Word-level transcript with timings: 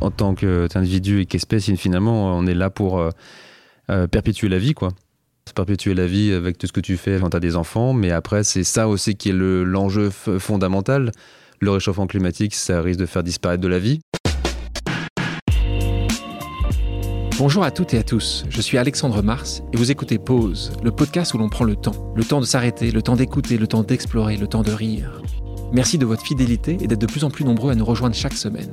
en 0.00 0.10
tant 0.10 0.34
qu'individu 0.34 1.20
et 1.20 1.26
qu'espèce, 1.26 1.70
finalement, 1.74 2.36
on 2.36 2.46
est 2.46 2.54
là 2.54 2.70
pour 2.70 3.02
perpétuer 3.86 4.48
la 4.48 4.58
vie, 4.58 4.74
quoi 4.74 4.90
perpétuer 5.52 5.94
la 5.94 6.06
vie 6.06 6.32
avec 6.32 6.58
tout 6.58 6.66
ce 6.66 6.72
que 6.72 6.80
tu 6.80 6.96
fais 6.96 7.18
quand 7.20 7.30
tu 7.30 7.36
as 7.36 7.40
des 7.40 7.56
enfants, 7.56 7.92
mais 7.92 8.10
après, 8.10 8.44
c'est 8.44 8.64
ça 8.64 8.88
aussi 8.88 9.16
qui 9.16 9.30
est 9.30 9.32
l'enjeu 9.32 10.10
fondamental. 10.10 11.12
Le 11.60 11.70
réchauffement 11.70 12.06
climatique, 12.06 12.54
ça 12.54 12.80
risque 12.80 13.00
de 13.00 13.06
faire 13.06 13.22
disparaître 13.22 13.62
de 13.62 13.68
la 13.68 13.78
vie. 13.78 14.00
Bonjour 17.38 17.64
à 17.64 17.70
toutes 17.70 17.94
et 17.94 17.98
à 17.98 18.02
tous, 18.02 18.44
je 18.50 18.60
suis 18.60 18.76
Alexandre 18.76 19.22
Mars 19.22 19.62
et 19.72 19.76
vous 19.78 19.90
écoutez 19.90 20.18
Pause, 20.18 20.72
le 20.82 20.90
podcast 20.90 21.32
où 21.32 21.38
l'on 21.38 21.48
prend 21.48 21.64
le 21.64 21.74
temps. 21.74 22.12
Le 22.14 22.22
temps 22.22 22.40
de 22.40 22.44
s'arrêter, 22.44 22.90
le 22.90 23.00
temps 23.00 23.16
d'écouter, 23.16 23.56
le 23.56 23.66
temps 23.66 23.82
d'explorer, 23.82 24.36
le 24.36 24.46
temps 24.46 24.62
de 24.62 24.72
rire. 24.72 25.22
Merci 25.72 25.96
de 25.96 26.04
votre 26.04 26.22
fidélité 26.22 26.76
et 26.80 26.86
d'être 26.86 27.00
de 27.00 27.06
plus 27.06 27.24
en 27.24 27.30
plus 27.30 27.44
nombreux 27.44 27.72
à 27.72 27.74
nous 27.74 27.84
rejoindre 27.84 28.14
chaque 28.14 28.34
semaine. 28.34 28.72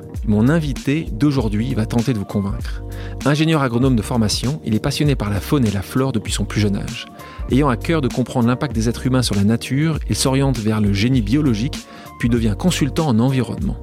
Mon 0.27 0.49
invité 0.49 1.07
d'aujourd'hui 1.11 1.73
va 1.73 1.87
tenter 1.87 2.13
de 2.13 2.19
vous 2.19 2.25
convaincre. 2.25 2.83
Ingénieur 3.25 3.63
agronome 3.63 3.95
de 3.95 4.03
formation, 4.03 4.61
il 4.63 4.75
est 4.75 4.79
passionné 4.79 5.15
par 5.15 5.31
la 5.31 5.39
faune 5.39 5.65
et 5.65 5.71
la 5.71 5.81
flore 5.81 6.11
depuis 6.11 6.31
son 6.31 6.45
plus 6.45 6.61
jeune 6.61 6.75
âge. 6.75 7.07
Ayant 7.49 7.69
à 7.69 7.75
cœur 7.75 8.01
de 8.01 8.07
comprendre 8.07 8.47
l'impact 8.47 8.75
des 8.75 8.87
êtres 8.87 9.07
humains 9.07 9.23
sur 9.23 9.33
la 9.33 9.43
nature, 9.43 9.97
il 10.09 10.15
s'oriente 10.15 10.59
vers 10.59 10.79
le 10.79 10.93
génie 10.93 11.23
biologique, 11.23 11.79
puis 12.19 12.29
devient 12.29 12.55
consultant 12.57 13.07
en 13.07 13.17
environnement. 13.17 13.77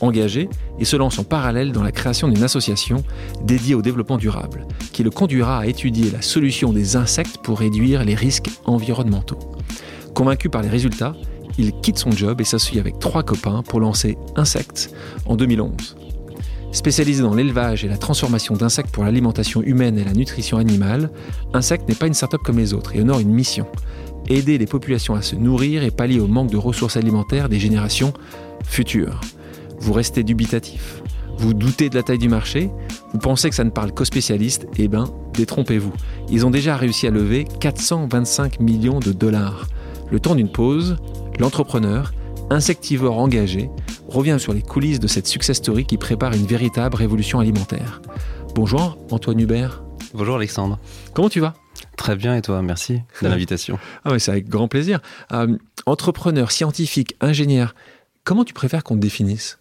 Engagé, 0.00 0.48
il 0.80 0.86
se 0.86 0.96
lance 0.96 1.18
en 1.18 1.24
parallèle 1.24 1.72
dans 1.72 1.82
la 1.82 1.92
création 1.92 2.26
d'une 2.26 2.42
association 2.42 3.04
dédiée 3.44 3.74
au 3.74 3.82
développement 3.82 4.16
durable, 4.16 4.66
qui 4.92 5.02
le 5.02 5.10
conduira 5.10 5.58
à 5.58 5.66
étudier 5.66 6.10
la 6.10 6.22
solution 6.22 6.72
des 6.72 6.96
insectes 6.96 7.36
pour 7.42 7.58
réduire 7.58 8.02
les 8.04 8.14
risques 8.14 8.50
environnementaux. 8.64 9.38
Convaincu 10.14 10.48
par 10.48 10.62
les 10.62 10.70
résultats, 10.70 11.14
il 11.58 11.72
quitte 11.72 11.98
son 11.98 12.10
job 12.10 12.40
et 12.40 12.44
s'associe 12.44 12.80
avec 12.80 12.98
trois 12.98 13.22
copains 13.22 13.62
pour 13.62 13.80
lancer 13.80 14.16
Insects 14.36 14.90
en 15.26 15.36
2011. 15.36 15.96
Spécialisé 16.72 17.22
dans 17.22 17.34
l'élevage 17.34 17.84
et 17.84 17.88
la 17.88 17.98
transformation 17.98 18.54
d'insectes 18.54 18.90
pour 18.90 19.04
l'alimentation 19.04 19.62
humaine 19.62 19.98
et 19.98 20.04
la 20.04 20.14
nutrition 20.14 20.56
animale, 20.56 21.10
Insect 21.52 21.86
n'est 21.88 21.94
pas 21.94 22.06
une 22.06 22.14
start-up 22.14 22.40
comme 22.44 22.58
les 22.58 22.72
autres 22.72 22.96
et 22.96 23.00
honore 23.00 23.20
une 23.20 23.32
mission 23.32 23.66
aider 24.28 24.58
les 24.58 24.66
populations 24.66 25.14
à 25.14 25.22
se 25.22 25.36
nourrir 25.36 25.82
et 25.82 25.90
pallier 25.90 26.20
au 26.20 26.26
manque 26.26 26.50
de 26.50 26.56
ressources 26.56 26.96
alimentaires 26.96 27.48
des 27.48 27.58
générations 27.58 28.12
futures. 28.64 29.20
Vous 29.78 29.92
restez 29.92 30.22
dubitatif 30.22 31.02
Vous 31.38 31.54
doutez 31.54 31.88
de 31.88 31.94
la 31.94 32.02
taille 32.02 32.18
du 32.18 32.28
marché 32.28 32.70
Vous 33.12 33.18
pensez 33.18 33.50
que 33.50 33.56
ça 33.56 33.64
ne 33.64 33.70
parle 33.70 33.92
qu'aux 33.92 34.04
spécialistes 34.04 34.66
Eh 34.76 34.88
bien, 34.88 35.04
détrompez-vous. 35.34 35.92
Ils 36.30 36.46
ont 36.46 36.50
déjà 36.50 36.76
réussi 36.76 37.06
à 37.06 37.10
lever 37.10 37.44
425 37.60 38.60
millions 38.60 39.00
de 39.00 39.12
dollars. 39.12 39.66
Le 40.12 40.20
temps 40.20 40.34
d'une 40.34 40.52
pause, 40.52 40.98
l'entrepreneur, 41.38 42.12
insectivore 42.50 43.16
engagé, 43.16 43.70
revient 44.08 44.36
sur 44.38 44.52
les 44.52 44.60
coulisses 44.60 45.00
de 45.00 45.06
cette 45.06 45.26
success 45.26 45.56
story 45.56 45.86
qui 45.86 45.96
prépare 45.96 46.34
une 46.34 46.44
véritable 46.44 46.96
révolution 46.96 47.40
alimentaire. 47.40 48.02
Bonjour 48.54 48.98
Antoine 49.10 49.40
Hubert. 49.40 49.82
Bonjour 50.12 50.36
Alexandre. 50.36 50.78
Comment 51.14 51.30
tu 51.30 51.40
vas? 51.40 51.54
Très 51.96 52.14
bien 52.14 52.36
et 52.36 52.42
toi, 52.42 52.60
merci 52.60 53.00
de 53.22 53.28
l'invitation. 53.28 53.78
ah 54.04 54.10
oui, 54.12 54.20
c'est 54.20 54.32
avec 54.32 54.50
grand 54.50 54.68
plaisir. 54.68 55.00
Euh, 55.32 55.56
entrepreneur, 55.86 56.50
scientifique, 56.50 57.16
ingénieur, 57.22 57.74
comment 58.22 58.44
tu 58.44 58.52
préfères 58.52 58.84
qu'on 58.84 58.96
te 58.96 59.00
définisse? 59.00 59.60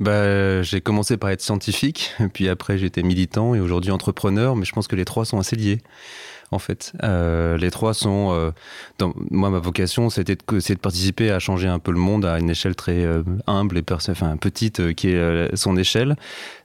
Bah, 0.00 0.62
j'ai 0.62 0.80
commencé 0.80 1.16
par 1.16 1.30
être 1.30 1.40
scientifique, 1.40 2.12
puis 2.34 2.48
après 2.48 2.78
j'étais 2.78 3.04
militant 3.04 3.54
et 3.54 3.60
aujourd'hui 3.60 3.92
entrepreneur, 3.92 4.56
mais 4.56 4.64
je 4.64 4.72
pense 4.72 4.88
que 4.88 4.96
les 4.96 5.04
trois 5.04 5.24
sont 5.24 5.38
assez 5.38 5.54
liés 5.54 5.82
en 6.50 6.58
fait. 6.58 6.92
Euh, 7.02 7.56
les 7.56 7.70
trois 7.70 7.94
sont. 7.94 8.30
Euh, 8.32 8.50
dans, 8.98 9.12
moi, 9.30 9.50
ma 9.50 9.58
vocation, 9.58 10.10
c'était 10.10 10.36
de, 10.36 10.58
de, 10.58 10.74
participer 10.74 11.30
à 11.30 11.38
changer 11.38 11.68
un 11.68 11.78
peu 11.78 11.92
le 11.92 11.98
monde 11.98 12.24
à 12.24 12.38
une 12.38 12.50
échelle 12.50 12.74
très 12.74 13.04
euh, 13.04 13.22
humble 13.46 13.78
et 13.78 13.84
enfin, 13.90 14.36
petite, 14.36 14.94
qui 14.94 15.08
est 15.08 15.56
son 15.56 15.76
échelle. 15.76 16.16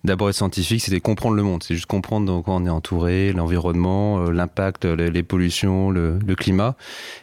D'abord, 0.04 0.30
être 0.30 0.36
scientifique, 0.36 0.82
c'était 0.82 1.00
comprendre 1.00 1.36
le 1.36 1.44
monde. 1.44 1.64
C'est 1.64 1.76
juste 1.76 1.88
comprendre 1.88 2.36
de 2.36 2.42
quoi 2.42 2.56
on 2.56 2.66
est 2.66 2.70
entouré, 2.70 3.34
l'environnement, 3.34 4.30
l'impact, 4.30 4.86
les, 4.86 5.24
pollutions, 5.24 5.92
le, 5.92 6.20
le, 6.26 6.36
climat. 6.36 6.76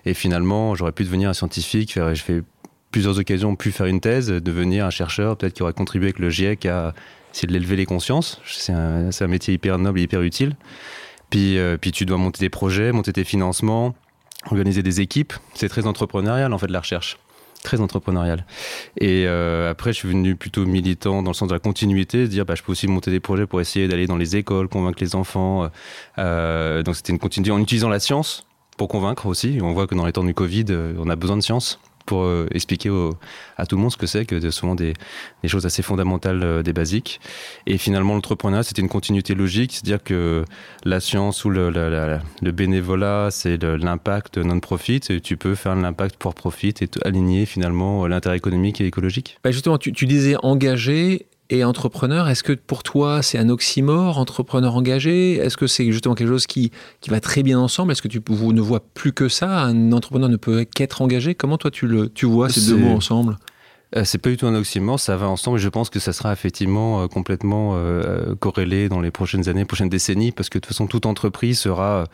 Et 0.04 0.14
finalement, 0.14 0.74
j'aurais 0.74 0.92
pu 0.92 1.04
devenir 1.04 1.30
un 1.30 1.34
scientifique. 1.34 1.92
Faire, 1.92 2.14
je 2.14 2.22
fais 2.22 2.42
plusieurs 2.90 3.18
occasions 3.18 3.54
pu 3.56 3.72
faire 3.72 3.86
une 3.86 4.00
thèse, 4.00 4.28
devenir 4.28 4.86
un 4.86 4.90
chercheur, 4.90 5.36
peut-être 5.36 5.54
qui 5.54 5.62
aurait 5.62 5.72
contribué 5.72 6.08
avec 6.08 6.18
le 6.18 6.30
GIEC 6.30 6.66
à 6.66 6.94
essayer 7.32 7.48
de 7.48 7.52
l'élever 7.52 7.76
les 7.76 7.86
consciences. 7.86 8.40
C'est 8.46 8.72
un, 8.72 9.10
un 9.20 9.26
métier 9.26 9.54
hyper 9.54 9.78
noble 9.78 10.00
et 10.00 10.02
hyper 10.02 10.22
utile. 10.22 10.56
Puis, 11.30 11.58
euh, 11.58 11.76
puis 11.76 11.92
tu 11.92 12.06
dois 12.06 12.16
monter 12.16 12.40
des 12.40 12.48
projets, 12.48 12.92
monter 12.92 13.12
tes 13.12 13.24
financements, 13.24 13.94
organiser 14.50 14.82
des 14.82 15.00
équipes. 15.00 15.32
C'est 15.54 15.68
très 15.68 15.86
entrepreneurial 15.86 16.52
en 16.52 16.58
fait 16.58 16.68
la 16.68 16.80
recherche. 16.80 17.18
Très 17.64 17.80
entrepreneurial. 17.80 18.46
Et 19.00 19.24
euh, 19.26 19.70
après, 19.70 19.92
je 19.92 19.98
suis 19.98 20.08
venu 20.08 20.36
plutôt 20.36 20.64
militant 20.64 21.22
dans 21.22 21.30
le 21.30 21.34
sens 21.34 21.48
de 21.48 21.54
la 21.54 21.58
continuité, 21.58 22.22
de 22.22 22.26
dire 22.26 22.44
bah, 22.44 22.54
je 22.54 22.62
peux 22.62 22.70
aussi 22.70 22.86
monter 22.86 23.10
des 23.10 23.18
projets 23.18 23.46
pour 23.46 23.60
essayer 23.60 23.88
d'aller 23.88 24.06
dans 24.06 24.16
les 24.16 24.36
écoles, 24.36 24.68
convaincre 24.68 24.98
les 25.00 25.16
enfants. 25.16 25.68
Euh, 26.18 26.82
donc 26.84 26.94
c'était 26.94 27.12
une 27.12 27.18
continuité 27.18 27.50
en 27.50 27.60
utilisant 27.60 27.88
la 27.88 27.98
science 27.98 28.44
pour 28.76 28.86
convaincre 28.86 29.26
aussi. 29.26 29.58
On 29.60 29.72
voit 29.72 29.88
que 29.88 29.96
dans 29.96 30.06
les 30.06 30.12
temps 30.12 30.22
du 30.22 30.34
Covid, 30.34 30.66
on 30.98 31.10
a 31.10 31.16
besoin 31.16 31.36
de 31.36 31.42
science 31.42 31.80
pour 32.08 32.22
euh, 32.22 32.48
expliquer 32.52 32.88
à 33.58 33.66
tout 33.66 33.76
le 33.76 33.82
monde 33.82 33.92
ce 33.92 33.98
que 33.98 34.06
c'est, 34.06 34.24
que 34.24 34.40
ce 34.40 34.50
sont 34.50 34.74
des, 34.74 34.94
choses 35.46 35.66
assez 35.66 35.82
fondamentales, 35.82 36.42
euh, 36.42 36.62
des 36.62 36.72
basiques. 36.72 37.20
Et 37.66 37.76
finalement, 37.76 38.14
l'entrepreneuriat, 38.14 38.62
c'était 38.62 38.80
une 38.80 38.88
continuité 38.88 39.34
logique, 39.34 39.72
c'est-à-dire 39.74 40.02
que 40.02 40.42
la 40.84 41.00
science 41.00 41.44
ou 41.44 41.50
le, 41.50 41.70
bénévolat, 42.50 43.28
c'est 43.30 43.62
l'impact 43.62 44.38
non-profit, 44.38 45.00
et 45.10 45.20
tu 45.20 45.36
peux 45.36 45.54
faire 45.54 45.76
l'impact 45.76 46.16
pour 46.16 46.34
profit 46.34 46.72
et 46.80 46.88
aligner 47.04 47.44
finalement 47.44 48.06
l'intérêt 48.06 48.38
économique 48.38 48.80
et 48.80 48.86
écologique. 48.86 49.36
Bah, 49.44 49.50
justement, 49.50 49.76
tu, 49.76 49.92
tu 49.92 50.06
disais 50.06 50.36
engagé 50.42 51.26
et 51.50 51.64
entrepreneur, 51.64 52.28
est-ce 52.28 52.42
que 52.42 52.52
pour 52.52 52.82
toi 52.82 53.22
c'est 53.22 53.38
un 53.38 53.48
oxymore, 53.48 54.18
entrepreneur 54.18 54.74
engagé? 54.76 55.36
Est-ce 55.36 55.56
que 55.56 55.66
c'est 55.66 55.90
justement 55.92 56.14
quelque 56.14 56.28
chose 56.28 56.46
qui, 56.46 56.70
qui 57.00 57.10
va 57.10 57.20
très 57.20 57.42
bien 57.42 57.58
ensemble? 57.58 57.92
Est-ce 57.92 58.02
que 58.02 58.08
tu 58.08 58.20
ne 58.28 58.60
vois 58.60 58.80
plus 58.80 59.12
que 59.12 59.28
ça? 59.28 59.62
Un 59.62 59.92
entrepreneur 59.92 60.28
ne 60.28 60.36
peut 60.36 60.64
qu'être 60.64 61.00
engagé? 61.00 61.34
Comment 61.34 61.56
toi 61.56 61.70
tu, 61.70 61.86
le, 61.86 62.08
tu 62.10 62.26
vois 62.26 62.48
ces 62.48 62.66
deux 62.66 62.76
mots 62.76 62.96
ensemble? 62.96 63.36
Euh, 63.96 64.02
c'est 64.04 64.18
pas 64.18 64.28
du 64.28 64.36
tout 64.36 64.46
un 64.46 64.54
oxymore, 64.54 65.00
ça 65.00 65.16
va 65.16 65.28
ensemble 65.28 65.56
et 65.58 65.60
je 65.60 65.68
pense 65.70 65.88
que 65.88 65.98
ça 65.98 66.12
sera 66.12 66.30
effectivement 66.32 67.02
euh, 67.02 67.06
complètement 67.06 67.72
euh, 67.76 68.34
corrélé 68.34 68.90
dans 68.90 69.00
les 69.00 69.10
prochaines 69.10 69.48
années, 69.48 69.64
prochaines 69.64 69.88
décennies, 69.88 70.30
parce 70.30 70.50
que 70.50 70.58
de 70.58 70.60
toute 70.60 70.74
façon 70.74 70.86
toute 70.86 71.06
entreprise 71.06 71.58
sera 71.58 72.04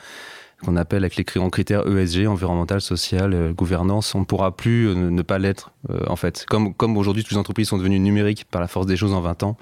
qu'on 0.64 0.76
appelle 0.76 1.04
avec 1.04 1.16
les 1.16 1.24
critères 1.24 1.86
ESG, 1.86 2.26
environnemental, 2.26 2.80
social, 2.80 3.32
euh, 3.34 3.52
gouvernance, 3.52 4.14
on 4.14 4.20
ne 4.20 4.24
pourra 4.24 4.56
plus 4.56 4.88
euh, 4.88 4.94
ne 4.94 5.22
pas 5.22 5.38
l'être, 5.38 5.72
euh, 5.90 6.00
en 6.08 6.16
fait. 6.16 6.44
Comme, 6.48 6.74
comme 6.74 6.96
aujourd'hui, 6.96 7.22
toutes 7.22 7.32
les 7.32 7.38
entreprises 7.38 7.68
sont 7.68 7.78
devenues 7.78 8.00
numériques 8.00 8.44
par 8.50 8.60
la 8.60 8.68
force 8.68 8.86
des 8.86 8.96
choses 8.96 9.12
en 9.12 9.20
20 9.20 9.42
ans, 9.42 9.56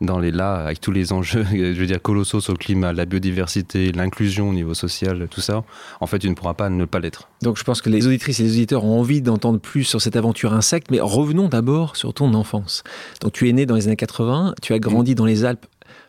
dans 0.00 0.20
les 0.20 0.30
là, 0.30 0.54
avec 0.54 0.80
tous 0.80 0.92
les 0.92 1.12
enjeux, 1.12 1.44
je 1.50 1.78
veux 1.78 1.86
dire, 1.86 2.00
colossaux 2.00 2.40
sur 2.40 2.52
le 2.52 2.58
climat, 2.58 2.92
la 2.92 3.04
biodiversité, 3.04 3.92
l'inclusion 3.92 4.48
au 4.48 4.52
niveau 4.52 4.74
social, 4.74 5.26
tout 5.28 5.40
ça, 5.40 5.64
en 6.00 6.06
fait, 6.06 6.20
tu 6.20 6.28
ne 6.28 6.34
pourras 6.34 6.54
pas 6.54 6.70
ne 6.70 6.84
pas 6.84 7.00
l'être. 7.00 7.28
Donc, 7.42 7.58
je 7.58 7.64
pense 7.64 7.82
que 7.82 7.90
les 7.90 8.06
auditrices 8.06 8.40
et 8.40 8.44
les 8.44 8.52
auditeurs 8.52 8.84
ont 8.84 8.98
envie 9.00 9.22
d'entendre 9.22 9.58
plus 9.58 9.84
sur 9.84 10.00
cette 10.00 10.16
aventure 10.16 10.52
insecte, 10.52 10.90
mais 10.90 11.00
revenons 11.00 11.48
d'abord 11.48 11.96
sur 11.96 12.14
ton 12.14 12.32
enfance. 12.34 12.84
Donc, 13.20 13.32
tu 13.32 13.48
es 13.48 13.52
né 13.52 13.66
dans 13.66 13.74
les 13.74 13.86
années 13.86 13.96
80, 13.96 14.54
tu 14.62 14.72
as 14.72 14.78
grandi 14.78 15.14
dans 15.14 15.26
les 15.26 15.44
Alpes 15.44 15.66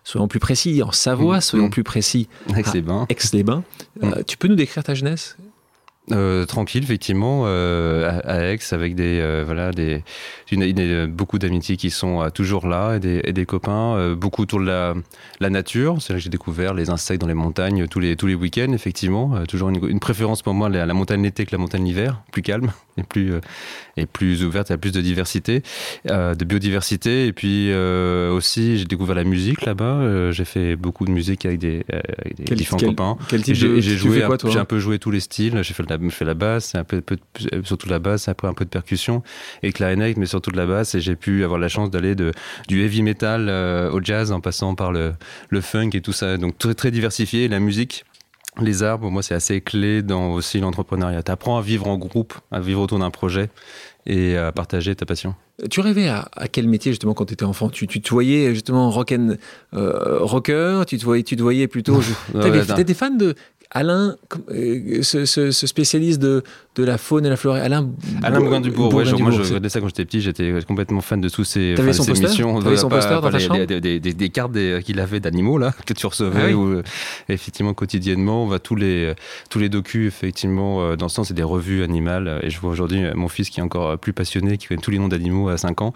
soyons 0.09 0.27
plus 0.27 0.39
précis, 0.39 0.81
en 0.81 0.91
Savoie, 0.91 1.37
mm. 1.37 1.41
soyons 1.41 1.69
plus 1.69 1.83
précis, 1.83 2.27
Aix-les-Bains. 2.55 3.05
Aix-les-Bains. 3.09 3.63
Mm. 4.01 4.05
Euh, 4.05 4.23
tu 4.25 4.37
peux 4.37 4.47
nous 4.47 4.55
décrire 4.55 4.83
ta 4.83 4.95
jeunesse? 4.95 5.37
Euh, 6.11 6.45
tranquille, 6.45 6.83
effectivement, 6.83 7.43
euh, 7.45 8.19
à, 8.23 8.51
Aix, 8.51 8.59
avec 8.71 8.95
des 8.95 9.19
euh, 9.19 9.43
voilà 9.45 9.71
des 9.71 10.03
une, 10.51 11.05
beaucoup 11.07 11.37
d'amitiés 11.37 11.77
qui 11.77 11.89
sont 11.91 12.29
toujours 12.33 12.67
là 12.67 12.95
et 12.95 12.99
des, 12.99 13.21
et 13.23 13.33
des 13.33 13.45
copains, 13.45 14.15
beaucoup 14.15 14.43
autour 14.43 14.59
de 14.59 14.65
la, 14.65 14.95
la 15.39 15.49
nature. 15.49 15.97
C'est 16.01 16.13
là 16.13 16.19
que 16.19 16.23
j'ai 16.23 16.29
découvert 16.29 16.73
les 16.73 16.89
insectes 16.89 17.21
dans 17.21 17.27
les 17.27 17.33
montagnes 17.33 17.87
tous 17.87 17.99
les 17.99 18.15
tous 18.15 18.27
les 18.27 18.35
week-ends, 18.35 18.71
effectivement. 18.73 19.43
toujours 19.47 19.69
une, 19.69 19.87
une, 19.87 19.99
préférence 19.99 20.41
pour 20.41 20.53
moi 20.53 20.69
la, 20.69 20.85
la 20.85 20.93
montagne 20.93 21.21
l'été 21.21 21.45
que 21.45 21.51
la 21.51 21.59
montagne 21.59 21.85
l'hiver, 21.85 22.21
plus 22.31 22.41
calme 22.41 22.71
et 22.97 23.03
plus 23.03 23.33
et 23.97 24.05
plus 24.05 24.43
ouverte, 24.43 24.69
il 24.69 24.73
y 24.73 24.75
a 24.75 24.77
plus 24.77 24.91
de 24.91 25.01
diversité, 25.01 25.61
de 26.05 26.45
biodiversité. 26.45 27.27
Et 27.27 27.33
puis 27.33 27.71
aussi, 27.73 28.77
j'ai 28.77 28.85
découvert 28.85 29.15
la 29.15 29.23
musique 29.23 29.65
là-bas. 29.65 30.31
j'ai 30.31 30.45
fait 30.45 30.75
beaucoup 30.75 31.05
de 31.05 31.11
musique 31.11 31.45
avec 31.45 31.59
des, 31.59 31.85
avec 31.89 32.35
des 32.37 32.55
différents 32.55 32.79
copains. 32.79 33.17
Quel 33.29 33.43
type 33.43 33.55
j'ai 33.55 33.81
joué, 33.81 34.23
j'ai 34.45 34.59
un 34.59 34.65
peu 34.65 34.79
joué 34.79 34.97
tous 34.97 35.11
les 35.11 35.19
styles. 35.19 35.61
J'ai 35.61 35.73
fait 35.73 35.83
de 35.83 35.89
la 35.89 35.98
fait 36.09 36.25
la 36.25 36.33
basse, 36.33 36.75
un 36.75 36.83
peu, 36.83 37.01
surtout 37.63 37.89
la 37.89 37.99
basse, 37.99 38.27
après 38.27 38.47
un 38.47 38.53
peu 38.53 38.65
de 38.65 38.69
percussion 38.69 39.23
et 39.63 39.71
clarinette, 39.71 40.17
mais 40.17 40.25
surtout 40.25 40.51
de 40.51 40.57
la 40.57 40.65
basse. 40.65 40.95
Et 40.95 41.01
j'ai 41.01 41.15
pu 41.15 41.43
avoir 41.43 41.59
la 41.59 41.67
chance 41.67 41.91
d'aller 41.91 42.15
de 42.15 42.31
du 42.67 42.81
heavy 42.83 43.03
metal 43.03 43.49
au 43.91 44.01
jazz 44.01 44.31
en 44.31 44.41
passant 44.41 44.75
par 44.75 44.91
le, 44.91 45.13
le 45.49 45.61
funk 45.61 45.91
et 45.93 46.01
tout 46.01 46.13
ça. 46.13 46.37
Donc 46.37 46.57
très 46.57 46.73
très 46.73 46.91
diversifié. 46.91 47.47
La 47.47 47.59
musique 47.59 48.05
les 48.61 48.83
arts, 48.83 48.99
pour 48.99 49.11
moi, 49.11 49.23
c'est 49.23 49.35
assez 49.35 49.61
clé 49.61 50.01
dans 50.01 50.31
aussi 50.31 50.59
l'entrepreneuriat. 50.59 51.23
Tu 51.23 51.31
apprends 51.31 51.57
à 51.57 51.61
vivre 51.61 51.87
en 51.87 51.97
groupe, 51.97 52.33
à 52.51 52.59
vivre 52.59 52.81
autour 52.81 52.99
d'un 52.99 53.11
projet 53.11 53.49
et 54.05 54.37
à 54.37 54.51
partager 54.51 54.95
ta 54.95 55.05
passion. 55.05 55.35
Tu 55.69 55.81
rêvais 55.81 56.07
à, 56.07 56.29
quel 56.51 56.67
métier 56.67 56.91
justement 56.91 57.13
quand 57.13 57.25
tu 57.25 57.33
étais 57.33 57.43
enfant? 57.43 57.69
Tu, 57.69 57.85
tu, 57.85 58.01
te 58.01 58.09
voyais 58.09 58.53
justement 58.53 58.89
rock 58.89 59.11
and, 59.11 59.35
euh, 59.73 60.19
rocker? 60.21 60.83
Tu 60.87 60.97
te 60.97 61.05
voyais, 61.05 61.23
tu 61.23 61.35
te 61.35 61.41
voyais 61.41 61.67
plutôt. 61.67 61.99
Tu 62.01 62.81
étais 62.81 62.93
fan 62.93 63.17
de 63.17 63.35
Alain, 63.71 64.15
euh, 64.49 65.03
ce, 65.03 65.51
spécialiste 65.51 66.19
de, 66.19 66.43
de 66.79 66.83
la 66.83 66.97
faune 66.97 67.25
et 67.25 67.29
la 67.29 67.35
flore, 67.35 67.55
Alain, 67.55 67.89
Alain 68.23 68.39
Bougain-Dubourg. 68.39 68.93
Ouais, 68.93 69.03
moi, 69.19 69.31
je 69.31 69.41
regardais 69.41 69.69
ça 69.69 69.79
quand 69.79 69.87
j'étais 69.87 70.05
petit. 70.05 70.21
J'étais 70.21 70.53
complètement 70.67 71.01
fan 71.01 71.21
de 71.21 71.29
tous 71.29 71.43
ces, 71.43 71.73
T'avais 71.75 71.93
son 71.93 72.05
poster 72.05 72.25
émissions. 72.25 72.61
T'avais 72.61 72.77
son 72.77 72.89
poster 72.89 73.21
dans 73.21 73.29
ta 73.29 73.37
chambre 73.39 73.65
des, 73.65 73.99
des, 73.99 74.29
cartes 74.29 74.53
qu'il 74.83 74.99
avait 74.99 75.19
d'animaux 75.19 75.57
là 75.57 75.73
que 75.85 75.93
tu 75.93 76.05
recevais. 76.05 76.51
Ah 76.51 76.55
euh, 76.55 76.81
effectivement, 77.27 77.73
quotidiennement, 77.73 78.43
on 78.43 78.47
va 78.47 78.59
tous 78.59 78.75
les 78.75 79.13
tous 79.49 79.59
les 79.59 79.69
docus 79.69 80.07
effectivement 80.07 80.81
euh, 80.81 80.95
dans 80.95 81.09
ce 81.09 81.15
sens, 81.15 81.27
c'est 81.27 81.33
des 81.33 81.43
revues 81.43 81.83
animales. 81.83 82.39
Et 82.43 82.49
je 82.49 82.59
vois 82.59 82.71
aujourd'hui 82.71 83.03
mon 83.13 83.27
fils 83.27 83.49
qui 83.49 83.59
est 83.59 83.63
encore 83.63 83.99
plus 83.99 84.13
passionné, 84.13 84.57
qui 84.57 84.67
connaît 84.67 84.81
tous 84.81 84.91
les 84.91 84.99
noms 84.99 85.09
d'animaux 85.09 85.49
à 85.49 85.57
5 85.57 85.81
ans 85.81 85.93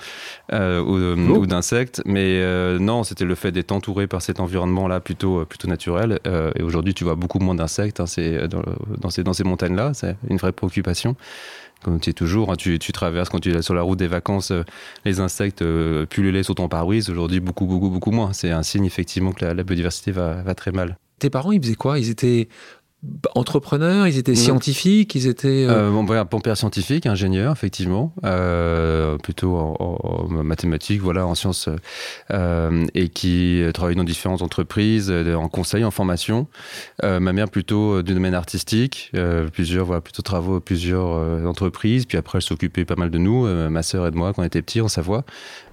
euh, 0.51 0.81
ou, 0.81 1.39
ou 1.39 1.45
d'insectes. 1.47 2.01
Mais 2.05 2.39
non, 2.79 3.03
c'était 3.03 3.25
le 3.25 3.35
fait 3.35 3.51
d'être 3.51 3.71
entouré 3.71 4.05
par 4.05 4.21
cet 4.21 4.39
environnement 4.39 4.87
là 4.87 4.99
plutôt 4.99 5.45
plutôt 5.45 5.67
naturel. 5.67 6.19
et 6.55 6.61
aujourd'hui, 6.61 6.93
tu 6.93 7.03
vois 7.03 7.15
beaucoup 7.15 7.39
moins 7.39 7.55
insectes, 7.63 7.99
hein, 7.99 8.05
euh, 8.19 8.47
dans, 8.47 9.09
ces, 9.09 9.23
dans 9.23 9.33
ces 9.33 9.43
montagnes-là. 9.43 9.93
C'est 9.93 10.15
une 10.29 10.37
vraie 10.37 10.51
préoccupation. 10.51 11.15
Comme 11.83 11.99
tu 11.99 12.11
es 12.11 12.13
toujours, 12.13 12.51
hein, 12.51 12.55
tu, 12.55 12.77
traverses 12.79 13.29
quand 13.29 13.39
tu 13.39 13.51
es 13.51 13.61
sur 13.61 13.73
la 13.73 13.81
route 13.81 13.99
des 13.99 14.07
vacances, 14.07 14.51
euh, 14.51 14.63
les 15.03 15.19
insectes 15.19 15.61
euh, 15.61 16.05
pullulaient 16.05 16.43
sur 16.43 16.55
ton 16.55 16.69
pare-brise. 16.69 17.09
Aujourd'hui, 17.09 17.39
beaucoup, 17.39 17.65
beaucoup, 17.65 17.89
beaucoup 17.89 18.11
moins. 18.11 18.31
C'est 18.31 18.51
un 18.51 18.63
signe 18.63 18.85
effectivement 18.85 19.31
que 19.31 19.43
la, 19.43 19.63
biodiversité 19.63 20.11
va, 20.11 20.43
va 20.43 20.55
très 20.55 20.71
mal. 20.71 20.97
Tes 21.19 21.29
parents, 21.29 21.51
ils 21.51 21.61
faisaient 21.61 21.75
quoi? 21.75 21.99
Ils 21.99 22.09
étaient 22.09 22.47
entrepreneurs, 23.35 24.07
ils 24.07 24.17
étaient 24.17 24.35
scientifiques, 24.35 25.15
ils 25.15 25.27
étaient... 25.27 25.65
Euh... 25.67 25.91
mon 25.91 26.05
père 26.05 26.57
scientifique, 26.57 27.05
ingénieur, 27.05 27.51
effectivement, 27.51 28.13
euh, 28.23 29.17
plutôt 29.17 29.55
en, 29.55 30.27
mathématiques, 30.29 31.01
voilà, 31.01 31.25
en 31.25 31.35
sciences, 31.35 31.69
euh, 32.31 32.85
et 32.93 33.09
qui 33.09 33.63
travaille 33.73 33.95
dans 33.95 34.03
différentes 34.03 34.41
entreprises, 34.41 35.09
euh, 35.09 35.35
en 35.35 35.49
conseil, 35.49 35.83
en 35.83 35.91
formation. 35.91 36.47
Euh, 37.03 37.19
ma 37.19 37.33
mère 37.33 37.49
plutôt 37.49 38.01
du 38.01 38.13
domaine 38.13 38.35
artistique, 38.35 39.11
plusieurs, 39.51 39.85
voilà, 39.85 40.01
plutôt 40.01 40.21
travaux, 40.21 40.59
plusieurs 40.59 41.45
entreprises, 41.45 42.05
puis 42.05 42.17
après 42.17 42.37
elle 42.37 42.43
s'occupait 42.43 42.85
pas 42.85 42.95
mal 42.95 43.09
de 43.09 43.17
nous, 43.17 43.45
ma 43.69 43.83
sœur 43.83 44.07
et 44.07 44.11
de 44.11 44.15
moi, 44.15 44.33
quand 44.33 44.41
on 44.41 44.45
était 44.45 44.61
petits 44.61 44.81
en 44.81 44.87
Savoie, 44.87 45.23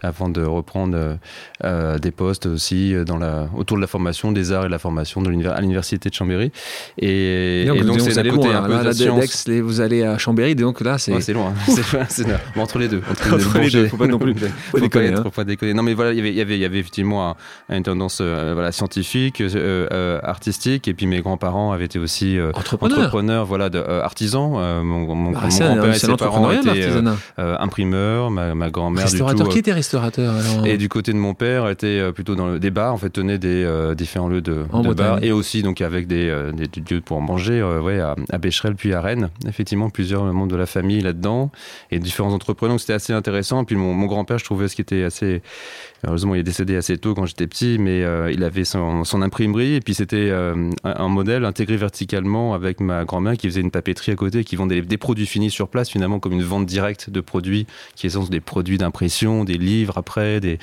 avant 0.02 0.28
de 0.28 0.42
reprendre 0.42 1.18
des 1.62 2.10
postes 2.10 2.46
aussi 2.46 2.94
dans 3.06 3.18
la, 3.18 3.48
autour 3.56 3.76
de 3.76 3.80
la 3.80 3.86
formation, 3.86 4.32
des 4.32 4.52
arts 4.52 4.64
et 4.64 4.66
de 4.66 4.72
la 4.72 4.78
formation 4.78 5.22
de 5.22 5.30
à 5.48 5.60
l'université 5.60 6.08
de 6.08 6.14
Chambéry. 6.14 6.50
Et 6.98 7.19
et, 7.20 7.82
donc, 7.84 8.00
c'est 8.00 8.22
d'un 8.22 8.30
côté 8.30 8.48
un 8.48 8.62
peu 8.62 8.84
de 8.84 8.92
science. 8.92 9.48
vous 9.62 9.80
allez 9.80 10.02
à 10.02 10.18
Chambéry, 10.18 10.54
donc 10.54 10.80
là, 10.80 10.98
c'est. 10.98 11.20
c'est 11.20 11.32
loin. 11.32 11.52
c'est 12.08 12.26
entre 12.56 12.78
les 12.78 12.88
deux. 12.88 13.02
Entre, 13.10 13.58
les 13.58 13.70
deux, 13.70 13.88
faut 13.88 13.96
pas 13.96 14.06
non 14.06 14.18
plus. 14.18 14.34
faut, 14.70 14.80
déconner, 14.80 15.08
hein. 15.08 15.20
faut 15.22 15.30
pas 15.30 15.44
déconner. 15.44 15.74
Non, 15.74 15.82
mais 15.82 15.94
voilà, 15.94 16.12
il 16.12 16.18
y 16.18 16.40
avait, 16.40 16.58
y 16.58 16.64
avait 16.64 16.78
effectivement 16.78 17.36
une 17.68 17.82
tendance 17.82 18.18
euh, 18.20 18.52
voilà, 18.54 18.72
scientifique, 18.72 19.40
euh, 19.40 19.86
euh, 19.92 20.20
artistique, 20.22 20.88
et 20.88 20.94
puis 20.94 21.06
mes 21.06 21.20
grands-parents 21.20 21.72
avaient 21.72 21.84
été 21.84 21.98
aussi 21.98 22.38
entrepreneurs, 22.54 23.46
voilà, 23.46 23.70
de, 23.70 23.78
artisans. 23.78 24.50
mon, 24.84 25.14
mon, 25.14 25.32
ah, 25.34 25.48
grand-père 25.48 25.84
et 25.86 25.98
ses 25.98 26.16
parents 26.16 26.50
étaient 26.50 26.88
imprimeurs, 27.36 28.30
ma, 28.30 28.54
ma 28.54 28.70
grand-mère. 28.70 29.04
Restaurateur, 29.04 29.48
qui 29.48 29.58
était 29.58 29.72
restaurateur 29.72 30.34
Et 30.66 30.76
du 30.76 30.88
côté 30.88 31.12
de 31.12 31.18
mon 31.18 31.34
père, 31.34 31.68
était 31.68 32.12
plutôt 32.12 32.34
dans 32.34 32.46
le, 32.46 32.58
des 32.58 32.70
bars, 32.70 32.94
en 32.94 32.98
fait, 32.98 33.10
tenait 33.10 33.38
des 33.38 33.68
différents 33.96 34.28
lieux 34.28 34.42
de, 34.42 34.64
de 34.72 34.94
bars, 34.94 35.22
et 35.22 35.32
aussi 35.32 35.62
donc 35.62 35.80
avec 35.80 36.06
des, 36.06 36.26
des, 36.54 36.68
lieux 36.90 37.00
pour 37.10 37.20
manger 37.20 37.58
euh, 37.58 37.80
ouais, 37.80 37.98
à, 37.98 38.38
Bécherel 38.38 38.76
puis 38.76 38.94
à 38.94 39.00
Rennes. 39.00 39.30
Effectivement, 39.48 39.90
plusieurs 39.90 40.22
membres 40.22 40.52
de 40.52 40.54
la 40.54 40.66
famille 40.66 41.00
là-dedans 41.00 41.50
et 41.90 41.98
différents 41.98 42.32
entrepreneurs. 42.32 42.78
C'était 42.78 42.92
assez 42.92 43.12
intéressant. 43.12 43.64
Puis 43.64 43.74
mon, 43.74 43.94
mon 43.94 44.06
grand-père, 44.06 44.38
je 44.38 44.44
trouvais 44.44 44.68
ce 44.68 44.76
qui 44.76 44.82
était 44.82 45.02
assez 45.02 45.42
Heureusement, 46.06 46.34
il 46.34 46.40
est 46.40 46.44
décédé 46.44 46.76
assez 46.76 46.96
tôt 46.96 47.14
quand 47.14 47.26
j'étais 47.26 47.46
petit, 47.46 47.78
mais 47.78 48.02
euh, 48.02 48.32
il 48.32 48.42
avait 48.42 48.64
son, 48.64 49.04
son, 49.04 49.20
imprimerie 49.20 49.74
et 49.74 49.80
puis 49.80 49.92
c'était 49.92 50.30
euh, 50.30 50.70
un 50.82 51.08
modèle 51.08 51.44
intégré 51.44 51.76
verticalement 51.76 52.54
avec 52.54 52.80
ma 52.80 53.04
grand-mère 53.04 53.36
qui 53.36 53.48
faisait 53.48 53.60
une 53.60 53.70
papeterie 53.70 54.12
à 54.12 54.16
côté, 54.16 54.42
qui 54.42 54.56
vendait 54.56 54.80
des 54.80 54.96
produits 54.96 55.26
finis 55.26 55.50
sur 55.50 55.68
place 55.68 55.90
finalement 55.90 56.18
comme 56.18 56.32
une 56.32 56.42
vente 56.42 56.64
directe 56.64 57.10
de 57.10 57.20
produits 57.20 57.66
qui 57.96 58.08
sont 58.08 58.24
des 58.24 58.40
produits 58.40 58.78
d'impression, 58.78 59.44
des 59.44 59.58
livres 59.58 59.98
après, 59.98 60.40
des, 60.40 60.58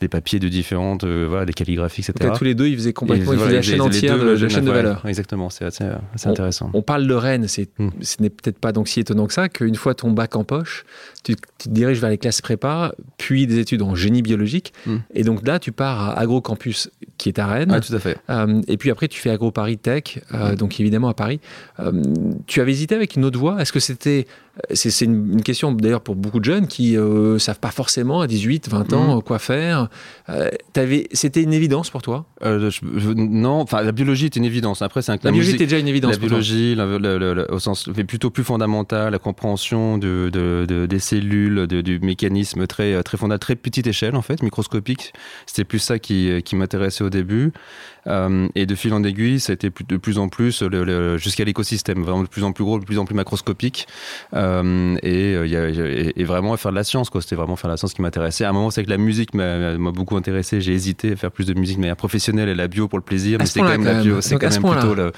des 0.00 0.08
papiers 0.08 0.40
de 0.40 0.48
différentes, 0.48 1.04
euh, 1.04 1.26
voilà, 1.28 1.44
des 1.44 1.52
calligraphies, 1.52 2.00
etc. 2.00 2.14
Donc, 2.28 2.38
tous 2.38 2.44
les 2.44 2.56
deux, 2.56 2.66
ils 2.66 2.74
faisaient 2.74 2.92
complètement, 2.92 3.32
ils 3.32 3.38
faisaient 3.38 3.52
la 3.52 3.62
chaîne 3.62 3.80
entière 3.80 4.18
de, 4.18 4.30
la 4.30 4.48
chaîne 4.48 4.64
de 4.64 4.72
valeur. 4.72 5.06
exactement, 5.06 5.50
c'est 5.50 5.66
assez, 5.66 5.84
assez 6.14 6.28
intéressant. 6.28 6.70
On 6.74 6.82
parle 6.82 7.06
de 7.06 7.14
Rennes, 7.14 7.46
c'est, 7.46 7.68
hmm. 7.78 7.90
ce 8.00 8.20
n'est 8.20 8.30
peut-être 8.30 8.58
pas 8.58 8.72
donc 8.72 8.88
si 8.88 8.98
étonnant 8.98 9.28
que 9.28 9.34
ça 9.34 9.48
qu'une 9.48 9.76
fois 9.76 9.94
ton 9.94 10.10
bac 10.10 10.34
en 10.34 10.42
poche, 10.42 10.84
tu, 11.22 11.36
tu, 11.36 11.68
te 11.68 11.68
diriges 11.68 12.00
vers 12.00 12.10
les 12.10 12.18
classes 12.18 12.40
prépa, 12.40 12.92
puis 13.18 13.46
des 13.46 13.58
études 13.58 13.82
en 13.82 13.94
génie 13.94 14.22
biologique. 14.22 14.72
Hmm. 14.86 14.98
Et 15.14 15.22
donc 15.22 15.46
là, 15.46 15.58
tu 15.58 15.72
pars 15.72 16.10
à 16.10 16.18
AgroCampus, 16.18 16.90
qui 17.18 17.28
est 17.28 17.38
à 17.38 17.46
Rennes. 17.46 17.72
Ah, 17.72 17.80
tout 17.80 17.94
à 17.94 17.98
fait. 17.98 18.18
Euh, 18.30 18.60
et 18.68 18.76
puis 18.76 18.90
après, 18.90 19.08
tu 19.08 19.20
fais 19.20 19.30
Agro 19.30 19.50
Paris 19.50 19.78
Tech, 19.78 20.18
euh, 20.32 20.52
hmm. 20.52 20.56
donc 20.56 20.80
évidemment 20.80 21.08
à 21.08 21.14
Paris. 21.14 21.40
Euh, 21.78 22.02
tu 22.46 22.60
avais 22.60 22.72
hésité 22.72 22.94
avec 22.94 23.16
une 23.16 23.24
autre 23.24 23.38
voie? 23.38 23.60
Est-ce 23.60 23.72
que 23.72 23.80
c'était 23.80 24.26
c'est 24.74 25.04
une, 25.04 25.42
question 25.42 25.72
d'ailleurs 25.72 26.02
pour 26.02 26.16
beaucoup 26.16 26.40
de 26.40 26.44
jeunes 26.44 26.66
qui 26.66 26.92
ne 26.96 27.38
savent 27.38 27.60
pas 27.60 27.70
forcément 27.70 28.20
à 28.20 28.26
18, 28.26 28.68
20 28.68 28.92
ans 28.92 29.16
hmm. 29.16 29.22
quoi 29.22 29.38
faire. 29.38 29.88
C'était 31.12 31.42
une 31.42 31.54
évidence 31.54 31.88
pour 31.88 32.02
toi? 32.02 32.26
Non, 32.42 33.60
enfin 33.60 33.82
la 33.82 33.92
biologie 33.92 34.26
était 34.26 34.38
une 34.38 34.46
évidence. 34.46 34.82
Après, 34.82 35.02
c'est 35.02 35.12
la, 35.22 35.30
biologie 35.30 35.54
était 35.54 35.64
déjà 35.66 35.78
une 35.78 35.88
évidence. 35.88 36.12
La 36.12 36.18
biologie, 36.18 36.76
au 37.50 37.58
sens 37.58 37.88
plutôt 38.06 38.30
plus 38.30 38.44
fondamental, 38.44 39.12
la 39.12 39.18
compréhension 39.18 39.98
de, 39.98 40.30
de, 40.32 40.86
des 40.86 40.98
cellules, 40.98 41.66
du 41.66 41.98
mécanisme 42.00 42.66
très 42.66 43.02
très 43.02 43.18
fondamental, 43.18 43.40
très 43.40 43.56
petite 43.56 43.86
échelle 43.86 44.16
en 44.16 44.22
fait, 44.22 44.42
microscopique. 44.42 45.12
C'était 45.46 45.64
plus 45.64 45.78
ça 45.78 45.98
qui, 45.98 46.42
qui 46.44 46.56
m'intéressait 46.56 47.04
au 47.04 47.10
début. 47.10 47.52
Euh, 48.06 48.48
et 48.54 48.66
de 48.66 48.74
fil 48.74 48.92
en 48.94 49.04
aiguille, 49.04 49.40
ça 49.40 49.52
a 49.52 49.54
été 49.54 49.70
de 49.70 49.96
plus 49.96 50.18
en 50.18 50.28
plus 50.28 50.62
jusqu'à 51.16 51.44
l'écosystème, 51.44 52.02
vraiment 52.02 52.22
de 52.22 52.28
plus 52.28 52.44
en 52.44 52.52
plus 52.52 52.64
gros, 52.64 52.78
de 52.78 52.84
plus 52.84 52.98
en 52.98 53.04
plus 53.04 53.14
macroscopique. 53.14 53.86
Euh, 54.34 54.96
et, 55.02 55.34
euh, 55.34 55.46
y 55.46 55.56
a, 55.56 55.68
et, 55.68 56.24
vraiment 56.24 56.56
faire 56.56 56.70
de 56.70 56.76
la 56.76 56.84
science, 56.84 57.10
quoi. 57.10 57.20
C'était 57.20 57.36
vraiment 57.36 57.56
faire 57.56 57.68
de 57.68 57.74
la 57.74 57.76
science 57.76 57.94
qui 57.94 58.02
m'intéressait. 58.02 58.44
À 58.44 58.50
un 58.50 58.52
moment, 58.52 58.70
c'est 58.70 58.84
que 58.84 58.90
la 58.90 58.98
musique 58.98 59.34
m'a 59.34 59.76
beaucoup 59.92 60.16
intéressé. 60.16 60.60
J'ai 60.60 60.72
hésité 60.72 61.12
à 61.12 61.16
faire 61.16 61.30
plus 61.30 61.46
de 61.46 61.54
musique 61.54 61.76
de 61.76 61.80
manière 61.80 61.96
professionnelle 61.96 62.29
et 62.38 62.54
la 62.54 62.68
bio 62.68 62.88
pour 62.88 62.98
le 62.98 63.04
plaisir, 63.04 63.38
mais 63.38 63.46
c'est 63.46 63.60
quand 63.60 63.68
même 63.68 63.84
la 63.84 64.02
bio. 64.02 64.20
C'est 64.20 64.36
quand 64.38 64.50
même 64.50 64.78
plutôt 64.78 64.94
le. 64.94 65.12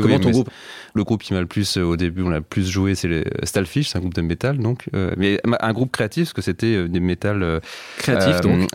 Comment 0.00 0.18
ton 0.18 0.30
groupe 0.30 0.50
Le 0.94 1.04
groupe 1.04 1.22
qui 1.22 1.34
m'a 1.34 1.40
le 1.40 1.46
plus, 1.46 1.76
au 1.76 1.96
début, 1.96 2.22
on 2.22 2.30
l'a 2.30 2.40
plus 2.40 2.68
joué, 2.68 2.94
c'est 2.94 3.24
Stalfish, 3.44 3.88
c'est 3.88 3.98
un 3.98 4.00
groupe 4.00 4.14
de 4.14 4.22
métal, 4.22 4.58
donc. 4.58 4.88
mais 5.16 5.40
un 5.60 5.72
groupe 5.72 5.92
créatif, 5.92 6.24
parce 6.24 6.32
que 6.32 6.42
c'était 6.42 6.88
des 6.88 7.00
métal. 7.00 7.60
Créatifs, 7.98 8.40
donc. 8.40 8.68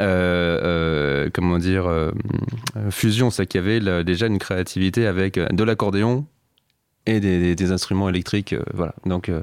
comment 1.34 1.58
dire 1.58 1.90
Fusion 2.90 3.30
c'est 3.30 3.46
qu'il 3.46 3.62
y 3.62 3.64
avait 3.64 4.04
déjà 4.04 4.28
une 4.28 4.40
créativité 4.40 5.06
avec 5.06 5.38
euh, 5.38 5.48
de 5.52 5.64
l'accordéon, 5.64 6.26
et 7.08 7.20
des, 7.20 7.72
instruments 7.72 8.10
électriques, 8.10 8.54
euh, 8.54 8.62
voilà. 8.74 8.94
Donc 9.06 9.30
euh, 9.30 9.42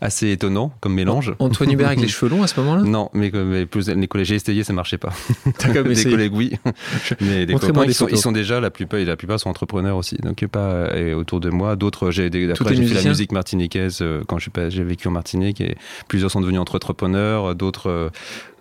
assez 0.00 0.30
étonnant 0.30 0.72
comme 0.80 0.94
mélange. 0.94 1.34
Antoine 1.38 1.72
Hubert 1.72 1.86
avec 1.88 2.00
les 2.00 2.08
cheveux 2.08 2.30
longs 2.30 2.42
à 2.42 2.46
ce 2.46 2.60
moment-là? 2.60 2.82
Non, 2.82 3.08
mais, 3.14 3.30
mais 3.32 3.64
plus, 3.64 3.88
les 3.88 4.08
collègues 4.08 4.26
j'ai 4.26 4.34
essayé, 4.34 4.62
ça 4.62 4.74
marchait 4.74 4.98
pas. 4.98 5.12
des 5.46 6.04
collègues 6.04 6.34
oui, 6.34 6.52
mais 7.20 7.46
des 7.46 7.54
copains 7.54 7.84
ils 7.84 7.94
sont, 7.94 8.08
ils 8.08 8.18
sont, 8.18 8.32
déjà 8.32 8.60
la 8.60 8.70
plupart, 8.70 9.00
la 9.00 9.16
plupart 9.16 9.40
sont 9.40 9.48
entrepreneurs 9.48 9.96
aussi. 9.96 10.16
Donc 10.16 10.44
pas 10.46 10.94
et 10.96 11.14
autour 11.14 11.40
de 11.40 11.48
moi, 11.48 11.76
d'autres 11.76 12.10
j'ai 12.10 12.26
après 12.26 12.74
j'ai 12.74 12.86
fait 12.86 13.02
la 13.02 13.08
musique 13.08 13.32
martiniquaise 13.32 14.04
quand 14.26 14.38
j'ai 14.38 14.84
vécu 14.84 15.08
en 15.08 15.12
Martinique 15.12 15.60
et 15.60 15.76
plusieurs 16.08 16.30
sont 16.30 16.40
devenus 16.40 16.60
entrepreneurs, 16.60 17.54
d'autres 17.54 18.10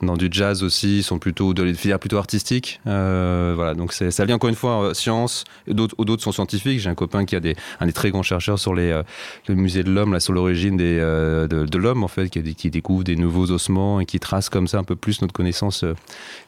dans 0.01 0.15
du 0.15 0.29
jazz 0.31 0.63
aussi, 0.63 1.03
sont 1.03 1.19
plutôt 1.19 1.53
de 1.53 1.73
filières 1.73 1.99
plutôt 1.99 2.17
artistiques. 2.17 2.79
Euh, 2.87 3.53
voilà, 3.55 3.73
donc 3.73 3.93
ça 3.93 4.25
vient 4.25 4.35
encore 4.35 4.49
une 4.49 4.55
fois 4.55 4.93
science, 4.93 5.43
d'autres 5.67 6.21
sont 6.21 6.31
scientifiques. 6.31 6.79
J'ai 6.79 6.89
un 6.89 6.95
copain 6.95 7.25
qui 7.25 7.35
a 7.35 7.39
des 7.39 7.55
un 7.79 7.85
des 7.85 7.93
très 7.93 8.11
grands 8.11 8.23
chercheurs 8.23 8.59
sur 8.59 8.73
les, 8.73 8.91
euh, 8.91 9.03
le 9.47 9.55
musée 9.55 9.83
de 9.83 9.91
l'homme, 9.91 10.13
là, 10.13 10.19
sur 10.19 10.33
l'origine 10.33 10.77
euh, 10.81 11.47
de, 11.47 11.77
l'homme, 11.77 12.03
en 12.03 12.07
fait, 12.07 12.29
qui, 12.29 12.69
découvre 12.69 13.03
des 13.03 13.15
nouveaux 13.15 13.51
ossements 13.51 13.99
et 13.99 14.05
qui 14.05 14.19
trace 14.19 14.49
comme 14.49 14.67
ça 14.67 14.79
un 14.79 14.83
peu 14.83 14.95
plus 14.95 15.21
notre 15.21 15.33
connaissance 15.33 15.83
euh, 15.83 15.93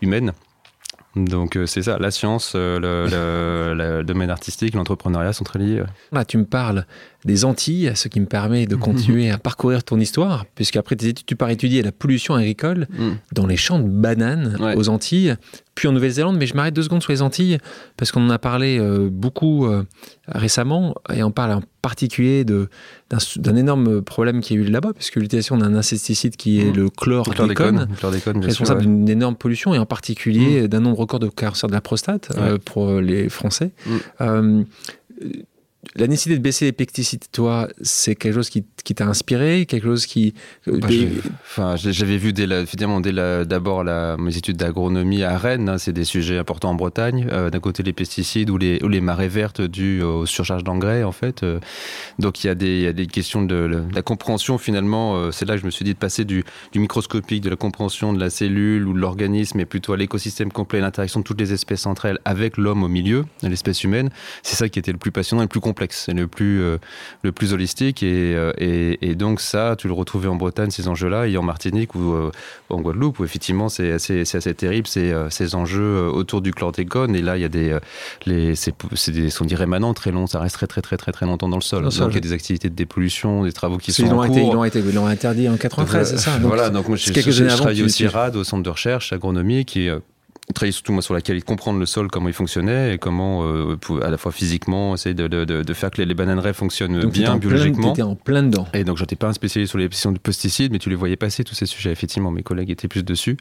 humaine. 0.01 0.34
Donc 1.15 1.58
c'est 1.65 1.82
ça, 1.82 1.98
la 1.98 2.12
science, 2.12 2.53
le, 2.56 4.03
domaine 4.03 4.29
artistique, 4.29 4.75
l'entrepreneuriat 4.75 5.34
sont 5.34 5.44
très 5.44 5.58
liés. 5.58 5.84
Là, 6.12 6.24
tu 6.24 6.38
me 6.38 6.46
parles 6.46 6.86
des 7.26 7.46
Antilles, 7.46 7.92
ce 7.96 8.08
qui 8.08 8.20
me 8.20 8.26
permet 8.26 8.66
de 8.66 8.76
continuer 8.90 9.30
à 9.30 9.38
parcourir 9.38 9.84
ton 9.84 10.00
histoire, 10.00 10.46
puisqu'après 10.56 10.96
tes 10.96 11.08
études, 11.08 11.26
tu 11.26 11.36
pars 11.36 11.50
étudier 11.50 11.82
la 11.82 11.92
pollution 11.92 12.36
agricole 12.36 12.88
mm. 12.98 13.10
dans 13.34 13.48
les 13.48 13.58
champs 13.58 13.80
de 13.80 13.88
bananes 13.88 14.58
aux 14.76 14.90
Antilles, 14.90 15.36
puis 15.76 15.88
en 15.88 15.92
Nouvelle-Zélande. 15.92 16.38
Mais 16.38 16.46
je 16.46 16.56
m'arrête 16.56 16.74
deux 16.74 16.84
secondes 16.84 17.02
sur 17.02 17.12
les 17.12 17.22
Antilles, 17.22 17.58
parce 17.98 18.12
qu'on 18.12 18.26
en 18.26 18.30
a 18.30 18.40
parlé 18.40 18.80
euh, 18.80 19.10
beaucoup 19.12 19.66
euh, 19.66 19.84
récemment, 20.28 20.96
et 21.14 21.24
on 21.24 21.32
parle 21.32 21.52
en 21.52 21.62
particulier 21.82 22.46
d'un 22.46 23.56
énorme 23.56 24.02
problème 24.02 24.42
qui 24.42 24.54
a 24.54 24.58
eu 24.58 24.64
là-bas, 24.64 24.94
puisque 24.94 25.16
l'utilisation 25.16 25.58
d'un 25.58 25.76
insecticide 25.76 26.36
qui 26.38 26.62
est 26.62 26.72
mm. 26.72 26.76
le 26.76 26.90
chlordécone, 26.90 27.88
responsable 28.42 28.82
d'une 28.82 29.10
énorme 29.10 29.36
pollution, 29.36 29.74
et 29.74 29.78
en 29.78 29.86
particulier 29.86 30.64
mm. 30.64 30.68
d'un 30.68 30.80
nombre 30.80 31.00
record 31.00 31.20
de 31.20 31.28
cancers 31.28 31.68
de 31.68 31.74
la 31.74 31.82
prostate 31.82 32.32
euh, 32.38 32.58
pour 32.64 33.02
les 33.02 33.28
Français 33.28 33.72
la 35.96 36.08
nécessité 36.08 36.38
de 36.38 36.41
baisser 36.41 36.65
les 36.65 36.72
pesticides, 36.72 37.25
toi, 37.31 37.67
c'est 37.81 38.15
quelque 38.15 38.36
chose 38.36 38.50
qui, 38.50 38.63
t'a 38.93 39.05
inspiré, 39.05 39.65
quelque 39.65 39.86
chose 39.86 40.05
qui. 40.05 40.36
Euh, 40.67 40.77
bah, 40.79 40.88
enfin, 41.43 41.75
j'avais 41.77 42.17
vu 42.17 42.31
dès 42.31 42.43
évidemment 42.43 43.01
dès 43.01 43.12
d'abord 43.46 43.84
mes 44.19 44.38
études 44.38 44.58
d'agronomie 44.58 45.24
à 45.24 45.38
Rennes. 45.38 45.67
Hein, 45.67 45.77
c'est 45.77 45.93
des 45.93 46.03
sujets 46.03 46.38
importants 46.38 46.69
en 46.69 46.75
Bretagne. 46.75 47.27
Euh, 47.31 47.50
d'un 47.50 47.60
côté 47.60 47.81
les 47.81 47.93
pesticides 47.93 48.50
ou 48.51 48.58
les, 48.58 48.84
ou 48.84 48.88
les 48.88 49.01
marées 49.01 49.27
vertes 49.27 49.62
dues 49.62 50.03
aux 50.03 50.25
surcharges 50.25 50.63
d'engrais, 50.63 51.03
en 51.03 51.12
fait. 51.12 51.41
Euh. 51.43 51.60
donc 52.19 52.43
il 52.43 52.48
y, 52.48 52.50
a 52.50 52.55
des, 52.55 52.81
y 52.81 52.88
a 52.88 52.93
des 52.93 53.08
questions 53.08 53.41
de, 53.43 53.84
la 53.93 54.01
compréhension 54.01 54.58
finalement. 54.58 55.31
c'est 55.31 55.46
là 55.46 55.55
que 55.55 55.62
je 55.62 55.65
me 55.65 55.72
suis 55.72 55.86
dit 55.86 55.93
de 55.93 56.00
passer 56.00 56.24
du, 56.24 56.43
du, 56.72 56.79
microscopique, 56.79 57.43
de 57.43 57.50
la 57.50 57.55
compréhension 57.55 58.13
de 58.13 58.19
la 58.19 58.29
cellule 58.29 58.88
ou 58.88 58.93
de 58.93 59.00
l'organisme, 59.00 59.60
et 59.60 59.65
plutôt 59.65 59.93
à 59.93 59.98
l'écosystème 59.98 60.51
complet, 60.51 60.79
l'interaction 60.81 61.22
de 61.22 61.25
toutes 61.25 61.39
les 61.39 61.51
espèces 61.53 61.86
entre 61.86 62.05
elles 62.05 62.19
avec 62.25 62.58
l'homme 62.58 62.84
au 62.84 62.88
milieu, 62.88 63.25
l'espèce 63.41 63.84
humaine. 63.84 64.10
C'est 64.43 64.55
ça 64.55 64.69
qui 64.69 64.79
était 64.79 64.91
le 64.91 64.98
plus 64.98 65.12
passionnant 65.12 65.41
et 65.41 65.46
le 65.46 65.50
plus 65.50 65.60
complexe, 65.60 65.78
c'est 65.89 66.13
le 66.13 66.27
plus 66.27 66.62
euh, 66.62 66.77
le 67.24 67.31
plus 67.31 67.53
holistique 67.53 68.03
euh, 68.03 68.51
et, 68.57 68.98
et, 69.09 69.15
donc 69.15 69.41
ça, 69.41 69.75
tu 69.77 69.88
le 69.88 69.93
retrouvais 69.93 70.27
en 70.27 70.36
Bretagne 70.36 70.69
ces 70.69 70.88
enjeux-là 70.88 71.27
et 71.27 71.38
en 71.38 71.43
Martinique 71.43 71.95
ou 71.95 72.13
euh, 72.13 72.31
en 72.69 72.81
Guadeloupe 72.81 73.19
où 73.19 73.24
effectivement 73.24 73.69
c'est 73.69 73.91
assez, 73.91 74.21
assez 74.21 74.53
terrible 74.53 74.88
ces, 74.88 75.13
ces 75.29 75.55
enjeux 75.55 76.07
autour 76.09 76.41
du 76.41 76.53
chlordécone 76.53 77.15
et 77.15 77.21
là 77.21 77.38
il 77.38 77.41
y 77.41 77.45
a 77.45 77.50
des 77.50 77.77
les 78.25 78.55
c'est 78.55 78.74
des 79.12 79.29
sont 79.29 79.45
des 79.45 79.55
rémanents 79.55 79.93
très 79.93 80.12
longs, 80.12 80.27
ça 80.27 80.39
reste 80.39 80.55
très 80.55 80.67
très 80.67 80.81
très 80.81 80.98
très 80.98 81.12
très 81.12 81.25
longtemps 81.25 81.50
dans 81.50 81.57
le 81.57 81.62
sol. 81.62 81.83
donc 81.83 82.09
il 82.09 82.15
y 82.15 82.17
a 82.17 82.21
des 82.21 82.33
activités 82.33 82.69
de 82.69 82.75
dépollution, 82.75 83.43
des 83.43 83.53
travaux 83.53 83.77
qui 83.77 83.91
sont 83.91 84.05
en 84.05 84.27
cours. 84.27 84.38
ils 84.38 84.53
l'ont 84.53 84.63
été, 84.63 84.79
ils 84.79 84.93
l'ont 84.93 85.07
interdit 85.07 85.50
en 85.50 85.57
93, 85.57 86.09
c'est 86.12 86.17
ça? 86.17 86.38
Donc, 86.38 86.48
voilà, 86.48 86.69
donc 86.69 86.88
moi 86.88 86.98
je, 86.98 87.12
je, 87.13 87.31
je, 87.31 87.45
travaille 87.45 87.83
aussi 87.83 88.07
RAD 88.07 88.36
au 88.36 88.43
centre 88.43 88.63
de 88.63 88.69
recherche 88.69 89.13
agronomie 89.13 89.65
qui 89.65 89.89
travailler 90.53 90.72
surtout 90.72 90.94
moi 90.94 91.01
sur 91.01 91.13
la 91.13 91.22
qualité, 91.22 91.46
comprendre 91.46 91.79
le 91.79 91.86
sol, 91.86 92.10
comment 92.10 92.27
il 92.27 92.34
fonctionnait 92.34 92.96
et 92.96 92.98
comment, 92.98 93.44
euh, 93.44 93.77
à 94.01 94.10
la 94.10 94.18
fois 94.18 94.32
physiquement, 94.32 94.96
essayer 94.96 95.13
de, 95.13 95.27
de, 95.27 95.46
de, 95.46 95.74
faire 95.74 95.91
que 95.91 96.01
les, 96.01 96.13
bananeraies 96.13 96.53
fonctionnent 96.53 97.06
bien 97.06 97.38
biologiquement. 97.38 97.94
Tu 97.94 98.01
en 98.01 98.15
plein 98.15 98.44
dedans. 98.44 98.68
Et 98.74 98.84
donc, 98.84 98.98
j'étais 98.98 99.15
pas 99.15 99.27
un 99.27 99.34
spécialiste 99.34 99.70
sur 99.72 99.77
les 99.77 99.88
questions 99.88 100.12
de 100.12 100.18
pesticides, 100.18 100.72
mais 100.72 100.79
tu 100.79 100.89
les 100.89 100.96
voyais 100.96 101.15
passer 101.15 101.44
tous 101.44 101.56
ces 101.56 101.65
sujets. 101.65 101.91
Effectivement, 101.91 102.32
mes 102.32 102.44
collègues 102.44 102.72
étaient 102.72 102.88
plus 102.88 103.03
dessus. 103.03 103.38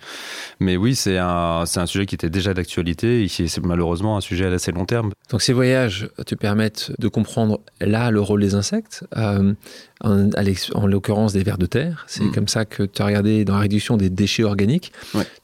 Mais 0.60 0.76
oui, 0.76 0.94
c'est 0.94 1.18
un, 1.18 1.64
un 1.74 1.86
sujet 1.86 2.06
qui 2.06 2.14
était 2.14 2.30
déjà 2.30 2.54
d'actualité 2.54 3.24
et 3.24 3.26
qui 3.26 3.44
est 3.44 3.58
malheureusement 3.64 4.16
un 4.16 4.20
sujet 4.20 4.46
à 4.46 4.52
assez 4.52 4.72
long 4.72 4.84
terme. 4.84 5.12
Donc, 5.30 5.42
ces 5.42 5.52
voyages 5.52 6.08
te 6.26 6.34
permettent 6.34 6.92
de 6.98 7.08
comprendre 7.08 7.60
là 7.80 8.10
le 8.10 8.20
rôle 8.20 8.40
des 8.40 8.54
insectes. 8.54 9.04
Euh, 9.16 9.54
en, 10.00 10.30
en 10.74 10.86
l'occurrence 10.86 11.32
des 11.32 11.42
vers 11.42 11.58
de 11.58 11.66
terre. 11.66 12.04
C'est 12.06 12.24
mm. 12.24 12.32
comme 12.32 12.48
ça 12.48 12.64
que 12.64 12.82
tu 12.82 13.02
as 13.02 13.06
regardé 13.06 13.44
dans 13.44 13.54
la 13.54 13.60
réduction 13.60 13.96
des 13.96 14.10
déchets 14.10 14.44
organiques. 14.44 14.92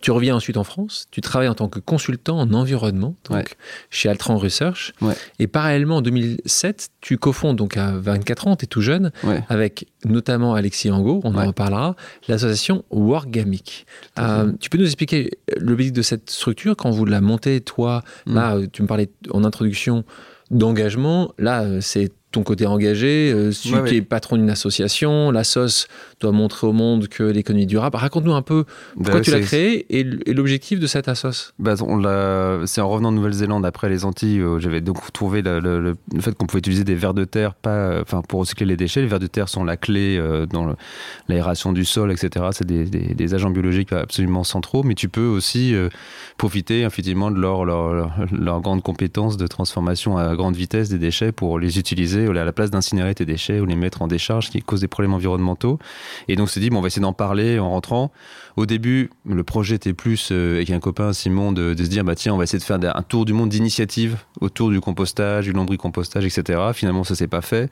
Tu 0.00 0.10
reviens 0.10 0.36
ensuite 0.36 0.56
en 0.56 0.64
France, 0.64 1.06
tu 1.10 1.20
travailles 1.20 1.48
en 1.48 1.54
tant 1.54 1.68
que 1.68 1.80
consultant 1.80 2.38
en 2.38 2.52
environnement, 2.52 3.14
donc 3.30 3.56
chez 3.90 4.08
Altran 4.08 4.36
Research. 4.36 4.92
Et 5.38 5.46
parallèlement, 5.46 5.96
en 5.96 6.02
2007, 6.02 6.90
tu 7.00 7.18
cofondes, 7.18 7.56
donc 7.56 7.76
à 7.76 7.92
24 7.92 8.48
ans, 8.48 8.56
tu 8.56 8.64
es 8.64 8.66
tout 8.66 8.80
jeune, 8.80 9.12
avec 9.48 9.86
notamment 10.04 10.54
Alexis 10.54 10.90
Angot, 10.90 11.20
on 11.24 11.34
en 11.34 11.46
reparlera, 11.46 11.96
l'association 12.28 12.84
Wargamic. 12.90 13.86
Euh, 14.18 14.52
tu 14.60 14.70
peux 14.70 14.78
nous 14.78 14.86
expliquer 14.86 15.30
l'objectif 15.58 15.92
de 15.92 16.02
cette 16.02 16.30
structure 16.30 16.76
quand 16.76 16.90
vous 16.90 17.04
la 17.04 17.20
montez, 17.20 17.60
toi, 17.60 18.02
mm. 18.26 18.34
là, 18.34 18.58
tu 18.72 18.82
me 18.82 18.86
parlais 18.86 19.10
en 19.30 19.44
introduction 19.44 20.04
d'engagement, 20.50 21.32
là, 21.38 21.62
euh, 21.62 21.80
c'est 21.80 22.12
ton 22.34 22.42
côté 22.42 22.66
engagé, 22.66 23.32
euh, 23.32 23.52
celui 23.52 23.88
qui 23.88 23.96
est 23.96 24.02
patron 24.02 24.36
d'une 24.36 24.50
association, 24.50 25.30
la 25.30 25.44
sauce 25.44 25.86
doit 26.24 26.32
montrer 26.32 26.66
au 26.66 26.72
monde 26.72 27.08
que 27.08 27.22
l'économie 27.22 27.66
durable. 27.66 27.96
Raconte-nous 27.96 28.34
un 28.34 28.42
peu 28.42 28.64
pourquoi 28.94 29.14
bah, 29.14 29.20
tu 29.20 29.30
l'as 29.30 29.40
créé 29.40 29.86
et, 29.98 30.04
l'objectif 30.32 30.80
de 30.80 30.86
cette 30.86 31.08
assoce. 31.08 31.54
Bah, 31.58 31.74
c'est 31.76 32.80
en 32.80 32.88
revenant 32.88 33.12
de 33.12 33.16
Nouvelle-Zélande 33.16 33.64
après 33.64 33.88
les 33.88 34.04
Antilles, 34.04 34.42
j'avais 34.58 34.80
donc 34.80 35.12
trouvé 35.12 35.42
le, 35.42 35.94
fait 36.20 36.34
qu'on 36.36 36.46
pouvait 36.46 36.58
utiliser 36.58 36.84
des 36.84 36.94
vers 36.94 37.14
de 37.14 37.24
terre 37.24 37.54
pas, 37.54 38.00
enfin, 38.00 38.22
pour 38.22 38.40
recycler 38.40 38.66
les 38.66 38.76
déchets. 38.76 39.00
Les 39.00 39.06
vers 39.06 39.18
de 39.18 39.26
terre 39.26 39.48
sont 39.48 39.64
la 39.64 39.76
clé 39.76 40.16
euh, 40.18 40.46
dans 40.46 40.74
l'aération 41.28 41.72
du 41.72 41.84
sol, 41.84 42.12
etc. 42.12 42.46
C'est 42.52 42.66
des, 42.66 43.34
agents 43.34 43.50
biologiques 43.50 43.92
absolument 43.92 44.44
centraux, 44.44 44.82
mais 44.82 44.94
tu 44.94 45.08
peux 45.08 45.26
aussi 45.26 45.74
euh, 45.74 45.88
profiter 46.36 46.82
effectivement 46.82 47.30
de 47.30 47.40
leur, 47.40 47.64
leur, 47.64 48.12
leur 48.32 48.60
grande 48.60 48.82
compétence 48.82 49.36
de 49.36 49.46
transformation 49.46 50.16
à 50.16 50.36
grande 50.36 50.54
vitesse 50.54 50.88
des 50.88 50.98
déchets 50.98 51.32
pour 51.32 51.58
les 51.58 51.78
utiliser 51.78 52.26
à 52.26 52.32
la 52.32 52.52
place 52.52 52.70
d'incinérer 52.70 53.14
tes 53.14 53.24
déchets 53.24 53.60
ou 53.60 53.66
les 53.66 53.76
mettre 53.76 54.02
en 54.02 54.08
décharge 54.08 54.50
qui 54.50 54.60
causent 54.60 54.80
des 54.80 54.88
problèmes 54.88 55.14
environnementaux. 55.14 55.78
Et 56.28 56.36
donc, 56.36 56.44
on 56.44 56.46
s'est 56.46 56.60
dit, 56.60 56.70
bon, 56.70 56.78
on 56.78 56.80
va 56.80 56.88
essayer 56.88 57.02
d'en 57.02 57.12
parler 57.12 57.58
en 57.58 57.70
rentrant. 57.70 58.12
Au 58.56 58.66
début, 58.66 59.10
le 59.26 59.42
projet 59.42 59.74
était 59.74 59.94
plus, 59.94 60.28
euh, 60.30 60.56
avec 60.56 60.70
un 60.70 60.78
copain 60.78 61.12
Simon, 61.12 61.50
de, 61.50 61.74
se 61.76 61.82
dire, 61.84 62.04
bah 62.04 62.14
tiens, 62.14 62.34
on 62.34 62.36
va 62.36 62.44
essayer 62.44 62.60
de 62.60 62.64
faire 62.64 62.78
un 62.82 63.02
tour 63.02 63.24
du 63.24 63.32
monde 63.32 63.48
d'initiatives 63.48 64.16
autour 64.40 64.70
du 64.70 64.80
compostage, 64.80 65.46
du 65.46 65.52
lombricompostage, 65.52 66.24
etc. 66.24 66.60
Finalement, 66.72 67.02
ça 67.02 67.16
s'est 67.16 67.26
pas 67.26 67.40
fait. 67.40 67.64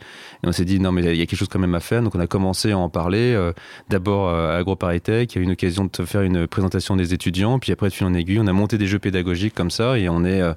Et 0.43 0.49
on 0.49 0.53
s'est 0.53 0.65
dit, 0.65 0.81
non, 0.81 0.91
mais 0.91 1.03
il 1.03 1.17
y 1.17 1.23
a 1.23 1.27
quelque 1.27 1.39
chose 1.39 1.49
quand 1.49 1.61
même 1.61 1.75
à 1.77 1.81
faire. 1.81 2.03
Donc, 2.03 2.17
on 2.17 2.21
a 2.21 2.27
commencé 2.27 2.73
à 2.73 2.79
en 2.79 2.89
parler. 2.89 3.33
Euh, 3.33 3.53
d'abord 3.91 4.31
à 4.31 4.57
AgroParisTech, 4.57 5.33
il 5.33 5.37
y 5.37 5.39
a 5.39 5.43
eu 5.43 5.45
une 5.45 5.53
occasion 5.53 5.89
de 5.93 6.05
faire 6.05 6.23
une 6.23 6.49
présentation 6.49 6.97
des 6.97 7.15
étudiants. 7.15 7.61
Puis 7.61 7.71
après, 7.71 7.89
de 7.89 7.95
fil 7.95 8.07
en 8.07 8.15
aiguille, 8.15 8.41
on 8.41 8.49
a 8.49 8.53
monté 8.53 8.77
des 8.77 8.87
jeux 8.87 8.99
pédagogiques 8.99 9.55
comme 9.55 9.71
ça. 9.71 9.99
Et 9.99 10.09
on 10.09 10.25
est, 10.25 10.41
euh, 10.41 10.53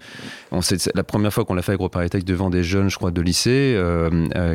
on 0.52 0.62
la 0.96 1.04
première 1.04 1.34
fois 1.34 1.46
qu'on 1.46 1.54
l'a 1.54 1.62
fait 1.62 1.74
à 1.74 1.76
AgroParisTech 1.76 2.24
devant 2.24 2.50
des 2.50 2.64
jeunes, 2.64 2.90
je 2.90 2.98
crois, 2.98 3.12
de 3.12 3.22
lycée, 3.22 3.80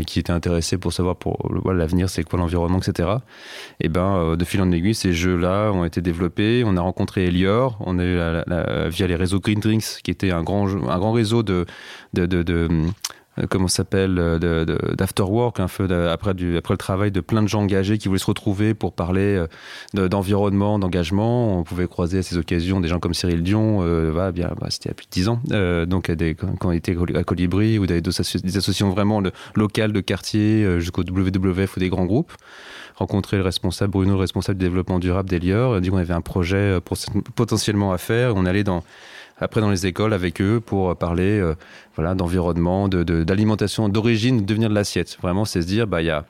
qui 0.06 0.18
étaient 0.18 0.32
intéressés 0.32 0.78
pour 0.78 0.92
savoir 0.92 1.14
pour 1.14 1.38
l'avenir, 1.72 2.10
c'est 2.10 2.24
quoi 2.24 2.38
l'environnement, 2.38 2.78
etc. 2.78 3.08
Et 3.80 3.88
ben, 3.88 4.36
de 4.36 4.44
fil 4.44 4.60
en 4.60 4.70
aiguille, 4.70 4.94
ces 4.94 5.12
jeux-là, 5.12 5.70
ont 5.70 5.84
été 5.84 6.00
développés. 6.00 6.62
On 6.66 6.76
a 6.76 6.80
rencontré 6.80 7.26
Elior, 7.26 7.78
on 7.80 7.98
a 7.98 8.04
eu 8.04 8.18
via 8.90 9.06
les 9.06 9.16
réseaux 9.16 9.40
Green 9.40 9.60
Drinks, 9.60 10.02
qui 10.02 10.10
était 10.10 10.30
un 10.30 10.42
grand, 10.42 10.66
un 10.66 10.98
grand 10.98 11.12
réseau 11.12 11.42
de, 11.42 11.66
de, 12.14 12.26
de, 12.26 12.68
euh, 13.38 13.46
comment 13.48 13.68
s'appelle 13.68 14.14
d'afterwork 14.96 15.60
un 15.60 15.68
peu 15.68 15.88
après 16.10 16.34
du 16.34 16.56
après 16.56 16.74
le 16.74 16.78
travail 16.78 17.10
de 17.10 17.20
plein 17.20 17.42
de 17.42 17.48
gens 17.48 17.62
engagés 17.62 17.98
qui 17.98 18.08
voulaient 18.08 18.18
se 18.18 18.26
retrouver 18.26 18.74
pour 18.74 18.92
parler 18.92 19.46
euh, 19.96 20.08
d'environnement 20.08 20.78
d'engagement. 20.78 21.58
On 21.58 21.62
pouvait 21.62 21.86
croiser 21.86 22.18
à 22.18 22.22
ces 22.22 22.36
occasions 22.36 22.80
des 22.80 22.88
gens 22.88 22.98
comme 22.98 23.14
Cyril 23.14 23.42
Dion 23.42 23.80
euh, 23.82 24.32
bien 24.32 24.50
bah, 24.60 24.66
c'était 24.70 24.88
il 24.88 24.90
y 24.90 24.92
a 24.92 24.94
plus 24.94 25.06
de 25.06 25.10
10 25.10 25.28
ans 25.28 25.40
euh, 25.52 25.86
donc 25.86 26.10
des, 26.10 26.34
quand 26.34 26.68
on 26.68 26.72
était 26.72 26.96
à 27.14 27.24
Colibri 27.24 27.78
ou 27.78 27.86
des, 27.86 28.00
des 28.00 28.08
associations 28.56 28.90
vraiment 28.90 29.22
locales 29.54 29.92
de 29.92 30.00
quartier 30.00 30.80
jusqu'au 30.80 31.02
WWF 31.02 31.76
ou 31.76 31.80
des 31.80 31.88
grands 31.88 32.06
groupes 32.06 32.32
rencontré 33.00 33.38
le 33.38 33.42
responsable, 33.42 33.92
Bruno, 33.92 34.12
le 34.12 34.20
responsable 34.20 34.58
du 34.58 34.66
développement 34.66 34.98
durable 34.98 35.28
d'Elior. 35.28 35.72
On 35.72 35.80
dit 35.80 35.88
qu'on 35.88 35.96
avait 35.96 36.14
un 36.14 36.20
projet 36.20 36.56
euh, 36.56 36.80
potentiellement 37.34 37.92
à 37.92 37.98
faire. 37.98 38.36
On 38.36 38.44
allait 38.44 38.62
après 39.38 39.62
dans 39.62 39.70
les 39.70 39.86
écoles 39.86 40.12
avec 40.12 40.40
eux 40.40 40.60
pour 40.60 40.94
parler 40.96 41.40
euh, 41.40 41.54
voilà, 41.96 42.14
d'environnement, 42.14 42.88
d'alimentation, 42.88 43.88
d'origine, 43.88 44.42
de 44.42 44.44
devenir 44.44 44.68
de 44.68 44.74
l'assiette. 44.74 45.16
Vraiment, 45.22 45.46
c'est 45.46 45.62
se 45.62 45.66
dire, 45.66 45.86
bah, 45.86 46.02
il 46.02 46.06
y 46.06 46.10
a 46.10 46.26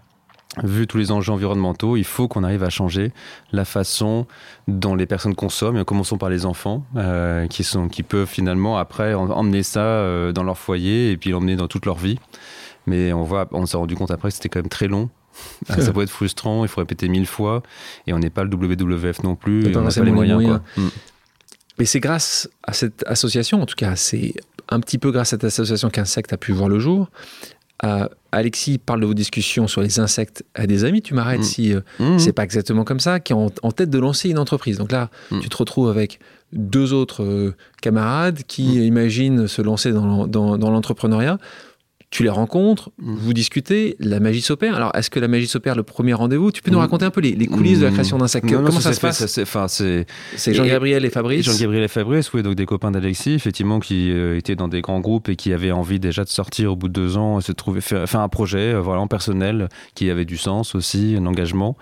vu 0.62 0.86
tous 0.86 0.98
les 0.98 1.12
enjeux 1.12 1.32
environnementaux, 1.32 1.96
il 1.96 2.04
faut 2.04 2.26
qu'on 2.26 2.42
arrive 2.42 2.64
à 2.64 2.70
changer 2.70 3.12
la 3.52 3.64
façon 3.64 4.26
dont 4.68 4.94
les 4.94 5.06
personnes 5.06 5.34
consomment. 5.34 5.84
Commençons 5.84 6.18
par 6.18 6.28
les 6.28 6.46
enfants, 6.46 6.84
euh, 6.96 7.46
qui, 7.48 7.64
sont, 7.64 7.88
qui 7.88 8.04
peuvent 8.04 8.28
finalement 8.28 8.78
après 8.78 9.14
emmener 9.14 9.64
ça 9.64 10.32
dans 10.32 10.44
leur 10.44 10.58
foyer 10.58 11.10
et 11.10 11.16
puis 11.16 11.30
l'emmener 11.30 11.56
dans 11.56 11.68
toute 11.68 11.86
leur 11.86 11.96
vie. 11.96 12.18
Mais 12.86 13.12
on 13.12 13.28
on 13.52 13.66
s'est 13.66 13.76
rendu 13.76 13.96
compte 13.96 14.10
après 14.12 14.28
que 14.28 14.34
c'était 14.34 14.48
quand 14.48 14.60
même 14.60 14.68
très 14.68 14.88
long 14.88 15.10
ça 15.68 15.92
peut 15.92 16.02
être 16.02 16.10
frustrant, 16.10 16.64
il 16.64 16.68
faut 16.68 16.80
répéter 16.80 17.08
mille 17.08 17.26
fois, 17.26 17.62
et 18.06 18.12
on 18.12 18.18
n'est 18.18 18.30
pas 18.30 18.44
le 18.44 18.50
WWF 18.50 19.22
non 19.22 19.36
plus, 19.36 19.66
et 19.66 19.76
on 19.76 19.82
n'a 19.82 19.90
pas 19.90 20.02
les 20.02 20.12
moyens. 20.12 20.60
Mm. 20.76 20.88
Mais 21.78 21.86
c'est 21.86 22.00
grâce 22.00 22.48
à 22.62 22.72
cette 22.72 23.04
association, 23.06 23.62
en 23.62 23.66
tout 23.66 23.74
cas, 23.74 23.96
c'est 23.96 24.34
un 24.68 24.80
petit 24.80 24.98
peu 24.98 25.10
grâce 25.10 25.28
à 25.28 25.30
cette 25.30 25.44
association 25.44 25.90
qu'Insecte 25.90 26.32
a 26.32 26.36
pu 26.36 26.52
voir 26.52 26.68
le 26.68 26.78
jour. 26.78 27.08
Euh, 27.84 28.06
Alexis 28.32 28.76
parle 28.78 29.00
de 29.00 29.06
vos 29.06 29.14
discussions 29.14 29.66
sur 29.66 29.80
les 29.80 29.98
insectes 29.98 30.44
à 30.54 30.66
des 30.66 30.84
amis. 30.84 31.00
Tu 31.00 31.14
m'arrêtes 31.14 31.40
mm. 31.40 31.44
si 31.44 31.74
euh, 31.74 31.80
mm. 31.98 32.18
c'est 32.18 32.34
pas 32.34 32.44
exactement 32.44 32.84
comme 32.84 33.00
ça, 33.00 33.18
qui 33.18 33.32
est 33.32 33.36
en, 33.36 33.72
tête 33.72 33.88
de 33.88 33.98
lancer 33.98 34.28
une 34.28 34.38
entreprise. 34.38 34.76
Donc 34.76 34.92
là, 34.92 35.08
tu 35.40 35.48
te 35.48 35.56
retrouves 35.56 35.88
avec 35.88 36.20
deux 36.52 36.92
autres 36.92 37.24
euh, 37.24 37.54
camarades 37.80 38.42
qui 38.46 38.86
imaginent 38.86 39.46
se 39.46 39.62
lancer 39.62 39.92
dans 39.92 40.26
l'entrepreneuriat 40.26 41.38
tu 42.10 42.24
les 42.24 42.28
rencontres, 42.28 42.90
Mm. 42.98 43.14
vous 43.18 43.32
discutez, 43.32 43.94
la 44.00 44.18
magie 44.18 44.40
s'opère. 44.40 44.74
Alors, 44.74 44.90
est-ce 44.96 45.10
que 45.10 45.20
la 45.20 45.28
magie 45.28 45.46
s'opère 45.46 45.76
le 45.76 45.84
premier 45.84 46.12
rendez-vous? 46.12 46.50
Tu 46.50 46.60
peux 46.60 46.70
nous 46.72 46.78
raconter 46.80 47.04
un 47.04 47.10
peu 47.10 47.20
les, 47.20 47.32
les 47.32 47.46
coulisses 47.46 47.78
de 47.80 47.84
la 47.84 47.92
création 47.92 48.18
d'un 48.18 48.26
sac 48.26 48.42
Mm. 48.44 48.50
Non, 48.50 48.64
Comment 48.64 48.80
ça, 48.80 48.92
se 48.92 49.00
passe? 49.00 49.24
c'est 50.36 50.54
Jean-Gabriel 50.54 51.04
et 51.04 51.10
Fabrice 51.10 51.44
Jean-Gabriel 51.46 51.84
et 51.84 51.88
Fabrice, 51.88 52.32
oui, 52.32 52.42
donc 52.42 52.54
des 52.56 52.66
copains 52.66 52.90
d'Alexis, 52.90 53.32
effectivement, 53.34 53.78
qui 53.80 54.10
euh, 54.10 54.36
étaient 54.36 54.56
dans 54.56 54.68
des 54.68 54.80
grands 54.80 55.00
groupes 55.00 55.28
et 55.28 55.36
qui 55.36 55.52
avaient 55.52 55.70
envie 55.70 56.00
déjà 56.00 56.24
de 56.24 56.28
sortir 56.28 56.72
au 56.72 56.76
bout 56.76 56.88
de 56.88 56.92
deux 56.92 57.16
ans, 57.16 57.40
se 57.40 57.52
trouver, 57.52 57.80
faire, 57.80 58.08
faire 58.08 58.20
un 58.20 58.28
projet, 58.28 58.74
euh, 58.74 58.80
voilà, 58.80 59.00
en 59.00 59.06
personnel, 59.06 59.68
qui 59.94 60.10
avait 60.10 60.24
du 60.24 60.36
sens 60.36 60.74
aussi, 60.74 61.14
un 61.18 61.26
engagement. 61.26 61.76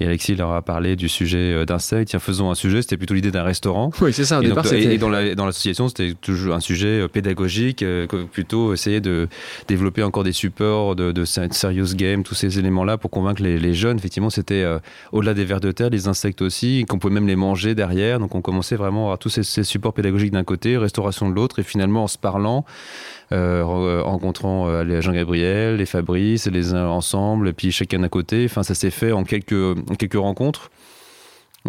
Et 0.00 0.06
Alexis 0.06 0.34
leur 0.36 0.52
a 0.52 0.62
parlé 0.62 0.96
du 0.96 1.08
sujet 1.08 1.52
euh, 1.52 1.64
d'insectes. 1.66 2.08
Tiens, 2.10 2.18
faisons 2.18 2.50
un 2.50 2.54
sujet. 2.54 2.82
C'était 2.82 2.96
plutôt 2.96 3.14
l'idée 3.14 3.30
d'un 3.30 3.42
restaurant. 3.42 3.90
Oui, 4.00 4.12
c'est 4.12 4.24
ça. 4.24 4.38
Au 4.38 4.42
Et, 4.42 4.46
départ, 4.48 4.64
donc, 4.64 4.72
et- 4.72 4.80
c'était. 4.82 4.94
et 4.94 4.98
dans 4.98 5.10
la- 5.10 5.34
dans 5.34 5.44
l'association, 5.46 5.88
c'était 5.88 6.14
toujours 6.14 6.54
un 6.54 6.60
sujet 6.60 7.00
euh, 7.02 7.08
pédagogique, 7.08 7.82
euh, 7.82 8.06
que- 8.06 8.24
plutôt 8.24 8.72
essayer 8.72 9.00
de 9.00 9.28
développer 9.68 10.02
encore 10.02 10.24
des 10.24 10.32
supports 10.32 10.96
de, 10.96 11.12
de 11.12 11.24
ser- 11.24 11.48
serious 11.52 11.94
game, 11.94 12.22
tous 12.22 12.34
ces 12.34 12.58
éléments-là 12.58 12.98
pour 12.98 13.10
convaincre 13.10 13.42
les, 13.42 13.74
jeunes. 13.74 13.98
Effectivement, 13.98 14.30
c'était 14.30 14.62
euh, 14.62 14.78
au-delà 15.12 15.34
des 15.34 15.44
vers 15.44 15.60
de 15.60 15.72
terre, 15.72 15.90
les 15.90 16.08
insectes 16.08 16.42
aussi, 16.42 16.84
qu'on 16.88 16.98
pouvait 16.98 17.14
même 17.14 17.26
les 17.26 17.36
manger 17.36 17.74
derrière. 17.74 18.18
Donc, 18.18 18.34
on 18.34 18.40
commençait 18.42 18.76
vraiment 18.76 19.00
à 19.00 19.04
avoir 19.04 19.18
tous 19.18 19.28
ces, 19.28 19.64
supports 19.64 19.92
pédagogiques 19.92 20.32
d'un 20.32 20.44
côté, 20.44 20.76
restauration 20.76 21.28
de 21.28 21.34
l'autre, 21.34 21.58
et 21.58 21.62
finalement, 21.62 22.04
en 22.04 22.08
se 22.08 22.18
parlant, 22.18 22.64
euh, 23.32 23.62
re- 23.62 24.00
rencontrant 24.02 24.68
euh, 24.68 24.84
les 24.84 25.02
Jean-Gabriel, 25.02 25.76
les 25.76 25.86
Fabrice, 25.86 26.46
les 26.46 26.74
uns 26.74 26.86
ensemble, 26.86 27.48
et 27.48 27.52
puis 27.52 27.72
chacun 27.72 27.98
d'un 28.00 28.08
côté. 28.08 28.44
Enfin, 28.44 28.62
ça 28.62 28.74
s'est 28.74 28.90
fait 28.90 29.12
en 29.12 29.24
quelques, 29.24 29.52
en 29.52 29.94
quelques 29.96 30.14
rencontres. 30.14 30.70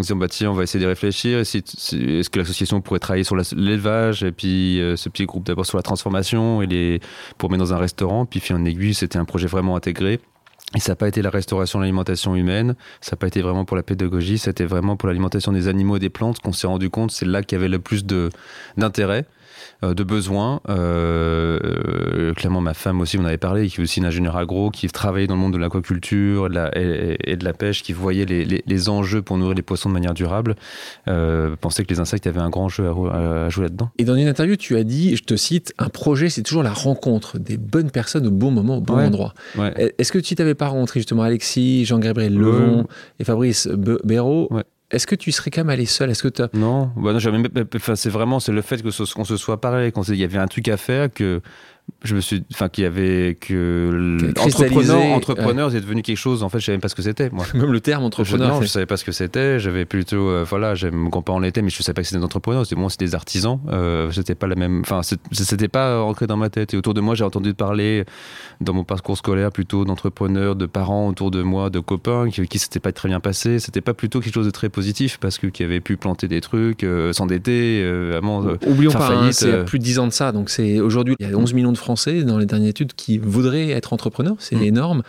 Se 0.02 0.14
dit, 0.14 0.20
bah, 0.20 0.28
tiens, 0.28 0.52
on 0.52 0.54
va 0.54 0.64
essayer 0.64 0.84
de 0.84 0.90
réfléchir. 0.90 1.40
Est-ce 1.40 2.30
que 2.30 2.40
l'association 2.40 2.82
pourrait 2.82 3.00
travailler 3.00 3.24
sur 3.24 3.36
l'élevage 3.56 4.24
et 4.24 4.32
puis 4.32 4.80
euh, 4.80 4.96
ce 4.96 5.10
petit 5.10 5.26
groupe 5.26 5.46
d'abord 5.46 5.66
sur 5.66 5.78
la 5.78 5.84
transformation 5.84 6.62
et 6.62 6.68
les, 6.68 7.00
pour 7.38 7.50
mettre 7.50 7.64
dans 7.64 7.74
un 7.74 7.78
restaurant. 7.78 8.26
Puis, 8.26 8.40
fil 8.40 8.56
en 8.56 8.66
aiguille, 8.66 8.94
c'était 8.94 9.18
un 9.18 9.26
projet 9.26 9.48
vraiment 9.48 9.76
intégré. 9.76 10.20
Et 10.76 10.80
ça 10.80 10.92
n'a 10.92 10.96
pas 10.98 11.08
été 11.08 11.22
la 11.22 11.30
restauration 11.30 11.80
de 11.80 11.84
l'alimentation 11.84 12.36
humaine, 12.36 12.76
ça 13.00 13.12
n'a 13.14 13.18
pas 13.18 13.28
été 13.28 13.42
vraiment 13.42 13.64
pour 13.64 13.78
la 13.78 13.84
pédagogie, 13.84 14.38
c'était 14.38 14.66
vraiment 14.66 14.98
pour 14.98 15.08
l'alimentation 15.08 15.54
des 15.54 15.70
animaux 15.70 15.96
et 15.96 16.00
des 16.00 16.10
plantes 16.10 16.40
qu'on 16.40 16.52
s'est 16.52 16.68
rendu 16.68 16.90
compte, 16.90 17.12
c'est 17.12 17.26
là 17.26 17.42
qu'il 17.42 17.58
y 17.58 17.60
avait 17.60 17.70
le 17.70 17.80
plus 17.80 18.06
d'intérêt, 18.76 19.26
de 19.84 20.04
besoins. 20.04 20.62
Euh, 20.70 21.60
euh, 21.64 22.34
clairement, 22.34 22.62
ma 22.62 22.74
femme 22.74 23.02
aussi, 23.02 23.18
on 23.18 23.26
avait 23.26 23.38
parlé, 23.38 23.68
qui 23.68 23.80
est 23.80 23.84
aussi 23.84 24.00
une 24.00 24.06
ingénieure 24.06 24.38
agro, 24.38 24.70
qui 24.70 24.88
travaillait 24.88 25.28
dans 25.28 25.36
le 25.36 25.42
monde 25.42 25.54
de 25.54 25.58
l'aquaculture 25.58 26.46
et, 26.48 26.50
de 26.50 26.54
la- 26.56 26.72
et- 26.78 27.18
et 27.32 27.36
de 27.36 27.44
la 27.46 27.54
pêche, 27.54 27.84
qui 27.84 27.94
voyait 27.94 28.26
les, 28.26 28.46
les- 28.46 28.64
les 28.66 28.90
enjeux 28.90 29.22
pour 29.22 29.38
nourrir 29.38 29.56
les 29.56 29.62
poissons 29.62 29.90
de 29.90 29.94
manière 29.94 30.14
durable, 30.14 30.56
euh, 31.08 31.56
pensait 31.60 31.84
que 31.84 31.94
les 31.94 32.00
insectes 32.00 32.28
avaient 32.28 32.40
un 32.42 32.50
grand 32.50 32.70
jeu 32.70 32.88
à, 32.88 33.50
jouer 33.50 33.64
là-dedans? 33.66 33.90
Et 33.98 34.04
dans 34.04 34.16
une 34.16 34.28
interview, 34.28 34.56
tu 34.56 34.76
as 34.78 34.84
dit, 34.84 35.16
je 35.16 35.24
te 35.24 35.36
cite, 35.36 35.74
un 35.78 35.90
projet, 35.90 36.30
c'est 36.30 36.44
toujours 36.44 36.64
la 36.64 36.74
rencontre 36.74 37.38
des 37.40 37.58
bonnes 37.58 37.92
personnes 37.92 38.28
au 38.28 38.32
bon 38.32 38.52
moment, 38.52 38.78
au 38.78 38.82
bon 38.82 38.98
Ouais. 38.98 39.06
endroit. 39.06 39.34
Ouais. 39.58 39.94
Est-ce 39.98 40.12
que 40.12 40.20
tu 40.20 40.36
t'avais 40.36 40.56
pas 40.56 40.68
rencontré 40.68 41.00
justement 41.00 41.24
Alexis, 41.24 41.86
Jean-Gabriel 41.86 42.36
Levon 42.36 42.88
et 43.20 43.24
Fabrice 43.24 43.68
Béraud 43.68 44.48
Ouais. 44.52 44.64
Est-ce 44.90 45.06
que 45.06 45.16
tu 45.16 45.32
serais 45.32 45.52
quand 45.52 45.62
même 45.62 45.70
allé 45.70 45.86
seul? 45.86 46.10
Est-ce 46.10 46.28
que. 46.28 46.58
Non, 46.58 46.92
bah 46.96 47.18
c'est 47.96 48.10
vraiment 48.10 48.40
c'est 48.40 48.54
le 48.54 48.62
fait 48.62 48.82
qu'on 48.82 49.26
se 49.26 49.38
soit 49.38 49.60
parlé, 49.60 49.92
qu'on 49.92 50.04
il 50.04 50.16
y 50.16 50.24
avait 50.24 50.38
un 50.38 50.48
truc 50.48 50.68
à 50.70 50.78
faire 50.78 51.12
que 51.12 51.42
je 52.04 52.16
me 52.16 52.22
suis, 52.22 52.44
enfin, 52.54 52.70
qu'il 52.70 52.84
y 52.84 52.88
avait 52.88 53.38
que 53.40 54.32
l'entrepreneur, 54.36 55.02
entrepreneur, 55.16 55.72
c'est 55.72 55.82
devenu 55.82 56.02
quelque 56.02 56.18
chose. 56.18 56.44
En 56.44 56.50
fait, 56.50 56.60
je 56.60 56.66
savais 56.66 56.76
même 56.76 56.82
pas 56.82 56.90
ce 56.90 56.96
que 56.96 57.02
c'était. 57.02 57.30
Moi, 57.30 57.46
Même 57.54 57.72
le 57.72 57.80
terme 57.80 58.02
je, 58.02 58.08
entrepreneur. 58.08 58.50
non, 58.50 58.60
fait- 58.60 58.66
je 58.68 58.72
savais 58.72 58.86
pas 58.86 58.98
ce 58.98 59.04
que 59.06 59.12
c'était. 59.12 59.60
J'avais 59.60 59.86
plutôt, 59.86 60.30
euh, 60.30 60.46
voilà, 60.48 60.76
j'aime 60.76 60.96
mes 60.96 61.10
grands-parents 61.10 61.40
l'étaient, 61.40 61.62
mais 61.62 61.70
je 61.70 61.82
savais 61.82 61.94
pas 61.96 62.02
que 62.02 62.08
c'était 62.08 62.20
des 62.20 62.26
entrepreneurs. 62.26 62.66
C'était 62.66 62.80
moi, 62.80 62.90
c'était 62.90 63.06
des 63.06 63.16
artisans. 63.16 63.60
Euh, 63.70 64.12
c'était 64.12 64.36
pas 64.36 64.48
la 64.48 64.56
même, 64.56 64.82
enfin, 64.82 65.02
c'était 65.04 65.68
pas 65.68 66.02
ancré 66.02 66.28
dans 66.28 66.38
ma 66.38 66.50
tête. 66.50 66.74
Et 66.74 66.78
autour 66.78 66.94
de 66.94 67.02
moi, 67.02 67.16
j'ai 67.16 67.24
entendu 67.24 67.54
parler 67.54 68.04
dans 68.62 68.74
mon 68.74 68.84
parcours 68.84 69.18
scolaire 69.18 69.52
plutôt 69.52 69.86
d'entrepreneurs, 69.86 70.56
de 70.56 70.66
parents 70.66 71.08
autour 71.08 71.32
de 71.32 71.42
moi, 71.42 71.70
de 71.70 71.80
copains 71.80 72.30
qui, 72.30 72.46
qui 72.48 72.60
s'était 72.60 72.80
pas 72.80 72.92
très 72.92 73.10
bien 73.10 73.20
passé. 73.20 73.60
C'était 73.60 73.82
pas 73.82 73.94
plutôt 73.94 74.20
quelque 74.20 74.34
chose 74.34 74.46
de 74.46 74.52
très 74.52 74.70
positif 74.70 75.18
parce 75.20 75.38
que 75.38 75.48
qui 75.48 75.64
avaient 75.64 75.82
pu 75.82 75.98
planter 75.98 76.28
des 76.28 76.42
trucs, 76.42 76.84
euh, 76.84 77.14
s'endetter, 77.14 77.82
euh, 77.84 78.10
vraiment. 78.12 78.44
Oublions 78.66 78.92
pas, 78.92 79.10
hein, 79.12 79.32
c'est 79.32 79.66
plus 79.66 79.80
de 79.80 79.84
10 79.84 80.00
ans 80.00 80.08
de 80.08 80.12
ça. 80.14 80.32
Donc 80.32 80.50
c'est 80.50 80.80
aujourd'hui, 80.80 81.16
il 81.20 81.30
y 81.30 81.34
a 81.34 81.38
11 81.38 81.54
millions 81.54 81.72
de 81.72 81.77
Français 81.78 82.24
dans 82.24 82.38
les 82.38 82.46
dernières 82.46 82.70
études 82.70 82.94
qui 82.94 83.18
voudraient 83.18 83.70
être 83.70 83.94
entrepreneurs. 83.94 84.36
C'est 84.40 84.56
Mm. 84.58 84.64
énorme. 84.64 85.04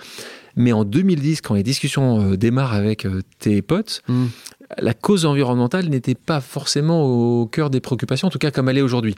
Mais 0.57 0.73
en 0.73 0.85
2010, 0.85 1.41
quand 1.41 1.55
les 1.55 1.63
discussions 1.63 2.33
euh, 2.33 2.37
démarrent 2.37 2.75
avec 2.75 3.07
euh, 3.07 3.21
tes 3.39 3.63
potes, 3.63 4.03
hmm. 4.09 4.27
la 4.79 4.93
cause 4.93 5.25
environnementale 5.25 5.89
n'était 5.89 6.17
pas 6.17 6.41
forcément 6.41 7.05
au 7.05 7.47
cœur 7.47 7.71
des 7.71 7.81
préoccupations, 7.81 8.27
en 8.27 8.31
tout 8.31 8.41
cas 8.41 8.51
comme 8.51 8.69
elle 8.69 8.77
est 8.79 8.83
aujourd'hui. 8.83 9.15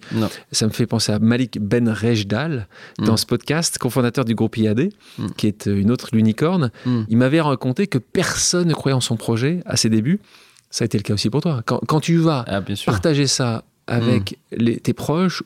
Ça 0.53 0.67
me 0.67 0.71
fait 0.71 0.87
penser 0.87 1.13
à 1.13 1.19
Malik 1.19 1.59
Ben 1.59 1.89
Rejdal 1.89 2.69
dans 2.99 3.15
Mm. 3.15 3.17
ce 3.17 3.27
podcast, 3.27 3.79
cofondateur 3.79 4.27
du 4.27 4.35
groupe 4.35 4.57
IAD, 4.59 4.91
Mm. 5.19 5.27
qui 5.39 5.47
est 5.47 5.67
euh, 5.67 5.81
une 5.81 5.91
autre 5.91 6.09
l'unicorne. 6.13 6.71
Mm. 6.85 7.03
Il 7.09 7.17
m'avait 7.17 7.41
raconté 7.41 7.87
que 7.87 7.97
personne 7.99 8.69
ne 8.69 8.75
croyait 8.75 8.95
en 8.95 9.01
son 9.01 9.17
projet 9.17 9.63
à 9.65 9.77
ses 9.77 9.89
débuts. 9.89 10.21
Ça 10.69 10.85
a 10.85 10.87
été 10.87 10.99
le 10.99 11.03
cas 11.03 11.15
aussi 11.15 11.31
pour 11.31 11.41
toi. 11.41 11.63
Quand, 11.65 11.81
quand 11.87 12.01
tu 12.01 12.19
vas 12.19 12.45
Ah, 12.49 12.61
partager 12.85 13.27
ça 13.27 13.65
avec 13.87 14.33
Mm. 14.53 14.57
les- 14.59 14.77
tes 14.81 14.93
proches, 14.93 15.43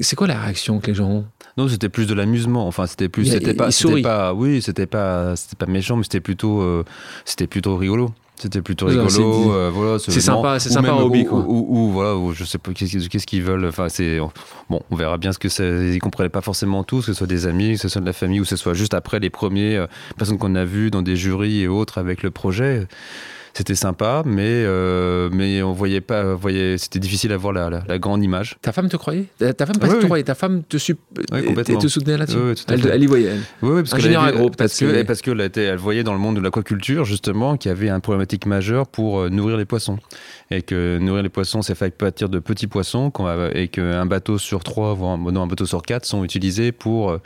c'est 0.00 0.16
quoi 0.16 0.26
la 0.26 0.40
réaction 0.40 0.78
que 0.80 0.86
les 0.88 0.94
gens 0.94 1.08
ont? 1.10 1.24
Non, 1.56 1.68
c'était 1.68 1.88
plus 1.88 2.06
de 2.06 2.14
l'amusement. 2.14 2.66
Enfin, 2.66 2.86
c'était 2.86 3.08
plus, 3.08 3.24
c'était 3.26 3.54
pas, 3.54 3.70
pas, 4.02 4.34
oui, 4.34 4.62
c'était 4.62 4.86
pas, 4.86 5.36
c'était 5.36 5.56
pas 5.56 5.70
méchant, 5.70 5.96
mais 5.96 6.02
c'était 6.04 6.20
plutôt, 6.20 6.60
euh, 6.60 6.84
c'était 7.24 7.46
plutôt 7.46 7.76
rigolo. 7.76 8.10
C'était 8.36 8.62
plutôt 8.62 8.88
Ça, 8.88 8.94
c'est 8.94 9.18
rigolo. 9.18 9.52
euh, 9.52 9.70
voilà, 9.70 9.98
C'est 9.98 10.18
sympa, 10.22 10.58
c'est 10.58 10.70
sympa 10.70 10.92
hobby, 10.94 11.26
ou- 11.28 11.90
voilà, 11.92 12.14
je 12.32 12.42
sais 12.44 12.56
pas 12.56 12.72
qu'est-ce 12.72 13.26
qu'ils 13.26 13.42
veulent. 13.42 13.66
Enfin, 13.66 13.90
c'est 13.90 14.18
bon, 14.70 14.80
on 14.90 14.96
verra 14.96 15.18
bien 15.18 15.32
ce 15.32 15.38
que 15.38 15.50
c'est. 15.50 15.92
Ils 15.94 15.98
comprenaient 15.98 16.30
pas 16.30 16.40
forcément 16.40 16.82
tout, 16.82 17.00
que 17.00 17.04
ce 17.04 17.12
soit 17.12 17.26
des 17.26 17.46
amis, 17.46 17.72
que 17.74 17.80
ce 17.80 17.88
soit 17.90 18.00
de 18.00 18.06
la 18.06 18.14
famille, 18.14 18.40
ou 18.40 18.44
que 18.44 18.48
ce 18.48 18.56
soit 18.56 18.72
juste 18.72 18.94
après 18.94 19.20
les 19.20 19.28
premiers 19.28 19.76
euh, 19.76 19.86
personnes 20.16 20.38
qu'on 20.38 20.54
a 20.54 20.64
vues 20.64 20.90
dans 20.90 21.02
des 21.02 21.16
jurys 21.16 21.60
et 21.60 21.68
autres 21.68 21.98
avec 21.98 22.22
le 22.22 22.30
projet. 22.30 22.86
C'était 23.52 23.74
sympa, 23.74 24.22
mais 24.24 24.42
euh, 24.46 25.28
mais 25.32 25.60
on 25.62 25.72
voyait 25.72 26.00
pas, 26.00 26.34
voyait, 26.34 26.78
c'était 26.78 27.00
difficile 27.00 27.32
à 27.32 27.36
voir 27.36 27.52
la, 27.52 27.68
la- 27.68 27.82
la 27.86 27.98
grande 27.98 28.22
image. 28.22 28.56
Ta 28.62 28.72
femme 28.72 28.88
te 28.88 28.96
croyait? 28.96 29.24
Ta 29.38 29.66
femme 29.66 29.78
pas 29.78 29.86
Oui, 29.88 29.94
te 29.94 29.98
oui. 29.98 30.04
croyait, 30.04 30.24
ta 30.24 30.34
femme 30.36 30.62
te, 30.62 30.76
sup- 30.78 31.00
Oui, 31.32 31.44
complètement. 31.44 31.78
te 31.78 31.88
soutenait 31.88 32.16
là-dessus 32.16 32.38
elle, 32.68 32.86
elle 32.86 33.02
y 33.02 33.06
voyait, 33.06 33.26
elle. 33.28 33.40
Oui, 33.62 33.70
oui, 33.74 33.82
parce 33.82 33.94
Ingénieur 33.94 34.22
agro, 34.22 34.50
parce 34.50 34.78
que 34.78 34.84
que- 34.84 35.02
parce 35.02 35.20
qu'elle 35.20 35.40
était, 35.40 35.64
elle 35.64 35.78
voyait 35.78 36.04
dans 36.04 36.12
le 36.12 36.20
monde 36.20 36.36
de 36.36 36.40
l'aquaculture 36.40 37.04
justement 37.04 37.56
qu'il 37.56 37.70
y 37.70 37.72
avait 37.72 37.90
une 37.90 38.00
problématique 38.00 38.46
majeure 38.46 38.86
pour 38.86 39.18
euh, 39.20 39.28
nourrir 39.30 39.56
les 39.56 39.64
poissons 39.64 39.98
et 40.52 40.62
que 40.62 40.98
nourrir 40.98 41.22
les 41.24 41.28
poissons, 41.28 41.60
c'est 41.62 41.74
fait 41.74 41.90
partir 41.96 42.28
de 42.28 42.38
petits 42.38 42.66
poissons 42.68 43.12
et 43.54 43.68
qu'un 43.68 44.06
bateau 44.06 44.38
sur 44.38 44.62
trois, 44.62 44.94
voire 44.94 45.18
non, 45.18 45.42
un 45.42 45.46
bateau 45.48 45.66
sur 45.66 45.82
quatre 45.82 46.06
sont 46.06 46.22
utilisés 46.24 46.70
pour 46.72 47.10
euh, 47.10 47.18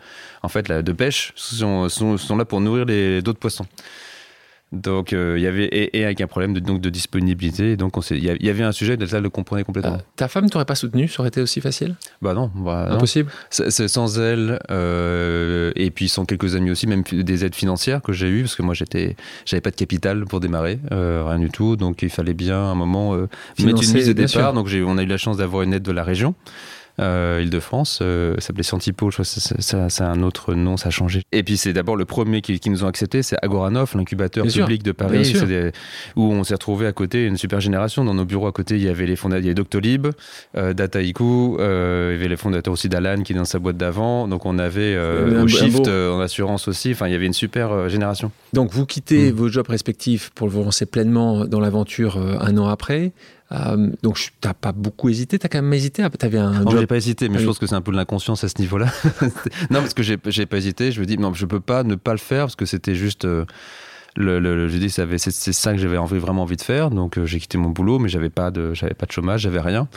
en 0.42 0.48
fait 0.48 0.68
la, 0.68 0.82
de 0.82 0.92
pêche 0.92 1.32
sont, 1.36 1.88
sont, 1.90 2.16
sont 2.16 2.36
là 2.36 2.44
pour 2.46 2.60
nourrir 2.62 2.86
les 2.86 3.20
d'autres 3.22 3.38
poissons. 3.38 3.66
Donc 4.72 5.12
euh, 5.12 5.34
il 5.38 5.42
y 5.42 5.46
avait 5.46 5.66
et, 5.66 5.98
et 5.98 6.04
avec 6.04 6.20
un 6.20 6.26
problème 6.26 6.52
de, 6.52 6.60
donc 6.60 6.80
de 6.80 6.90
disponibilité. 6.90 7.76
Donc 7.76 7.94
il 8.10 8.24
y 8.24 8.50
avait 8.50 8.64
un 8.64 8.72
sujet, 8.72 8.96
elle 9.00 9.22
le 9.22 9.30
comprenait 9.30 9.62
complètement. 9.62 9.94
Euh, 9.94 9.98
ta 10.16 10.26
femme 10.26 10.50
t'aurait 10.50 10.64
pas 10.64 10.74
soutenu 10.74 11.06
Ça 11.06 11.20
aurait 11.20 11.28
été 11.28 11.40
aussi 11.40 11.60
facile? 11.60 11.94
Bah 12.22 12.34
non, 12.34 12.50
bah 12.54 12.86
non. 12.88 12.96
Impossible 12.96 13.30
C'est 13.50 13.88
sans 13.88 14.18
elle 14.18 14.58
euh, 14.70 15.72
et 15.76 15.90
puis 15.90 16.08
sans 16.08 16.24
quelques 16.24 16.56
amis 16.56 16.70
aussi, 16.70 16.86
même 16.86 17.02
des 17.02 17.44
aides 17.44 17.54
financières 17.54 18.02
que 18.02 18.12
j'ai 18.12 18.28
eues 18.28 18.42
parce 18.42 18.56
que 18.56 18.62
moi 18.62 18.74
j'étais, 18.74 19.16
j'avais 19.46 19.60
pas 19.60 19.70
de 19.70 19.76
capital 19.76 20.24
pour 20.24 20.40
démarrer, 20.40 20.80
euh, 20.92 21.24
rien 21.24 21.38
du 21.38 21.50
tout, 21.50 21.76
donc 21.76 22.02
il 22.02 22.10
fallait 22.10 22.34
bien 22.34 22.56
à 22.56 22.66
un 22.66 22.74
moment 22.74 23.14
euh, 23.14 23.28
mettre 23.60 23.82
une 23.82 23.92
mise 23.92 24.08
de 24.08 24.12
départ. 24.12 24.54
Donc 24.54 24.68
on 24.86 24.98
a 24.98 25.02
eu 25.02 25.06
la 25.06 25.18
chance 25.18 25.36
d'avoir 25.36 25.62
une 25.62 25.72
aide 25.72 25.82
de 25.82 25.92
la 25.92 26.02
région. 26.02 26.34
Euh, 27.00 27.40
Île-de-France, 27.42 27.98
euh, 28.02 28.34
ça 28.36 28.46
s'appelait 28.48 28.62
Scientipo, 28.62 29.10
je 29.10 29.16
crois 29.16 29.24
que 29.24 29.88
ça, 29.90 30.06
un 30.08 30.22
autre 30.22 30.54
nom, 30.54 30.76
ça 30.76 30.88
a 30.88 30.90
changé. 30.90 31.22
Et 31.32 31.42
puis 31.42 31.56
c'est 31.56 31.72
d'abord 31.72 31.96
le 31.96 32.04
premier 32.04 32.40
qui, 32.40 32.60
qui 32.60 32.70
nous 32.70 32.84
ont 32.84 32.86
accepté, 32.86 33.22
c'est 33.24 33.36
Agoranov, 33.42 33.92
l'incubateur 33.96 34.44
public 34.46 34.82
de 34.84 34.92
Paris, 34.92 35.32
des- 35.46 35.72
où 36.14 36.22
on 36.32 36.44
s'est 36.44 36.54
retrouvé 36.54 36.86
à 36.86 36.92
côté, 36.92 37.26
une 37.26 37.36
super 37.36 37.60
génération. 37.60 38.04
Dans 38.04 38.14
nos 38.14 38.24
bureaux 38.24 38.46
à 38.46 38.52
côté, 38.52 38.76
il 38.76 38.82
y 38.84 38.88
avait 38.88 39.06
les 39.06 39.16
fondateurs, 39.16 39.44
il 39.44 39.54
Doctolib, 39.54 40.06
euh, 40.56 40.72
Dataiku, 40.72 41.56
il 41.58 41.62
y 41.62 41.64
avait 41.64 42.28
les 42.28 42.36
fondateurs 42.36 42.72
aussi 42.74 42.88
d'Alan 42.88 43.22
qui 43.22 43.32
est 43.32 43.36
dans 43.36 43.44
sa 43.44 43.58
boîte 43.58 43.76
d'avant. 43.76 44.28
Donc 44.28 44.46
on 44.46 44.58
avait 44.60 44.96
au 44.96 45.48
Shift 45.48 45.88
en 45.88 46.20
assurance 46.20 46.68
aussi. 46.68 46.92
Enfin, 46.92 47.08
il 47.08 47.12
y 47.12 47.16
avait 47.16 47.26
une 47.26 47.32
super 47.32 47.88
génération. 47.88 48.30
Donc 48.52 48.72
vous 48.72 48.86
quittez 48.86 49.32
Mm. 49.32 49.34
vos 49.34 49.48
jobs 49.48 49.68
respectifs 49.68 50.30
pour 50.34 50.48
vous 50.48 50.62
lancer 50.62 50.86
pleinement 50.86 51.44
dans 51.44 51.58
l'aventure 51.60 52.18
un 52.40 52.56
an 52.58 52.68
après. 52.68 53.12
Euh, 53.52 53.90
donc 54.02 54.16
je- 54.16 54.30
t'as 54.40 54.54
pas 54.54 54.72
beaucoup 54.72 55.08
hésité, 55.10 55.38
t'as 55.38 55.48
quand 55.48 55.60
même 55.60 55.72
hésité. 55.74 56.02
Tu 56.18 56.26
avais 56.26 56.38
un 56.38 56.64
Non, 56.64 56.70
j'ai 56.78 56.86
pas 56.86 56.96
hésité, 56.96 57.28
mais 57.28 57.34
Ah 57.36 57.38
je 57.38 57.42
oui. 57.42 57.48
pense 57.48 57.58
que 57.58 57.66
c'est 57.66 57.74
un 57.74 57.82
peu 57.82 57.92
de 57.92 57.96
l'inconscience 57.96 58.42
à 58.42 58.48
ce 58.48 58.58
niveau-là. 58.58 58.86
non, 59.70 59.80
parce 59.80 59.94
que 59.94 60.02
j'ai 60.02 60.16
j'ai 60.26 60.46
pas 60.46 60.56
hésité. 60.56 60.92
Je 60.92 61.00
me 61.00 61.06
dis, 61.06 61.18
non, 61.18 61.34
je 61.34 61.44
peux 61.46 61.60
pas 61.60 61.82
ne 61.84 61.94
pas 61.94 62.12
le 62.12 62.18
faire 62.18 62.44
parce 62.44 62.56
que 62.56 62.64
c'était 62.66 62.94
juste. 62.94 63.24
euh, 63.26 63.44
le, 64.16 64.38
le- 64.38 64.68
c'est 65.18 65.52
ça 65.52 65.72
que 65.72 65.78
j'avais 65.78 65.96
envie, 65.96 66.18
vraiment 66.18 66.42
envie 66.42 66.56
de 66.56 66.62
faire. 66.62 66.90
Donc 66.90 67.18
euh, 67.18 67.26
j'ai 67.26 67.38
quitté 67.40 67.58
mon 67.58 67.70
boulot, 67.70 67.98
mais 67.98 68.08
j'avais 68.08 68.30
pas 68.30 68.50
de, 68.50 68.72
j'avais 68.74 68.94
pas 68.94 69.06
de 69.06 69.12
chômage, 69.12 69.40
j'avais 69.42 69.60
rien. 69.60 69.88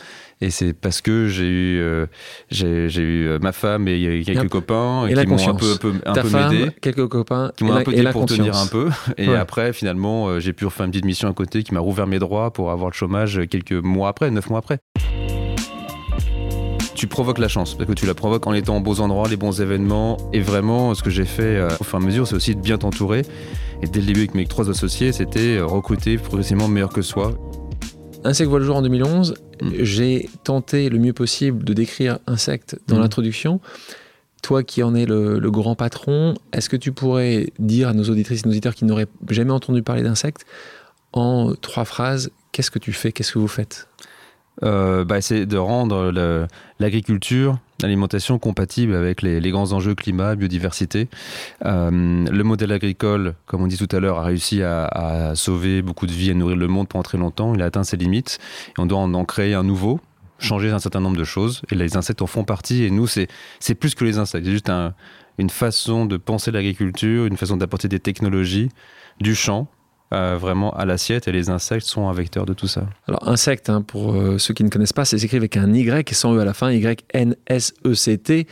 Et 0.42 0.50
c'est 0.52 0.74
parce 0.74 1.02
que 1.02 1.28
j'ai 1.28 1.48
eu, 1.48 1.80
euh, 1.80 2.06
j'ai 2.50 2.88
eu 3.02 3.28
euh, 3.28 3.40
ma 3.42 3.52
femme 3.52 3.88
et 3.88 4.22
quelques 4.26 4.50
copains 4.50 5.08
et 5.08 5.14
qui 5.14 5.26
m'ont 5.28 5.50
un 5.50 5.54
peu, 5.56 5.72
un 5.74 5.78
peu, 5.78 5.94
un 6.06 6.14
ta 6.14 6.22
peu 6.22 6.30
femme, 6.30 6.54
m'aider. 6.54 6.72
quelques 6.82 7.08
copains, 7.08 7.52
qui 7.58 7.64
m'ont 7.64 7.74
un 7.76 7.84
peu 7.84 7.94
aidé 7.94 8.10
pour 8.12 8.26
tenir 8.26 8.56
un 8.56 8.68
peu. 8.68 8.90
Et 9.18 9.28
Ouais. 9.30 9.36
après, 9.36 9.74
finalement, 9.74 10.40
j'ai 10.40 10.54
pu 10.54 10.66
refaire 10.66 10.86
une 10.86 10.92
petite 10.92 11.06
mission 11.06 11.28
à 11.30 11.34
côté 11.34 11.64
qui 11.64 11.74
m'a 11.74 11.80
rouvert 11.80 12.08
mes 12.08 12.20
droits 12.20 12.52
pour 12.54 12.72
avoir 12.72 12.90
le 12.90 12.96
chômage 12.96 13.42
quelques 13.50 13.72
mois 13.74 14.10
après, 14.10 14.30
neuf 14.32 14.50
mois 14.50 14.60
après. 14.60 14.80
tu 16.96 17.06
provoques 17.06 17.38
la 17.38 17.48
chance, 17.48 17.76
parce 17.76 17.88
que 17.88 17.94
tu 17.94 18.08
la 18.08 18.16
provoques 18.16 18.48
en 18.48 18.54
étant 18.54 18.76
aux 18.78 18.82
bons 18.82 19.02
endroits, 19.02 19.28
les 19.28 19.38
bons 19.38 19.62
événements. 19.62 20.18
Et 20.34 20.40
vraiment, 20.40 20.96
ce 20.96 21.04
que 21.04 21.12
j'ai 21.12 21.26
fait 21.26 21.44
euh, 21.44 21.70
au 21.80 21.84
fur 21.84 22.00
et 22.00 22.02
à 22.02 22.06
mesure, 22.06 22.28
c'est 22.28 22.34
aussi 22.36 22.56
de 22.56 22.60
bien 22.62 22.80
t'entourer. 22.80 23.22
Et 23.82 23.88
dès 23.88 24.00
le 24.00 24.08
début, 24.08 24.20
avec 24.22 24.36
mes 24.36 24.46
trois 24.46 24.70
associés, 24.70 25.12
c'était 25.12 25.60
recruter 25.60 26.18
progressivement 26.18 26.68
meilleur 26.68 26.92
que 26.92 27.02
soi. 27.02 27.38
Insecte 28.24 28.50
voit 28.50 28.60
le 28.60 28.66
jour 28.66 28.76
en 28.76 28.82
2011. 28.82 29.36
Mm. 29.62 29.70
J'ai 29.80 30.30
tenté 30.44 30.90
le 30.90 31.00
mieux 31.00 31.14
possible 31.14 31.64
de 31.64 31.74
décrire 31.74 32.20
Insecte 32.28 32.78
dans 32.88 32.98
mm. 32.98 33.02
l'introduction. 33.02 33.62
Toi 34.42 34.64
qui 34.64 34.84
en 34.84 34.96
es 34.96 35.06
le, 35.06 35.40
grand 35.52 35.76
patron, 35.76 36.36
est-ce 36.54 36.70
que 36.70 36.76
tu 36.76 36.92
pourrais 36.92 37.48
dire 37.60 37.90
à 37.90 37.94
nos 37.94 38.04
auditrices 38.04 38.42
et 38.44 38.48
nos 38.48 38.52
auditeurs 38.52 38.76
qui 38.76 38.86
n'auraient 38.86 39.08
jamais 39.30 39.52
entendu 39.52 39.82
parler 39.82 40.04
d'insectes, 40.04 40.46
en 41.14 41.54
trois 41.60 41.86
phrases, 41.86 42.30
qu'est-ce 42.52 42.70
que 42.70 42.80
tu 42.80 42.94
fais, 42.94 43.12
qu'est-ce 43.12 43.34
que 43.34 43.40
vous 43.40 43.48
faites? 43.48 43.88
Euh, 44.64 45.06
bah, 45.06 45.22
C'est 45.22 45.46
de 45.46 45.58
rendre 45.58 46.12
l'agriculture, 46.80 47.60
l'alimentation 47.82 48.40
compatible 48.40 48.96
avec 48.96 49.22
les, 49.22 49.52
grands 49.52 49.72
enjeux 49.74 49.96
climat, 49.96 50.36
biodiversité. 50.36 51.08
Euh, 51.66 52.26
le 52.26 52.44
modèle 52.44 52.72
agricole, 52.72 53.36
comme 53.46 53.62
on 53.62 53.68
dit 53.68 53.78
tout 53.78 53.94
à 53.96 54.00
l'heure, 54.00 54.20
a 54.20 54.24
réussi 54.24 54.62
à, 54.64 55.34
sauver 55.36 55.82
beaucoup 55.82 56.08
de 56.08 56.12
vies 56.12 56.30
et 56.30 56.34
nourrir 56.34 56.58
le 56.58 56.68
monde 56.68 56.88
pendant 56.88 57.04
très 57.04 57.18
longtemps. 57.18 57.54
Il 57.54 57.62
a 57.62 57.66
atteint 57.66 57.84
ses 57.84 57.98
limites 57.98 58.40
et 58.70 58.82
on 58.82 58.86
doit 58.86 59.00
en 59.00 59.26
créer 59.26 59.54
un 59.54 59.64
nouveau 59.64 60.00
changer 60.40 60.70
un 60.70 60.80
certain 60.80 61.00
nombre 61.00 61.18
de 61.18 61.24
choses. 61.24 61.62
Et 61.72 61.76
les 61.76 61.98
insectes 61.98 62.22
en 62.22 62.28
font 62.28 62.44
partie. 62.44 62.84
Et 62.84 62.92
nous, 62.92 63.08
c'est 63.08 63.28
plus 63.76 63.96
que 63.96 64.06
les 64.06 64.18
insectes. 64.18 64.46
C'est 64.46 64.52
juste 64.52 64.72
une 65.38 65.50
façon 65.50 66.06
de 66.06 66.18
penser 66.18 66.52
l'agriculture, 66.52 67.26
une 67.26 67.38
façon 67.38 67.58
d'apporter 67.58 67.88
des 67.88 68.00
technologies 68.00 68.70
du 69.20 69.36
champ. 69.36 69.68
Euh, 70.14 70.38
vraiment 70.40 70.72
à 70.72 70.86
l'assiette 70.86 71.28
et 71.28 71.34
les 71.34 71.50
insectes 71.50 71.86
sont 71.86 72.08
un 72.08 72.14
vecteur 72.14 72.46
de 72.46 72.54
tout 72.54 72.68
ça. 72.68 72.88
Alors 73.10 73.28
insectes, 73.28 73.70
hein, 73.70 73.82
pour 73.82 74.14
euh, 74.14 74.38
ceux 74.38 74.54
qui 74.54 74.64
ne 74.64 74.70
connaissent 74.70 74.94
pas, 74.94 75.04
c'est 75.04 75.22
écrit 75.22 75.36
avec 75.36 75.58
un 75.58 75.74
Y 75.74 76.14
sans 76.14 76.34
E 76.34 76.40
à 76.40 76.46
la 76.46 76.54
fin, 76.54 76.72
Y-N-S-E-C-T. 76.72 78.48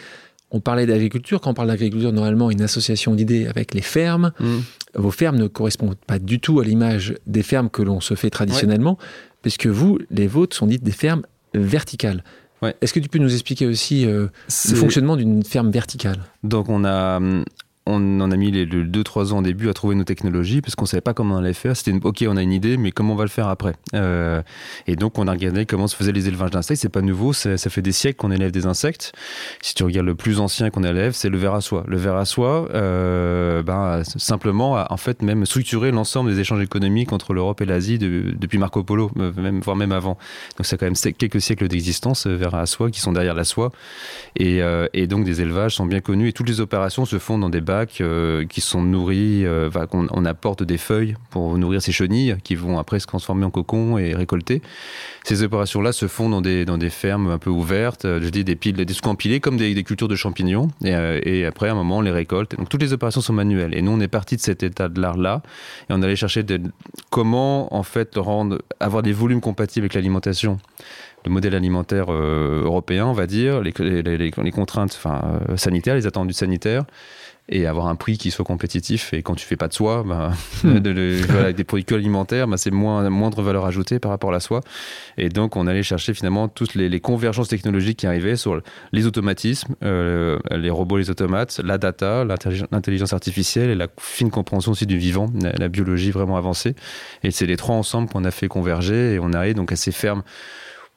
On 0.51 0.59
parlait 0.59 0.85
d'agriculture. 0.85 1.39
Quand 1.39 1.51
on 1.51 1.53
parle 1.53 1.69
d'agriculture, 1.69 2.11
normalement, 2.11 2.51
une 2.51 2.61
association 2.61 3.15
d'idées 3.15 3.47
avec 3.47 3.73
les 3.73 3.81
fermes. 3.81 4.33
Mm. 4.39 4.57
Vos 4.95 5.11
fermes 5.11 5.37
ne 5.37 5.47
correspondent 5.47 5.95
pas 5.95 6.19
du 6.19 6.41
tout 6.41 6.59
à 6.59 6.65
l'image 6.65 7.15
des 7.25 7.43
fermes 7.43 7.69
que 7.69 7.81
l'on 7.81 8.01
se 8.01 8.15
fait 8.15 8.29
traditionnellement, 8.29 8.97
puisque 9.41 9.67
vous, 9.67 9.99
les 10.11 10.27
vôtres, 10.27 10.57
sont 10.57 10.67
dites 10.67 10.83
des 10.83 10.91
fermes 10.91 11.23
verticale. 11.53 12.23
Est-ce 12.81 12.93
que 12.93 12.99
tu 12.99 13.09
peux 13.09 13.19
nous 13.19 13.33
expliquer 13.33 13.67
aussi 13.67 14.05
euh, 14.05 14.27
le 14.69 14.75
fonctionnement 14.75 15.15
d'une 15.15 15.43
ferme 15.43 15.69
verticale? 15.69 16.17
Donc 16.43 16.67
on 16.69 16.83
a 16.83 17.17
hum, 17.17 17.45
on 17.87 18.19
en 18.19 18.31
a 18.31 18.35
mis 18.35 18.51
les 18.51 18.65
2-3 18.65 19.31
ans 19.33 19.39
au 19.39 19.41
début 19.41 19.69
à 19.69 19.73
trouver 19.73 19.95
nos 19.95 20.03
technologies 20.03 20.61
parce 20.61 20.75
qu'on 20.75 20.87
savait 20.87 21.01
pas 21.01 21.13
comment 21.13 21.35
on 21.35 21.37
allait 21.37 21.53
faire. 21.53 21.77
C'était 21.77 21.93
ok, 22.03 22.25
on 22.27 22.35
a 22.35 22.41
une 22.41 22.51
idée, 22.51 22.77
mais 22.77 22.91
comment 22.91 23.13
on 23.13 23.15
va 23.15 23.23
le 23.25 23.29
faire 23.29 23.47
après? 23.47 23.73
Euh, 23.93 24.41
Et 24.87 24.95
donc 24.95 25.19
on 25.19 25.27
a 25.27 25.31
regardé 25.31 25.65
comment 25.65 25.87
se 25.87 25.95
faisaient 25.95 26.11
les 26.11 26.27
élevages 26.27 26.49
d'insectes. 26.51 26.81
C'est 26.81 26.89
pas 26.89 27.01
nouveau, 27.01 27.31
ça 27.33 27.57
fait 27.57 27.81
des 27.83 27.91
siècles 27.91 28.17
qu'on 28.17 28.31
élève 28.31 28.51
des 28.51 28.65
insectes. 28.65 29.13
Si 29.61 29.75
tu 29.75 29.83
regardes 29.83 30.07
le 30.07 30.15
plus 30.15 30.39
ancien 30.39 30.71
qu'on 30.71 30.83
élève, 30.83 31.13
c'est 31.13 31.29
le 31.29 31.37
ver 31.37 31.53
à 31.53 31.61
soie. 31.61 31.83
Le 31.87 31.97
ver 31.97 32.15
à 32.15 32.25
soie, 32.25 32.67
euh, 32.73 33.61
ben, 33.61 34.03
simplement, 34.03 34.77
a 34.77 34.87
en 34.89 34.97
fait 34.97 35.21
même 35.21 35.45
structuré 35.45 35.91
l'ensemble 35.91 36.31
des 36.31 36.39
échanges 36.39 36.61
économiques 36.61 37.13
entre 37.13 37.33
l'Europe 37.33 37.61
et 37.61 37.65
l'Asie 37.65 37.99
depuis 37.99 38.57
Marco 38.57 38.83
Polo, 38.83 39.11
euh, 39.19 39.31
même, 39.37 39.59
voire 39.59 39.75
même 39.75 39.91
avant. 39.91 40.17
Donc 40.57 40.65
c'est 40.65 40.77
quand 40.77 40.87
même 40.87 40.95
quelques 40.95 41.41
siècles 41.41 41.67
d'existence, 41.67 42.25
ver 42.25 42.55
à 42.55 42.65
soie, 42.65 42.89
qui 42.89 42.99
sont 42.99 43.11
derrière 43.11 43.35
la 43.35 43.43
soie. 43.43 43.71
Et, 44.37 44.61
et 44.93 45.07
donc 45.07 45.23
des 45.23 45.41
élevages 45.41 45.75
sont 45.75 45.85
bien 45.85 46.01
connus 46.01 46.29
et 46.29 46.33
toutes 46.33 46.49
les 46.49 46.61
opérations 46.61 47.05
se 47.05 47.19
font 47.19 47.37
dans 47.37 47.49
des 47.49 47.61
euh, 48.01 48.45
qui 48.45 48.61
sont 48.61 48.81
nourris, 48.81 49.45
euh, 49.45 49.69
on 49.91 50.25
apporte 50.25 50.63
des 50.63 50.77
feuilles 50.77 51.15
pour 51.29 51.57
nourrir 51.57 51.81
ces 51.81 51.91
chenilles 51.91 52.37
qui 52.43 52.55
vont 52.55 52.79
après 52.79 52.99
se 52.99 53.07
transformer 53.07 53.45
en 53.45 53.51
cocon 53.51 53.97
et 53.97 54.13
récolter. 54.15 54.61
Ces 55.23 55.43
opérations-là 55.43 55.91
se 55.91 56.07
font 56.07 56.29
dans 56.29 56.41
des, 56.41 56.89
fermes 56.89 57.29
un 57.29 57.37
peu 57.37 57.49
ouvertes, 57.49 58.05
euh, 58.05 58.19
je 58.21 58.29
dis 58.29 58.43
des 58.43 58.55
piles, 58.55 58.75
des 58.75 58.85
empilés 59.05 59.39
comme 59.39 59.57
des, 59.57 59.83
cultures 59.83 60.07
de 60.07 60.15
champignons. 60.15 60.69
Et, 60.83 61.45
après, 61.45 61.69
à 61.69 61.71
un 61.71 61.75
moment, 61.75 61.97
on 61.97 62.01
les 62.01 62.11
récolte. 62.11 62.55
Donc 62.55 62.69
toutes 62.69 62.81
les 62.81 62.93
opérations 62.93 63.21
sont 63.21 63.33
manuelles. 63.33 63.75
Et 63.75 63.81
nous, 63.81 63.91
on 63.91 63.99
est 63.99 64.07
parti 64.07 64.35
de 64.35 64.41
cet 64.41 64.63
état 64.63 64.89
de 64.89 64.99
l'art-là 65.01 65.41
et 65.89 65.93
on 65.93 66.01
allait 66.01 66.15
chercher 66.15 66.43
comment 67.09 67.73
en 67.75 67.83
fait 67.83 68.13
rendre, 68.15 68.61
avoir 68.79 69.03
des 69.03 69.13
volumes 69.13 69.41
compatibles 69.41 69.83
avec 69.83 69.93
l'alimentation 69.93 70.59
le 71.25 71.31
modèle 71.31 71.55
alimentaire 71.55 72.11
européen, 72.11 73.07
on 73.07 73.13
va 73.13 73.25
dire, 73.25 73.61
les, 73.61 73.71
contraintes 74.51 74.99
sanitaires, 75.55 75.95
les 75.95 76.05
attendus 76.05 76.33
sanitaires, 76.33 76.85
et 77.47 77.67
avoir 77.67 77.87
un 77.87 77.95
prix 77.95 78.17
qui 78.17 78.31
soit 78.31 78.45
compétitif. 78.45 79.13
Et 79.13 79.21
quand 79.21 79.35
tu 79.35 79.45
fais 79.45 79.55
pas 79.55 79.67
de 79.67 79.73
soie, 79.73 80.03
bah, 80.03 80.31
hmm. 80.63 80.81
avec 81.37 81.55
des 81.55 81.63
produits 81.63 81.95
alimentaires, 81.95 82.47
bah, 82.47 82.57
c'est 82.57 82.71
moins, 82.71 83.07
moindre 83.09 83.41
valeur 83.43 83.65
ajoutée 83.65 83.99
par 83.99 84.11
rapport 84.11 84.31
à 84.31 84.33
la 84.33 84.39
soie. 84.39 84.61
Et 85.17 85.29
donc, 85.29 85.55
on 85.55 85.67
allait 85.67 85.83
chercher 85.83 86.13
finalement 86.13 86.47
toutes 86.47 86.73
les, 86.73 86.99
convergences 86.99 87.49
technologiques 87.49 87.99
qui 87.99 88.07
arrivaient 88.07 88.35
sur 88.35 88.61
les 88.91 89.05
automatismes, 89.05 89.75
euh, 89.83 90.39
les 90.51 90.71
robots, 90.71 90.97
les 90.97 91.11
automates, 91.11 91.61
la 91.63 91.77
data, 91.77 92.25
l'intelligence 92.71 93.13
artificielle 93.13 93.69
et 93.69 93.75
la 93.75 93.87
fine 93.99 94.31
compréhension 94.31 94.71
aussi 94.71 94.87
du 94.87 94.97
vivant, 94.97 95.27
la, 95.35 95.67
biologie 95.67 96.11
vraiment 96.11 96.37
avancée. 96.37 96.73
Et 97.23 97.31
c'est 97.31 97.45
les 97.45 97.57
trois 97.57 97.75
ensemble 97.75 98.09
qu'on 98.09 98.23
a 98.23 98.31
fait 98.31 98.47
converger 98.47 99.13
et 99.13 99.19
on 99.19 99.33
arrive 99.33 99.55
donc 99.55 99.71
à 99.71 99.75
ces 99.75 99.91
fermes 99.91 100.23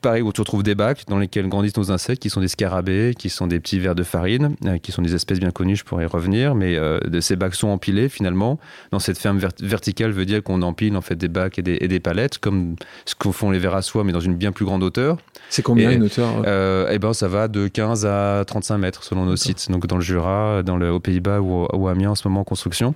Pareil, 0.00 0.22
où 0.22 0.32
tu 0.32 0.40
retrouves 0.40 0.62
des 0.62 0.76
bacs 0.76 1.04
dans 1.08 1.18
lesquels 1.18 1.48
grandissent 1.48 1.76
nos 1.76 1.90
insectes, 1.90 2.22
qui 2.22 2.30
sont 2.30 2.40
des 2.40 2.46
scarabées, 2.46 3.14
qui 3.18 3.30
sont 3.30 3.48
des 3.48 3.58
petits 3.58 3.80
vers 3.80 3.96
de 3.96 4.04
farine, 4.04 4.54
euh, 4.64 4.78
qui 4.78 4.92
sont 4.92 5.02
des 5.02 5.16
espèces 5.16 5.40
bien 5.40 5.50
connues, 5.50 5.74
je 5.74 5.84
pourrais 5.84 6.04
y 6.04 6.06
revenir, 6.06 6.54
mais 6.54 6.76
euh, 6.76 7.00
de 7.00 7.20
ces 7.20 7.34
bacs 7.34 7.56
sont 7.56 7.66
empilés 7.66 8.08
finalement. 8.08 8.61
Dans 8.92 9.00
cette 9.00 9.18
ferme 9.18 9.40
verticale 9.61 10.12
veut 10.12 10.24
dire 10.24 10.44
qu'on 10.44 10.62
empile 10.62 10.96
en 10.96 11.00
fait 11.00 11.16
des 11.16 11.26
bacs 11.26 11.58
et 11.58 11.62
des, 11.62 12.00
palettes, 12.00 12.38
comme 12.38 12.76
ce 13.06 13.16
que 13.16 13.32
font 13.32 13.50
les 13.50 13.58
vers 13.58 13.74
à 13.74 13.82
soie, 13.82 14.04
mais 14.04 14.12
dans 14.12 14.20
une 14.20 14.37
bien 14.37 14.52
plus 14.52 14.64
grande 14.64 14.84
hauteur. 14.84 15.18
C'est 15.50 15.62
combien 15.62 15.90
une 15.90 16.04
hauteur 16.04 16.44
euh, 16.46 16.88
Eh 16.92 17.00
ben, 17.00 17.12
ça 17.12 17.26
va 17.26 17.48
de 17.48 17.66
15 17.66 18.06
à 18.06 18.44
35 18.46 18.78
mètres 18.78 19.02
selon 19.02 19.24
nos 19.24 19.37
sites. 19.37 19.68
Donc 19.68 19.88
dans 19.88 19.96
le 19.96 20.02
Jura, 20.02 20.62
dans 20.62 20.76
le, 20.76 20.92
aux 20.92 21.00
Pays-Bas 21.00 21.40
ou, 21.40 21.66
ou 21.72 21.88
à 21.88 21.90
Amiens 21.90 22.11
en 22.11 22.14
ce 22.14 22.28
moment 22.28 22.40
en 22.40 22.44
construction. 22.44 22.94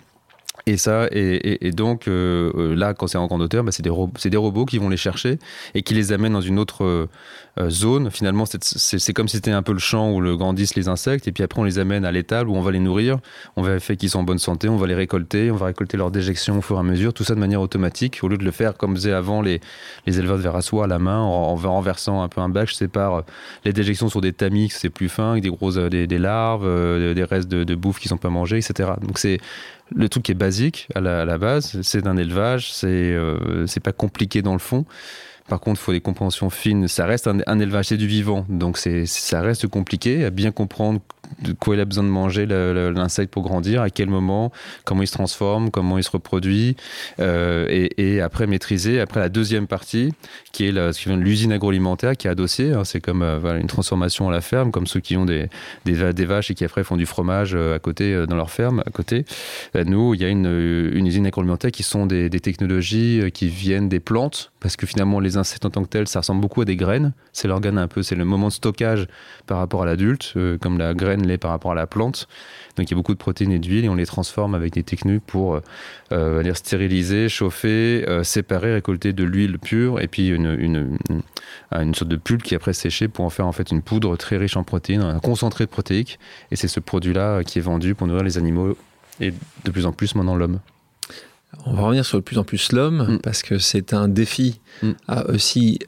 Et 0.66 0.76
ça, 0.76 1.08
et, 1.10 1.72
donc 1.72 2.06
euh, 2.06 2.52
euh, 2.54 2.74
là, 2.76 2.94
quand 2.94 3.08
c'est 3.08 3.18
en 3.18 3.26
grande 3.26 3.42
hauteur, 3.42 3.64
bah, 3.64 3.72
c'est 3.72 3.82
des, 3.82 3.90
des, 3.90 4.36
robots 4.36 4.64
qui 4.64 4.78
vont 4.78 4.88
les 4.88 4.96
chercher 4.96 5.38
et 5.74 5.82
qui 5.82 5.94
les 5.94 6.12
amènent 6.12 6.34
dans 6.34 6.40
une 6.40 6.60
autre 6.60 6.84
euh, 6.84 7.68
zone. 7.68 8.12
Finalement, 8.12 8.44
c'est 8.46 9.12
comme 9.12 9.26
si 9.26 9.36
c'était 9.36 9.50
un 9.50 9.62
peu 9.62 9.72
le 9.72 9.80
champ 9.80 10.12
où 10.12 10.20
le 10.20 10.36
grandissent 10.36 10.76
les 10.76 10.88
insectes, 10.88 11.26
et 11.26 11.32
puis 11.32 11.42
après 11.42 11.60
on 11.60 11.64
les 11.64 11.80
amène 11.80 12.04
à 12.04 12.12
l'étable 12.12 12.48
où 12.48 12.54
on 12.54 12.60
va 12.60 12.70
les 12.70 12.78
nourrir, 12.78 13.18
on 13.56 13.64
faire 13.64 13.96
qu'ils 13.96 14.10
sont 14.10 14.20
en 14.20 14.22
bonne 14.22 14.38
santé, 14.38 14.68
on 14.68 14.76
va 14.76 14.86
les 14.86 14.94
récolter, 14.94 15.50
on 15.50 15.56
va 15.56 15.66
récolter 15.66 15.96
leurs 15.96 16.12
déjections 16.12 16.58
au 16.58 16.62
fur 16.62 16.76
et 16.76 16.80
à 16.80 16.84
mesure, 16.84 17.12
tout 17.12 17.24
ça 17.24 17.34
de 17.34 17.40
manière 17.40 17.60
automatique, 17.60 18.20
au 18.22 18.28
lieu 18.28 18.38
de 18.38 18.44
le 18.44 18.52
faire 18.52 18.76
comme 18.76 18.94
faisaient 18.94 19.12
avant 19.12 19.42
les, 19.42 19.60
les 20.06 20.18
éleveurs 20.20 20.36
de 20.36 20.42
verre 20.42 20.56
à 20.56 20.62
soie 20.62 20.84
à 20.84 20.86
la 20.86 21.00
main, 21.00 21.18
en, 21.18 21.56
renversant 21.56 22.22
un 22.22 22.28
peu 22.28 22.40
un 22.40 22.48
bac. 22.48 22.68
Je 22.68 22.74
sépare 22.74 23.24
les 23.64 23.72
déjections 23.72 24.08
sur 24.08 24.20
des 24.20 24.32
tamis, 24.32 24.68
c'est 24.70 24.90
plus 24.90 25.08
fin, 25.08 25.32
avec 25.32 25.42
des 25.42 25.50
grosses 25.50 25.76
des, 25.76 26.06
larves, 26.18 26.64
des 27.14 27.24
restes 27.24 27.48
de, 27.48 27.74
bouffe 27.74 27.98
qui 27.98 28.08
sont 28.08 28.16
pas 28.16 28.30
mangés, 28.30 28.58
etc. 28.58 28.90
Donc 29.00 29.18
c'est 29.18 29.38
le 29.94 30.08
truc 30.08 30.24
qui 30.24 30.32
est 30.32 30.36
à 30.94 31.00
la, 31.00 31.38
base, 31.38 31.80
c'est 31.82 32.06
un 32.06 32.16
élevage, 32.16 32.72
c'est 32.72 32.86
euh, 32.88 33.66
c'est 33.66 33.82
pas 33.82 33.92
compliqué 33.92 34.42
dans 34.42 34.52
le 34.52 34.58
fond. 34.58 34.84
Par 35.48 35.60
contre, 35.60 35.80
il 35.80 35.84
faut 35.84 35.92
des 35.92 36.00
compréhensions 36.00 36.50
fines. 36.50 36.88
Ça 36.88 37.04
reste 37.06 37.26
un, 37.26 37.38
un 37.46 37.58
élevage, 37.58 37.86
c'est 37.86 37.96
du 37.96 38.06
vivant, 38.06 38.46
donc 38.48 38.78
ça 38.78 39.40
reste 39.40 39.66
compliqué 39.66 40.24
à 40.24 40.30
bien 40.30 40.52
comprendre 40.52 41.00
de 41.40 41.52
quoi 41.52 41.74
il 41.74 41.80
a 41.80 41.84
besoin 41.84 42.04
de 42.04 42.08
manger 42.08 42.46
l'insecte 42.46 43.32
pour 43.32 43.42
grandir, 43.42 43.82
à 43.82 43.90
quel 43.90 44.08
moment, 44.08 44.52
comment 44.84 45.02
il 45.02 45.06
se 45.06 45.12
transforme, 45.12 45.70
comment 45.70 45.98
il 45.98 46.04
se 46.04 46.10
reproduit, 46.10 46.76
euh, 47.20 47.66
et, 47.70 48.20
après 48.20 48.46
maîtriser, 48.46 49.00
après 49.00 49.20
la 49.20 49.28
deuxième 49.28 49.66
partie, 49.66 50.12
qui 50.52 50.66
est 50.66 50.72
l'usine 51.06 51.52
agroalimentaire 51.52 52.16
qui 52.16 52.26
est 52.26 52.30
adossée, 52.30 52.72
hein, 52.72 52.84
c'est 52.84 53.00
comme 53.00 53.22
euh, 53.22 53.60
une 53.60 53.66
transformation 53.66 54.28
à 54.28 54.32
la 54.32 54.40
ferme, 54.40 54.70
comme 54.70 54.86
ceux 54.86 55.00
qui 55.00 55.16
ont 55.16 55.24
des, 55.24 55.48
vaches 55.86 56.50
et 56.50 56.54
qui 56.54 56.64
après 56.64 56.84
font 56.84 56.96
du 56.96 57.06
fromage 57.06 57.54
euh, 57.54 57.74
à 57.74 57.78
côté, 57.78 58.26
dans 58.26 58.36
leur 58.36 58.50
ferme, 58.50 58.82
à 58.86 58.90
côté. 58.90 59.24
nous, 59.74 60.14
il 60.14 60.20
y 60.20 60.24
a 60.24 60.28
une, 60.28 60.46
usine 61.06 61.26
agroalimentaire 61.26 61.70
qui 61.70 61.82
sont 61.82 62.06
des 62.06 62.30
technologies 62.30 63.30
qui 63.32 63.48
viennent 63.48 63.88
des 63.88 64.00
plantes, 64.00 64.51
parce 64.62 64.76
que 64.76 64.86
finalement 64.86 65.18
les 65.18 65.36
insectes 65.36 65.64
en 65.64 65.70
tant 65.70 65.82
que 65.82 65.88
tels, 65.88 66.08
ça 66.08 66.20
ressemble 66.20 66.40
beaucoup 66.40 66.60
à 66.62 66.64
des 66.64 66.76
graines, 66.76 67.12
c'est 67.32 67.48
l'organe 67.48 67.78
un 67.78 67.88
peu, 67.88 68.02
c'est 68.02 68.14
le 68.14 68.24
moment 68.24 68.48
de 68.48 68.52
stockage 68.52 69.08
par 69.46 69.58
rapport 69.58 69.82
à 69.82 69.86
l'adulte, 69.86 70.34
comme 70.60 70.78
la 70.78 70.94
graine 70.94 71.26
l'est 71.26 71.38
par 71.38 71.50
rapport 71.50 71.72
à 71.72 71.74
la 71.74 71.86
plante. 71.86 72.28
Donc 72.76 72.88
il 72.88 72.92
y 72.92 72.94
a 72.94 72.96
beaucoup 72.96 73.12
de 73.12 73.18
protéines 73.18 73.52
et 73.52 73.58
d'huile 73.58 73.84
et 73.84 73.88
on 73.88 73.94
les 73.94 74.06
transforme 74.06 74.54
avec 74.54 74.72
des 74.72 74.82
techniques 74.82 75.24
pour 75.26 75.60
euh, 76.12 76.54
stériliser, 76.54 77.28
chauffer, 77.28 78.04
euh, 78.08 78.22
séparer, 78.22 78.72
récolter 78.72 79.12
de 79.12 79.24
l'huile 79.24 79.58
pure 79.58 80.00
et 80.00 80.08
puis 80.08 80.28
une, 80.28 80.98
une, 81.72 81.94
sorte 81.94 82.08
de 82.08 82.16
pulpe 82.16 82.42
qui 82.42 82.54
est 82.54 82.56
après 82.56 82.72
séchée 82.72 83.08
pour 83.08 83.24
en 83.24 83.30
faire 83.30 83.46
en 83.46 83.52
fait 83.52 83.70
une 83.70 83.82
poudre 83.82 84.16
très 84.16 84.36
riche 84.36 84.56
en 84.56 84.62
protéines, 84.62 85.02
un 85.02 85.18
concentré 85.18 85.64
de 85.64 85.70
protéiques. 85.70 86.18
Et 86.50 86.56
c'est 86.56 86.68
ce 86.68 86.80
produit-là 86.80 87.42
qui 87.44 87.58
est 87.58 87.62
vendu 87.62 87.94
pour 87.94 88.06
nourrir 88.06 88.24
les 88.24 88.38
animaux 88.38 88.76
et 89.20 89.32
de 89.64 89.70
plus 89.70 89.86
en 89.86 89.92
plus 89.92 90.14
maintenant 90.14 90.36
l'homme. 90.36 90.60
On 91.66 91.74
va 91.74 91.82
revenir 91.82 92.04
sur 92.04 92.18
de 92.18 92.22
plus 92.22 92.38
en 92.38 92.44
plus 92.44 92.72
l'homme, 92.72 93.14
mm. 93.14 93.18
parce 93.20 93.42
que 93.42 93.58
c'est 93.58 93.92
un 93.92 94.08
défi 94.08 94.60
mm. 94.82 94.90
euh, 95.10 95.34
aussi 95.34 95.78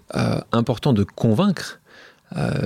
important 0.53 0.92
de 0.92 1.05
convaincre 1.05 1.81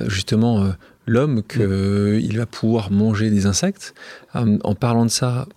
justement 0.07 0.73
l'homme 1.09 1.43
qu'il 1.43 2.37
va 2.37 2.45
pouvoir 2.45 2.91
manger 2.91 3.29
des 3.29 3.45
insectes. 3.45 3.93
Euh, 4.35 4.57
en 4.63 4.75
parlant 4.75 5.05
de 5.05 5.11
ça, 5.11 5.47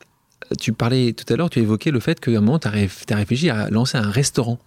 tu 0.58 0.72
parlais 0.72 1.12
tout 1.12 1.30
à 1.32 1.36
l'heure, 1.36 1.50
tu 1.50 1.60
évoqué 1.60 1.90
le 1.90 2.00
fait 2.00 2.18
qu'à 2.18 2.30
un 2.32 2.40
moment, 2.40 2.58
tu 2.58 2.68
as, 2.68 3.16
réfléchi 3.16 3.50
à 3.50 3.70
lancer 3.70 3.98
un 3.98 4.10
restaurant. 4.10 4.58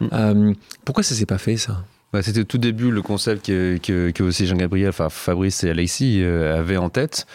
Mm. 0.00 0.06
Euh, 0.12 0.54
pourquoi 0.84 1.04
ça 1.04 1.14
s'est 1.14 1.26
pas 1.26 1.38
fait, 1.38 1.56
ça? 1.56 1.84
Bah, 2.12 2.22
c'était 2.22 2.44
tout 2.44 2.58
début 2.58 2.90
le 2.90 3.02
concept 3.02 3.46
que, 3.46 3.76
que, 3.76 4.10
que 4.10 4.22
aussi 4.24 4.46
Jean-Gabriel, 4.46 4.88
enfin 4.88 5.08
Fabrice 5.10 5.62
et 5.62 5.70
Alexis 5.70 6.22
euh, 6.22 6.58
avaient 6.58 6.76
en 6.76 6.88
tête. 6.88 7.26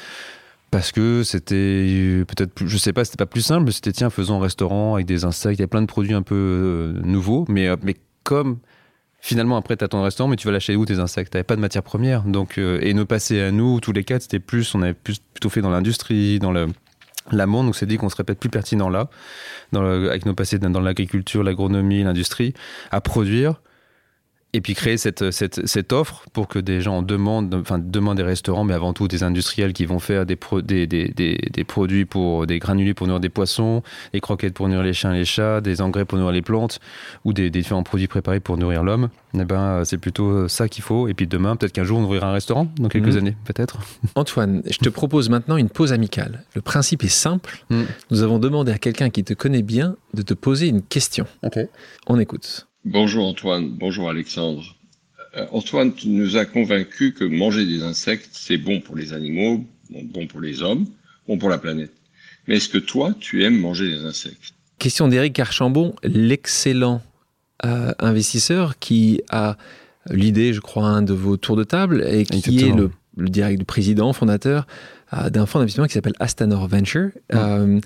Parce 0.72 0.92
que 0.92 1.24
c'était 1.24 2.24
peut-être, 2.28 2.66
je 2.66 2.78
sais 2.78 2.92
pas, 2.92 3.06
c'était 3.06 3.18
pas 3.18 3.26
plus 3.26 3.42
simple, 3.42 3.72
c'était 3.72 3.92
tiens, 3.92 4.10
faisons 4.10 4.38
un 4.38 4.42
restaurant 4.42 4.96
avec 4.96 5.06
des 5.06 5.24
insectes, 5.24 5.60
il 5.60 5.62
y 5.62 5.66
a 5.66 5.68
plein 5.68 5.82
de 5.82 5.88
produits 5.88 6.14
un 6.14 6.22
peu 6.22 6.36
euh, 6.36 7.02
nouveaux, 7.04 7.46
mais, 7.48 7.68
euh, 7.68 7.78
mais 7.82 7.96
comme 8.24 8.58
finalement 9.20 9.58
après 9.58 9.78
tu 9.78 9.84
as 9.86 9.88
ton 9.88 10.04
restaurant, 10.04 10.30
mais 10.30 10.36
tu 10.36 10.48
vas 10.48 10.52
lâcher 10.52 10.76
où 10.76 10.86
tes 10.86 11.00
insectes 11.00 11.32
T'avais 11.34 11.44
pas 11.44 11.56
de 11.56 11.62
matière 11.62 11.84
première, 11.84 12.24
donc 12.24 12.58
euh, 12.58 12.80
et 12.82 12.94
nous 12.94 13.06
passer 13.06 13.40
à 13.42 13.52
nous 13.52 13.80
tous 13.80 13.94
les 13.94 14.04
quatre, 14.04 14.24
c'était 14.24 14.40
plus, 14.40 14.76
on 14.76 14.82
avait 14.82 14.94
plus 14.94 15.20
plutôt 15.20 15.50
fait 15.50 15.62
dans 15.62 15.70
l'industrie, 15.70 16.40
dans 16.40 16.52
le 16.52 16.68
l'amont, 17.32 17.64
donc 17.64 17.76
c'est 17.76 17.86
dit 17.86 17.98
qu'on 17.98 18.10
serait 18.10 18.24
peut-être 18.24 18.40
plus 18.40 18.50
pertinent 18.50 18.90
là, 18.90 19.10
avec 19.74 20.26
nos 20.26 20.36
passés 20.36 20.60
dans 20.60 20.82
l'agriculture, 20.82 21.42
l'agronomie, 21.42 22.04
l'industrie, 22.04 22.54
à 22.92 23.02
produire 23.02 23.62
et 24.56 24.62
puis 24.62 24.74
créer 24.74 24.98
cette, 24.98 25.32
cette, 25.32 25.66
cette 25.68 25.92
offre 25.94 26.24
pour 26.34 26.48
que 26.48 26.60
des 26.60 26.80
gens 26.82 27.02
demandent, 27.02 27.54
enfin 27.56 27.78
demandent 27.80 28.18
des 28.18 28.24
restaurants, 28.24 28.64
mais 28.64 28.74
avant 28.74 28.94
tout 28.94 29.08
des 29.08 29.24
industriels 29.24 29.74
qui 29.74 29.86
vont 29.86 30.00
faire 30.00 30.26
des, 30.26 30.36
pro- 30.36 30.62
des, 30.62 30.88
des, 30.88 31.10
des, 31.10 31.38
des 31.52 31.64
produits 31.64 32.06
pour 32.06 32.48
des 32.48 32.60
granulés 32.60 32.94
pour 32.94 33.08
nourrir 33.08 33.20
des 33.20 33.30
poissons, 33.30 33.84
des 34.14 34.22
croquettes 34.22 34.54
pour 34.54 34.68
nourrir 34.68 34.84
les 34.84 34.94
chiens 34.94 35.14
et 35.14 35.18
les 35.18 35.26
chats, 35.26 35.62
des 35.62 35.82
engrais 35.82 36.06
pour 36.06 36.18
nourrir 36.18 36.34
les 36.34 36.42
plantes, 36.42 36.80
ou 37.26 37.34
des, 37.34 37.50
différents 37.50 37.84
produits 37.84 38.08
préparés 38.08 38.40
pour 38.40 38.58
nourrir 38.58 38.84
l'homme. 38.84 39.10
Eh 39.38 39.44
ben, 39.44 39.84
c'est 39.84 39.98
plutôt 39.98 40.48
ça 40.48 40.70
qu'il 40.70 40.84
faut. 40.84 41.08
Et 41.08 41.14
puis 41.14 41.28
demain, 41.28 41.56
peut-être 41.58 41.74
qu'un 41.74 41.84
jour, 41.84 42.00
on 42.00 42.04
ouvrira 42.04 42.30
un 42.30 42.34
restaurant, 42.34 42.68
dans 42.80 42.88
quelques 42.90 43.08
Mhm. 43.14 43.18
années, 43.18 43.38
peut-être. 43.46 43.80
Antoine, 44.16 44.62
je 44.70 44.78
te 44.78 44.90
propose 44.90 45.30
maintenant 45.30 45.58
une 45.58 45.70
pause 45.70 45.92
amicale. 45.92 46.44
Le 46.56 46.62
principe 46.62 47.04
est 47.04 47.08
simple. 47.10 47.64
Mm. 47.70 47.84
Nous 48.12 48.22
avons 48.24 48.40
demandé 48.40 48.72
à 48.72 48.78
quelqu'un 48.78 49.10
qui 49.10 49.24
te 49.24 49.34
connaît 49.34 49.62
bien 49.64 49.96
de 50.14 50.22
te 50.22 50.34
poser 50.34 50.68
une 50.68 50.82
question. 50.82 51.26
On 52.08 52.20
écoute. 52.20 52.68
Bonjour 52.86 53.28
Antoine, 53.28 53.70
bonjour 53.70 54.10
Alexandre. 54.10 54.64
Euh, 55.36 55.46
Antoine, 55.52 55.94
tu 55.94 56.08
nous 56.10 56.38
as 56.38 56.46
convaincus 56.46 57.14
que 57.18 57.24
manger 57.24 57.66
des 57.66 57.82
insectes, 57.82 58.30
c'est 58.32 58.58
bon 58.58 58.80
pour 58.80 58.96
les 58.96 59.12
animaux, 59.14 59.66
bon, 59.90 60.28
pour 60.28 60.40
les 60.40 60.62
hommes, 60.62 60.86
bon 61.28 61.38
pour 61.40 61.50
la 61.50 61.58
planète. 61.58 61.92
Mais 62.48 62.58
est-ce 62.58 62.70
que 62.70 62.78
toi, 62.78 63.16
tu 63.20 63.44
aimes 63.44 63.58
manger 63.60 63.90
des 63.90 64.06
insectes? 64.06 64.54
Question 64.78 65.08
d'Éric 65.08 65.40
Archambon, 65.40 65.96
l'excellent 66.04 67.02
euh, 67.66 67.92
investisseur 67.98 68.78
qui 68.78 69.22
a 69.30 69.58
l'idée, 70.12 70.54
je 70.54 70.60
crois, 70.60 70.86
un 70.86 71.02
de 71.02 71.14
vos 71.14 71.38
tours 71.38 71.56
de 71.56 71.64
table 71.64 72.06
et 72.08 72.24
qui 72.24 72.38
Exactement. 72.38 72.76
est 72.76 72.78
le, 72.78 72.92
le 73.18 73.30
direct 73.30 73.60
le 73.60 73.66
président, 73.66 74.14
fondateur 74.14 74.68
euh, 75.14 75.32
d'un 75.32 75.48
fonds 75.48 75.58
d'investissement 75.58 75.88
qui 75.88 75.94
s'appelle 75.94 76.14
Astanor 76.20 76.68
Venture. 76.68 77.10
Euh, 77.34 77.80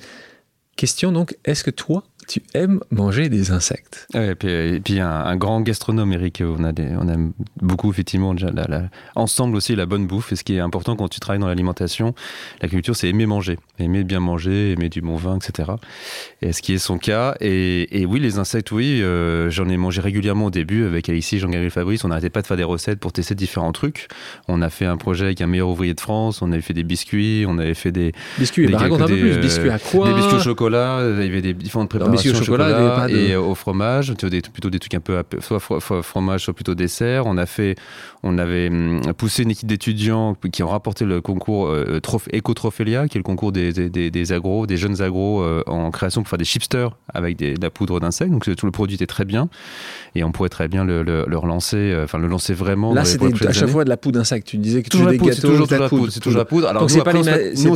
question 0.76 1.14
donc, 1.14 1.38
est-ce 1.46 1.64
que 1.64 1.72
toi, 1.72 2.04
tu 2.30 2.42
aimes 2.54 2.80
manger 2.92 3.28
des 3.28 3.52
insectes 3.52 4.08
Ouais, 4.14 4.30
et 4.30 4.36
puis, 4.36 4.50
et 4.50 4.80
puis 4.80 5.00
un, 5.00 5.10
un 5.10 5.36
grand 5.36 5.62
gastronome, 5.62 6.14
Eric. 6.14 6.42
On, 6.46 6.64
a 6.64 6.72
des, 6.72 6.88
on 7.00 7.08
aime 7.10 7.34
beaucoup, 7.62 7.92
effectivement, 7.92 8.34
déjà, 8.34 8.52
la- 8.52 8.68
la- 8.68 8.84
ensemble 9.16 9.56
aussi 9.56 9.76
la 9.76 9.86
bonne 9.86 10.06
bouffe. 10.08 10.32
Et 10.32 10.36
ce 10.36 10.44
qui 10.44 10.56
est 10.56 10.60
important 10.60 10.96
quand 10.96 11.08
tu 11.10 11.20
travailles 11.20 11.42
dans 11.42 11.48
l'alimentation, 11.48 12.14
la 12.62 12.68
culture, 12.68 12.96
c'est 12.96 13.10
aimer 13.10 13.26
manger. 13.26 13.58
Aimer 13.80 14.04
bien 14.04 14.20
manger, 14.20 14.72
aimer 14.72 14.90
du 14.90 15.02
bon 15.02 15.16
vin, 15.16 15.38
etc. 15.38 15.72
Et 16.42 16.54
ce 16.54 16.62
qui 16.62 16.74
est 16.74 16.78
son 16.78 16.98
cas. 17.00 17.36
Et, 17.42 18.02
et 18.02 18.06
oui, 18.06 18.20
les 18.20 18.38
insectes, 18.38 18.72
oui, 18.72 19.02
euh, 19.02 19.50
j'en 19.50 19.68
ai 19.68 19.78
mangé 19.78 20.00
régulièrement 20.02 20.46
au 20.46 20.52
début 20.52 20.86
avec 20.86 21.10
Alexis, 21.10 21.40
Jean-Gabriel 21.40 21.72
Fabrice. 21.72 22.04
On 22.06 22.10
n'arrêtait 22.10 22.30
pas 22.30 22.42
de 22.42 22.48
faire 22.48 22.58
des 22.58 22.64
recettes 22.64 23.00
pour 23.00 23.12
tester 23.12 23.34
différents 23.36 23.72
trucs. 23.72 24.08
On 24.48 24.62
a 24.62 24.70
fait 24.70 24.86
un 24.86 24.98
projet 24.98 25.26
avec 25.26 25.42
un 25.42 25.48
meilleur 25.48 25.70
ouvrier 25.70 25.96
de 25.96 26.00
France. 26.02 26.42
On 26.44 26.52
avait 26.52 26.62
fait 26.62 26.74
des 26.74 26.84
biscuits. 26.84 27.46
On 27.48 27.58
avait 27.58 27.74
fait 27.74 27.92
des, 27.92 28.12
Biscuits, 28.38 28.68
Des 28.68 28.74
bah, 28.74 28.80
raconte 28.80 29.02
un 29.02 29.08
peu 29.08 29.16
des, 29.16 29.22
plus. 29.22 29.38
Biscuits 29.40 29.70
à 29.70 29.80
quoi? 29.80 30.08
des 30.08 30.14
biscuits 30.14 30.36
au 30.38 30.40
chocolat, 30.42 31.00
il 31.18 31.26
y 31.26 31.28
avait 31.30 31.42
des 31.42 31.54
différentes 31.54 31.90
préparations 31.90 32.19
au 32.28 32.34
chocolat, 32.34 33.08
de- 33.08 33.16
et 33.16 33.34
euh, 33.34 33.40
au 33.42 33.56
fromage, 33.56 34.10
des, 34.12 34.42
plutôt 34.42 34.70
des 34.70 34.80
trucs 34.80 34.94
un 34.96 35.00
peu 35.00 35.22
soit 35.40 35.60
fro- 35.60 35.80
fro- 35.80 36.02
fromage, 36.02 36.44
soit 36.44 36.54
plutôt 36.54 36.76
dessert. 36.76 37.26
On 37.26 37.38
a 37.38 37.46
fait, 37.46 37.76
on 38.24 38.38
avait 38.38 38.68
hum, 38.70 39.02
poussé 39.18 39.44
une 39.44 39.52
équipe 39.52 39.68
d'étudiants 39.68 40.36
qui 40.52 40.64
ont 40.64 40.68
rapporté 40.68 41.06
le 41.06 41.22
concours 41.22 41.68
euh, 41.68 42.00
Troph- 42.02 42.28
Ecotrophelia, 42.36 43.08
qui 43.08 43.18
est 43.18 43.20
le 43.20 43.24
concours 43.24 43.52
des, 43.52 43.72
des, 43.90 44.32
agros, 44.34 44.68
des 44.68 44.78
jeunes 44.78 45.02
agros 45.02 45.42
euh, 45.42 45.64
en 45.68 45.90
création 45.92 46.22
pour 46.22 46.30
faire 46.30 46.38
des 46.40 46.46
chipsters 46.46 46.92
avec 47.14 47.38
de 47.38 47.56
la 47.62 47.70
poudre 47.70 48.00
d'insectes. 48.00 48.32
Donc 48.32 48.44
tout 48.56 48.66
le 48.66 48.72
produit 48.72 48.96
était 48.96 49.06
très 49.08 49.26
bien 49.26 49.50
et 50.16 50.24
on 50.24 50.32
pourrait 50.32 50.50
très 50.50 50.68
bien 50.68 50.84
le, 50.84 51.04
le, 51.04 51.26
le 51.28 51.38
relancer, 51.38 51.78
euh, 51.78 52.04
enfin 52.04 52.18
le 52.18 52.28
lancer 52.28 52.54
vraiment. 52.54 52.94
Là, 52.94 53.04
les 53.04 53.48
à 53.48 53.54
chaque 53.54 53.70
fois 53.70 53.84
de 53.84 53.90
la 53.90 53.98
poudre 53.98 54.20
d'insecte. 54.20 54.48
Tu 54.48 54.58
disais 54.58 54.82
que 54.84 54.90
tu 54.90 54.98
des 55.12 55.18
poudre, 55.18 55.34
c'est 55.34 55.42
gâteaux, 55.42 55.48
toujours 55.54 55.68
de 55.68 55.76
la 55.76 55.90
poudre, 55.90 56.12
c'est 56.12 56.20
toujours 56.20 56.40
la 56.40 56.46
poudre. 56.46 56.68
Alors 56.68 56.84
nous, 56.84 56.90
c'est 56.90 57.00
on, 57.00 57.24
se 57.24 57.30
c'est- 57.56 57.72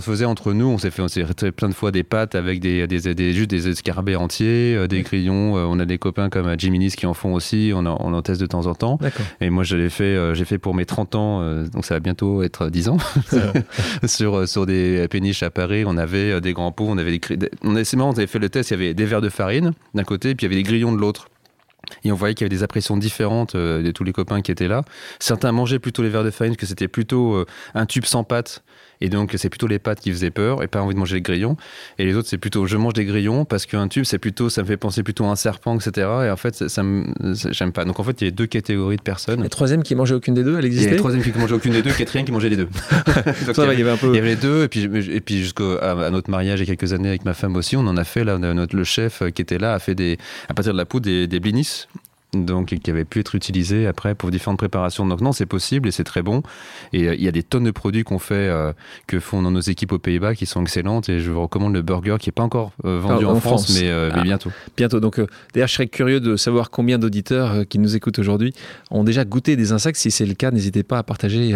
faisait 0.00 0.24
entre 0.24 0.52
nous, 0.52 0.66
on 0.66 0.78
s'est 0.78 0.90
fait, 0.90 1.02
on 1.02 1.08
s'est 1.08 1.24
fait 1.38 1.52
plein 1.52 1.68
de 1.68 1.74
fois 1.74 1.90
des 1.90 2.02
pâtes 2.02 2.34
avec 2.34 2.60
des, 2.60 2.86
des, 2.86 3.14
des- 3.14 3.32
juste 3.32 3.50
des 3.50 3.68
escarabées 3.88 4.16
entiers, 4.16 4.74
euh, 4.76 4.86
des 4.86 5.02
grillons. 5.02 5.56
euh, 5.56 5.64
on 5.68 5.78
a 5.80 5.86
des 5.86 5.98
copains 5.98 6.28
comme 6.28 6.54
Jimmy 6.58 6.78
Nis 6.78 6.90
qui 6.90 7.06
en 7.06 7.14
font 7.14 7.32
aussi. 7.34 7.72
On 7.74 7.86
en, 7.86 7.96
on 8.00 8.12
en 8.12 8.22
teste 8.22 8.40
de 8.40 8.46
temps 8.46 8.66
en 8.66 8.74
temps. 8.74 8.98
Et 9.40 9.50
moi, 9.50 9.64
je 9.64 9.76
l'ai 9.76 9.88
fait, 9.90 10.04
euh, 10.04 10.34
j'ai 10.34 10.44
fait 10.44 10.58
pour 10.58 10.74
mes 10.74 10.84
30 10.84 11.14
ans, 11.14 11.40
euh, 11.40 11.66
donc 11.68 11.84
ça 11.84 11.94
va 11.94 12.00
bientôt 12.00 12.42
être 12.42 12.68
10 12.68 12.88
ans, 12.90 12.98
sur, 14.06 14.36
euh, 14.36 14.46
sur 14.46 14.66
des 14.66 15.06
péniches 15.08 15.42
à 15.42 15.50
Paris. 15.50 15.84
On 15.86 15.96
avait 15.96 16.32
euh, 16.32 16.40
des 16.40 16.52
grands 16.52 16.72
pots, 16.72 16.86
on 16.88 16.98
avait 16.98 17.18
des, 17.18 17.48
on 17.62 17.74
avait, 17.74 17.84
c'est 17.84 17.96
marrant, 17.96 18.10
on 18.10 18.16
avait 18.16 18.26
fait 18.26 18.38
le 18.38 18.48
test. 18.48 18.70
Il 18.70 18.74
y 18.74 18.76
avait 18.76 18.94
des 18.94 19.04
verres 19.06 19.20
de 19.22 19.28
farine 19.28 19.72
d'un 19.94 20.04
côté, 20.04 20.34
puis 20.34 20.46
il 20.46 20.50
y 20.50 20.52
avait 20.54 20.62
des 20.62 20.68
grillons 20.68 20.92
de 20.92 20.98
l'autre. 20.98 21.28
Et 22.04 22.12
on 22.12 22.14
voyait 22.14 22.34
qu'il 22.34 22.44
y 22.44 22.48
avait 22.48 22.56
des 22.56 22.62
impressions 22.62 22.96
différentes 22.96 23.54
euh, 23.54 23.82
de 23.82 23.90
tous 23.90 24.04
les 24.04 24.12
copains 24.12 24.42
qui 24.42 24.50
étaient 24.50 24.68
là. 24.68 24.82
Certains 25.18 25.52
mangeaient 25.52 25.78
plutôt 25.78 26.02
les 26.02 26.08
verres 26.08 26.24
de 26.24 26.30
farine, 26.30 26.56
que 26.56 26.66
c'était 26.66 26.88
plutôt 26.88 27.34
euh, 27.34 27.46
un 27.74 27.86
tube 27.86 28.04
sans 28.04 28.24
pâte. 28.24 28.62
Et 29.00 29.08
donc, 29.10 29.32
c'est 29.36 29.48
plutôt 29.48 29.68
les 29.68 29.78
pâtes 29.78 30.00
qui 30.00 30.10
faisaient 30.10 30.32
peur 30.32 30.60
et 30.64 30.66
pas 30.66 30.82
envie 30.82 30.92
de 30.94 30.98
manger 30.98 31.14
les 31.14 31.22
grillons. 31.22 31.56
Et 31.98 32.04
les 32.04 32.16
autres, 32.16 32.26
c'est 32.28 32.36
plutôt 32.38 32.66
je 32.66 32.76
mange 32.76 32.94
des 32.94 33.04
grillons 33.04 33.44
parce 33.44 33.64
qu'un 33.64 33.86
tube, 33.86 34.02
c'est 34.04 34.18
plutôt, 34.18 34.50
ça 34.50 34.62
me 34.62 34.66
fait 34.66 34.76
penser 34.76 35.04
plutôt 35.04 35.24
à 35.26 35.28
un 35.28 35.36
serpent, 35.36 35.78
etc. 35.78 36.08
Et 36.26 36.30
en 36.30 36.36
fait, 36.36 36.56
ça, 36.56 36.68
ça 36.68 36.82
me, 36.82 37.04
ça- 37.34 37.52
j'aime 37.52 37.70
pas. 37.70 37.84
Donc, 37.84 38.00
en 38.00 38.02
fait, 38.02 38.20
il 38.20 38.24
y 38.24 38.28
a 38.28 38.32
deux 38.32 38.46
catégories 38.46 38.96
de 38.96 39.02
personnes. 39.02 39.40
La 39.40 39.48
troisième 39.48 39.84
qui 39.84 39.94
mangeait 39.94 40.16
aucune 40.16 40.34
des 40.34 40.42
deux, 40.42 40.58
elle 40.58 40.64
y 40.64 40.66
existait 40.66 40.90
le 40.90 40.96
troisième 40.96 41.22
qui 41.22 41.30
mangeait 41.38 41.54
aucune 41.54 41.72
des 41.72 41.82
deux, 41.82 41.92
quatrième 41.92 42.26
qui 42.26 42.32
mangeait 42.32 42.48
les 42.48 42.56
deux. 42.56 42.66
Donc, 43.46 43.54
Ça 43.54 43.64
il 43.66 43.72
il 43.74 43.78
y 43.78 43.82
avait 43.82 43.90
un 43.92 43.96
peu. 43.96 44.08
il 44.08 44.16
y 44.16 44.18
avait 44.18 44.30
les 44.30 44.36
deux, 44.36 44.64
et 44.64 44.68
puis, 44.68 44.82
et 44.84 45.20
puis 45.20 45.38
jusqu'à 45.38 46.10
notre 46.10 46.28
mariage 46.30 46.58
il 46.60 46.68
y 46.68 46.70
a 46.72 46.74
quelques 46.76 46.92
années 46.92 47.08
avec 47.10 47.24
ma 47.24 47.34
femme 47.34 47.54
aussi, 47.56 47.76
on 47.76 47.86
en 47.86 47.96
a 47.96 48.04
fait 48.04 48.24
là, 48.24 48.36
notre, 48.38 48.74
le 48.74 48.84
chef 48.84 49.22
euh, 49.22 49.30
qui 49.30 49.42
était 49.42 49.58
là 49.58 49.74
a 49.74 49.78
fait 49.78 49.94
des, 49.94 50.18
à 50.48 50.54
partir 50.54 50.72
de 50.72 50.78
la 50.78 50.84
poudre 50.86 51.04
des, 51.06 51.28
des 51.28 51.38
blinis. 51.40 51.77
Donc, 52.34 52.74
qui 52.78 52.90
avaient 52.90 53.06
pu 53.06 53.20
être 53.20 53.34
utilisés 53.34 53.86
après 53.86 54.14
pour 54.14 54.30
différentes 54.30 54.58
préparations. 54.58 55.06
Donc, 55.06 55.22
non, 55.22 55.32
c'est 55.32 55.46
possible 55.46 55.88
et 55.88 55.90
c'est 55.92 56.04
très 56.04 56.20
bon. 56.20 56.42
Et 56.92 57.08
euh, 57.08 57.14
il 57.14 57.22
y 57.22 57.28
a 57.28 57.32
des 57.32 57.42
tonnes 57.42 57.64
de 57.64 57.70
produits 57.70 58.04
qu'on 58.04 58.18
fait, 58.18 58.34
euh, 58.34 58.74
que 59.06 59.18
font 59.18 59.40
dans 59.40 59.50
nos 59.50 59.60
équipes 59.62 59.92
aux 59.92 59.98
Pays-Bas 59.98 60.34
qui 60.34 60.44
sont 60.44 60.60
excellentes. 60.60 61.08
Et 61.08 61.20
je 61.20 61.30
vous 61.30 61.40
recommande 61.40 61.72
le 61.72 61.80
burger 61.80 62.16
qui 62.20 62.28
n'est 62.28 62.32
pas 62.34 62.42
encore 62.42 62.72
euh, 62.84 62.98
vendu 63.00 63.24
en, 63.24 63.30
en 63.30 63.40
France, 63.40 63.64
France. 63.64 63.80
mais, 63.80 63.88
mais 63.90 64.10
Ah. 64.12 64.22
bientôt. 64.24 64.50
Bientôt. 64.76 65.00
Donc, 65.00 65.18
d'ailleurs, 65.54 65.68
je 65.68 65.72
serais 65.74 65.86
curieux 65.86 66.20
de 66.20 66.36
savoir 66.36 66.68
combien 66.68 66.98
d'auditeurs 66.98 67.66
qui 67.66 67.78
nous 67.78 67.96
écoutent 67.96 68.18
aujourd'hui 68.18 68.52
ont 68.90 69.04
déjà 69.04 69.24
goûté 69.24 69.56
des 69.56 69.72
insectes. 69.72 69.98
Si 69.98 70.10
c'est 70.10 70.26
le 70.26 70.34
cas, 70.34 70.50
n'hésitez 70.50 70.82
pas 70.82 70.98
à 70.98 71.02
partager 71.02 71.54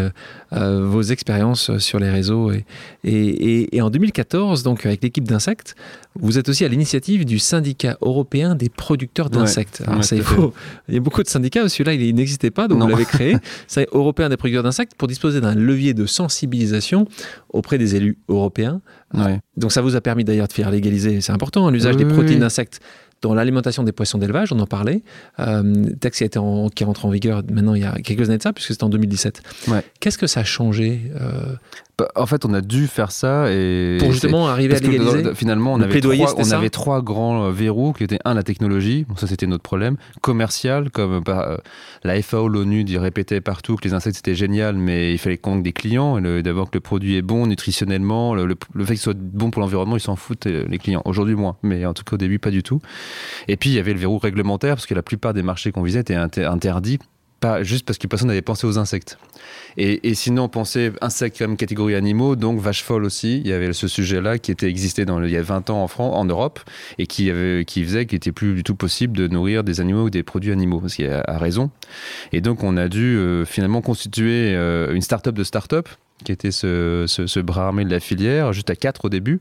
vos 0.51 1.03
expériences 1.03 1.77
sur 1.79 1.99
les 1.99 2.09
réseaux. 2.09 2.51
Et, 2.51 2.65
et, 3.05 3.59
et- 3.61 3.77
et 3.77 3.83
en 3.83 3.91
2014, 3.91 4.63
donc 4.63 4.87
avec 4.87 5.03
l'équipe 5.03 5.25
d'insectes, 5.29 5.75
vous 6.14 6.38
êtes 6.38 6.48
aussi 6.48 6.64
à 6.64 6.68
l'initiative 6.68 7.25
du 7.25 7.38
syndicat 7.38 7.96
européen 8.01 8.55
des 8.55 8.68
producteurs 8.68 9.31
d'insectes. 9.31 9.83
Alors, 9.87 10.05
ça, 10.05 10.14
il, 10.16 10.22
faut, 10.22 10.53
il 10.88 10.94
y 10.94 10.96
a 10.98 11.01
beaucoup 11.01 11.22
de 11.22 11.29
syndicats. 11.29 11.68
Celui-là, 11.68 11.94
il 11.94 12.14
n'existait 12.14 12.51
pas, 12.51 12.68
donc 12.68 12.79
Non. 12.79 12.85
vous 12.87 12.90
l'avez 12.90 13.05
créé. 13.05 13.37
C'est 13.66 13.88
européen 13.92 14.29
des 14.29 14.37
producteurs 14.37 14.62
d'insectes 14.62 14.94
pour 14.96 15.09
disposer 15.09 15.40
d'un 15.40 15.55
levier 15.55 15.94
de 15.94 16.07
sensibilisation 16.07 17.07
auprès 17.48 17.79
des 17.79 17.96
élus 17.96 18.18
européens. 18.29 18.81
Ouais. 19.14 19.40
Donc 19.57 19.72
ça 19.72 19.83
vous 19.83 19.96
a 19.96 20.01
permis 20.01 20.25
d'ailleurs 20.25 20.48
de 20.48 20.53
faire 20.53 20.70
légaliser, 20.70 21.20
c'est 21.20 21.33
important, 21.33 21.66
hein, 21.66 21.70
l'usage 21.70 21.96
Oui, 21.96 22.05
des 22.05 22.11
protéines 22.11 22.35
oui. 22.35 22.40
d'insectes 22.40 22.81
dans 23.22 23.35
l'alimentation 23.35 23.85
des 23.85 23.92
poissons 23.92 24.18
d'élevage, 24.18 24.53
on 24.53 24.59
en 24.59 24.66
parlait. 24.66 25.03
Euh, 25.38 25.85
texte 26.01 26.18
qui, 26.18 26.25
a 26.25 26.27
été 26.27 26.38
en, 26.38 26.68
qui 26.68 26.85
rentre 26.85 27.07
en 27.07 27.11
vigueur 27.11 27.42
maintenant 27.51 27.75
il 27.75 27.83
y 27.83 27.85
a 27.85 27.92
quelques 27.92 28.29
années 28.29 28.38
de 28.38 28.42
ça, 28.42 28.53
puisque 28.53 28.72
c'était 28.72 28.85
en 28.85 28.88
2017. 28.88 29.42
Ouais. 29.68 29.85
Qu'est-ce 30.01 30.18
que 30.18 30.27
ça 30.27 30.40
a 30.40 30.44
changé 30.44 31.12
euh, 31.20 31.55
En 32.17 32.27
fait, 32.27 32.45
on 32.45 32.53
a 32.55 32.61
dû 32.61 32.87
faire 32.87 33.11
ça 33.12 33.51
et 33.53 33.97
pour 33.99 34.12
justement 34.12 34.49
arriver 34.49 34.75
à 34.75 34.81
que 34.81 34.87
légaliser 34.93 35.35
finalement, 35.35 35.73
on 35.75 35.79
avait, 35.85 35.93
trois, 36.25 36.35
on 36.38 36.45
avait 36.59 36.71
trois 36.71 37.03
grands 37.03 37.45
euh, 37.47 37.51
verrous 37.51 37.93
qui 37.93 38.05
étaient 38.05 38.19
un 38.25 38.35
la 38.35 38.43
technologie, 38.43 39.05
bon, 39.09 39.17
ça 39.17 39.27
c'était 39.27 39.47
notre 39.47 39.62
problème, 39.62 39.97
commercial 40.21 40.91
comme 40.91 41.21
bah, 41.21 41.47
euh, 41.49 41.57
la 42.05 42.21
FAO, 42.23 42.49
l'ONU 42.49 42.85
répétait 42.99 43.41
partout 43.41 43.77
que 43.77 43.85
les 43.85 43.95
insectes 43.95 44.17
c'était 44.17 44.35
génial, 44.35 44.77
mais 44.77 45.12
il 45.12 45.19
fallait 45.19 45.38
qu'on 45.38 45.59
ait 45.59 45.62
des 45.62 45.73
clients, 45.73 46.19
et 46.25 46.43
d'abord 46.43 46.71
que 46.71 46.77
le 46.77 46.81
produit 46.81 47.17
est 47.17 47.23
bon 47.23 47.47
nutritionnellement, 47.47 48.35
le, 48.35 48.47
le- 48.47 48.57
le 48.75 48.85
fait 48.85 48.95
qu'il 48.95 49.03
soit 49.03 49.17
bon 49.17 49.51
pour 49.51 49.61
l'environnement, 49.62 49.97
ils 49.97 50.01
s'en 50.01 50.17
foutent 50.17 50.47
euh, 50.47 50.65
les 50.69 50.79
clients. 50.79 51.03
Aujourd'hui 51.05 51.35
moins, 51.35 51.57
mais 51.62 51.85
en 51.87 51.95
tout 51.95 52.05
cas 52.05 52.15
au 52.15 52.19
début 52.19 52.38
pas 52.38 52.51
du 52.51 52.62
tout. 52.62 52.81
Et 53.49 53.57
puis 53.57 53.71
il 53.71 53.75
y 53.75 53.79
avait 53.79 53.93
le 53.93 53.99
verrou 53.99 54.19
réglementaire 54.19 54.75
parce 54.77 54.87
que 54.87 54.95
la 54.95 55.03
plupart 55.03 55.35
des 55.35 55.43
marchés 55.43 55.73
qu'on 55.73 55.83
visait 55.83 56.01
étaient 56.01 56.15
inter- 56.15 56.45
interdits. 56.47 56.99
Pas 57.41 57.65
juste 57.65 57.85
parce 57.87 57.99
que 57.99 58.07
personne 58.07 58.29
n'avait 58.29 58.41
pensé 58.41 58.69
aux 58.69 58.79
insectes. 58.79 59.19
Et, 59.77 60.09
et 60.09 60.15
sinon, 60.15 60.45
on 60.45 60.49
pensait 60.49 60.93
insectes 61.01 61.39
comme 61.39 61.57
catégorie 61.57 61.95
animaux, 61.95 62.37
donc 62.37 62.61
vache 62.61 62.83
folle 62.83 63.05
aussi. 63.05 63.41
Il 63.41 63.49
y 63.49 63.53
avait 63.53 63.73
ce 63.73 63.89
sujet-là 63.89 64.39
qui 64.39 64.51
était 64.51 64.69
existé 64.69 65.05
le- 65.05 65.27
il 65.29 65.33
y 65.33 65.37
a 65.37 65.43
20 65.43 65.71
ans 65.71 65.83
en 65.83 65.89
France, 65.89 66.15
en 66.15 66.25
Europe, 66.25 66.61
et 66.99 67.07
qui, 67.07 67.31
faisait 67.31 68.07
qu'il 68.07 68.17
n'était 68.17 68.33
plus 68.33 68.55
du 68.55 68.65
tout 68.65 68.75
possible 68.75 69.17
de 69.17 69.29
nourrir 69.29 69.65
des 69.65 69.81
animaux 69.81 70.05
ou 70.05 70.11
des 70.11 70.23
produits 70.23 70.53
animaux, 70.53 70.81
parce 70.81 70.95
qu'il 70.95 71.09
a 71.09 71.39
raison. 71.39 71.71
Et 72.33 72.41
donc, 72.41 72.63
on 72.63 72.77
a 72.77 72.89
dû 72.89 73.17
euh, 73.17 73.45
finalement 73.45 73.81
constituer 73.81 74.55
euh, 74.55 74.95
une 74.95 75.03
start-up 75.03 75.35
de 75.35 75.45
start-up 75.45 75.89
qui 76.23 76.33
était 76.33 76.51
ce, 76.51 77.41
bras 77.41 77.67
armé 77.67 77.85
de 77.85 77.91
la 77.91 78.01
filière, 78.01 78.53
juste 78.53 78.71
à 78.71 78.77
quatre 78.77 79.07
au 79.07 79.09
début, 79.09 79.39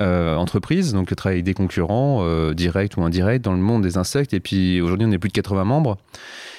euh, 0.00 0.36
entreprises, 0.36 0.92
donc 0.92 1.14
travailler 1.14 1.38
avec 1.38 1.44
des 1.44 1.54
concurrents, 1.54 2.20
euh, 2.22 2.54
directs 2.54 2.96
ou 2.96 3.02
indirects, 3.02 3.42
dans 3.42 3.52
le 3.52 3.58
monde 3.58 3.82
des 3.82 3.98
insectes. 3.98 4.34
Et 4.34 4.40
puis 4.40 4.80
aujourd'hui, 4.80 5.06
on 5.08 5.12
est 5.12 5.18
plus 5.18 5.28
de 5.28 5.34
80 5.34 5.64
membres. 5.64 5.98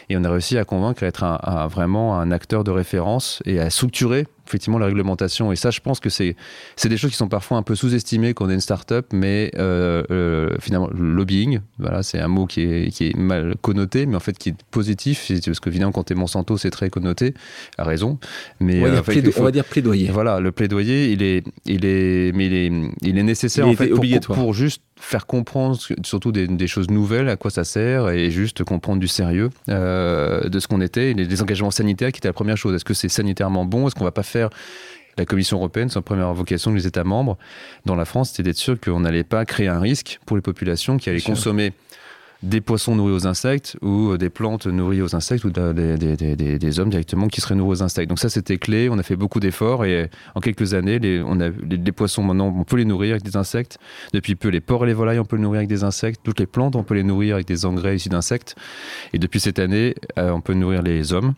Et 0.09 0.17
on 0.17 0.23
a 0.23 0.29
réussi 0.29 0.57
à 0.57 0.65
convaincre 0.65 1.03
à 1.03 1.07
être 1.07 1.67
vraiment 1.69 2.19
un 2.19 2.31
acteur 2.31 2.63
de 2.63 2.71
référence 2.71 3.41
et 3.45 3.59
à 3.59 3.69
structurer 3.69 4.27
effectivement 4.47 4.77
la 4.77 4.87
réglementation. 4.87 5.51
Et 5.51 5.55
ça, 5.55 5.71
je 5.71 5.79
pense 5.79 5.99
que 5.99 6.09
c'est 6.09 6.35
des 6.83 6.97
choses 6.97 7.11
qui 7.11 7.17
sont 7.17 7.27
parfois 7.27 7.57
un 7.57 7.63
peu 7.63 7.75
sous-estimées 7.75 8.33
quand 8.33 8.45
on 8.45 8.49
est 8.49 8.53
une 8.53 8.59
start-up, 8.59 9.07
mais 9.13 9.51
euh, 9.57 10.03
euh, 10.11 10.49
finalement, 10.59 10.89
le 10.93 11.13
lobbying, 11.13 11.59
voilà, 11.79 12.03
c'est 12.03 12.19
un 12.19 12.27
mot 12.27 12.45
qui 12.45 12.61
est, 12.61 12.93
qui 12.93 13.07
est 13.07 13.15
mal 13.15 13.55
connoté, 13.61 14.05
mais 14.05 14.15
en 14.15 14.19
fait 14.19 14.37
qui 14.37 14.49
est 14.49 14.55
positif, 14.71 15.31
parce 15.45 15.59
que 15.59 15.69
évidemment, 15.69 15.91
quand 15.91 16.03
tu 16.03 16.13
es 16.13 16.15
Monsanto, 16.15 16.57
c'est 16.57 16.71
très 16.71 16.89
connoté, 16.89 17.33
à 17.77 17.83
raison. 17.83 18.19
Mais, 18.59 18.79
on, 18.79 18.83
va 18.83 19.01
dire, 19.01 19.03
euh, 19.27 19.31
on 19.37 19.43
va 19.43 19.51
dire 19.51 19.65
plaidoyer. 19.65 20.09
Voilà, 20.11 20.39
le 20.39 20.51
plaidoyer, 20.51 21.11
il 21.11 21.23
est, 21.23 21.43
il 21.65 21.85
est, 21.85 22.31
mais 22.35 22.47
il 22.47 22.53
est, 22.53 22.71
il 23.01 23.17
est 23.17 23.23
nécessaire 23.23 23.67
en 23.67 23.73
fait, 23.73 23.89
pour, 23.89 24.35
pour, 24.35 24.53
juste 24.53 24.81
faire 24.95 25.25
comprendre 25.25 25.77
surtout 26.03 26.31
des, 26.31 26.67
choses 26.67 26.89
nouvelles, 26.89 27.29
à 27.29 27.35
quoi 27.35 27.51
ça 27.51 27.63
sert, 27.63 28.09
et 28.09 28.31
juste 28.31 28.63
comprendre 28.63 28.99
du 28.99 29.07
sérieux 29.07 29.49
de 29.67 30.59
ce 30.59 30.67
qu'on 30.67 30.81
était, 30.81 31.11
et 31.11 31.13
les, 31.13 31.41
engagements 31.41 31.71
sanitaires 31.71 32.11
qui 32.11 32.19
étaient 32.19 32.27
la 32.27 32.33
première 32.33 32.57
chose. 32.57 32.75
Est-ce 32.75 32.85
que 32.85 32.93
c'est 32.93 33.09
sanitairement 33.09 33.65
bon? 33.65 33.87
Est-ce 33.87 33.95
qu'on 33.95 34.03
va 34.03 34.11
pas 34.11 34.23
faire 34.23 34.32
la 34.35 35.25
Commission 35.25 35.57
européenne, 35.57 35.89
sa 35.89 36.01
première 36.01 36.33
vocation 36.33 36.71
des 36.71 36.87
États 36.87 37.03
membres 37.03 37.37
dans 37.85 37.95
la 37.95 38.05
France, 38.05 38.31
c'était 38.31 38.43
d'être 38.43 38.57
sûr 38.57 38.79
qu'on 38.79 39.01
n'allait 39.01 39.23
pas 39.23 39.45
créer 39.45 39.67
un 39.67 39.79
risque 39.79 40.19
pour 40.25 40.35
les 40.35 40.41
populations 40.41 40.97
qui 40.97 41.09
allaient 41.09 41.21
consommer 41.21 41.73
des 42.43 42.59
poissons 42.59 42.95
nourris 42.95 43.13
aux 43.13 43.25
insectes 43.25 43.77
ou 43.81 44.11
euh, 44.11 44.17
des 44.17 44.29
plantes 44.29 44.67
nourries 44.67 45.01
aux 45.01 45.15
insectes 45.15 45.45
ou 45.45 45.49
des, 45.49 46.79
hommes 46.79 46.89
directement 46.89 47.27
qui 47.27 47.39
seraient 47.39 47.55
nourris 47.55 47.79
aux 47.79 47.83
insectes. 47.83 48.09
Donc 48.09 48.19
ça, 48.19 48.29
c'était 48.29 48.57
clé. 48.57 48.89
On 48.89 48.99
a 48.99 49.03
fait 49.03 49.15
beaucoup 49.15 49.39
d'efforts 49.39 49.85
et 49.85 50.09
en 50.35 50.41
quelques 50.41 50.73
années, 50.73 50.99
les, 50.99 51.23
on 51.25 51.39
a, 51.39 51.49
les, 51.49 51.91
poissons, 51.93 52.21
maintenant, 52.21 52.53
on 52.55 52.65
peut 52.65 52.75
les 52.75 52.85
nourrir 52.85 53.11
avec 53.11 53.23
des 53.23 53.37
insectes. 53.37 53.77
Depuis 54.13 54.35
peu, 54.35 54.49
les 54.49 54.59
porcs 54.59 54.83
et 54.83 54.87
les 54.87 54.93
volailles, 54.93 55.19
on 55.19 55.25
peut 55.25 55.37
les 55.37 55.41
nourrir 55.41 55.59
avec 55.59 55.69
des 55.69 55.85
insectes. 55.85 56.19
Toutes 56.23 56.41
les 56.41 56.45
plantes, 56.45 56.75
on 56.75 56.83
peut 56.83 56.95
les 56.95 57.03
nourrir 57.03 57.35
avec 57.35 57.47
des 57.47 57.65
engrais 57.65 57.95
issus 57.95 58.09
d'insectes. 58.09 58.55
Et 59.13 59.19
depuis 59.19 59.39
cette 59.39 59.59
année, 59.59 59.95
euh, 60.17 60.31
on 60.31 60.41
peut 60.41 60.53
nourrir 60.53 60.81
les 60.81 61.13
hommes 61.13 61.33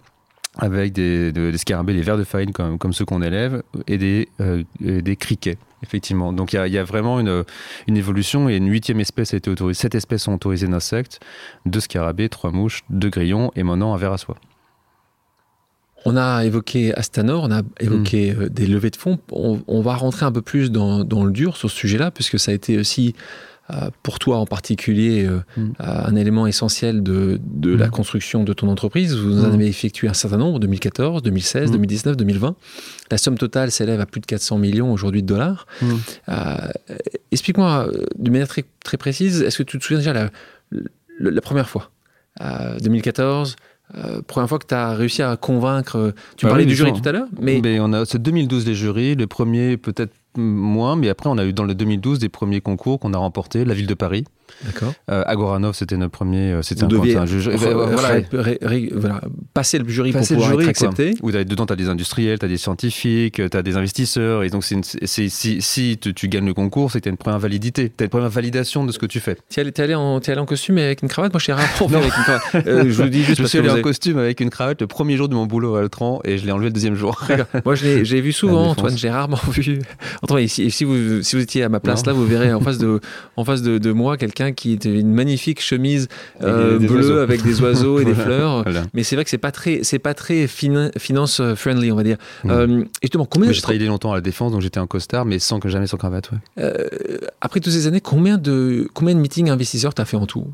avec 0.58 0.94
des, 0.94 1.32
des, 1.32 1.58
scarabées, 1.58 1.94
des 1.94 2.02
vers 2.02 2.18
de 2.18 2.24
farine 2.24 2.52
comme, 2.52 2.78
comme 2.78 2.94
ceux 2.94 3.06
qu'on 3.06 3.22
élève, 3.22 3.63
et 3.88 3.98
des, 3.98 4.30
euh, 4.41 4.63
des 4.80 5.15
criquets, 5.15 5.58
effectivement. 5.84 6.34
Donc 6.34 6.54
il 6.54 6.65
y, 6.65 6.72
y 6.72 6.78
a, 6.78 6.84
vraiment 6.84 7.20
une, 7.20 7.44
une, 7.88 7.98
évolution, 7.98 8.50
et 8.50 8.56
une 8.56 8.70
huitième 8.70 9.00
espèce 9.00 9.34
a 9.34 9.38
été 9.38 9.50
autorisée. 9.50 9.82
Sept 9.82 9.96
espèces 9.96 10.24
sont 10.24 10.34
autorisées 10.34 10.68
d'insectes, 10.68 11.20
deux 11.65 11.82
scarabées, 11.82 12.30
trois 12.30 12.52
mouches, 12.52 12.84
deux 12.89 13.10
grillons, 13.10 13.52
et 13.56 13.63
maintenant 13.63 13.94
un 13.94 13.98
ver 13.98 14.13
à 14.13 14.18
soie. 14.18 14.38
On 16.08 16.18
a 16.18 16.46
évoqué 16.46 16.94
Astanor, 16.94 17.44
on 17.44 17.52
a 17.52 17.63
évoqué 17.80 18.34
mm. 18.34 18.41
euh, 18.41 18.50
des 18.50 18.68
levées 18.68 18.91
de 18.91 18.96
fonds. 18.96 19.18
On, 19.32 19.62
on, 19.68 19.82
va 19.82 19.96
rentrer 19.96 20.26
un 20.26 20.32
peu 20.32 20.44
plus 20.44 20.72
dans, 20.72 21.04
dans 21.04 21.26
le 21.26 21.32
dur 21.32 21.58
sur 21.58 21.70
ce 21.70 21.76
sujet-là, 21.76 22.12
puisque 22.12 22.38
ça 22.38 22.52
a 22.52 22.54
été 22.54 22.78
aussi 22.78 23.15
pour 24.04 24.19
toi 24.19 24.38
en 24.38 24.45
particulier 24.45 25.25
euh, 25.25 25.39
mm. 25.58 25.62
euh, 25.62 26.06
un 26.06 26.15
élément 26.15 26.45
essentiel 26.45 27.01
de, 27.01 27.39
la 27.63 27.88
mm. 27.88 27.89
construction 27.89 28.43
de 28.43 28.54
ton 28.54 28.67
entreprise. 28.67 29.15
Vous 29.15 29.43
en 29.43 29.49
mm. 29.49 29.54
avez 29.54 29.67
effectué 29.67 30.08
un 30.08 30.13
certain 30.13 30.38
nombre, 30.38 30.60
2014, 30.60 31.23
2016, 31.23 31.71
2019, 31.71 32.15
2020. 32.15 32.56
La 33.10 33.17
somme 33.17 33.38
totale 33.38 33.71
s'élève 33.71 33.99
à 33.99 34.06
plus 34.06 34.21
de 34.21 34.28
400 34.28 34.60
millions 34.60 34.91
aujourd'hui 34.93 35.23
de 35.23 35.28
dollars. 35.28 35.65
Explique-moi 37.32 37.88
de 38.17 38.30
manière 38.30 38.47
très, 38.47 38.65
très 38.84 38.97
précise, 38.97 39.41
est-ce 39.41 39.58
que 39.58 39.63
tu 39.63 39.80
te 39.80 39.84
souviens 39.84 39.97
déjà 39.97 40.13
la, 40.13 40.30
la, 41.19 41.41
première 41.41 41.67
fois 41.67 41.89
2014 42.39 43.56
première 44.28 44.49
fois 44.49 44.60
que 44.60 44.67
tu 44.67 44.73
as 44.73 44.93
réussi 44.93 45.21
à 45.21 45.38
convaincre. 45.38 46.13
Tu 46.38 46.45
bah 46.45 46.49
parlais 46.49 46.65
du 46.65 46.75
jury 46.75 46.91
tout 46.91 47.08
à 47.08 47.12
l'heure, 47.12 47.28
mais, 47.39 47.62
mais 47.63 47.80
on 47.80 47.93
a 47.93 48.06
c'est 48.06 48.21
2012 48.21 48.65
les 48.65 48.75
jurys. 48.75 49.15
Le 49.15 49.28
premier 49.28 49.78
peut-être 49.78 50.12
moins, 50.38 50.95
mais 50.95 51.10
après 51.10 51.30
on 51.30 51.38
a 51.38 51.45
eu 51.45 51.54
dans 51.54 51.63
le 51.63 51.76
2012 51.76 52.19
des 52.19 52.30
premiers 52.30 52.62
concours 52.62 53.00
qu'on 53.00 53.13
a 53.13 53.17
remportés, 53.17 53.65
la 53.65 53.74
ville 53.74 53.88
de 53.88 53.93
Paris, 53.93 54.26
D'accord. 54.63 54.93
Euh, 55.12 55.24
Agoranov, 55.26 55.76
c'était 55.76 55.98
notre 55.98 56.12
premier. 56.12 56.54
Euh, 56.54 56.62
c'était 56.62 56.84
un, 56.84 57.26
juge. 57.26 57.50
voilà, 57.50 59.21
passer 59.54 59.80
le 59.80 59.88
jury 59.88 60.12
passer 60.12 60.36
pour 60.36 60.43
pouvoir 60.43 60.52
jury, 60.52 60.63
être 60.63 60.69
accepté. 60.69 61.15
Où 61.21 61.32
dedans, 61.32 61.65
tu 61.65 61.74
as 61.74 61.76
des 61.76 61.89
industriels, 61.89 62.39
tu 62.39 62.45
as 62.45 62.48
des 62.48 62.58
scientifiques, 62.58 63.41
tu 63.50 63.58
as 63.58 63.62
des 63.62 63.78
investisseurs. 63.78 64.43
Et 64.43 64.50
donc, 64.50 64.63
si, 64.63 65.30
si 65.30 65.98
tu, 65.98 66.28
gagnes 66.28 66.45
le 66.45 66.54
concours, 66.54 66.91
c'est 66.91 67.00
que 67.00 67.04
tu 67.04 67.10
as 67.10 67.12
une 67.12 67.17
première 67.17 67.39
validité. 67.39 67.91
Tu 67.95 68.04
as 68.04 68.06
une 68.06 68.10
première 68.10 68.30
validation 68.30 68.86
de 68.86 68.91
ce 68.91 69.00
que 69.00 69.06
tu 69.06 69.19
fais. 69.19 69.38
Tu 69.50 69.60
es, 69.60 69.63
es, 69.63 69.82
allé 69.82 69.95
en, 69.95 70.19
costume 70.45 70.78
avec 70.78 71.02
une 71.02 71.10
cravate? 71.10 71.34
Moi, 71.34 71.39
je 71.39 71.43
suis 71.43 71.54
rarement 71.54 71.98
avec 71.98 72.15
une 72.15 72.24
cravate. 72.24 72.41
Euh, 72.65 72.86
je 72.89 73.04
vous 73.04 73.10
dis 73.10 73.24
juste 73.24 73.41
je 73.41 73.48
suis 73.48 73.60
allé 73.60 73.69
en 73.69 73.82
costume 73.82 74.17
avec 74.17 74.39
une 74.39 74.50
cravate 74.50 74.82
le 74.82 74.88
premier 74.88 75.17
jour 75.17 75.30
de 75.30 75.36
mon 75.36 75.45
boulot 75.45 75.76
à 75.76 75.82
Altran 75.82 76.19
et 76.24 76.38
je 76.38 76.45
l'ai 76.45 76.52
enlevé 76.52 76.67
le 76.67 76.74
deuxième 76.74 76.95
jour. 76.95 77.21
Moi, 77.65 77.76
j'ai 77.76 78.21
vu 78.21 78.32
souvent, 78.32 78.69
Antoine, 78.69 78.98
j'ai 78.98 79.10
rarement 79.10 79.39
vu. 79.50 79.82
Antoine, 80.25 80.47
si, 80.47 80.71
si, 80.71 80.83
vous, 80.83 81.21
si 81.21 81.35
vous 81.35 81.41
étiez 81.43 81.61
à 81.61 81.69
ma 81.69 81.79
place 81.79 82.03
là, 82.07 82.13
vous 82.13 82.25
verrez 82.25 82.51
en 82.51 82.59
face 82.59 82.79
de, 82.79 82.99
en 83.38 83.45
face 83.45 83.61
de, 83.61 83.77
de 83.77 83.91
moi 83.91 84.17
quelqu'un 84.17 84.53
qui 84.53 84.71
était 84.73 84.99
une 84.99 85.13
magnifique 85.13 85.61
chemise 85.61 86.07
euh, 86.41 86.79
bleue 86.79 87.21
avec 87.21 87.43
des 87.43 87.61
oiseaux 87.61 87.99
et 87.99 88.05
des 88.05 88.13
fleurs. 88.25 88.65
Mais 88.95 89.03
c'est 89.03 89.15
vrai 89.15 89.23
que 89.23 89.29
c'est 89.29 89.38
pas 89.38 89.51
très, 89.51 89.81
c'est 89.83 89.99
pas 89.99 90.15
très 90.15 90.47
finance 90.47 91.41
friendly, 91.55 91.91
on 91.91 91.95
va 91.95 92.03
dire. 92.03 92.17
Mmh. 92.43 92.49
Euh, 92.49 92.83
justement, 93.03 93.25
combien 93.25 93.51
J'ai 93.51 93.61
travaillé 93.61 93.85
longtemps 93.85 94.13
à 94.13 94.15
la 94.15 94.21
défense, 94.21 94.51
donc 94.51 94.61
j'étais 94.61 94.79
en 94.79 94.88
costard, 94.88 95.25
mais 95.25 95.38
sans 95.38 95.59
que 95.59 95.69
jamais 95.69 95.85
sans 95.85 95.97
cravate. 95.97 96.31
Euh, 96.57 96.88
après 97.39 97.59
toutes 97.59 97.73
ces 97.73 97.85
années, 97.85 98.01
combien 98.01 98.39
de 98.39 98.88
combien 98.95 99.13
de 99.13 99.19
meetings 99.19 99.51
investisseurs 99.51 99.93
t'as 99.93 100.05
fait 100.05 100.17
en 100.17 100.25
tout? 100.25 100.47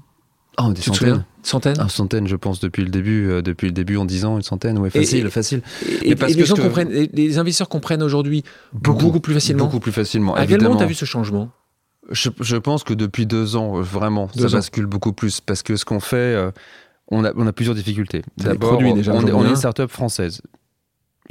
Oh, 0.57 0.71
des 0.73 0.81
centaines. 0.81 1.25
Centaines 1.43 1.77
ah, 1.79 1.89
Centaines, 1.89 2.27
je 2.27 2.35
pense, 2.35 2.59
depuis 2.59 2.83
le 2.83 2.89
début, 2.89 3.41
depuis 3.41 3.67
le 3.67 3.73
début 3.73 3.97
en 3.97 4.05
10 4.05 4.25
ans, 4.25 4.35
une 4.35 4.43
centaine, 4.43 4.77
ouais, 4.77 4.89
facile, 4.89 5.29
facile. 5.29 5.61
Et, 6.03 6.15
parce 6.15 6.33
les, 6.33 6.45
gens 6.45 6.55
comprennent, 6.55 6.89
les, 6.89 7.37
investisseurs 7.37 7.69
comprennent 7.69 8.03
aujourd'hui 8.03 8.43
beaucoup, 8.73 9.19
plus 9.19 9.33
facilement. 9.33 9.65
Beaucoup 9.65 9.79
plus 9.79 9.91
facilement. 9.91 10.35
À 10.35 10.45
quel 10.45 10.61
moment 10.61 10.75
tu 10.75 10.83
as 10.83 10.87
vu 10.87 10.93
ce 10.93 11.05
changement? 11.05 11.51
Je, 12.11 12.57
pense 12.57 12.83
que 12.83 12.93
depuis 12.93 13.25
deux 13.25 13.55
ans, 13.55 13.77
euh, 13.77 13.81
vraiment, 13.81 14.29
ça 14.35 14.47
bascule 14.49 14.85
beaucoup 14.85 15.13
plus 15.13 15.39
parce 15.39 15.63
que 15.63 15.75
ce 15.75 15.85
qu'on 15.85 15.99
fait, 15.99 16.17
euh, 16.17 16.51
on, 17.09 17.23
a, 17.23 17.31
on 17.35 17.47
a 17.47 17.53
plusieurs 17.53 17.75
difficultés. 17.75 18.23
D'abord, 18.37 18.79
on, 18.79 18.83
on, 18.83 19.45
est 19.45 19.49
une 19.49 19.55
start-up 19.55 19.89
française 19.89 20.41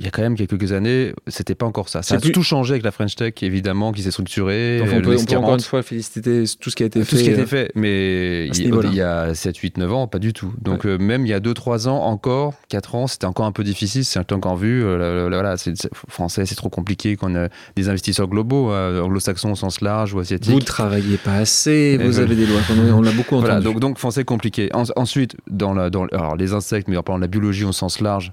il 0.01 0.05
y 0.05 0.09
a 0.09 0.11
quand 0.11 0.23
même 0.23 0.35
quelques 0.35 0.73
années, 0.73 1.13
c'était 1.27 1.55
pas 1.55 1.67
encore 1.67 1.91
ça. 1.91 2.01
Ça 2.01 2.15
a 2.15 2.19
tout 2.19 2.43
changé 2.43 2.73
avec 2.73 2.83
la 2.83 2.91
French 2.91 3.17
Tech, 3.17 3.35
évidemment, 3.43 3.93
qui 3.93 4.03
s'est 4.03 4.11
structurée. 4.11 4.81
on, 4.83 5.03
peut, 5.03 5.15
encore 5.37 5.55
une 5.55 5.61
fois 5.61 5.83
féliciter 5.83 6.45
tout 6.59 6.71
ce 6.71 6.77
qui 6.77 6.85
a 6.85 6.87
été 6.87 7.05
fait. 7.05 7.11
Tout 7.11 7.17
ce 7.17 7.23
qui 7.23 7.29
a 7.29 7.33
été 7.33 7.43
euh, 7.43 7.47
fait, 7.47 7.71
mais 7.75 8.47
il, 8.47 8.95
y 8.95 9.03
a 9.03 9.35
7, 9.35 9.55
8, 9.59 9.77
9 9.77 9.93
ans, 9.93 10.07
pas 10.07 10.19
du 10.19 10.33
tout. 10.33 10.55
Donc 10.59 10.87
euh, 10.87 10.97
même 10.97 11.27
il 11.27 11.29
y 11.29 11.35
a 11.35 11.41
2, 11.41 11.53
3 11.53 11.89
ans, 11.89 12.03
encore, 12.05 12.55
4 12.71 12.95
ans, 12.95 13.07
c'était 13.09 13.27
encore 13.27 13.45
un 13.45 13.53
peu 13.53 13.63
difficile, 13.63 14.07
c'est 14.07 14.33
encore 14.33 14.57
vu. 14.57 14.83
Euh, 14.83 15.29
voilà, 15.31 15.59
c'est 15.59 15.75
français, 16.09 16.47
c'est 16.47 16.55
trop 16.55 16.71
compliqué 16.71 17.17
qu'on 17.17 17.37
a 17.37 17.49
des 17.77 17.91
investisseurs 17.91 18.29
globaux, 18.29 18.73
anglo-saxons 18.73 19.53
au 19.53 19.57
sens 19.57 19.83
large 19.83 20.15
ou 20.15 20.21
asiatiques. 20.21 20.51
Vous 20.51 20.61
ne 20.61 20.65
travaillez 20.65 21.19
pas 21.19 21.35
assez, 21.35 21.99
vous 21.99 22.21
avez 22.21 22.37
des 22.37 22.47
lois, 22.47 22.61
on, 22.95 23.03
l'a 23.03 23.13
beaucoup 23.13 23.37
entendu. 23.37 23.63
donc, 23.65 23.81
donc 23.81 23.99
français 23.99 24.25
compliqué. 24.25 24.71
ensuite, 24.73 25.37
dans, 25.47 25.75
la, 25.75 25.91
dans 25.91 26.07
alors, 26.07 26.37
les 26.37 26.55
insectes, 26.55 26.89
mais 26.89 26.97
en 26.97 27.03
parlant 27.03 27.19
de 27.19 27.25
la 27.25 27.29
biologie 27.29 27.65
au 27.65 27.73
sens 27.73 28.01
large, 28.01 28.33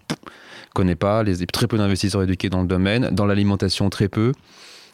connais 0.78 0.96
pas, 0.96 1.24
les, 1.24 1.46
très 1.48 1.68
peu 1.68 1.78
d'investisseurs 1.78 2.22
éduqués 2.22 2.50
dans 2.50 2.62
le 2.62 2.68
domaine, 2.68 3.10
dans 3.12 3.26
l'alimentation 3.26 3.90
très 3.90 4.08
peu. 4.08 4.32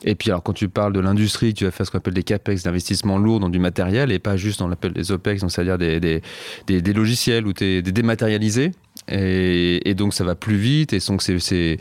Et 0.06 0.16
puis, 0.16 0.30
alors, 0.30 0.44
quand 0.44 0.54
tu 0.54 0.70
parles 0.70 0.94
de 0.94 1.00
l'industrie, 1.00 1.54
tu 1.54 1.66
vas 1.66 1.72
faire 1.72 1.86
ce 1.86 1.92
qu'on 1.92 1.98
appelle 1.98 2.14
des 2.14 2.24
capex 2.24 2.64
d'investissement 2.64 3.18
lourd 3.18 3.40
dans 3.40 3.50
du 3.50 3.60
matériel 3.60 4.12
et 4.12 4.20
pas 4.20 4.38
juste, 4.38 4.62
on 4.62 4.68
l'appelle 4.68 4.94
des 4.94 5.12
opex, 5.12 5.46
c'est-à-dire 5.48 5.78
des, 5.78 6.00
des, 6.00 6.22
des, 6.68 6.94
logiciels 6.94 7.46
ou 7.46 7.54
des 7.54 7.82
dématérialisés. 7.82 8.72
Et, 9.10 9.94
donc 9.96 10.14
ça 10.14 10.24
va 10.24 10.36
plus 10.36 10.56
vite. 10.56 10.94
Et 10.94 11.00
donc 11.00 11.24
il 11.28 11.78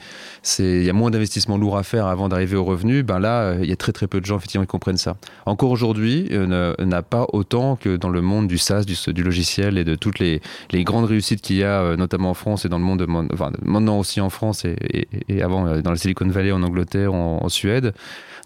y 0.59 0.91
a 0.91 0.93
moins 0.93 1.11
d'investissements 1.11 1.57
lourds 1.57 1.79
à 1.79 1.83
faire 1.83 2.07
avant 2.07 2.29
d'arriver 2.29 2.57
au 2.57 2.65
revenu. 2.65 3.03
Ben 3.03 3.19
là 3.19 3.55
il 3.61 3.69
y 3.69 3.73
a 3.73 3.77
très 3.77 3.93
très 3.93 4.07
peu 4.07 4.21
de 4.21 4.27
gens 4.27 4.37
effectivement 4.37 4.65
qui 4.65 4.71
comprennent 4.71 4.97
ça. 4.97 5.17
Encore 5.47 5.71
aujourd'hui 5.71 6.29
euh, 6.33 6.75
n'a 6.79 7.03
pas 7.03 7.27
autant 7.33 7.77
que 7.77 7.97
dans 7.97 8.09
le 8.09 8.21
monde 8.21 8.49
du 8.49 8.59
SaaS 8.59 8.85
du, 8.85 9.23
logiciel 9.23 9.79
et 9.79 9.85
de 9.85 9.95
toutes 9.95 10.19
les, 10.19 10.41
grandes 10.73 11.05
réussites 11.05 11.41
qu'il 11.41 11.57
y 11.57 11.65
a 11.65 11.83
euh, 11.83 11.97
notamment 11.97 12.31
en 12.31 12.35
France 12.35 12.65
et 12.65 12.69
dans 12.69 12.79
le 12.79 12.85
monde 12.85 13.07
enfin, 13.33 13.51
maintenant 13.63 13.99
aussi 13.99 14.21
en 14.21 14.31
France 14.31 14.65
et, 14.65 15.43
avant 15.43 15.67
euh, 15.67 15.81
dans 15.81 15.91
la 15.91 15.97
Silicon 15.97 16.27
Valley 16.29 16.53
en 16.53 16.63
Angleterre 16.63 17.15
en, 17.15 17.43
en 17.43 17.49
Suède 17.49 17.95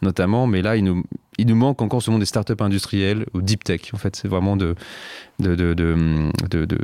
notamment. 0.02 0.46
Mais 0.46 0.62
là 0.62 0.76
il 0.76 0.84
nous 0.84 1.02
il 1.38 1.46
nous 1.46 1.56
manque 1.56 1.82
encore 1.82 2.02
ce 2.02 2.10
monde 2.10 2.20
des 2.20 2.26
startups 2.26 2.54
industrielles 2.60 3.26
ou 3.34 3.42
deep 3.42 3.64
tech. 3.64 3.80
En 3.92 3.98
fait, 3.98 4.16
c'est 4.16 4.28
vraiment 4.28 4.56
de, 4.56 4.74
de, 5.38 5.54
de, 5.54 5.74
de, 5.74 6.64
de 6.64 6.76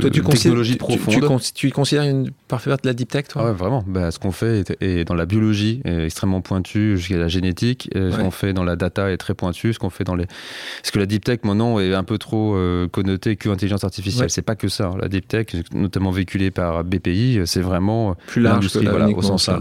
toi, 0.00 0.10
tu 0.10 0.22
technologie 0.22 0.76
profonde. 0.76 1.40
Tu, 1.40 1.52
tu, 1.52 1.70
considères 1.70 2.04
une 2.04 2.30
parfaite 2.48 2.82
de 2.82 2.88
la 2.88 2.94
deep 2.94 3.10
tech, 3.10 3.28
toi? 3.28 3.42
Ah 3.44 3.48
ouais, 3.48 3.52
Vraiment. 3.52 3.84
Bah, 3.86 4.10
ce 4.10 4.18
qu'on 4.18 4.32
fait 4.32 4.64
est, 4.80 5.04
dans 5.04 5.14
la 5.14 5.26
biologie 5.26 5.82
est 5.84 6.04
extrêmement 6.04 6.40
pointu 6.40 6.96
jusqu'à 6.96 7.18
la 7.18 7.28
génétique. 7.28 7.88
Ce 7.94 8.16
qu'on 8.16 8.30
fait 8.30 8.52
dans 8.52 8.64
la 8.64 8.76
data 8.76 9.10
est 9.10 9.16
très 9.16 9.34
pointu. 9.34 9.72
Ce 9.72 9.78
qu'on 9.78 9.90
fait 9.90 10.04
dans 10.04 10.16
les. 10.16 10.26
Parce 10.26 10.90
que 10.90 10.98
la 10.98 11.06
deep 11.06 11.24
tech, 11.24 11.40
maintenant, 11.44 11.78
est 11.78 11.94
un 11.94 12.04
peu 12.04 12.18
trop 12.18 12.56
euh, 12.56 12.88
connoté 12.88 13.36
que 13.36 13.48
intelligence 13.48 13.84
artificielle. 13.84 14.30
C'est 14.30 14.42
pas 14.42 14.56
que 14.56 14.68
ça. 14.68 14.90
La 15.00 15.08
deep 15.08 15.28
tech, 15.28 15.46
notamment 15.72 16.10
véhiculée 16.10 16.50
par 16.50 16.82
BPI, 16.84 17.40
c'est 17.44 17.60
vraiment 17.60 18.16
plus 18.26 18.42
large 18.42 18.72
que 18.72 18.78
voilà, 18.80 19.08
au 19.08 19.22
sens 19.22 19.44
ça. 19.44 19.60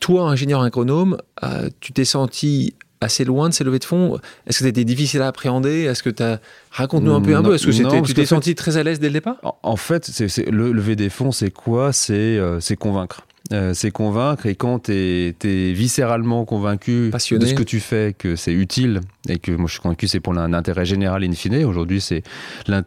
Toi, 0.00 0.28
ingénieur 0.28 0.62
agronome, 0.62 1.18
euh, 1.42 1.68
tu 1.80 1.92
t'es 1.92 2.04
senti 2.04 2.74
assez 3.04 3.24
loin 3.24 3.48
de 3.48 3.54
ces 3.54 3.64
levées 3.64 3.78
de 3.78 3.84
fonds? 3.84 4.18
Est-ce 4.46 4.58
que 4.58 4.64
c'était 4.64 4.84
difficile 4.84 5.22
à 5.22 5.28
appréhender? 5.28 5.82
Est-ce 5.84 6.02
que 6.02 6.10
tu 6.10 6.22
as... 6.22 6.40
Raconte-nous 6.70 7.12
un 7.12 7.20
peu 7.20 7.34
un 7.36 7.42
peu. 7.42 7.54
Est-ce 7.54 7.66
que 7.66 8.06
tu 8.06 8.14
t'es 8.14 8.26
senti 8.26 8.54
très 8.54 8.76
à 8.76 8.82
l'aise 8.82 9.00
dès 9.00 9.08
le 9.08 9.14
départ? 9.14 9.36
En 9.62 9.76
fait, 9.76 10.04
c'est, 10.06 10.50
le 10.50 10.72
lever 10.72 10.96
des 10.96 11.10
fonds, 11.10 11.32
c'est 11.32 11.50
quoi? 11.50 11.92
C'est 11.92 12.36
euh, 12.38 12.58
convaincre. 12.78 13.26
Euh, 13.52 13.74
c'est 13.74 13.90
convaincre 13.90 14.46
et 14.46 14.54
quand 14.54 14.84
tu 14.84 14.92
es, 14.92 15.72
viscéralement 15.72 16.46
convaincu 16.46 17.10
de 17.10 17.18
ce 17.46 17.54
que 17.54 17.62
tu 17.62 17.78
fais, 17.78 18.14
que 18.16 18.36
c'est 18.36 18.52
utile 18.52 19.02
et 19.28 19.38
que 19.38 19.52
moi 19.52 19.66
je 19.66 19.72
suis 19.72 19.80
convaincu 19.80 20.08
c'est 20.08 20.20
pour 20.20 20.34
l'intérêt 20.34 20.84
général 20.84 21.24
in 21.24 21.32
fine. 21.32 21.64
Aujourd'hui, 21.64 22.00
c'est 22.00 22.22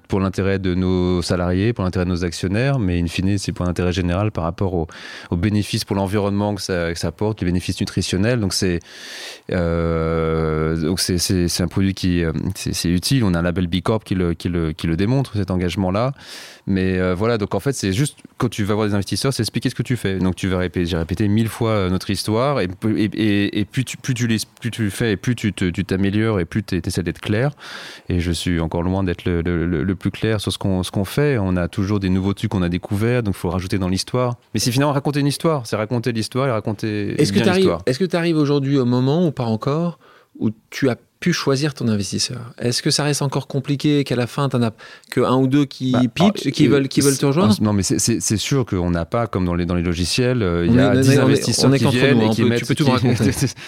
pour 0.08 0.20
l'intérêt 0.20 0.60
de 0.60 0.76
nos 0.76 1.22
salariés, 1.22 1.74
pour 1.74 1.84
l'intérêt 1.84 2.06
de 2.06 2.10
nos 2.10 2.24
actionnaires, 2.24 2.80
mais 2.80 3.00
in 3.00 3.08
fine, 3.08 3.38
c'est 3.38 3.52
pour 3.52 3.66
l'intérêt 3.66 3.92
général 3.92 4.32
par 4.32 4.44
rapport 4.44 4.74
aux, 4.74 4.88
bénéfices 5.36 5.86
pour 5.86 5.96
l'environnement 5.96 6.56
que 6.56 6.62
ça, 6.62 6.94
apporte, 7.04 7.42
les 7.42 7.46
bénéfices 7.46 7.80
nutritionnels. 7.80 8.40
Donc 8.40 8.54
c'est 8.54 8.80
c'est 10.98 11.64
un 11.64 11.68
produit 11.68 11.94
qui 11.94 12.24
c'est 12.56 12.90
utile. 12.90 13.24
On 13.24 13.34
a 13.34 13.40
un 13.40 13.44
label 13.44 13.68
B 13.68 13.82
Corp 13.82 14.04
qui 14.04 14.16
le, 14.16 14.34
qui 14.34 14.50
le, 14.50 14.72
qui 14.74 14.88
le 14.88 14.96
démontre 14.98 15.34
cet 15.36 15.52
engagement-là. 15.52 16.14
Mais 16.70 17.00
euh, 17.00 17.16
voilà, 17.16 17.38
donc 17.38 17.56
en 17.56 17.62
fait, 17.62 17.72
c'est 17.72 17.94
juste 17.94 18.18
quand 18.38 18.50
tu 18.50 18.66
vas 18.66 18.76
voir 18.76 18.88
des 18.88 18.94
investisseurs, 18.94 19.34
c'est 19.34 19.42
expliquer 19.42 19.70
ce 19.70 19.76
que 19.76 19.84
tu 19.84 19.96
fais. 19.96 20.20
Donc 20.20 20.36
tu 20.36 20.50
vas 20.50 20.58
répéter, 20.58 20.86
j'ai 20.86 20.98
répété 20.98 21.30
mille 21.30 21.48
fois 21.48 21.72
euh, 21.72 21.90
notre 21.90 22.10
histoire, 22.10 22.60
et, 22.60 22.68
et, 22.86 23.60
et, 23.60 23.66
plus, 23.66 23.86
tu, 23.86 23.96
plus, 23.96 24.14
tu 24.14 24.28
plus 24.60 24.72
tu 24.72 24.84
le 24.84 24.90
fais, 24.90 25.14
et 25.14 25.18
plus 25.18 25.34
tu 25.36 25.54
t'améliores, 25.54 26.27
et 26.40 26.46
plus 26.46 26.64
tu 26.64 26.82
essaies 26.86 27.04
d'être 27.04 27.22
clair. 27.22 27.52
Et 28.10 28.20
je 28.20 28.32
suis 28.32 28.60
encore 28.60 28.84
loin 28.84 29.04
d'être 29.04 29.26
le, 29.26 29.42
le, 29.42 29.96
plus 29.96 30.12
clair 30.12 30.42
sur 30.42 30.52
ce 30.52 30.58
qu'on 30.58 31.06
fait. 31.06 31.38
On 31.38 31.56
a 31.56 31.68
toujours 31.68 32.00
des 32.00 32.10
nouveaux 32.10 32.34
trucs 32.34 32.52
qu'on 32.52 32.62
a 32.62 32.70
découverts, 32.70 33.24
donc 33.24 33.36
il 33.36 33.40
faut 33.40 33.50
rajouter 33.50 33.78
dans 33.78 33.90
l'histoire. 33.90 34.36
Mais 34.54 34.60
c'est 34.60 34.72
finalement 34.72 34.94
raconter 34.94 35.20
une 35.20 35.28
histoire, 35.28 35.66
c'est 35.66 35.76
raconter 35.76 36.12
l'histoire 36.12 36.48
et 36.48 36.52
raconter 36.52 37.20
est-ce 37.22 37.32
que 38.00 38.06
tu 38.06 38.16
arrives 38.16 38.38
aujourd'hui 38.38 38.78
au 38.78 38.86
moment, 38.86 39.26
ou 39.26 39.32
pas 39.32 39.46
encore, 39.46 40.00
où 40.40 40.52
tu 40.70 40.90
as 40.90 40.98
pu 41.20 41.34
choisir 41.34 41.74
ton 41.74 41.88
investisseur 41.88 42.54
Est-ce 42.60 42.82
que 42.82 42.92
ça 42.92 43.04
reste 43.04 43.22
encore 43.22 43.48
compliqué 43.48 44.04
qu'à 44.04 44.16
la 44.16 44.28
fin, 44.28 44.50
tu 44.50 44.58
as 44.58 44.72
que 45.10 45.22
un 45.22 45.36
ou 45.36 45.48
deux 45.48 45.66
qui 45.66 45.92
bah, 45.92 46.02
pitchent, 46.14 46.48
ah, 46.48 46.52
qui, 46.52 46.68
veulent, 46.68 46.88
qui 46.88 47.02
veulent 47.02 47.18
te 47.18 47.26
rejoindre? 47.26 47.56
Non, 47.62 47.74
mais 47.74 47.84
c'est 47.84 48.38
sûr 48.38 48.66
qu'on 48.66 48.92
n'a 48.92 49.06
pas, 49.06 49.28
comme 49.28 49.46
dans 49.46 49.56
les, 49.56 49.66
dans 49.66 49.76
les 49.76 49.82
logiciels, 49.82 50.44
euh, 50.44 50.66
il 50.66 50.76
y 50.76 50.80
a 50.80 50.96
10 50.96 51.20
investisseurs 51.20 51.74
qui 51.74 51.88
viennent 51.88 52.22
et 52.22 52.30
qui, 52.30 52.44
mettent, 52.44 52.64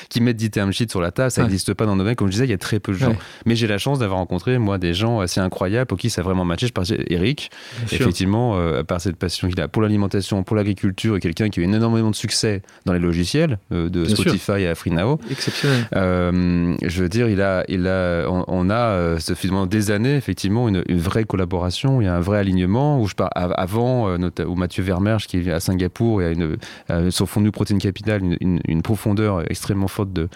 qui, 0.09 0.21
mettent 0.21 0.37
10 0.37 0.49
term 0.51 0.71
sheets 0.71 0.89
sur 0.89 1.01
la 1.01 1.11
table. 1.11 1.31
Ça 1.31 1.43
n'existe 1.43 1.73
pas 1.73 1.85
dans 1.85 1.95
nos 1.95 1.99
domaine. 1.99 2.15
Comme 2.15 2.27
je 2.27 2.33
disais, 2.33 2.45
il 2.45 2.51
y 2.51 2.53
a 2.53 2.57
très 2.57 2.79
peu 2.79 2.91
de 2.91 2.97
gens. 2.97 3.15
Mais 3.45 3.55
j'ai 3.55 3.67
la 3.67 3.77
chance 3.77 3.99
d'avoir 3.99 4.19
rencontré, 4.19 4.57
moi, 4.57 4.77
des 4.77 4.93
gens 4.93 5.19
assez 5.19 5.39
incroyables 5.39 5.87
pour 5.87 5.97
qui 5.97 6.09
ça 6.09 6.21
a 6.21 6.23
vraiment 6.23 6.45
matché. 6.45 6.67
Je 6.67 6.73
parlais 6.73 7.03
Eric, 7.09 7.51
effectivement, 7.91 8.57
euh, 8.57 8.83
par 8.83 9.01
cette 9.01 9.15
passion 9.15 9.47
qu'il 9.47 9.59
a 9.61 9.67
pour 9.67 9.81
l'alimentation, 9.81 10.43
pour 10.43 10.55
l'agriculture, 10.55 11.17
et 11.17 11.19
quelqu'un 11.19 11.49
qui 11.49 11.59
a 11.59 11.63
eu 11.63 11.65
énormément 11.65 12.11
de 12.11 12.15
succès 12.15 12.61
dans 12.85 12.93
les 12.93 12.99
logiciels, 12.99 13.59
euh, 13.71 13.89
de 13.89 14.05
Spotify 14.05 14.65
à 14.65 14.75
FreeNow. 14.75 15.19
Exceptionnel. 15.31 15.87
je 15.91 17.01
veux 17.01 17.09
dire, 17.09 17.27
il 17.29 17.38
il 17.67 17.87
a, 17.87 18.25
on, 18.29 18.69
a 18.69 18.75
euh, 18.75 19.19
finalement 19.35 19.65
des 19.65 19.91
années 19.91 20.15
effectivement 20.15 20.67
une, 20.67 20.83
vraie 20.89 21.23
collaboration, 21.23 22.01
il 22.01 22.05
y 22.05 22.07
a 22.07 22.15
un 22.15 22.19
vrai 22.19 22.39
alignement 22.39 22.99
où 23.01 23.07
je 23.07 23.15
pars 23.15 23.29
avant, 23.35 24.09
euh, 24.09 24.29
où 24.45 24.55
Mathieu 24.55 24.83
Vermerge 24.83 25.27
qui 25.27 25.37
est 25.37 25.51
à 25.51 25.59
Singapour 25.59 26.21
et 26.21 26.25
a 26.25 26.31
une, 26.31 26.57
euh, 26.89 27.11
sur 27.11 27.27
fond 27.27 27.41
de 27.41 27.49
Protein 27.49 27.77
Capital 27.77 28.21
une, 28.39 28.81
profondeur 28.81 29.49
extrêmement 29.49 29.87
forte 29.87 30.13
de 30.13 30.29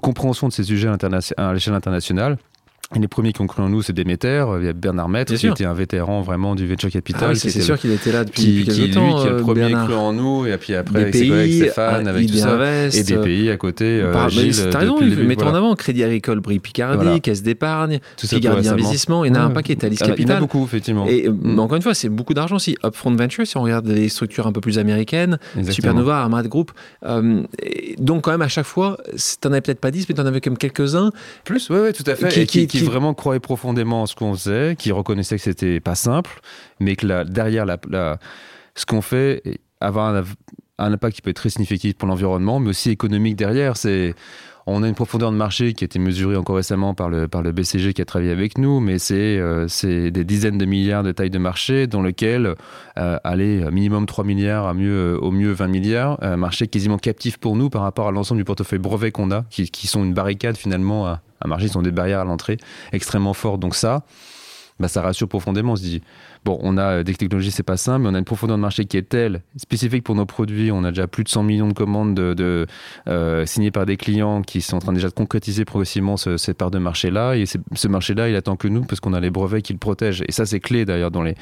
compréhension 0.00 0.48
de 0.48 0.52
ces 0.52 0.64
sujets 0.64 0.88
à 1.36 1.52
l'échelle 1.52 1.74
internationale. 1.74 2.38
Et 2.96 2.98
les 3.00 3.08
premiers 3.08 3.34
qui 3.34 3.42
ont 3.42 3.46
cru 3.46 3.62
en 3.62 3.68
nous, 3.68 3.82
c'est 3.82 3.92
Déméter. 3.92 4.46
Il 4.60 4.64
y 4.64 4.68
a 4.68 4.72
Bernard 4.72 5.10
Maître, 5.10 5.34
qui 5.34 5.46
était 5.46 5.66
un 5.66 5.74
vétéran 5.74 6.22
vraiment 6.22 6.54
du 6.54 6.66
venture 6.66 6.88
capital. 6.88 7.32
Ah 7.32 7.34
c'est 7.34 7.50
sûr 7.60 7.78
qu'il 7.78 7.92
était 7.92 8.12
là 8.12 8.24
depuis, 8.24 8.64
qui, 8.64 8.90
temps. 8.90 9.16
Lui, 9.16 9.22
qui 9.22 9.28
a 9.28 9.30
le 9.30 9.36
euh, 9.36 9.40
premier 9.42 9.72
cru 9.72 9.92
en 9.92 10.14
nous, 10.14 10.46
et 10.46 10.56
puis 10.56 10.74
après, 10.74 11.02
avec 11.02 11.14
ses 11.14 11.28
collègues 11.28 11.56
Stéphane, 11.56 12.08
avec 12.08 12.28
tout 12.28 12.38
ça. 12.38 12.58
et 12.94 13.02
des 13.02 13.16
pays 13.16 13.50
à 13.50 13.58
côté. 13.58 14.00
Euh, 14.02 14.12
T'as 14.70 14.78
raison, 14.78 15.00
mettons 15.00 15.48
en 15.48 15.54
avant 15.54 15.74
Crédit 15.74 16.02
Agricole, 16.02 16.40
Brie 16.40 16.60
Picardie, 16.60 17.20
Caisse 17.20 17.42
d'épargne, 17.42 18.00
Picardie 18.16 18.68
Investissement. 18.68 19.24
Il 19.24 19.28
y 19.28 19.30
en 19.32 19.40
a 19.40 19.40
un 19.40 19.50
paquet, 19.50 19.76
Thalys 19.76 19.98
Capital. 19.98 20.16
Il 20.18 20.28
y 20.28 20.32
en 20.32 20.36
a 20.36 20.40
beaucoup, 20.40 20.64
effectivement. 20.64 21.06
Et 21.06 21.28
mm. 21.28 21.58
encore 21.58 21.76
une 21.76 21.82
fois, 21.82 21.92
c'est 21.92 22.08
beaucoup 22.08 22.32
d'argent 22.32 22.56
aussi. 22.56 22.76
Upfront 22.82 23.14
Venture, 23.14 23.46
si 23.46 23.56
on 23.58 23.62
regarde 23.62 23.86
les 23.86 24.08
structures 24.08 24.46
un 24.46 24.52
peu 24.52 24.62
plus 24.62 24.78
américaines, 24.78 25.38
Supernova, 25.68 26.20
Armad 26.20 26.48
Group. 26.48 26.72
Euh, 27.04 27.42
donc, 27.98 28.22
quand 28.22 28.30
même, 28.30 28.42
à 28.42 28.48
chaque 28.48 28.66
fois, 28.66 28.96
t'en 29.42 29.50
avais 29.50 29.60
peut-être 29.60 29.80
pas 29.80 29.90
10, 29.90 30.08
mais 30.08 30.14
t'en 30.14 30.24
avais 30.24 30.40
même 30.44 30.56
quelques-uns. 30.56 31.10
Plus, 31.44 31.68
oui, 31.68 31.92
tout 31.92 32.04
à 32.06 32.14
fait. 32.14 32.46
Qui 32.78 32.84
vraiment 32.84 33.14
croyaient 33.14 33.40
profondément 33.40 33.58
profondément 33.58 34.06
ce 34.06 34.14
qu'on 34.14 34.34
faisait, 34.34 34.76
qui 34.76 34.92
reconnaissaient 34.92 35.36
que 35.36 35.42
c'était 35.42 35.80
pas 35.80 35.94
simple, 35.94 36.40
mais 36.80 36.96
que 36.96 37.24
derrière 37.24 37.66
la, 37.66 38.18
ce 38.74 38.86
qu'on 38.86 39.02
fait, 39.02 39.42
avoir 39.80 40.14
un, 40.14 40.22
un, 40.78 40.92
impact 40.92 41.16
qui 41.16 41.22
peut 41.22 41.30
être 41.30 41.36
très 41.36 41.50
significatif 41.50 41.94
pour 41.94 42.08
l'environnement, 42.08 42.60
mais 42.60 42.70
aussi 42.70 42.90
économique 42.90 43.36
derrière. 43.36 43.76
C'est 43.76 44.14
on 44.70 44.82
a 44.82 44.88
une 44.88 44.94
profondeur 44.94 45.32
de 45.32 45.36
marché 45.36 45.72
qui 45.72 45.84
a 45.84 45.86
été 45.86 45.98
mesurée 45.98 46.36
encore 46.36 46.56
récemment 46.56 46.92
par 46.92 47.08
le, 47.08 47.26
par 47.26 47.42
le 47.42 47.52
BCG 47.52 47.94
qui 47.94 48.02
a 48.02 48.04
travaillé 48.04 48.30
avec 48.30 48.58
nous, 48.58 48.80
mais 48.80 48.98
c'est 48.98 49.38
euh, 49.38 49.66
des 49.82 50.24
dizaines 50.24 50.58
de 50.58 50.66
milliards 50.66 51.02
de 51.02 51.10
tailles 51.10 51.30
de 51.30 51.38
marché 51.38 51.86
dans 51.86 52.02
lequel, 52.02 52.54
euh, 52.98 53.18
aller 53.24 53.64
minimum 53.72 54.04
3 54.04 54.24
milliards, 54.24 54.66
à 54.66 54.74
mieux, 54.74 55.18
au 55.22 55.30
mieux 55.30 55.52
20 55.52 55.68
milliards, 55.68 56.18
un 56.22 56.36
marché 56.36 56.68
quasiment 56.68 56.98
captif 56.98 57.38
pour 57.38 57.56
nous 57.56 57.70
par 57.70 57.80
rapport 57.80 58.08
à 58.08 58.12
l'ensemble 58.12 58.40
du 58.40 58.44
portefeuille 58.44 58.78
brevet 58.78 59.10
qu'on 59.10 59.30
a, 59.30 59.44
qui, 59.48 59.70
qui, 59.70 59.86
sont 59.86 60.04
une 60.04 60.12
barricade 60.12 60.56
finalement 60.58 61.06
à, 61.06 61.22
à 61.40 61.48
marché, 61.48 61.66
qui 61.66 61.72
sont 61.72 61.82
des 61.82 61.92
barrières 61.92 62.20
à 62.20 62.24
l'entrée 62.24 62.58
extrêmement 62.92 63.34
fortes. 63.34 63.60
Donc 63.60 63.74
ça, 63.74 64.04
bah, 64.78 64.88
ça 64.88 65.02
rassure 65.02 65.28
profondément. 65.28 65.72
On 65.72 65.76
se 65.76 65.82
dit, 65.82 66.02
on 66.62 66.76
a 66.78 67.02
des 67.02 67.14
technologies, 67.14 67.50
c'est 67.50 67.62
pas 67.62 67.76
simple, 67.76 68.02
mais 68.02 68.08
on 68.10 68.14
a 68.14 68.18
une 68.18 68.24
profondeur 68.24 68.56
de 68.56 68.62
marché 68.62 68.84
qui 68.84 68.96
est 68.96 69.08
telle, 69.08 69.42
spécifique 69.56 70.04
pour 70.04 70.14
nos 70.14 70.26
produits. 70.26 70.70
On 70.72 70.84
a 70.84 70.90
déjà 70.90 71.06
plus 71.06 71.24
de 71.24 71.28
100 71.28 71.42
millions 71.42 71.68
de 71.68 71.72
commandes 71.72 72.14
de, 72.14 72.66
euh, 73.08 73.46
signées 73.46 73.70
par 73.70 73.86
des 73.86 73.96
clients 73.96 74.42
qui 74.42 74.60
sont 74.60 74.76
en 74.76 74.80
train 74.80 74.92
déjà 74.92 75.08
de 75.08 75.14
concrétiser 75.14 75.64
progressivement 75.64 76.16
cette 76.16 76.56
part 76.56 76.70
de 76.70 76.78
marché-là. 76.78 77.34
Et 77.34 77.44
ce 77.46 77.88
marché-là, 77.88 78.28
il 78.28 78.36
attend 78.36 78.56
que 78.56 78.68
nous 78.68 78.84
parce 78.84 79.00
qu'on 79.00 79.12
a 79.12 79.20
les 79.20 79.30
brevets 79.30 79.62
qui 79.62 79.72
le 79.72 79.78
protègent. 79.78 80.24
Et 80.28 80.32
ça, 80.32 80.46
c'est 80.46 80.60
clé 80.60 80.84
d'ailleurs 80.84 81.10
dans 81.10 81.22
les, 81.22 81.34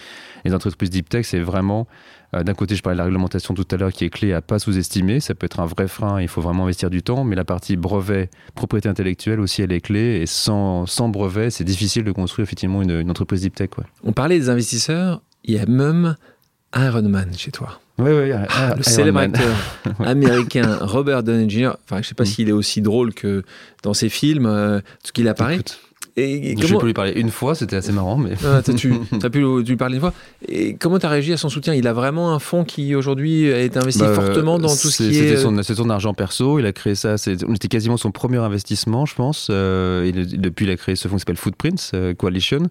entreprises 0.52 0.90
deep 0.90 1.08
tech. 1.08 1.26
C'est 1.26 1.40
vraiment 1.40 1.86
euh, 2.34 2.42
d'un 2.42 2.54
côté, 2.54 2.74
je 2.74 2.82
parlais 2.82 2.94
de 2.94 2.98
la 2.98 3.04
réglementation 3.04 3.54
tout 3.54 3.66
à 3.70 3.76
l'heure 3.76 3.92
qui 3.92 4.04
est 4.04 4.10
clé 4.10 4.32
à 4.32 4.40
pas 4.40 4.58
sous-estimer. 4.58 5.20
Ça 5.20 5.34
peut 5.34 5.46
être 5.46 5.60
un 5.60 5.66
vrai 5.66 5.88
frein, 5.88 6.20
il 6.20 6.28
faut 6.28 6.40
vraiment 6.40 6.64
investir 6.64 6.90
du 6.90 7.02
temps. 7.02 7.24
Mais 7.24 7.36
la 7.36 7.44
partie 7.44 7.76
brevet, 7.76 8.30
propriété 8.54 8.88
intellectuelle 8.88 9.40
aussi, 9.40 9.62
elle 9.62 9.72
est 9.72 9.80
clé. 9.80 10.20
Et 10.20 10.26
sans, 10.26 10.86
sans 10.86 11.08
brevet, 11.08 11.50
c'est 11.50 11.64
difficile 11.64 12.04
de 12.04 12.12
construire 12.12 12.44
effectivement 12.44 12.82
une, 12.82 13.10
entreprise 13.10 13.42
deep 13.42 13.54
tech. 13.54 13.70
On 14.04 14.12
parlait 14.12 14.38
des 14.38 14.48
investisseurs, 14.48 14.95
il 15.44 15.54
y 15.54 15.58
a 15.58 15.66
même 15.66 16.16
Ironman 16.74 17.32
chez 17.36 17.50
toi. 17.50 17.80
Oui, 17.98 18.10
oui, 18.10 18.30
ah, 18.32 18.74
le 18.76 18.82
célèbre 18.82 19.20
acteur 19.20 19.54
américain 20.04 20.78
Robert 20.82 21.22
Downey 21.22 21.48
Jr. 21.48 21.72
Enfin, 21.84 22.02
je 22.02 22.08
sais 22.08 22.14
pas 22.14 22.24
mm. 22.24 22.26
s'il 22.26 22.48
est 22.50 22.52
aussi 22.52 22.82
drôle 22.82 23.14
que 23.14 23.42
dans 23.82 23.94
ses 23.94 24.10
films, 24.10 24.46
euh, 24.46 24.80
ce 25.02 25.12
qu'il 25.12 25.28
apparaît. 25.28 25.60
Et, 26.18 26.56
Je 26.58 26.74
peux 26.76 26.86
lui 26.86 26.94
parler 26.94 27.12
une 27.14 27.30
fois, 27.30 27.54
c'était 27.54 27.76
assez 27.76 27.92
marrant. 27.92 28.16
Mais... 28.16 28.32
Ah, 28.42 28.62
tu 28.62 28.94
as 29.22 29.28
pu 29.28 29.40
lui 29.40 29.76
parler 29.76 29.96
une 29.96 30.00
fois. 30.00 30.14
Et 30.48 30.74
comment 30.74 30.98
tu 30.98 31.04
as 31.04 31.10
réagi 31.10 31.34
à 31.34 31.36
son 31.36 31.50
soutien? 31.50 31.74
Il 31.74 31.86
a 31.86 31.92
vraiment 31.92 32.32
un 32.32 32.38
fonds 32.38 32.64
qui 32.64 32.94
aujourd'hui 32.94 33.44
est 33.44 33.76
investi 33.76 34.00
bah, 34.00 34.14
fortement 34.14 34.58
dans 34.58 34.68
tout 34.68 34.88
ce 34.88 35.02
qui 35.02 35.18
est. 35.18 35.36
Son, 35.36 35.62
c'est 35.62 35.74
son 35.74 35.90
argent 35.90 36.14
perso. 36.14 36.58
Il 36.58 36.64
a 36.64 36.72
créé 36.72 36.94
ça. 36.94 37.16
On 37.46 37.54
était 37.54 37.68
quasiment 37.68 37.98
son 37.98 38.12
premier 38.12 38.38
investissement, 38.38 39.04
je 39.04 39.14
pense. 39.14 39.48
Euh, 39.50 40.10
depuis, 40.14 40.64
il 40.64 40.70
a 40.70 40.76
créé 40.76 40.96
ce 40.96 41.06
fonds 41.06 41.16
qui 41.16 41.20
s'appelle 41.20 41.36
Footprints 41.36 41.90
euh, 41.92 42.14
Coalition, 42.14 42.62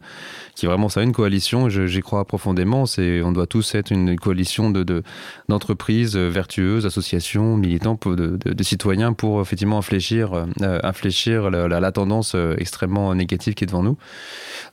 qui 0.55 0.65
est 0.65 0.69
vraiment 0.69 0.89
ça, 0.89 1.03
une 1.03 1.13
coalition. 1.13 1.69
J'y 1.69 2.01
crois 2.01 2.25
profondément. 2.25 2.85
On 2.97 3.31
doit 3.31 3.47
tous 3.47 3.75
être 3.75 3.91
une 3.91 4.15
coalition 4.15 4.71
de, 4.71 5.03
d'entreprises 5.49 6.15
vertueuses, 6.17 6.87
associations, 6.87 7.57
militants, 7.57 7.99
de, 8.05 8.37
de, 8.37 8.63
citoyens 8.63 9.13
pour 9.13 9.39
effectivement 9.39 9.77
infléchir, 9.77 10.33
euh, 10.33 10.79
infléchir 10.81 11.51
la, 11.51 11.79
la, 11.79 11.91
tendance 11.91 12.35
extrêmement 12.57 13.13
négative 13.13 13.34
qui 13.37 13.49
est 13.49 13.67
devant 13.67 13.83
nous. 13.83 13.97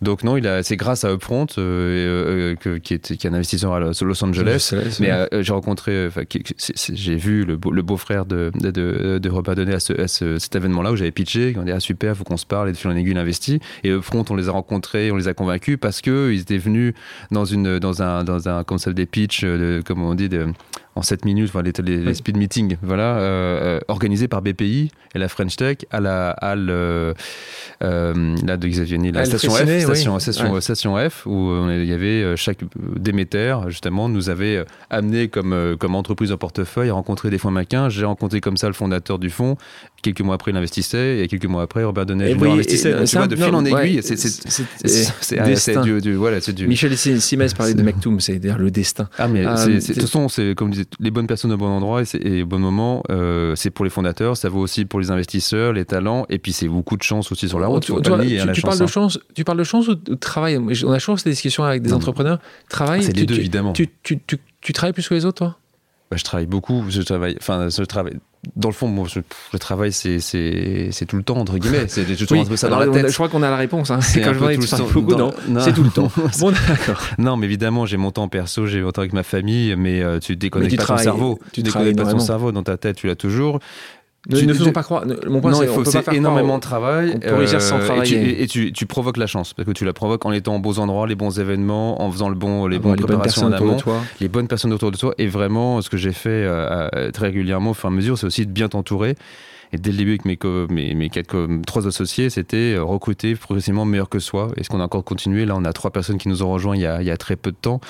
Donc 0.01 0.25
non, 0.25 0.37
il 0.37 0.47
a, 0.47 0.63
c'est 0.63 0.77
grâce 0.77 1.05
à 1.05 1.13
Upfront, 1.13 1.47
euh, 1.59 2.53
euh, 2.53 2.57
que, 2.57 2.79
qui, 2.79 2.95
est, 2.95 3.17
qui, 3.17 3.27
est, 3.27 3.31
un 3.31 3.35
investisseur 3.35 3.73
à 3.73 3.81
Los 3.81 4.25
Angeles. 4.25 4.75
mais 5.01 5.11
euh, 5.11 5.43
j'ai 5.43 5.53
rencontré, 5.53 6.09
j'ai 6.93 7.17
vu 7.17 7.45
le, 7.45 7.57
beau-frère 7.57 8.27
de, 8.27 8.51
de, 8.55 9.19
de, 9.19 9.31
Robert 9.31 9.55
Donnet 9.55 9.75
à, 9.75 10.09
cet 10.09 10.57
événement-là 10.57 10.93
où 10.93 10.97
j'avais 10.97 11.13
pitché. 11.13 11.55
On 11.59 11.63
dit 11.63 11.73
ah 11.73 11.81
super, 11.81 12.17
faut 12.17 12.25
qu'on 12.25 12.37
se 12.37 12.47
parle. 12.47 12.69
Et 12.69 12.73
de 12.73 12.89
en 12.89 12.97
aiguille, 12.97 13.17
investi. 13.17 13.61
Et 13.85 13.91
Upfront, 13.91 14.25
on 14.31 14.37
les 14.37 14.49
a 14.49 14.53
rencontrés, 14.53 15.13
on 15.13 15.17
les 15.17 15.29
a 15.29 15.35
convaincus 15.35 15.79
parce 15.81 16.01
que 16.01 16.33
ils 16.33 16.41
étaient 16.41 16.59
venus 16.59 16.95
dans 17.31 17.45
une, 17.45 17.79
dans 17.79 18.03
un, 18.03 18.25
dans 18.25 18.49
un, 18.49 18.65
ça, 18.79 18.93
des 18.93 19.07
pitchs, 19.07 19.45
de, 19.45 19.83
comme 19.87 20.03
on 20.03 20.15
dit, 20.15 20.29
de, 20.29 20.49
en 20.95 21.03
7 21.03 21.25
minutes, 21.25 21.51
voilà, 21.53 21.71
les, 21.83 21.97
les, 21.99 22.15
speed 22.15 22.37
meetings, 22.37 22.77
voilà, 22.83 23.17
euh, 23.17 23.81
organisés 23.89 24.29
par 24.29 24.43
BPI 24.43 24.91
et 25.15 25.19
la 25.19 25.29
French 25.29 25.57
Tech 25.57 25.79
à 25.91 26.01
la 26.01 26.31
halle 26.31 26.69
euh, 26.71 27.15
là 27.81 28.57
de 28.57 28.69
Xavier 28.69 28.99
la 29.13 29.25
station 29.25 29.53
F, 29.53 29.63
station, 29.63 30.19
station, 30.19 30.61
station, 30.61 31.11
F, 31.11 31.27
où 31.27 31.55
il 31.71 31.85
y 31.87 31.93
avait 31.93 32.37
chaque 32.37 32.59
Déméter, 32.97 33.57
justement, 33.69 34.09
nous 34.09 34.29
avait 34.29 34.65
amené 34.91 35.29
comme, 35.29 35.77
comme 35.79 35.95
entreprise 35.95 36.33
en 36.33 36.37
portefeuille 36.37 36.91
à 36.91 36.95
rencontrer 36.95 37.31
des 37.31 37.39
fonds 37.39 37.51
maquins. 37.51 37.89
J'ai 37.89 38.05
rencontré 38.05 38.41
comme 38.41 38.57
ça 38.57 38.67
le 38.67 38.75
fondateur 38.75 39.19
du 39.19 39.31
fonds. 39.31 39.57
Quelques 40.03 40.21
mois 40.21 40.35
après, 40.35 40.51
il 40.51 40.57
investissait, 40.57 41.21
et 41.21 41.29
quelques 41.29 41.47
mois 41.47 41.63
après, 41.63 41.85
Robert 41.85 42.07
Donnet 42.07 42.33
investissait. 42.33 43.05
tu 43.05 43.17
vois, 43.17 43.29
de 43.29 43.37
fil 43.37 43.55
en 43.55 43.65
aiguille, 43.65 44.01
c'est 44.03 45.83
du, 45.83 46.01
du, 46.01 46.15
voilà, 46.15 46.41
du. 46.41 46.67
Michel 46.67 46.97
Simès 46.97 47.55
parlait 47.55 47.75
de 47.75 47.83
Mektoum, 47.83 48.19
c'est-à-dire 48.21 48.59
le 48.59 48.73
destin. 48.73 49.09
Ah, 49.17 49.29
mais 49.29 49.45
de 49.45 49.87
toute 49.87 50.01
façon, 50.01 50.29
c'est 50.29 50.55
comme 50.57 50.71
disait 50.71 50.87
les 50.99 51.13
bonnes 51.13 51.29
personnes 51.29 51.53
au 51.53 51.57
bon 51.57 51.69
endroit 51.69 52.03
et, 52.21 52.43
au 52.43 52.47
bon 52.47 52.59
moment, 52.59 53.05
euh, 53.11 53.55
c'est 53.55 53.71
pour 53.71 53.85
les 53.85 53.91
fondateurs, 53.91 54.37
ça 54.37 54.49
vaut 54.49 54.61
aussi 54.61 54.85
pour 54.85 54.99
les 54.99 55.11
investisseurs, 55.13 55.73
les 55.73 55.85
talents, 55.85 56.27
et 56.29 56.39
puis 56.39 56.53
c'est 56.53 56.69
beaucoup 56.69 56.97
de 56.97 57.03
chance 57.03 57.31
aussi 57.31 57.49
sur 57.49 57.61
la 57.61 57.69
route. 57.69 57.85
Tu, 57.85 57.93
tu, 57.93 58.11
parles 58.11 58.79
de 58.79 58.83
hein. 58.83 58.87
chance, 58.87 59.21
tu 59.35 59.45
parles 59.45 59.59
de 59.59 59.65
chance 59.65 59.87
ou 59.87 59.95
de 59.95 60.15
travail? 60.15 60.59
On 60.59 60.93
a 60.93 60.99
toujours 60.99 61.17
des 61.17 61.31
discussions 61.31 61.63
avec 61.63 61.83
des 61.83 61.93
entrepreneurs. 61.93 62.41
Travail, 62.69 63.05
c'est 63.05 63.17
les 63.17 63.25
deux 63.25 63.37
évidemment. 63.37 63.73
Tu, 63.73 63.89
travailles 64.73 64.93
plus 64.93 65.09
que 65.09 65.15
les 65.15 65.25
autres, 65.25 65.39
toi? 65.39 65.57
Bah, 66.11 66.17
Je 66.17 66.25
travaille 66.25 66.47
beaucoup. 66.47 66.85
Je 66.89 67.03
travaille, 67.03 67.37
enfin, 67.39 67.69
je 67.69 67.83
travaille 67.85 68.19
dans 68.57 68.69
le 68.69 68.75
fond, 68.75 68.89
bon, 68.89 69.07
le 69.53 69.59
travail, 69.61 69.93
c'est 69.93 70.19
tout 71.07 71.17
le 71.17 71.23
temps, 71.23 71.37
entre 71.37 71.59
guillemets. 71.59 71.87
C'est 71.87 72.05
oui, 72.31 72.57
ça 72.57 72.69
dans 72.69 72.81
la 72.81 72.89
tête. 72.89 73.09
Je 73.09 73.15
crois 73.15 73.29
qu'on 73.29 73.43
a 73.43 73.51
la 73.51 73.57
réponse. 73.57 73.91
Hein. 73.91 74.01
C'est 74.01 74.21
quand 74.21 74.33
je 74.33 74.39
tout 74.93 75.01
le 75.01 75.07
temps. 75.07 75.17
non, 75.17 75.33
non. 75.49 75.61
c'est 75.61 75.73
tout 75.73 75.85
le 75.85 75.91
temps. 75.91 76.11
bon, 76.41 76.51
d'accord. 76.51 77.01
Non, 77.19 77.37
mais 77.37 77.47
évidemment, 77.47 77.87
j'ai 77.87 77.97
mon 77.97 78.11
temps 78.11 78.29
perso, 78.29 78.67
j'ai 78.67 78.83
mon 78.83 78.91
temps 78.91 79.03
avec 79.03 79.13
ma 79.13 79.23
famille, 79.23 79.77
mais 79.77 80.03
euh, 80.03 80.19
tu 80.19 80.35
déconnectes 80.35 80.77
pas 80.77 80.85
ton 80.85 80.97
cerveau. 80.99 81.39
Tu, 81.53 81.63
déconnectes 81.63 81.97
pas 82.03 82.11
ton 82.11 82.19
cerveau 82.19 82.51
dans 82.51 82.65
ta 82.65 82.77
tête, 82.77 82.97
tu 82.97 83.07
l'as 83.07 83.15
toujours. 83.15 83.61
Ne, 84.29 84.37
tu, 84.37 84.47
ne 84.47 84.55
faisons 84.55 84.71
pas 84.71 84.85
croire. 84.85 85.05
Mon 85.27 85.41
point, 85.41 85.53
c'est 85.85 86.13
énormément 86.13 86.57
de 86.57 86.63
travail. 86.63 87.13
On 87.17 87.19
peut 87.19 87.35
réussir 87.35 87.61
sans 87.61 87.79
travailler. 87.81 88.43
Et, 88.43 88.47
tu, 88.47 88.69
et 88.69 88.73
tu, 88.73 88.87
provoques 88.87 89.17
la 89.17 89.27
chance 89.27 89.53
parce 89.53 89.67
que 89.67 89.73
tu 89.73 89.85
la 89.85 89.93
provoques 89.93 90.25
en 90.25 90.33
étant 90.33 90.57
aux 90.57 90.61
bons 90.61 90.79
endroits, 90.79 91.07
les 91.07 91.17
bons 91.17 91.41
événements, 91.41 92.01
en 92.01 92.11
faisant 92.11 92.29
le 92.29 92.37
bon, 92.37 92.67
les, 92.67 92.79
bonnes 92.79 92.97
préparations 92.97 93.47
en 93.47 93.53
amont, 93.53 93.79
les 94.21 94.29
bonnes 94.29 94.47
personnes 94.47 94.73
autour 94.73 94.93
de 94.93 94.97
toi. 94.97 95.15
Et 95.19 95.27
vraiment, 95.27 95.81
ce 95.83 95.91
que 95.91 95.97
j'ai 95.97 96.13
fait 96.13 96.31
euh, 96.31 97.11
très 97.11 97.27
régulièrement 97.27 97.71
au 97.71 97.75
fur 97.75 97.89
et 97.89 97.93
à 97.93 97.95
mesure, 97.95 98.17
c'est 98.17 98.27
aussi 98.27 98.47
de 98.47 98.53
bien 98.53 98.69
t'entourer 98.69 99.17
et 99.73 99.79
dès 99.79 99.91
le 99.91 99.97
début, 99.97 100.11
avec 100.13 100.25
mes, 100.71 101.09
quatre, 101.09 101.49
trois 101.67 101.87
associés, 101.87 102.29
c'était 102.29 102.75
euh, 102.75 102.85
recruter 102.85 103.35
progressivement 103.35 103.87
meilleur 103.87 104.09
que 104.09 104.19
soi. 104.19 104.51
Est-ce 104.57 104.69
qu'on 104.69 104.81
a 104.81 104.85
encore 104.85 105.05
continué? 105.05 105.47
Là, 105.47 105.55
on 105.57 105.65
a 105.65 105.73
trois 105.73 105.91
personnes 105.91 106.19
qui 106.19 106.29
nous 106.29 106.43
ont 106.43 106.51
rejoints 106.51 106.77
il 106.77 106.83
y 106.83 106.87
a, 106.87 107.17
très 107.17 107.37
peu 107.37 107.51
de 107.51 107.57
temps, 107.57 107.81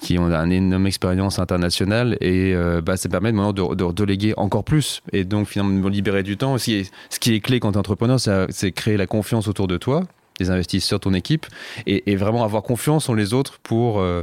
qui 0.00 0.18
ont 0.18 0.32
une 0.32 0.52
énorme 0.52 0.86
expérience 0.86 1.38
internationale. 1.38 2.16
Et 2.20 2.54
euh, 2.54 2.80
bah, 2.80 2.96
ça 2.96 3.08
permet 3.08 3.30
maintenant 3.30 3.52
de, 3.52 3.74
de, 3.74 3.92
déléguer 3.92 4.34
encore 4.36 4.64
plus. 4.64 5.00
Et 5.12 5.24
donc, 5.24 5.46
finalement, 5.46 5.88
de 5.88 5.88
libérer 5.88 6.24
du 6.24 6.36
temps. 6.36 6.58
Ce 6.58 6.64
qui 6.64 6.74
est, 6.74 6.92
ce 7.10 7.20
qui 7.20 7.34
est 7.34 7.40
clé 7.40 7.60
quand 7.60 7.70
tu 7.70 7.76
es 7.76 7.78
entrepreneur, 7.78 8.18
c'est 8.18 8.72
créer 8.72 8.96
la 8.96 9.06
confiance 9.06 9.46
autour 9.46 9.68
de 9.68 9.76
toi 9.76 10.02
des 10.38 10.50
investisseurs, 10.50 11.00
ton 11.00 11.14
équipe, 11.14 11.46
et, 11.86 12.12
et, 12.12 12.16
vraiment 12.16 12.44
avoir 12.44 12.62
confiance 12.62 13.08
en 13.08 13.14
les 13.14 13.34
autres 13.34 13.58
pour, 13.62 14.00
euh, 14.00 14.22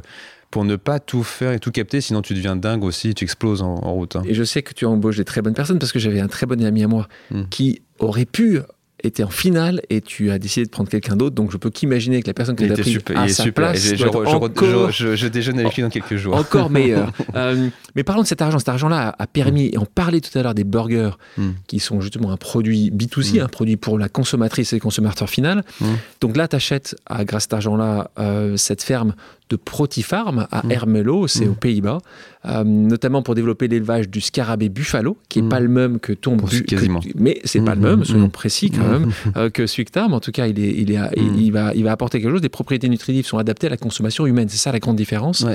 pour 0.55 0.63
ne 0.63 0.77
pas 0.77 1.01
tout 1.01 1.23
faire 1.23 1.51
et 1.51 1.59
tout 1.59 1.69
capter, 1.69 1.99
sinon 1.99 2.21
tu 2.21 2.33
deviens 2.33 2.55
dingue 2.55 2.85
aussi, 2.85 3.13
tu 3.13 3.25
exploses 3.25 3.61
en, 3.61 3.75
route. 3.75 4.15
Hein. 4.15 4.21
Et 4.23 4.33
je 4.33 4.45
sais 4.45 4.63
que 4.63 4.73
tu 4.73 4.85
embauches 4.85 5.17
des 5.17 5.25
très 5.25 5.41
bonnes 5.41 5.53
personnes 5.53 5.79
parce 5.79 5.91
que 5.91 5.99
j'avais 5.99 6.21
un 6.21 6.29
très 6.29 6.45
bon 6.45 6.63
ami 6.63 6.81
à 6.81 6.87
moi 6.87 7.09
hmm. 7.29 7.43
qui 7.49 7.81
aurait 7.99 8.23
pu 8.23 8.61
était 9.05 9.23
en 9.23 9.29
finale 9.29 9.81
et 9.89 10.01
tu 10.01 10.31
as 10.31 10.39
décidé 10.39 10.65
de 10.65 10.71
prendre 10.71 10.89
quelqu'un 10.89 11.15
d'autre. 11.15 11.35
Donc 11.35 11.51
je 11.51 11.57
peux 11.57 11.69
qu'imaginer 11.69 12.21
que 12.21 12.27
la 12.27 12.33
personne 12.33 12.55
que 12.55 12.63
tu 12.63 12.71
as 12.71 12.77
pris 12.77 12.91
super, 12.91 13.19
à 13.19 13.27
sa 13.27 13.43
super. 13.43 13.71
place 13.71 13.83
je, 13.83 14.91
je, 14.91 15.15
je, 15.15 15.27
déjeune 15.27 15.59
avec 15.59 15.75
lui 15.75 15.83
dans 15.83 15.89
quelques 15.89 16.15
jours. 16.15 16.35
Encore 16.35 16.69
meilleur. 16.69 17.11
euh, 17.35 17.69
mais 17.95 18.03
parlons 18.03 18.23
de 18.23 18.27
cet 18.27 18.41
argent. 18.41 18.59
Cet 18.59 18.69
argent-là 18.69 19.15
a 19.17 19.27
permis, 19.27 19.67
et 19.67 19.77
on 19.77 19.85
parlait 19.85 20.21
tout 20.21 20.37
à 20.37 20.43
l'heure 20.43 20.55
des 20.55 20.63
burgers, 20.63 21.11
mm. 21.37 21.49
qui 21.67 21.79
sont 21.79 22.01
justement 22.01 22.31
un 22.31 22.37
produit 22.37 22.91
B2C, 22.91 23.39
mm. 23.39 23.43
un 23.43 23.47
produit 23.47 23.77
pour 23.77 23.99
la 23.99 24.09
consommatrice 24.09 24.73
et 24.73 24.77
le 24.77 24.81
consommateur 24.81 25.29
final. 25.29 25.63
Mm. 25.81 25.85
Donc 26.21 26.37
là, 26.37 26.47
tu 26.47 26.55
achètes, 26.55 26.95
grâce 27.09 27.35
à 27.35 27.39
cet 27.41 27.53
argent-là, 27.53 28.11
euh, 28.19 28.57
cette 28.57 28.83
ferme 28.83 29.13
de 29.49 29.55
Protifarm 29.55 30.47
à 30.51 30.63
Ermelo, 30.69 31.27
c'est 31.27 31.47
aux 31.47 31.53
Pays-Bas, 31.53 31.99
euh, 32.45 32.63
notamment 32.63 33.21
pour 33.21 33.35
développer 33.35 33.67
l'élevage 33.67 34.09
du 34.09 34.21
scarabée 34.21 34.69
buffalo, 34.69 35.17
qui 35.29 35.41
n'est 35.41 35.49
pas 35.49 35.59
le 35.59 35.67
même 35.67 35.99
que 35.99 36.13
ton 36.13 36.35
bu, 36.35 36.63
quasiment. 36.63 36.99
mais 37.15 37.39
c'est 37.43 37.61
pas 37.61 37.75
le 37.75 37.81
même, 37.81 38.03
soyons 38.03 38.29
précis 38.29 38.71
quand 38.71 38.87
même, 38.87 39.11
euh, 39.37 39.49
que 39.49 39.67
Suictam. 39.67 40.13
En 40.13 40.19
tout 40.19 40.31
cas, 40.31 40.47
il, 40.47 40.59
est, 40.59 40.73
il, 40.75 40.91
est, 40.91 40.99
il, 41.15 41.51
va, 41.51 41.73
il 41.75 41.83
va 41.83 41.91
apporter 41.91 42.19
quelque 42.19 42.31
chose. 42.31 42.41
Des 42.41 42.49
propriétés 42.49 42.89
nutritives 42.89 43.25
sont 43.25 43.37
adaptées 43.37 43.67
à 43.67 43.71
la 43.71 43.77
consommation 43.77 44.25
humaine. 44.25 44.49
C'est 44.49 44.57
ça 44.57 44.71
la 44.71 44.79
grande 44.79 44.95
différence. 44.95 45.45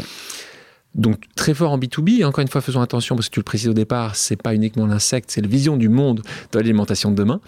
Donc 0.95 1.23
très 1.37 1.55
fort 1.55 1.73
en 1.73 1.79
B2B, 1.79 2.25
encore 2.25 2.43
une 2.43 2.49
fois 2.49 2.61
faisons 2.61 2.81
attention 2.81 3.15
parce 3.15 3.29
que 3.29 3.35
tu 3.35 3.41
le 3.41 3.45
précises 3.45 3.69
au 3.69 3.75
départ, 3.75 4.17
c'est 4.17 4.41
pas 4.41 4.55
uniquement 4.55 4.87
l'insecte, 4.87 5.31
c'est 5.31 5.41
la 5.41 5.47
vision 5.47 5.77
du 5.77 5.89
monde 5.89 6.23
de 6.53 6.59
l'alimentation 6.59 7.13
de 7.13 7.17
demain. 7.17 7.41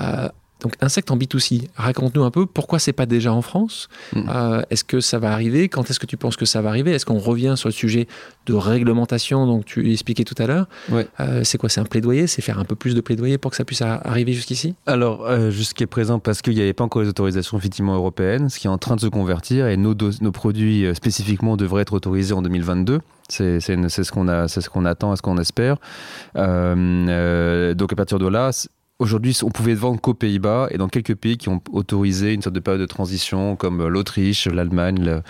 Euh, 0.00 0.28
donc 0.60 0.74
insectes 0.80 1.10
en 1.10 1.16
B2C, 1.16 1.68
raconte-nous 1.76 2.24
un 2.24 2.30
peu 2.30 2.46
pourquoi 2.46 2.78
c'est 2.78 2.92
pas 2.92 3.06
déjà 3.06 3.32
en 3.32 3.42
France. 3.42 3.88
Mm. 4.12 4.22
Euh, 4.28 4.62
est-ce 4.70 4.84
que 4.84 5.00
ça 5.00 5.18
va 5.18 5.32
arriver? 5.32 5.68
Quand 5.68 5.88
est-ce 5.88 6.00
que 6.00 6.06
tu 6.06 6.16
penses 6.16 6.36
que 6.36 6.46
ça 6.46 6.60
va 6.62 6.68
arriver? 6.68 6.92
Est-ce 6.92 7.06
qu'on 7.06 7.18
revient 7.18 7.54
sur 7.56 7.68
le 7.68 7.72
sujet 7.72 8.08
de 8.46 8.54
réglementation 8.54 9.46
Donc 9.46 9.64
tu 9.64 9.92
expliquais 9.92 10.24
tout 10.24 10.34
à 10.38 10.46
l'heure? 10.46 10.66
Euh, 11.20 11.42
c'est 11.44 11.58
quoi? 11.58 11.68
C'est 11.68 11.80
un 11.80 11.84
plaidoyer? 11.84 12.26
C'est 12.26 12.42
faire 12.42 12.58
un 12.58 12.64
peu 12.64 12.74
plus 12.74 12.94
de 12.94 13.00
plaidoyer 13.00 13.38
pour 13.38 13.52
que 13.52 13.56
ça 13.56 13.64
puisse 13.64 13.82
arriver 13.82 14.32
jusqu'ici? 14.32 14.74
Alors 14.86 15.26
euh, 15.26 15.50
jusqu'à 15.50 15.86
présent 15.86 16.18
parce 16.18 16.42
qu'il 16.42 16.54
n'y 16.54 16.60
avait 16.60 16.72
pas 16.72 16.84
encore 16.84 17.02
les 17.02 17.08
autorisations 17.08 17.56
effectivement 17.56 17.94
européennes, 17.94 18.48
ce 18.48 18.58
qui 18.58 18.66
est 18.66 18.70
en 18.70 18.78
train 18.78 18.96
de 18.96 19.00
se 19.00 19.06
convertir 19.06 19.68
et 19.68 19.76
nos, 19.76 19.94
nos 19.94 20.32
produits 20.32 20.86
spécifiquement 20.94 21.56
devraient 21.56 21.82
être 21.82 21.92
autorisés 21.92 22.34
en 22.34 22.42
2022. 22.42 23.00
C'est 23.28 23.60
ce 23.60 24.10
qu'on 24.10 24.26
a, 24.26 24.48
c'est 24.48 24.62
ce 24.62 24.70
qu'on 24.70 24.86
attend, 24.86 25.14
ce 25.14 25.22
qu'on 25.22 25.38
espère. 25.38 25.76
donc 26.34 27.92
à 27.92 27.96
partir 27.96 28.18
de 28.18 28.26
là, 28.26 28.50
Aujourd'hui, 29.00 29.38
on 29.44 29.50
pouvait 29.50 29.74
vendre 29.74 30.00
qu'aux 30.00 30.12
Pays-Bas 30.12 30.66
et 30.72 30.76
dans 30.76 30.88
quelques 30.88 31.14
pays 31.14 31.36
qui 31.36 31.48
ont 31.48 31.62
autorisé 31.70 32.34
une 32.34 32.42
sorte 32.42 32.56
de 32.56 32.60
période 32.60 32.80
de 32.80 32.86
transition, 32.86 33.54
comme 33.54 33.80
euh, 33.80 33.88
l'Autriche, 33.88 34.48
l'Allemagne, 34.48 35.22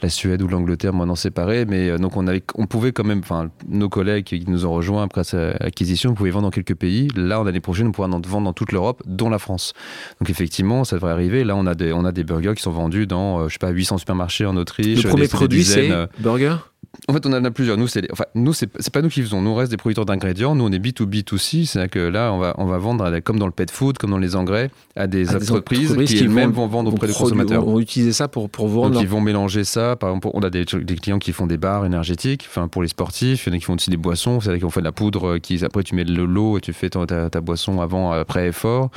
la, 0.00 0.08
Suède 0.08 0.40
ou 0.40 0.46
l'Angleterre, 0.46 0.92
maintenant 0.92 1.16
séparés. 1.16 1.64
Mais 1.64 1.88
euh, 1.88 1.98
donc, 1.98 2.16
on, 2.16 2.28
avait, 2.28 2.44
on 2.54 2.68
pouvait 2.68 2.92
quand 2.92 3.02
même, 3.02 3.18
enfin, 3.18 3.50
nos 3.66 3.88
collègues 3.88 4.22
qui 4.22 4.44
nous 4.46 4.66
ont 4.66 4.70
rejoints 4.70 5.02
après 5.02 5.24
cette 5.24 5.60
acquisition, 5.60 6.14
pouvaient 6.14 6.30
vendre 6.30 6.46
dans 6.46 6.52
quelques 6.52 6.76
pays. 6.76 7.08
Là, 7.16 7.40
en 7.40 7.46
année 7.48 7.58
prochaine, 7.58 7.88
on 7.88 7.92
pourra 7.92 8.06
en 8.06 8.20
vendre 8.20 8.44
dans 8.44 8.52
toute 8.52 8.70
l'Europe, 8.70 9.02
dont 9.04 9.30
la 9.30 9.40
France. 9.40 9.72
Donc, 10.20 10.30
effectivement, 10.30 10.84
ça 10.84 10.94
devrait 10.94 11.10
arriver. 11.10 11.42
Là, 11.42 11.56
on 11.56 11.66
a 11.66 11.74
des, 11.74 11.92
on 11.92 12.04
a 12.04 12.12
des 12.12 12.22
burgers 12.22 12.54
qui 12.54 12.62
sont 12.62 12.70
vendus 12.70 13.08
dans, 13.08 13.40
euh, 13.40 13.48
je 13.48 13.54
sais 13.54 13.58
pas, 13.58 13.70
800 13.70 13.98
supermarchés 13.98 14.46
en 14.46 14.56
Autriche. 14.56 15.02
Le 15.02 15.10
premier 15.10 15.26
produit, 15.26 15.64
c'est 15.64 15.90
burger? 16.20 16.58
En 17.06 17.12
fait, 17.12 17.24
on 17.26 17.32
en 17.32 17.44
a 17.44 17.50
plusieurs. 17.50 17.76
Nous, 17.76 17.86
c'est 17.86 18.10
enfin, 18.12 18.24
nous, 18.34 18.52
c'est 18.52 18.68
pas 18.92 19.02
nous 19.02 19.08
qui 19.08 19.22
faisons. 19.22 19.40
Nous, 19.40 19.50
on 19.50 19.54
reste 19.54 19.70
des 19.70 19.76
producteurs 19.76 20.04
d'ingrédients. 20.04 20.54
Nous, 20.54 20.64
on 20.64 20.72
est 20.72 20.78
B2B2C. 20.78 21.66
C'est-à-dire 21.66 21.90
que 21.90 21.98
là, 21.98 22.32
on 22.32 22.38
va, 22.38 22.54
on 22.58 22.66
va 22.66 22.78
vendre, 22.78 23.18
comme 23.20 23.38
dans 23.38 23.46
le 23.46 23.52
pet 23.52 23.70
food, 23.70 23.98
comme 23.98 24.10
dans 24.10 24.18
les 24.18 24.36
engrais, 24.36 24.70
à 24.96 25.06
des, 25.06 25.34
entreprises, 25.34 25.96
qui, 26.06 26.18
elles-mêmes 26.18 26.50
vont 26.50 26.66
vendre 26.66 26.92
auprès 26.92 27.06
des 27.06 27.12
consommateurs. 27.12 27.66
On 27.66 27.74
va 27.74 27.80
utiliser 27.80 28.12
ça 28.12 28.28
pour, 28.28 28.50
pour 28.50 28.68
vendre. 28.68 28.90
Donc, 28.90 29.02
ils 29.02 29.08
vont 29.08 29.20
mélanger 29.20 29.64
ça. 29.64 29.96
Par 29.96 30.10
exemple, 30.10 30.28
on 30.32 30.40
a 30.40 30.50
des, 30.50 30.64
des, 30.64 30.96
clients 30.96 31.18
qui 31.18 31.32
font 31.32 31.46
des 31.46 31.58
bars 31.58 31.84
énergétiques, 31.84 32.46
enfin, 32.48 32.68
pour 32.68 32.82
les 32.82 32.88
sportifs. 32.88 33.46
Il 33.46 33.50
y 33.50 33.52
en 33.52 33.56
a 33.56 33.58
qui 33.58 33.64
font 33.64 33.74
aussi 33.74 33.90
des 33.90 33.96
boissons. 33.96 34.40
C'est-à-dire 34.40 34.62
qu'on 34.62 34.70
fait 34.70 34.80
de 34.80 34.86
la 34.86 34.92
poudre, 34.92 35.28
euh, 35.28 35.38
qui, 35.38 35.62
après, 35.64 35.82
tu 35.82 35.94
mets 35.94 36.04
de 36.04 36.22
l'eau 36.22 36.58
et 36.58 36.60
tu 36.60 36.72
fais 36.72 36.90
ta, 36.90 37.06
ta, 37.30 37.40
boisson 37.40 37.80
avant, 37.80 38.12
après 38.12 38.48
effort. 38.48 38.90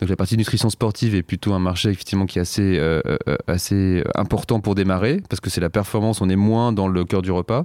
Donc, 0.00 0.08
la 0.08 0.16
partie 0.16 0.36
nutrition 0.36 0.70
sportive 0.70 1.14
est 1.14 1.22
plutôt 1.22 1.52
un 1.52 1.58
marché, 1.58 1.90
effectivement, 1.90 2.26
qui 2.26 2.38
est 2.38 2.42
assez, 2.42 2.78
euh, 2.78 3.00
euh, 3.28 3.36
assez 3.46 4.02
important 4.14 4.60
pour 4.60 4.74
démarrer, 4.74 5.20
parce 5.28 5.40
que 5.40 5.50
c'est 5.50 5.60
la 5.60 5.70
performance. 5.70 6.20
On 6.20 6.28
est 6.28 6.36
moins 6.36 6.72
dans 6.72 6.88
le 6.88 7.04
cœur 7.04 7.20
du 7.20 7.31
repas. 7.32 7.64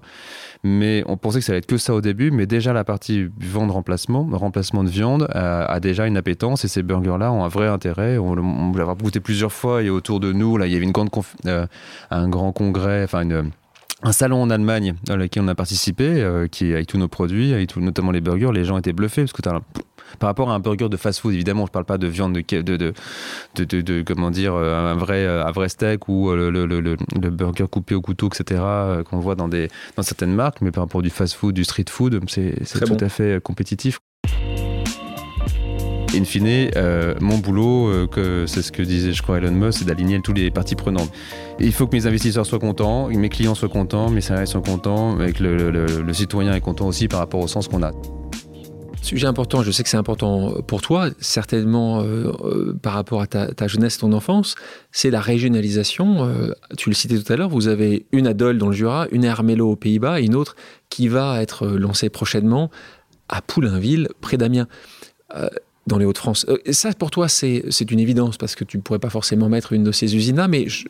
Mais 0.63 1.03
on 1.07 1.17
pensait 1.17 1.39
que 1.39 1.45
ça 1.45 1.51
allait 1.51 1.59
être 1.59 1.67
que 1.67 1.77
ça 1.77 1.93
au 1.93 2.01
début, 2.01 2.31
mais 2.31 2.45
déjà 2.45 2.73
la 2.73 2.83
partie 2.83 3.27
vente 3.39 3.71
remplacement, 3.71 4.27
remplacement 4.31 4.83
de 4.83 4.89
viande, 4.89 5.27
a, 5.31 5.79
déjà 5.79 6.07
une 6.07 6.17
appétence 6.17 6.65
et 6.65 6.67
ces 6.67 6.83
burgers-là 6.83 7.31
ont 7.31 7.43
un 7.43 7.47
vrai 7.47 7.67
intérêt. 7.67 8.17
On, 8.17 8.31
on 8.31 8.73
l'a 8.73 8.85
goûté 8.95 9.19
plusieurs 9.19 9.51
fois 9.51 9.83
et 9.83 9.89
autour 9.89 10.19
de 10.19 10.33
nous, 10.33 10.57
là, 10.57 10.65
il 10.65 10.73
y 10.73 10.75
avait 10.75 10.85
une 10.85 10.91
grande 10.91 11.09
euh, 11.45 11.67
un 12.09 12.29
grand 12.29 12.51
congrès, 12.51 13.03
enfin 13.03 13.27
un 14.03 14.11
salon 14.11 14.41
en 14.41 14.49
Allemagne 14.49 14.95
dans 15.05 15.15
lequel 15.15 15.43
on 15.43 15.47
a 15.47 15.55
participé, 15.55 16.05
euh, 16.05 16.47
qui 16.47 16.73
avec 16.73 16.87
tous 16.87 16.97
nos 16.97 17.07
produits, 17.07 17.53
avec 17.53 17.75
notamment 17.77 18.11
les 18.11 18.21
burgers, 18.21 18.51
les 18.53 18.63
gens 18.63 18.77
étaient 18.77 18.93
bluffés 18.93 19.23
parce 19.23 19.33
que 19.33 19.41
tu 19.41 19.49
as 19.49 19.59
par 20.19 20.27
rapport 20.27 20.49
à 20.49 20.55
un 20.55 20.59
burger 20.59 20.89
de 20.89 20.97
fast-food, 20.97 21.33
évidemment, 21.33 21.65
je 21.65 21.69
ne 21.69 21.73
parle 21.73 21.85
pas 21.85 21.97
de 21.97 22.07
viande 22.07 22.33
de, 22.33 22.61
de, 22.61 22.93
de, 23.55 23.81
de, 23.81 24.01
comment 24.01 24.31
dire, 24.31 24.53
euh, 24.55 24.91
un 24.91 24.95
vrai, 24.95 25.25
euh, 25.25 25.45
un 25.45 25.51
vrai 25.51 25.69
steak 25.69 26.07
ou 26.09 26.29
euh, 26.29 26.49
le, 26.49 26.65
le, 26.65 26.79
le, 26.79 27.29
burger 27.29 27.65
coupé 27.69 27.95
au 27.95 28.01
couteau, 28.01 28.27
etc., 28.27 28.61
qu'on 29.09 29.19
voit 29.19 29.35
dans, 29.35 29.47
des, 29.47 29.69
dans 29.95 30.03
certaines 30.03 30.33
marques, 30.33 30.61
mais 30.61 30.71
par 30.71 30.83
rapport 30.83 31.01
du 31.01 31.09
fast-food, 31.09 31.53
du 31.53 31.63
street-food, 31.63 32.21
c'est 32.27 32.55
tout 32.85 32.97
à 32.99 33.09
fait 33.09 33.41
compétitif. 33.41 33.99
In 36.15 36.23
fine, 36.23 36.71
mon 37.19 37.37
boulot, 37.37 38.07
que 38.07 38.45
c'est 38.47 38.61
ce 38.61 38.71
que 38.71 38.81
disait, 38.81 39.11
je 39.11 39.21
crois, 39.21 39.37
Elon 39.37 39.51
Musk, 39.51 39.79
c'est 39.79 39.85
d'aligner 39.85 40.19
tous 40.21 40.33
les 40.33 40.49
parties 40.49 40.75
prenantes. 40.75 41.11
il 41.59 41.73
faut 41.73 41.85
que 41.85 41.95
mes 41.95 42.07
investisseurs 42.07 42.45
soient 42.45 42.59
contents, 42.59 43.09
que 43.09 43.17
mes 43.17 43.29
clients 43.29 43.55
soient 43.55 43.69
contents, 43.69 44.09
mes 44.09 44.21
salariés 44.21 44.47
soient 44.47 44.61
contents, 44.61 45.19
et 45.21 45.33
que 45.33 45.43
le, 45.43 45.69
le 46.01 46.13
citoyen 46.13 46.53
est 46.55 46.61
content 46.61 46.87
aussi 46.87 47.07
par 47.07 47.19
rapport 47.19 47.41
au 47.41 47.47
sens 47.47 47.67
qu'on 47.67 47.83
a. 47.83 47.91
Sujet 49.07 49.27
important, 49.27 49.63
je 49.63 49.71
sais 49.71 49.83
que 49.83 49.89
c'est 49.89 49.95
important 49.95 50.61
pour 50.67 50.81
toi, 50.81 51.07
certainement 51.21 52.01
euh, 52.01 52.29
euh, 52.43 52.73
par 52.73 52.91
rapport 52.91 53.21
à 53.21 53.27
ta, 53.27 53.67
jeunesse, 53.67 53.99
ton 53.99 54.11
enfance, 54.11 54.55
c'est 54.91 55.09
la 55.09 55.21
régionalisation. 55.21 56.25
Euh, 56.25 56.51
tu 56.77 56.89
le 56.89 56.93
citais 56.93 57.17
tout 57.17 57.31
à 57.31 57.37
l'heure, 57.37 57.47
vous 57.47 57.69
avez 57.69 58.05
une 58.11 58.27
à 58.27 58.33
Dole 58.33 58.57
dans 58.57 58.67
le 58.67 58.73
Jura, 58.73 59.07
une 59.11 59.25
à 59.25 59.33
aux 59.39 59.75
Pays-Bas 59.77 60.19
et 60.19 60.25
une 60.25 60.35
autre 60.35 60.57
qui 60.89 61.07
va 61.07 61.41
être 61.41 61.67
lancée 61.67 62.09
prochainement 62.09 62.69
à 63.29 63.41
Poulainville, 63.41 64.09
près 64.19 64.35
d'Amiens 64.35 64.67
dans 65.85 65.97
les 65.97 66.03
Hauts-de-France. 66.03 66.45
ça, 66.71 66.91
pour 66.91 67.09
toi, 67.09 67.29
c'est 67.29 67.63
une 67.89 67.99
évidence 68.01 68.35
parce 68.35 68.55
que 68.55 68.65
tu 68.65 68.75
ne 68.75 68.81
pourrais 68.81 68.99
pas 68.99 69.09
forcément 69.09 69.47
mettre 69.47 69.71
une 69.71 69.85
de 69.85 69.93
ces 69.93 70.17
usines-là, 70.17 70.49
mais 70.49 70.67
je, 70.67 70.85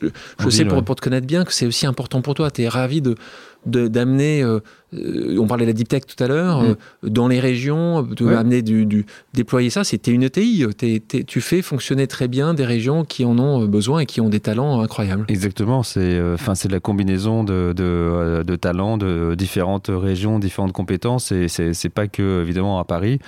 sais 0.49 0.65
pour, 0.65 0.83
pour, 0.83 0.95
te 0.95 1.01
connaître 1.01 1.27
bien 1.27 1.45
que 1.45 1.53
c'est 1.53 1.67
aussi 1.67 1.85
important 1.85 2.23
pour 2.23 2.33
toi. 2.33 2.49
Tu 2.49 2.63
es 2.63 2.67
ravi 2.67 2.99
de, 2.99 3.13
d'amener, 3.65 4.43
euh, 4.43 4.59
euh, 4.93 5.37
on 5.39 5.47
parlait 5.47 5.65
de 5.65 5.69
la 5.69 5.73
deep 5.73 5.89
tech 5.89 6.03
tout 6.05 6.21
à 6.23 6.27
l'heure, 6.27 6.61
mm. 6.61 6.65
euh, 6.65 6.75
dans 7.09 7.27
les 7.27 7.39
régions, 7.39 8.01
de 8.03 8.27
amener 8.27 8.61
du, 8.61 9.05
déployer 9.33 9.69
ça. 9.69 9.83
C'était 9.83 10.11
une 10.11 10.23
ETI. 10.23 10.65
tu 11.27 11.41
fais 11.41 11.61
fonctionner 11.61 12.07
très 12.07 12.27
bien 12.27 12.53
des 12.53 12.65
régions 12.65 13.03
qui 13.03 13.25
en 13.25 13.37
ont 13.39 13.65
besoin 13.65 14.01
et 14.01 14.05
qui 14.05 14.21
ont 14.21 14.29
des 14.29 14.39
talents 14.39 14.81
incroyables. 14.81 15.25
Exactement. 15.27 15.83
C'est 15.83 16.19
enfin 16.33 16.55
c'est 16.55 16.71
la 16.71 16.79
combinaison 16.79 17.43
de, 17.43 17.73
de, 17.75 18.55
talents 18.55 18.97
de 18.97 19.35
différentes 19.35 19.89
régions, 19.89 20.39
différentes 20.39 20.73
compétences. 20.73 21.31
Et 21.31 21.47
c'est 21.47 21.89
pas 21.89 22.07
que 22.07 22.41
évidemment 22.41 22.79
à 22.79 22.83
Paris. 22.83 23.19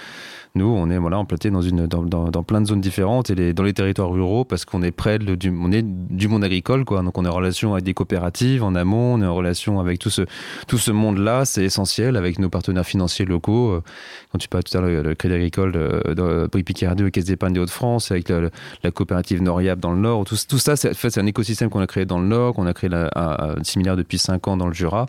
Nous, 0.55 0.65
on 0.65 0.89
est 0.89 0.97
voilà, 0.97 1.23
dans, 1.51 1.61
une, 1.61 1.85
dans, 1.85 2.03
dans, 2.03 2.43
plein 2.43 2.59
de 2.61 2.67
zones 2.67 2.81
différentes 2.81 3.29
et 3.29 3.35
les, 3.35 3.53
dans 3.53 3.63
les 3.63 3.73
territoires 3.73 4.09
ruraux 4.09 4.45
parce 4.45 4.65
qu'on 4.65 4.81
est 4.81 4.91
près 4.91 5.19
de, 5.19 5.35
du, 5.35 5.55
on 5.55 5.71
est 5.71 5.83
du 5.83 6.27
monde 6.27 6.43
agricole. 6.43 6.85
Quoi. 6.85 7.03
Donc 7.03 7.17
on 7.19 7.25
est 7.25 7.29
en 7.29 7.35
relation 7.35 7.73
avec 7.73 7.85
des 7.85 7.93
coopératives 7.93 8.63
en 8.63 8.73
amont, 8.73 9.13
on 9.13 9.21
est 9.21 9.25
en 9.27 9.35
relation 9.35 9.79
avec 9.79 9.99
tous 9.99 10.09
ce, 10.09 10.18
tout 10.67 10.77
ce 10.77 10.91
monde-là, 10.91 11.45
c'est 11.45 11.63
essentiel 11.63 12.17
avec 12.17 12.39
nos 12.39 12.49
partenaires 12.49 12.85
financiers 12.85 13.25
locaux. 13.25 13.71
Euh, 13.71 13.83
quand 14.31 14.37
tu 14.37 14.47
parles 14.47 14.63
tout 14.63 14.77
à 14.77 14.81
l'heure 14.81 15.03
le 15.03 15.15
Crédit 15.15 15.35
Agricole 15.35 15.71
de, 15.71 16.13
de, 16.13 16.61
Picardie, 16.61 17.03
le 17.03 17.09
Caisse 17.09 17.25
d'épargne 17.25 17.53
des 17.53 17.59
Hauts-de-France, 17.59 18.11
avec 18.11 18.29
la 18.29 18.91
coopérative 18.91 19.41
Noriab 19.41 19.79
dans 19.79 19.91
le 19.91 19.99
Nord, 19.99 20.25
tout, 20.25 20.35
ça, 20.35 20.75
c'est, 20.75 20.91
en 20.91 20.93
fait, 20.93 21.17
un 21.17 21.25
écosystème 21.25 21.69
qu'on 21.69 21.79
a 21.79 21.87
créé 21.87 22.05
dans 22.05 22.19
le 22.19 22.27
Nord, 22.27 22.53
qu'on 22.53 22.67
a 22.67 22.73
créé 22.73 22.89
la, 22.89 23.09
à, 23.15 23.55
similaire 23.63 23.95
depuis 23.95 24.19
5 24.19 24.47
ans 24.47 24.57
dans 24.57 24.67
le 24.67 24.73
Jura. 24.73 25.07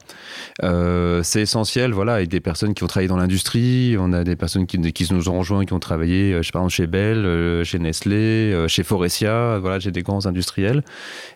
Euh, 0.62 1.22
c'est 1.22 1.42
essentiel, 1.42 1.92
voilà, 1.92 2.14
avec 2.14 2.28
des 2.28 2.40
personnes 2.40 2.72
qui 2.72 2.82
ont 2.82 2.86
travaillé 2.86 3.08
dans 3.08 3.16
l'industrie, 3.16 3.96
on 3.98 4.12
a 4.12 4.24
des 4.24 4.36
personnes 4.36 4.66
qui, 4.66 4.78
qui 4.92 5.12
nous 5.12 5.28
ont 5.28 5.38
rejoints, 5.38 5.64
qui 5.64 5.72
ont 5.72 5.80
travaillé, 5.80 6.36
je 6.38 6.42
sais 6.42 6.52
pas, 6.52 6.66
chez 6.68 6.86
Bell, 6.86 7.64
chez 7.64 7.78
Nestlé, 7.78 8.64
chez 8.68 8.82
Forestia, 8.82 9.58
voilà, 9.58 9.78
j'ai 9.78 9.90
des 9.90 10.02
grands 10.02 10.26
industriels 10.26 10.82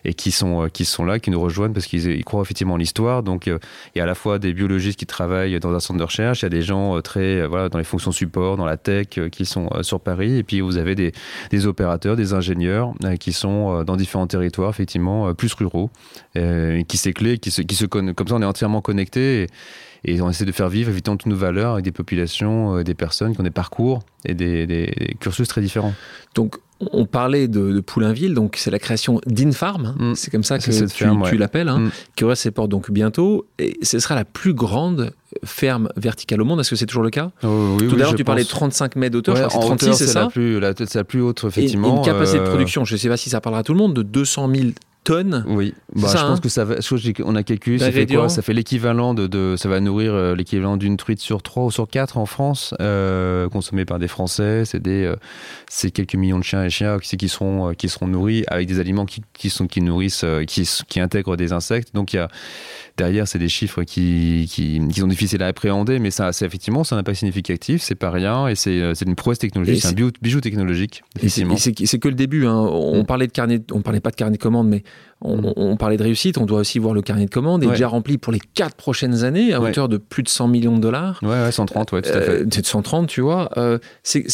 et 0.05 0.13
qui 0.13 0.31
sont, 0.31 0.69
qui 0.71 0.85
sont 0.85 1.05
là, 1.05 1.19
qui 1.19 1.29
nous 1.29 1.41
rejoignent 1.41 1.73
parce 1.73 1.85
qu'ils 1.85 2.23
croient 2.23 2.41
effectivement 2.41 2.75
en 2.75 2.77
l'histoire. 2.77 3.21
Donc, 3.21 3.49
il 3.93 3.99
y 3.99 4.01
a 4.01 4.03
à 4.03 4.07
la 4.07 4.15
fois 4.15 4.39
des 4.39 4.53
biologistes 4.53 4.99
qui 4.99 5.05
travaillent 5.05 5.59
dans 5.59 5.73
un 5.73 5.79
centre 5.79 5.99
de 5.99 6.03
recherche, 6.03 6.41
il 6.41 6.45
y 6.45 6.47
a 6.47 6.49
des 6.49 6.61
gens 6.61 7.01
très, 7.01 7.45
voilà, 7.47 7.69
dans 7.69 7.77
les 7.77 7.83
fonctions 7.83 8.11
support, 8.11 8.57
dans 8.57 8.65
la 8.65 8.77
tech, 8.77 9.07
qui 9.31 9.45
sont 9.45 9.69
sur 9.81 9.99
Paris, 9.99 10.37
et 10.37 10.43
puis 10.43 10.61
vous 10.61 10.77
avez 10.77 10.95
des, 10.95 11.11
des 11.49 11.65
opérateurs, 11.65 12.15
des 12.15 12.33
ingénieurs 12.33 12.93
qui 13.19 13.33
sont 13.33 13.83
dans 13.83 13.95
différents 13.95 14.27
territoires, 14.27 14.69
effectivement, 14.69 15.33
plus 15.33 15.53
ruraux, 15.53 15.89
qui 16.33 16.97
s'éclairent, 16.97 17.39
qui 17.39 17.51
se, 17.51 17.61
qui 17.61 17.75
se 17.75 17.85
comme 17.85 18.27
ça, 18.27 18.35
on 18.35 18.41
est 18.41 18.45
entièrement 18.45 18.81
connectés. 18.81 19.43
Et, 19.43 19.47
et 20.07 20.21
on 20.21 20.29
essaie 20.29 20.45
de 20.45 20.51
faire 20.51 20.69
vivre 20.69 20.89
évidemment 20.91 21.17
toutes 21.17 21.31
nos 21.31 21.35
valeurs 21.35 21.73
avec 21.73 21.85
des 21.85 21.91
populations, 21.91 22.83
des 22.83 22.93
personnes 22.93 23.33
qui 23.33 23.39
ont 23.39 23.43
des 23.43 23.49
parcours 23.49 24.03
et 24.23 24.35
des, 24.35 24.67
des 24.67 25.15
cursus 25.19 25.47
très 25.47 25.61
différents. 25.61 25.95
Donc 26.35 26.57
on 26.79 27.05
parlait 27.05 27.47
de, 27.47 27.71
de 27.71 27.79
Poulainville, 27.79 28.33
donc 28.33 28.55
c'est 28.57 28.71
la 28.71 28.79
création 28.79 29.21
d'Infarm, 29.25 29.85
hein. 29.85 30.11
mm. 30.11 30.15
c'est 30.15 30.29
comme 30.29 30.43
ça 30.43 30.59
que 30.59 30.63
tu, 30.63 31.29
tu 31.29 31.37
l'appelles, 31.37 31.69
hein, 31.69 31.79
mm. 31.79 31.91
qui 32.15 32.23
aurait 32.23 32.35
ses 32.35 32.51
portes 32.51 32.69
donc 32.69 32.91
bientôt, 32.91 33.45
et 33.59 33.77
ce 33.81 33.99
sera 33.99 34.15
la 34.15 34.25
plus 34.25 34.53
grande 34.53 35.11
ferme 35.43 35.89
verticale 35.95 36.41
au 36.41 36.45
monde. 36.45 36.59
Est-ce 36.59 36.71
que 36.71 36.75
c'est 36.75 36.85
toujours 36.85 37.03
le 37.03 37.09
cas? 37.09 37.31
Oh, 37.43 37.77
oui, 37.79 37.87
Tout 37.87 37.95
à 37.95 37.99
l'heure, 37.99 38.15
tu 38.15 38.23
parlais 38.23 38.43
de 38.43 38.49
35 38.49 38.95
mètres 38.97 39.13
d'auteur, 39.13 39.35
je 39.35 39.43
crois 39.43 39.75
que 39.75 39.83
c'est 39.83 39.91
36, 39.91 39.97
c'est 39.97 40.07
ça 40.07 40.21
la 40.21 40.27
plus, 40.27 40.59
la, 40.59 40.73
la 40.93 41.03
plus 41.03 41.21
haute, 41.21 41.43
effectivement. 41.45 41.95
Et 41.95 41.97
une 41.97 42.05
capacité 42.05 42.39
de 42.39 42.43
euh, 42.43 42.49
production, 42.49 42.85
je 42.85 42.93
ne 42.93 42.97
sais 42.97 43.09
pas 43.09 43.17
si 43.17 43.29
ça 43.29 43.41
parlera 43.41 43.61
à 43.61 43.63
tout 43.63 43.73
le 43.73 43.79
monde, 43.79 43.93
de 43.93 44.01
200 44.01 44.49
000 44.53 44.67
tonnes. 45.05 45.45
Oui, 45.47 45.73
bah, 45.95 46.09
je 46.09 46.13
pense 46.13 46.23
hein 46.23 46.39
que 46.41 46.49
ça 46.49 46.65
va. 46.65 46.75
on 47.23 47.35
a 47.35 47.43
calculé, 47.43 47.79
ça 47.79 47.91
fait 47.91 48.05
quoi 48.07 48.27
Ça 48.27 48.41
fait 48.41 48.53
l'équivalent 48.53 49.13
de, 49.13 49.27
de, 49.27 49.55
Ça 49.55 49.69
va 49.69 49.79
nourrir 49.79 50.13
euh, 50.13 50.35
l'équivalent 50.35 50.75
d'une 50.75 50.97
truite 50.97 51.21
sur 51.21 51.41
3 51.41 51.63
ou 51.63 51.71
sur 51.71 51.87
4 51.87 52.17
en 52.17 52.25
France, 52.25 52.73
euh, 52.81 53.47
consommée 53.47 53.85
par 53.85 53.99
des 53.99 54.09
Français. 54.09 54.65
C'est 54.65 54.81
des, 54.81 55.05
euh, 55.05 55.15
c'est 55.69 55.91
quelques 55.91 56.15
millions 56.15 56.39
de 56.39 56.43
chiens 56.43 56.65
et 56.65 56.69
chiens 56.69 56.99
qui, 56.99 57.15
qui 57.15 57.29
seront, 57.29 57.69
euh, 57.69 57.73
qui 57.73 57.87
seront 57.87 58.07
nourris 58.07 58.43
avec 58.47 58.67
des 58.67 58.79
aliments 58.79 59.05
qui, 59.05 59.21
qui 59.33 59.49
sont, 59.49 59.67
qui 59.67 59.81
nourrissent, 59.81 60.25
qui, 60.47 60.67
qui 60.89 60.99
intègrent 60.99 61.37
des 61.37 61.53
insectes. 61.53 61.93
Donc 61.93 62.11
il 62.13 62.17
y 62.17 62.19
a 62.19 62.27
derrière, 62.97 63.27
c'est 63.27 63.39
des 63.39 63.49
chiffres 63.49 63.83
qui, 63.83 64.49
qui, 64.49 64.81
qui, 64.87 64.99
sont 64.99 65.07
difficiles 65.07 65.43
à 65.43 65.47
appréhender, 65.47 65.99
mais 65.99 66.11
ça, 66.11 66.31
c'est 66.33 66.45
effectivement, 66.45 66.83
c'est 66.83 66.95
un 66.95 66.99
impact 66.99 67.19
significatif, 67.19 67.81
c'est 67.81 67.95
pas 67.95 68.11
rien, 68.11 68.47
et 68.47 68.55
c'est, 68.55 68.93
c'est 68.95 69.05
une 69.05 69.15
prouesse 69.15 69.39
technologique, 69.39 69.81
c'est 69.81 69.89
un 69.89 69.93
bijou, 69.93 70.11
bijou 70.21 70.41
technologique. 70.41 71.03
C'est, 71.27 71.45
c'est, 71.57 71.99
que 71.99 72.07
le 72.07 72.15
début. 72.15 72.45
Hein. 72.45 72.55
On 72.55 73.03
mm. 73.03 73.05
parlait 73.05 73.27
de 73.27 73.31
carnet, 73.31 73.61
on 73.71 73.81
parlait 73.81 73.99
pas 73.99 74.11
de 74.11 74.15
carnet 74.15 74.37
de 74.37 74.41
commande, 74.41 74.69
mais 74.69 74.83
Mm. 75.23 75.53
On, 75.55 75.77
parlait 75.77 75.97
de 75.97 76.03
réussite, 76.03 76.37
on 76.37 76.45
doit 76.45 76.59
aussi 76.59 76.79
voir 76.79 76.93
le 76.93 77.01
carnet 77.01 77.25
de 77.25 77.29
commandes 77.29 77.63
est 77.63 77.67
déjà 77.67 77.87
rempli 77.87 78.17
pour 78.17 78.33
les 78.33 78.41
quatre 78.53 78.75
prochaines 78.75 79.23
années 79.23 79.53
à 79.53 79.61
hauteur 79.61 79.89
de 79.89 79.97
plus 79.97 80.23
de 80.23 80.29
100 80.29 80.47
millions 80.47 80.75
de 80.75 80.81
dollars. 80.81 81.19
Ouais, 81.21 81.29
ouais 81.29 81.51
130, 81.51 81.91
ouais, 81.93 82.01
tout 82.01 82.09
à 82.09 82.21
fait. 82.21 82.41
Euh, 82.41 82.63
130, 82.63 83.07
tu 83.07 83.21
vois. 83.21 83.49
Euh, 83.57 83.79
c'est, 84.03 84.25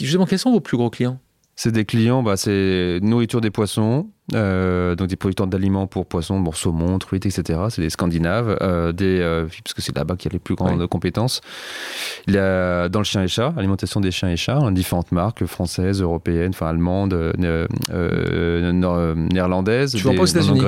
justement, 0.00 0.26
quels 0.26 0.38
sont 0.38 0.52
vos 0.52 0.60
plus 0.60 0.76
gros 0.76 0.90
clients? 0.90 1.18
C'est 1.56 1.72
des 1.72 1.84
clients, 1.84 2.22
bah, 2.22 2.36
c'est 2.36 3.00
nourriture 3.02 3.40
des 3.40 3.50
poissons, 3.50 4.08
euh, 4.34 4.94
donc 4.94 5.08
des 5.08 5.16
producteurs 5.16 5.46
d'aliments 5.46 5.86
pour 5.86 6.04
poissons, 6.04 6.38
bon, 6.40 6.52
saumon, 6.52 6.98
truites, 6.98 7.24
etc. 7.24 7.60
C'est 7.70 7.80
des 7.80 7.88
Scandinaves, 7.88 8.58
euh, 8.60 8.92
des, 8.92 9.20
euh, 9.20 9.46
parce 9.64 9.72
que 9.74 9.80
c'est 9.80 9.96
là-bas 9.96 10.16
qu'il 10.16 10.30
y 10.30 10.32
a 10.32 10.34
les 10.34 10.38
plus 10.38 10.54
grandes 10.54 10.86
compétences. 10.86 11.40
Il 12.26 12.34
y 12.34 12.38
a 12.38 12.88
dans 12.88 12.98
le 12.98 13.04
chien 13.04 13.22
et 13.22 13.28
chat, 13.28 13.54
alimentation 13.56 14.00
des 14.00 14.10
chiens 14.10 14.28
et 14.28 14.36
chats, 14.36 14.58
hein, 14.58 14.70
différentes 14.72 15.12
marques 15.12 15.46
françaises, 15.46 16.02
européennes, 16.02 16.50
enfin 16.50 16.66
allemandes, 16.68 17.14
néerlandaises. 19.32 19.94
Tu 19.94 20.04
vas 20.04 20.14
pas 20.14 20.22
aux 20.22 20.26
États-Unis 20.26 20.62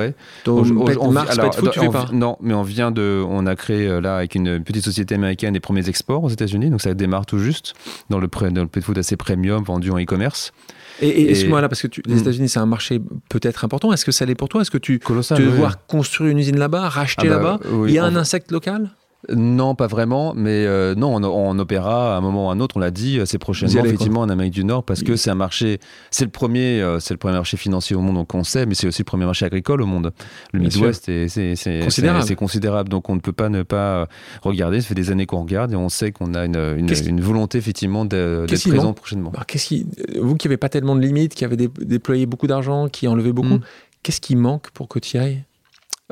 Non, 2.12 2.38
mais 2.40 2.54
on 2.54 2.62
vient 2.62 2.90
de, 2.90 3.22
on 3.28 3.46
a 3.46 3.56
créé 3.56 4.00
là 4.00 4.16
avec 4.16 4.34
une 4.34 4.62
petite 4.62 4.84
société 4.84 5.14
américaine 5.14 5.52
des 5.52 5.60
premiers 5.60 5.86
exports 5.88 6.24
aux 6.24 6.30
États-Unis, 6.30 6.70
donc 6.70 6.80
ça 6.80 6.94
démarre 6.94 7.26
tout 7.26 7.38
juste 7.38 7.74
dans 8.08 8.18
le, 8.18 8.28
dans 8.50 8.62
le 8.62 8.68
pet 8.68 8.80
food 8.80 8.96
assez 8.96 9.16
premium 9.16 9.62
vendu 9.62 9.90
en 9.90 9.98
e-commerce. 10.00 10.52
Et, 11.00 11.08
et, 11.08 11.30
excuse-moi 11.30 11.60
là, 11.60 11.68
parce 11.68 11.82
que 11.82 11.88
les 12.06 12.14
hmm. 12.14 12.18
États-Unis, 12.18 12.48
c'est 12.48 12.58
un 12.58 12.66
marché 12.66 13.00
peut-être 13.28 13.64
important. 13.64 13.92
Est-ce 13.92 14.04
que 14.04 14.12
ça 14.12 14.26
l'est 14.26 14.34
pour 14.34 14.48
toi? 14.48 14.62
Est-ce 14.62 14.70
que 14.70 14.78
tu, 14.78 14.98
Colossal, 14.98 15.42
voir 15.42 15.86
construire 15.86 16.30
une 16.30 16.38
usine 16.38 16.58
là-bas, 16.58 16.88
racheter 16.88 17.28
ah 17.30 17.38
bah, 17.38 17.58
là-bas? 17.60 17.86
Il 17.86 17.92
y 17.92 17.98
a 17.98 18.04
un 18.04 18.16
insecte 18.16 18.50
local? 18.50 18.90
Non, 19.28 19.74
pas 19.74 19.86
vraiment, 19.86 20.32
mais 20.34 20.64
euh, 20.64 20.94
non, 20.94 21.14
on, 21.14 21.22
on, 21.22 21.58
opéra 21.58 22.14
à 22.14 22.18
un 22.18 22.20
moment 22.22 22.46
ou 22.46 22.50
à 22.50 22.52
un 22.52 22.60
autre, 22.60 22.78
on 22.78 22.80
l'a 22.80 22.90
dit, 22.90 23.20
assez 23.20 23.36
prochainement, 23.38 23.84
effectivement, 23.84 24.20
en 24.20 24.30
Amérique 24.30 24.54
du 24.54 24.64
Nord, 24.64 24.82
parce 24.82 25.02
que 25.02 25.16
c'est 25.16 25.30
un 25.30 25.34
marché, 25.34 25.78
c'est 26.10 26.24
le 26.24 26.30
premier, 26.30 26.80
euh, 26.80 27.00
c'est 27.00 27.12
le 27.12 27.18
premier 27.18 27.34
marché 27.34 27.58
financier 27.58 27.94
au 27.94 28.00
monde, 28.00 28.14
donc 28.14 28.34
on 28.34 28.44
sait, 28.44 28.64
mais 28.64 28.74
c'est 28.74 28.86
aussi 28.86 29.02
le 29.02 29.04
premier 29.04 29.26
marché 29.26 29.44
agricole 29.44 29.82
au 29.82 29.86
monde. 29.86 30.12
Le 30.52 30.60
Midwest, 30.60 31.04
c'est 31.04 31.80
considérable. 31.82 32.36
considérable, 32.36 32.88
donc 32.88 33.10
on 33.10 33.14
ne 33.14 33.20
peut 33.20 33.32
pas 33.32 33.50
ne 33.50 33.62
pas 33.62 34.08
regarder. 34.42 34.80
Ça 34.80 34.88
fait 34.88 34.94
des 34.94 35.10
années 35.10 35.26
qu'on 35.26 35.42
regarde 35.42 35.72
et 35.72 35.76
on 35.76 35.90
sait 35.90 36.12
qu'on 36.12 36.34
a 36.34 36.46
une, 36.46 36.56
une, 36.78 37.20
volonté 37.20 37.58
effectivement 37.58 38.06
d'être 38.06 38.68
présent 38.68 38.94
prochainement. 38.94 39.32
Qu'est-ce 39.46 39.66
qui, 39.66 39.86
vous 40.18 40.36
qui 40.36 40.48
n'avez 40.48 40.56
pas 40.56 40.70
tellement 40.70 40.96
de 40.96 41.02
limites, 41.02 41.34
qui 41.34 41.44
avez 41.44 41.56
déployé 41.56 42.24
beaucoup 42.24 42.46
d'argent, 42.46 42.88
qui 42.88 43.06
enlevé 43.06 43.32
beaucoup, 43.32 43.56
mm. 43.56 43.62
qu'est-ce 44.02 44.20
qui 44.20 44.36
manque 44.36 44.70
pour 44.70 44.88
que 44.88 44.98
tu 44.98 45.16
y 45.16 45.20
ailles? 45.20 45.44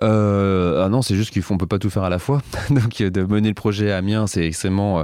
Euh, 0.03 0.85
ah 0.85 0.89
non, 0.89 1.03
c'est 1.03 1.17
juste 1.17 1.39
qu'on 1.41 1.59
peut 1.59 1.67
pas 1.67 1.79
tout 1.79 1.91
faire 1.91 2.05
à 2.05 2.11
la 2.11 2.19
fois. 2.19 2.41
Donc 2.71 3.03
de 3.03 3.23
mener 3.23 3.49
le 3.49 3.55
projet 3.55 3.91
à 3.93 3.99
Amiens, 3.99 4.27
c'est 4.27 4.45
extrêmement, 4.45 5.01
euh, 5.01 5.03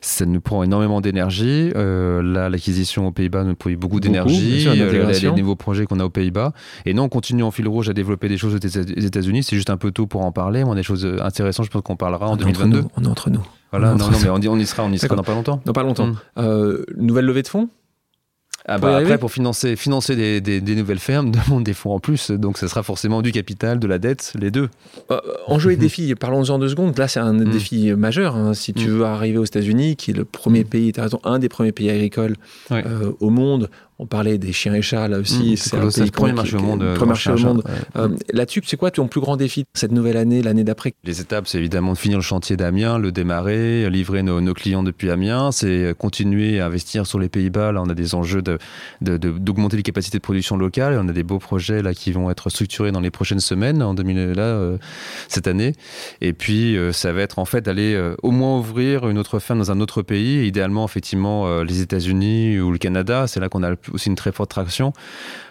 ça 0.00 0.26
nous 0.26 0.40
prend 0.40 0.62
énormément 0.62 1.00
d'énergie. 1.00 1.72
Euh, 1.76 2.22
là, 2.22 2.48
l'acquisition 2.48 3.06
aux 3.06 3.12
Pays-Bas 3.12 3.44
nous 3.44 3.54
prend 3.54 3.70
beaucoup 3.72 4.00
d'énergie. 4.00 4.66
Euh, 4.68 5.12
les, 5.12 5.32
nouveaux 5.32 5.56
projets 5.56 5.86
qu'on 5.86 6.00
a 6.00 6.04
aux 6.04 6.10
Pays-Bas. 6.10 6.52
Et 6.86 6.94
non, 6.94 7.04
on 7.04 7.08
continue 7.08 7.42
en 7.42 7.50
fil 7.50 7.68
rouge 7.68 7.88
à 7.88 7.92
développer 7.92 8.28
des 8.28 8.38
choses 8.38 8.54
aux 8.54 8.58
États-Unis. 8.58 9.42
C'est 9.42 9.56
juste 9.56 9.70
un 9.70 9.76
peu 9.76 9.90
tôt 9.90 10.06
pour 10.06 10.24
en 10.24 10.32
parler. 10.32 10.64
On 10.64 10.72
a 10.72 10.76
des 10.76 10.82
choses 10.82 11.06
intéressantes. 11.20 11.66
Je 11.66 11.70
pense 11.70 11.82
qu'on 11.82 11.96
parlera 11.96 12.28
en 12.28 12.36
2022. 12.36 12.84
on 12.96 13.04
est 13.04 13.06
entre 13.06 13.30
nous. 13.30 13.42
Voilà, 13.70 13.94
non, 13.94 14.10
non, 14.10 14.18
mais 14.20 14.48
on, 14.48 14.58
y 14.58 14.66
sera, 14.66 14.82
on 14.82 14.90
y 14.90 14.98
sera 14.98 15.14
dans 15.14 15.22
pas 15.22 15.32
longtemps. 15.32 15.60
Dans 15.64 15.72
pas 15.72 15.84
longtemps. 15.84 16.10
Hum. 16.36 16.84
nouvelle 16.96 17.24
levée 17.26 17.42
de 17.42 17.48
fonds? 17.48 17.68
Ah 18.66 18.78
bah 18.78 18.96
après, 18.96 19.18
pour 19.18 19.32
financer, 19.32 19.74
financer 19.76 20.16
des, 20.16 20.40
des, 20.40 20.74
nouvelles 20.74 20.98
fermes, 20.98 21.30
demande 21.46 21.64
des 21.64 21.72
fonds 21.72 21.92
en 21.92 22.00
plus. 22.00 22.30
Donc, 22.30 22.58
ce 22.58 22.68
sera 22.68 22.82
forcément 22.82 23.22
du 23.22 23.32
capital, 23.32 23.78
de 23.78 23.86
la 23.86 23.98
dette, 23.98 24.32
les 24.38 24.50
deux. 24.50 24.68
Euh, 25.10 25.18
enjeu 25.46 25.72
et 25.72 25.76
défi, 25.76 26.14
parlons-en 26.14 26.58
deux 26.58 26.68
secondes. 26.68 26.96
Là, 26.98 27.08
c'est 27.08 27.20
un 27.20 27.32
mm. 27.32 27.50
défi 27.50 27.92
majeur. 27.92 28.36
Hein. 28.36 28.54
Si 28.54 28.72
tu 28.72 28.88
mm. 28.88 28.90
veux 28.90 29.04
arriver 29.04 29.38
aux 29.38 29.44
États-Unis, 29.44 29.96
qui 29.96 30.10
est 30.10 30.14
le 30.14 30.24
premier 30.24 30.64
pays, 30.64 30.92
tu 30.92 31.00
as 31.00 31.04
raison, 31.04 31.20
un 31.24 31.38
des 31.38 31.48
premiers 31.48 31.72
pays 31.72 31.90
agricoles 31.90 32.36
euh, 32.70 33.12
au 33.20 33.30
monde, 33.30 33.70
on 34.00 34.06
parlait 34.06 34.38
des 34.38 34.54
chiens 34.54 34.72
et 34.72 34.80
chats 34.80 35.08
là 35.08 35.18
aussi. 35.18 35.52
Mmh, 35.52 35.90
c'est 35.90 36.04
le 36.04 36.10
premier 36.10 36.32
marché 36.32 36.56
au 36.56 36.60
monde. 36.60 36.94
Premier 36.94 37.08
marché 37.08 37.30
au 37.30 37.36
monde. 37.36 37.62
Euh, 37.96 38.08
là-dessus, 38.32 38.62
c'est 38.64 38.78
quoi 38.78 38.90
ton 38.90 39.08
plus 39.08 39.20
grand 39.20 39.36
défi 39.36 39.66
cette 39.74 39.92
nouvelle 39.92 40.16
année, 40.16 40.40
l'année 40.40 40.64
d'après? 40.64 40.94
Les 41.04 41.20
étapes, 41.20 41.46
c'est 41.46 41.58
évidemment 41.58 41.92
de 41.92 41.98
finir 41.98 42.16
le 42.16 42.22
chantier 42.22 42.56
d'Amiens, 42.56 42.98
le 42.98 43.12
démarrer, 43.12 43.90
livrer 43.90 44.22
nos, 44.22 44.54
clients 44.54 44.82
depuis 44.82 45.10
Amiens. 45.10 45.52
C'est 45.52 45.94
continuer 45.98 46.60
à 46.60 46.66
investir 46.66 47.06
sur 47.06 47.18
les 47.18 47.28
Pays-Bas. 47.28 47.72
Là, 47.72 47.82
on 47.82 47.90
a 47.90 47.94
des 47.94 48.14
enjeux 48.14 48.42
d'augmenter 49.02 49.76
les 49.76 49.82
capacités 49.82 50.16
de 50.16 50.22
production 50.22 50.56
locale. 50.56 50.98
On 50.98 51.08
a 51.08 51.12
des 51.12 51.22
beaux 51.22 51.38
projets 51.38 51.82
là 51.82 51.92
qui 51.92 52.10
vont 52.10 52.30
être 52.30 52.48
structurés 52.48 52.92
dans 52.92 53.00
les 53.00 53.10
prochaines 53.10 53.40
semaines, 53.40 53.82
en 53.82 53.92
2000 53.92 54.32
là, 54.32 54.42
euh, 54.42 54.78
cette 55.28 55.46
année. 55.46 55.74
Et 56.22 56.32
puis, 56.32 56.74
euh, 56.78 56.92
ça 56.92 57.12
va 57.12 57.20
être 57.20 57.38
en 57.38 57.44
fait 57.44 57.60
d'aller 57.60 58.00
au 58.22 58.30
moins 58.30 58.58
ouvrir 58.58 59.10
une 59.10 59.18
autre 59.18 59.40
ferme 59.40 59.58
dans 59.58 59.70
un 59.70 59.80
autre 59.80 60.00
pays, 60.00 60.46
idéalement 60.46 60.86
effectivement 60.86 61.62
les 61.62 61.82
États-Unis 61.82 62.58
ou 62.60 62.72
le 62.72 62.78
Canada. 62.78 63.26
C'est 63.26 63.40
là 63.40 63.50
qu'on 63.50 63.62
a 63.62 63.68
le 63.68 63.76
aussi 63.92 64.08
une 64.08 64.16
très 64.16 64.32
forte 64.32 64.50
traction. 64.50 64.92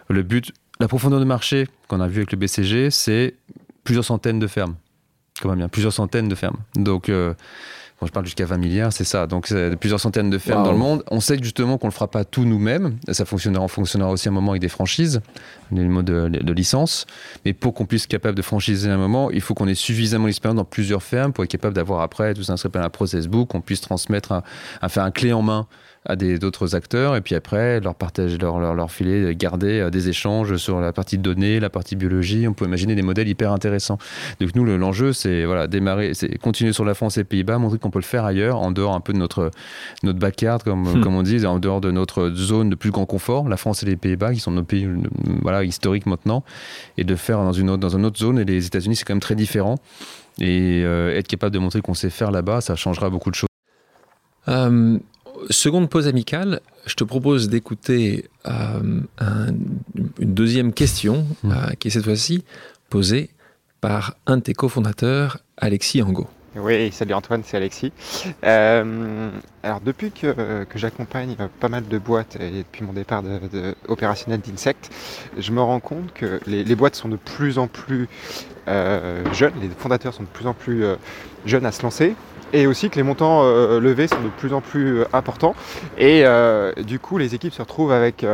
Le 0.10 0.24
but, 0.24 0.52
la 0.80 0.88
profondeur 0.88 1.20
de 1.20 1.26
marché 1.26 1.68
qu'on 1.88 2.02
a 2.02 2.08
vu 2.08 2.18
avec 2.18 2.32
le 2.32 2.38
BCG, 2.38 2.92
c'est 2.92 3.36
plusieurs 3.84 4.06
centaines 4.06 4.40
de 4.40 4.48
fermes. 4.48 4.76
Comment 5.42 5.56
bien, 5.56 5.70
plusieurs 5.70 5.94
centaines 5.94 6.28
de 6.28 6.36
fermes. 6.36 6.58
Donc, 6.76 7.10
euh, 7.10 7.34
quand 8.00 8.06
je 8.06 8.12
parle 8.12 8.26
jusqu'à 8.26 8.46
20 8.46 8.58
milliards, 8.58 8.94
c'est 8.94 9.04
ça. 9.04 9.28
Donc, 9.28 9.48
c'est 9.48 9.76
plusieurs 9.76 10.00
centaines 10.00 10.30
de 10.30 10.38
fermes 10.38 10.64
dans 10.64 10.72
le 10.72 10.78
monde. 10.78 11.04
On 11.12 11.20
sait 11.20 11.38
justement 11.42 11.78
qu'on 11.78 11.88
ne 11.88 11.92
le 11.92 11.96
fera 11.96 12.08
pas 12.08 12.24
tout 12.24 12.46
nous-mêmes. 12.46 12.98
Ça 13.12 13.26
fonctionnera, 13.26 13.68
fonctionnera 13.68 14.10
aussi 14.10 14.30
à 14.30 14.32
un 14.32 14.34
moment 14.34 14.52
avec 14.52 14.62
des 14.62 14.70
franchises, 14.70 15.22
des 15.72 15.84
mots 15.84 16.02
de, 16.02 16.30
de 16.30 16.54
licence. 16.54 17.06
Mais 17.44 17.52
pour 17.52 17.74
qu'on 17.74 17.86
puisse 17.86 18.04
être 18.04 18.10
capable 18.10 18.36
de 18.36 18.42
franchiser 18.42 18.90
à 18.90 18.94
un 18.94 18.98
moment, 18.98 19.32
il 19.32 19.42
faut 19.42 19.54
qu'on 19.54 19.68
ait 19.68 19.76
suffisamment 19.76 20.28
d'expérience 20.28 20.56
dans 20.56 20.66
plusieurs 20.66 21.04
fermes 21.04 21.34
pour 21.34 21.44
être 21.44 21.52
capable 21.52 21.74
d'avoir 21.74 22.00
après 22.02 22.34
tout 22.34 22.44
ça, 22.44 22.56
un 22.74 22.90
process 22.90 23.28
book, 23.28 23.50
qu'on 23.50 23.62
puisse 23.62 23.82
transmettre, 23.82 24.32
un, 24.32 24.90
faire 24.90 25.04
un 25.04 25.12
clé 25.12 25.34
en 25.34 25.42
main 25.42 25.68
à 26.06 26.16
d'autres 26.16 26.76
acteurs 26.76 27.16
et 27.16 27.22
puis 27.22 27.36
après 27.36 27.82
leur 27.82 27.94
partager 27.94 28.38
leur, 28.38 28.60
leur, 28.60 28.74
leur 28.74 28.90
filer 28.90 29.36
garder 29.36 29.80
euh, 29.80 29.90
des 29.90 30.08
échanges 30.08 30.56
sur 30.56 30.80
la 30.80 30.94
partie 30.94 31.18
données 31.18 31.60
la 31.60 31.70
partie 31.70 31.98
biologie 31.98 32.48
on 32.48 32.54
peut 32.54 32.66
imaginer 32.66 32.96
des 32.96 33.02
modèles 33.02 33.28
hyper 33.28 33.52
intéressants 33.52 33.98
donc 34.40 34.56
nous 34.56 34.64
l'enjeu 34.64 35.12
c'est 35.12 35.44
voilà 35.44 35.68
démarrer 35.68 36.14
c'est 36.14 36.38
continuer 36.38 36.72
sur 36.72 36.86
la 36.86 36.94
France 36.94 37.18
et 37.18 37.22
les 37.22 37.26
Pays-Bas 37.26 37.58
montrer 37.58 37.80
qu'on 37.80 37.92
peut 37.92 38.00
le 38.00 38.06
faire 38.06 38.24
ailleurs 38.24 38.60
en 38.60 38.72
dehors 38.72 38.94
un 38.94 39.02
peu 39.02 39.12
de 39.12 39.18
notre 39.18 39.52
notre 40.04 40.20
backyard 40.20 40.64
comme 40.64 40.84
hmm. 40.84 41.02
comme 41.02 41.16
on 41.16 41.24
dit 41.24 41.46
en 41.46 41.60
dehors 41.60 41.82
de 41.82 41.92
notre 41.92 42.30
zone 42.30 42.70
de 42.70 42.76
plus 42.76 42.92
grand 42.92 43.06
confort 43.06 43.50
la 43.50 43.58
France 43.58 43.84
et 43.84 43.86
les 43.86 43.98
Pays-Bas 43.98 44.34
qui 44.34 44.40
sont 44.40 44.52
nos 44.52 44.64
pays 44.64 44.88
voilà 45.42 45.66
historiques 45.66 46.06
maintenant 46.06 46.44
et 46.98 47.04
de 47.04 47.16
faire 47.16 47.40
dans 47.40 47.54
une 47.54 47.70
autre 47.70 47.82
dans 47.82 47.96
une 47.98 48.06
autre 48.06 48.20
zone 48.20 48.40
et 48.40 48.46
les 48.46 48.66
États-Unis 48.66 48.96
c'est 48.96 49.04
quand 49.04 49.14
même 49.14 49.20
très 49.20 49.36
différent 49.36 49.76
Et 50.40 50.82
être 50.82 51.28
capable 51.28 51.54
de 51.54 51.60
montrer 51.60 51.82
qu'on 51.82 51.94
sait 51.94 52.10
faire 52.10 52.32
là-bas, 52.32 52.62
ça 52.62 52.76
changera 52.76 53.10
beaucoup 53.10 53.30
de 53.30 53.36
choses. 53.36 53.50
Seconde 55.50 55.90
pause 55.90 56.08
amicale, 56.08 56.62
je 56.86 56.96
te 56.96 57.04
propose 57.04 57.50
d'écouter 57.50 58.30
une 58.46 59.08
deuxième 60.20 60.74
question, 60.74 61.26
mmh. 61.44 61.54
qui 61.80 61.88
est 61.88 61.92
cette 61.92 62.06
fois-ci 62.06 62.44
posée 62.90 63.30
par 63.82 64.16
un 64.26 64.38
de 64.38 64.42
tes 64.44 64.54
cofondateurs, 64.54 65.40
Alexis 65.58 66.02
Angot. 66.02 66.28
Oui, 66.56 66.92
salut 66.92 67.14
Antoine, 67.14 67.44
c'est 67.46 67.58
Alexis. 67.58 67.94
Euh, 68.44 69.30
alors 69.62 69.82
depuis 69.82 70.12
que, 70.12 70.64
que 70.64 70.80
j'accompagne 70.80 71.36
pas 71.60 71.70
mal 71.70 71.88
de 71.88 71.98
boîtes 72.00 72.38
et 72.40 72.50
depuis 72.50 72.84
mon 72.84 72.94
départ 72.94 73.22
de, 73.22 73.76
opérationnel 73.88 74.42
d'Insect, 74.42 74.90
je 75.38 75.52
me 75.52 75.62
rends 75.62 75.80
compte 75.80 76.12
que 76.14 76.40
les, 76.48 76.64
les, 76.64 76.76
boîtes 76.76 76.96
sont 76.96 77.08
de 77.08 77.18
plus 77.18 77.60
en 77.60 77.68
plus 77.68 78.10
euh, 78.68 79.24
jeunes, 79.34 79.54
les 79.62 79.70
fondateurs 79.70 80.14
sont 80.14 80.24
de 80.24 80.28
plus 80.28 80.48
en 80.48 80.54
plus 80.54 80.84
euh, 80.84 80.96
jeunes 81.46 81.66
à 81.66 81.72
se 81.72 81.84
lancer 81.84 82.16
et 82.54 82.68
aussi 82.68 82.90
que 82.90 82.96
les 82.96 83.04
montants 83.04 83.42
euh, 83.44 83.80
levés 83.80 84.08
sont 84.08 84.22
de 84.22 84.30
plus 84.30 84.54
en 84.54 84.62
plus 84.62 85.00
euh, 85.00 85.06
importants 85.14 85.56
et 85.98 86.24
euh, 86.26 86.74
du 86.76 87.00
coup 87.00 87.18
les 87.18 87.36
équipes 87.36 87.54
se 87.54 87.62
retrouvent 87.62 87.92
avec 87.92 88.26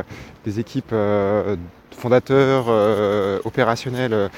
des 0.45 0.59
équipes 0.59 0.93
fondateurs 1.95 2.67
opérationnels 3.45 4.29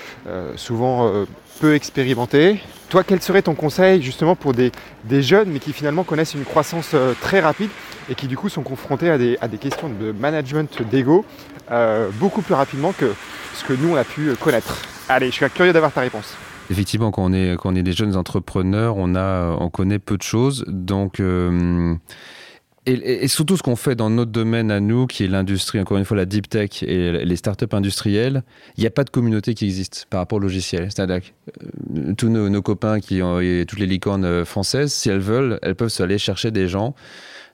souvent 0.55 1.11
peu 1.59 1.75
expérimenté. 1.75 2.59
Toi, 2.89 3.03
quel 3.03 3.21
serait 3.21 3.41
ton 3.41 3.55
conseil 3.55 4.01
justement 4.01 4.35
pour 4.35 4.53
des, 4.53 4.71
jeunes 5.21 5.49
mais 5.49 5.59
qui 5.59 5.73
finalement 5.73 6.03
connaissent 6.03 6.33
une 6.33 6.45
croissance 6.45 6.95
très 7.21 7.39
rapide 7.39 7.69
et 8.09 8.15
qui 8.15 8.27
du 8.27 8.37
coup 8.37 8.49
sont 8.49 8.63
confrontés 8.63 9.09
à 9.09 9.17
des, 9.17 9.57
questions 9.59 9.89
de 9.89 10.11
management 10.11 10.81
d'ego 10.89 11.25
beaucoup 12.13 12.41
plus 12.41 12.53
rapidement 12.53 12.93
que 12.93 13.11
ce 13.53 13.65
que 13.65 13.73
nous 13.73 13.93
on 13.93 13.95
a 13.95 14.03
pu 14.03 14.33
connaître? 14.39 14.81
Allez, 15.09 15.27
je 15.27 15.33
suis 15.33 15.49
curieux 15.49 15.73
d'avoir 15.73 15.91
ta 15.91 16.01
réponse. 16.01 16.35
Effectivement, 16.69 17.11
quand 17.11 17.23
on 17.23 17.33
est, 17.33 17.55
quand 17.57 17.71
on 17.71 17.75
est 17.75 17.83
des 17.83 17.93
jeunes 17.93 18.15
entrepreneurs, 18.15 18.97
on, 18.97 19.15
a, 19.15 19.55
on 19.59 19.69
connaît 19.69 19.99
peu 19.99 20.17
de 20.17 20.23
choses. 20.23 20.65
Donc, 20.67 21.19
euh, 21.19 21.95
et, 22.87 23.27
surtout 23.27 23.57
ce 23.57 23.63
qu'on 23.63 23.75
fait 23.75 23.95
dans 23.95 24.09
notre 24.09 24.31
domaine 24.31 24.71
à 24.71 24.79
nous, 24.79 25.07
qui 25.07 25.25
est 25.25 25.27
l'industrie, 25.27 25.79
encore 25.79 25.97
une 25.97 26.05
fois 26.05 26.15
la 26.15 26.25
deep 26.25 26.47
tech 26.49 26.83
et 26.83 27.25
les 27.25 27.35
startups 27.35 27.65
industrielles, 27.73 28.43
il 28.77 28.81
n'y 28.81 28.87
a 28.87 28.91
pas 28.91 29.03
de 29.03 29.09
communauté 29.09 29.53
qui 29.53 29.65
existe 29.65 30.07
par 30.09 30.21
rapport 30.21 30.37
au 30.37 30.39
logiciel. 30.39 30.89
C'est-à-dire 30.89 31.21
euh, 31.97 32.13
tous 32.17 32.29
nos, 32.29 32.61
copains 32.61 32.99
qui 32.99 33.21
ont 33.21 33.39
toutes 33.67 33.79
les 33.79 33.85
licornes 33.85 34.25
euh, 34.25 34.45
françaises, 34.45 34.93
si 34.93 35.09
elles 35.09 35.19
veulent, 35.19 35.59
elles 35.61 35.75
peuvent 35.75 35.93
aller 35.99 36.17
chercher 36.17 36.49
des 36.51 36.67
gens 36.67 36.95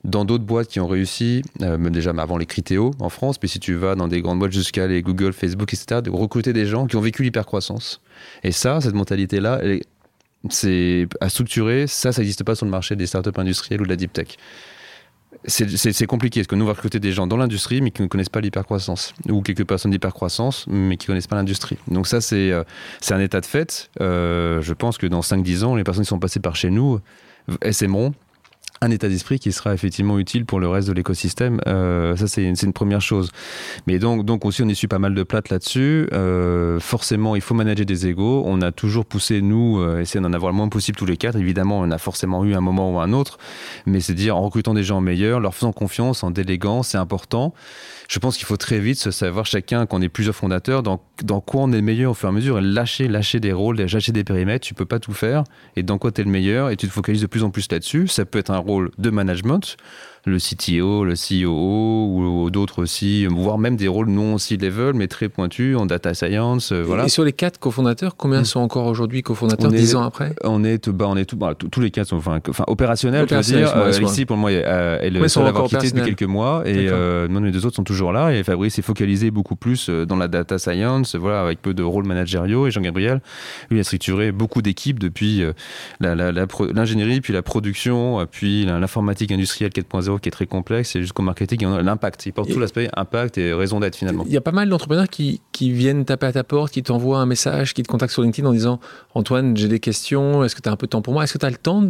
dans 0.04 0.26
d'autres 0.26 0.44
boîtes 0.44 0.68
qui 0.68 0.80
ont 0.80 0.88
réussi, 0.88 1.42
euh, 1.62 1.78
déjà 1.90 2.12
avant 2.12 2.38
les 2.38 2.46
Critéo 2.46 2.92
en 3.00 3.10
France, 3.10 3.38
puis 3.38 3.50
si 3.50 3.60
tu 3.60 3.74
vas 3.74 3.96
dans 3.96 4.08
des 4.08 4.22
grandes 4.22 4.40
boîtes 4.40 4.52
jusqu'à 4.52 4.86
les 4.86 5.02
Google, 5.02 5.34
Facebook, 5.34 5.74
etc., 5.74 6.02
de 6.02 6.10
recruter 6.12 6.54
des 6.54 6.66
gens 6.66 6.86
qui 6.88 6.96
ont 6.96 7.02
vécu 7.02 7.24
l'hypercroissance. 7.24 8.02
Et 8.44 8.52
ça, 8.52 8.82
cette 8.82 8.94
mentalité-là, 8.94 9.62
c'est 10.50 11.08
à 11.22 11.30
structurer, 11.30 11.88
ça, 11.88 12.12
ça 12.12 12.22
n'existe 12.22 12.44
pas 12.44 12.54
sur 12.56 12.66
le 12.66 12.72
marché 12.72 12.96
des 12.96 13.08
startups 13.08 13.32
industrielles 13.38 13.82
ou 13.82 13.86
de 13.86 13.90
la 13.90 13.96
deep 13.96 14.12
tech 14.12 14.38
c'est 15.46 16.06
compliqué 16.06 16.42
parce 16.42 16.48
que 16.48 16.56
nous, 16.56 16.64
on 16.64 16.68
va 16.68 16.74
recruter 16.74 17.00
des 17.00 17.12
gens 17.12 17.28
dans 17.28 17.38
l'industrie 17.38 17.82
mais 17.82 17.92
qui 17.92 18.02
ne 18.02 18.08
connaissent 18.08 18.30
pas 18.30 18.42
l'hypercroissance 18.42 19.14
ou 19.30 19.42
quelques 19.42 19.66
personnes 19.66 19.92
d'hypercroissance 19.92 20.66
mais 20.68 20.98
qui 20.98 21.06
ne 21.06 21.08
connaissent 21.08 21.28
pas 21.28 21.36
l'industrie. 21.36 21.78
Donc 21.88 22.08
ça, 22.08 22.22
c'est 22.22 22.52
euh, 22.52 22.64
un 23.10 23.20
état 23.20 23.42
de 23.42 23.46
fait. 23.46 23.90
Euh, 24.02 24.62
je 24.62 24.74
pense 24.74 24.98
que 24.98 25.08
dans 25.08 25.22
5-10 25.22 25.64
ans, 25.64 25.76
les 25.76 25.84
personnes 25.84 26.04
qui 26.04 26.10
sont 26.10 26.20
passées 26.20 26.40
par 26.40 26.56
chez 26.56 26.70
nous 26.70 27.00
s'aimeront 27.72 28.14
un 28.84 28.92
état 28.92 29.08
d'esprit 29.08 29.40
qui 29.40 29.52
sera 29.52 29.74
effectivement 29.74 30.20
utile 30.20 30.46
pour 30.46 30.60
le 30.60 30.68
reste 30.68 30.90
de 30.90 30.94
l'écosystème. 30.94 31.62
Euh, 31.68 32.18
ça, 32.18 32.28
c'est 32.28 32.44
une, 32.44 32.56
une, 32.62 32.74
première 32.74 33.02
chose. 33.02 33.32
Mais 33.88 33.98
donc, 33.98 34.26
donc 34.26 34.46
aussi, 34.46 34.62
on 34.62 34.68
essuie 34.68 34.88
pas 34.88 35.00
mal 35.00 35.16
de 35.16 35.24
plates 35.24 35.50
là-dessus. 35.50 36.10
Euh, 36.12 36.80
forcément, 36.82 37.36
il 37.36 37.42
faut 37.42 37.54
manager 37.54 37.86
des 37.86 38.08
égaux. 38.08 38.44
On 38.46 38.62
a 38.62 38.72
toujours 38.72 39.06
poussé, 39.06 39.42
nous, 39.42 39.80
euh, 39.80 40.02
essayer 40.02 40.22
d'en 40.22 40.34
avoir 40.34 40.52
le 40.52 40.58
moins 40.58 40.68
possible 40.68 40.98
tous 40.98 41.06
les 41.06 41.16
quatre. 41.16 41.38
Évidemment, 41.38 41.80
on 41.80 41.92
a 41.92 41.98
forcément 41.98 42.44
eu 42.44 42.56
un 42.56 42.62
moment 42.62 42.92
ou 42.92 43.00
un 43.00 43.14
autre. 43.14 43.38
Mais 43.86 44.02
c'est 44.02 44.14
dire, 44.14 44.36
en 44.36 44.42
recrutant 44.42 44.74
des 44.74 44.84
gens 44.84 45.00
meilleurs, 45.00 45.40
leur 45.40 45.56
faisant 45.56 45.72
confiance, 45.72 46.24
en 46.24 46.32
déléguant, 46.32 46.84
c'est 46.84 46.98
important 46.98 47.54
je 48.14 48.20
pense 48.20 48.38
qu'il 48.38 48.46
faut 48.46 48.58
très 48.58 48.78
vite 48.78 49.00
se 49.00 49.10
savoir 49.10 49.48
chacun, 49.48 49.88
qu'on 49.88 50.00
est 50.00 50.08
plusieurs 50.08 50.36
fondateurs, 50.36 50.84
dans, 50.84 51.02
dans 51.24 51.42
quoi 51.42 51.64
on 51.64 51.72
est 51.72 51.78
le 51.78 51.82
meilleur 51.82 52.12
au 52.12 52.14
fur 52.14 52.30
et 52.30 52.32
à 52.32 52.32
mesure, 52.32 52.62
lâcher, 52.62 53.08
lâcher 53.08 53.40
des 53.40 53.52
rôles, 53.52 53.78
lâcher 53.82 54.12
des 54.12 54.24
périmètres, 54.24 54.68
tu 54.68 54.76
peux 54.76 54.86
pas 54.86 55.00
tout 55.00 55.14
faire, 55.14 55.44
et 55.76 55.82
dans 55.82 55.98
quoi 55.98 56.12
tu 56.12 56.22
es 56.22 56.24
le 56.24 56.30
meilleur, 56.30 56.70
et 56.70 56.78
tu 56.78 56.88
te 56.88 56.94
focalises 56.94 57.24
de 57.24 57.28
plus 57.28 57.42
en 57.42 57.50
plus 57.50 57.66
là-dessus. 57.72 58.08
Ça 58.08 58.24
peut 58.26 58.38
être 58.38 58.52
un 58.52 58.60
rôle 58.60 58.92
de 59.00 59.10
management, 59.10 59.78
le 60.26 60.38
CTO, 60.38 61.04
le 61.04 61.14
CEO 61.14 62.08
ou 62.08 62.50
d'autres 62.50 62.82
aussi, 62.82 63.26
voire 63.26 63.58
même 63.58 63.76
des 63.76 63.88
rôles 63.88 64.10
non 64.10 64.36
aussi 64.36 64.58
level 64.58 64.94
mais 64.94 65.08
très 65.08 65.28
pointus 65.30 65.76
en 65.76 65.86
data 65.86 66.14
science. 66.14 66.72
Euh, 66.72 66.82
voilà. 66.82 67.06
Et 67.06 67.10
sur 67.10 67.24
les 67.24 67.34
quatre 67.34 67.60
cofondateurs, 67.60 68.16
combien 68.16 68.42
hmm. 68.42 68.46
sont 68.46 68.60
encore 68.62 68.88
aujourd'hui 68.88 69.22
cofondateurs 69.22 69.72
dix 69.72 69.96
ans 69.96 70.04
après 70.04 70.34
On 70.44 70.64
est, 70.64 70.90
bah, 70.90 71.06
on 71.10 71.18
est 71.18 71.26
tout, 71.26 71.36
bah, 71.36 71.54
tous 71.56 71.82
les 71.82 71.92
quatre 71.92 72.08
sont 72.08 72.18
enfin, 72.18 72.40
opérationnels. 72.68 73.28
veux 73.30 73.42
dire, 73.42 73.76
euh, 73.76 73.92
ici 74.02 74.26
pour 74.26 74.38
moi, 74.38 74.52
elle 74.52 75.18
est 75.18 75.28
seule 75.28 75.48
avoir 75.48 75.68
quitté 75.68 75.92
depuis 75.92 76.16
quelques 76.16 76.24
mois 76.24 76.64
et 76.66 76.88
euh, 76.90 77.28
les 77.28 77.52
deux 77.52 77.66
autres 77.66 77.76
sont 77.76 77.84
toujours 77.84 78.14
là. 78.14 78.34
Et 78.34 78.44
Fabrice 78.44 78.80
est 78.80 78.84
focalisé 78.84 79.32
beaucoup 79.32 79.56
plus 79.56 79.90
dans 79.90 80.16
la 80.16 80.28
data 80.30 80.58
science, 80.58 81.16
voilà, 81.16 81.42
avec 81.42 81.62
peu 81.62 81.74
de 81.74 81.84
rôles 81.84 82.06
managériaux. 82.06 82.68
Et 82.68 82.72
Jean-Gabriel, 82.72 83.22
lui, 83.70 83.80
a 83.80 83.84
structuré 83.84 84.32
beaucoup 84.32 84.62
d'équipes 84.62 85.00
depuis 85.00 85.44
l'ingénierie, 86.00 87.20
puis 87.20 87.34
la 87.34 87.42
production, 87.42 88.26
puis 88.32 88.66
l'informatique 88.66 89.32
industrielle 89.32 89.72
4.0 89.72 90.13
qui 90.22 90.30
est 90.30 90.32
très 90.32 90.46
complexe, 90.46 90.96
et 90.96 91.02
jusqu'au 91.02 91.24
marketing, 91.24 91.66
l'impact. 91.82 92.26
Il 92.26 92.34
porte 92.34 92.52
tout 92.52 92.60
l'aspect 92.60 92.90
impact 92.96 93.38
et 93.38 93.54
raison 93.54 93.80
d'être 93.80 93.96
finalement. 93.96 94.24
Il 94.26 94.34
y 94.34 94.38
a 94.38 94.42
pas 94.42 94.52
mal 94.52 94.70
d'entrepreneurs 94.70 95.08
qui, 95.08 95.42
qui, 95.52 95.72
viennent 95.72 96.06
taper 96.06 96.28
à 96.28 96.34
ta 96.34 96.44
porte, 96.44 96.74
qui 96.74 96.84
t'envoient 96.84 97.20
un 97.20 97.26
message, 97.26 97.74
qui 97.74 97.84
te 97.84 97.88
contactent 97.88 98.14
sur 98.14 98.22
LinkedIn 98.22 98.48
en 98.48 98.54
disant 98.54 98.80
Antoine, 99.16 99.56
j'ai 99.58 99.68
des 99.68 99.80
questions, 99.80 100.44
est-ce 100.44 100.56
que 100.56 100.62
tu 100.62 100.70
as 100.70 100.72
un 100.72 100.76
peu 100.76 100.88
de 100.88 100.92
temps 100.92 101.02
pour 101.02 101.14
moi? 101.14 101.24
Est-ce 101.24 101.34
que 101.34 101.38
tu 101.38 101.46
as 101.46 101.50
le 101.50 101.58
temps? 101.58 101.84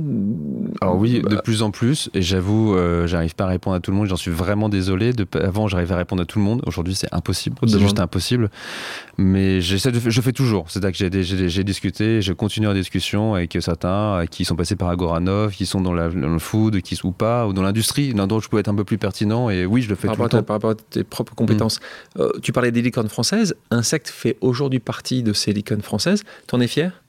Alors 0.82 0.98
oui, 0.98 1.22
de 1.22 1.36
bah. 1.36 1.42
plus 1.44 1.62
en 1.62 1.72
plus, 1.72 2.10
et 2.14 2.22
j'avoue, 2.22 2.76
euh, 2.76 3.08
j'arrive 3.08 3.36
pas 3.36 3.46
à 3.46 3.48
répondre 3.48 3.76
à 3.76 3.80
tout 3.80 3.92
le 3.92 3.98
monde, 3.98 4.08
j'en 4.08 4.16
suis 4.16 4.32
vraiment 4.32 4.70
désolé. 4.70 5.14
De, 5.14 5.26
avant, 5.42 5.68
j'arrivais 5.68 5.94
à 5.94 5.98
répondre 5.98 6.22
à 6.22 6.26
tout 6.26 6.40
le 6.40 6.46
monde, 6.46 6.62
aujourd'hui, 6.66 6.96
c'est 6.96 7.14
impossible, 7.14 7.58
c'est 7.68 7.80
juste 7.80 8.00
impossible. 8.00 8.50
Mais 9.18 9.62
j'essaie 9.62 9.92
de, 9.92 10.00
je 10.10 10.22
fais 10.22 10.32
toujours, 10.32 10.72
c'est-à-dire 10.72 10.92
que 10.92 11.22
j'ai 11.22 11.64
discuté, 11.64 12.22
je 12.22 12.34
continue 12.34 12.66
la 12.66 12.74
discussion 12.74 13.36
avec 13.36 13.56
certains 13.62 14.26
qui 14.30 14.44
sont 14.44 14.56
passés 14.56 14.76
par 14.76 14.90
Agoranov, 14.90 15.52
qui 15.52 15.68
sont 15.68 15.82
dans, 15.82 15.94
le 15.94 16.40
food, 16.40 16.82
qui 16.82 17.00
ou 17.04 17.12
pas, 17.12 17.48
ou 17.48 17.54
dans 17.54 17.62
l'industrie, 17.62 18.14
dans 18.14 18.28
je 18.40 18.50
pouvais 18.50 18.62
être 18.62 18.70
un 18.70 18.76
peu 18.76 18.84
plus 18.84 18.98
pertinent. 18.98 19.50
Et 19.50 19.66
oui, 19.66 19.82
je 19.82 19.90
le 19.90 19.96
fais 19.96 20.08
par 20.08 20.16
tout 20.16 20.24
le 20.24 20.30
temps. 20.30 20.44
Par 20.44 20.56
rapport 20.56 20.72
à 20.72 20.76
tes 20.76 21.04
propres 21.04 21.36
compétences. 21.36 21.80
Mm. 22.16 22.22
Euh, 22.22 22.32
tu 22.42 22.52
parlais 22.52 22.72
des 22.72 22.82
licornes 22.82 23.10
françaises. 23.10 23.56
Insect 23.72 24.10
fait 24.10 24.38
aujourd'hui 24.42 24.80
partie 24.80 25.24
de 25.24 25.34
ces 25.34 25.54
licornes 25.54 25.82
françaises. 25.82 26.24
T'en 26.48 26.60
es 26.60 26.68
fier? 26.68 27.03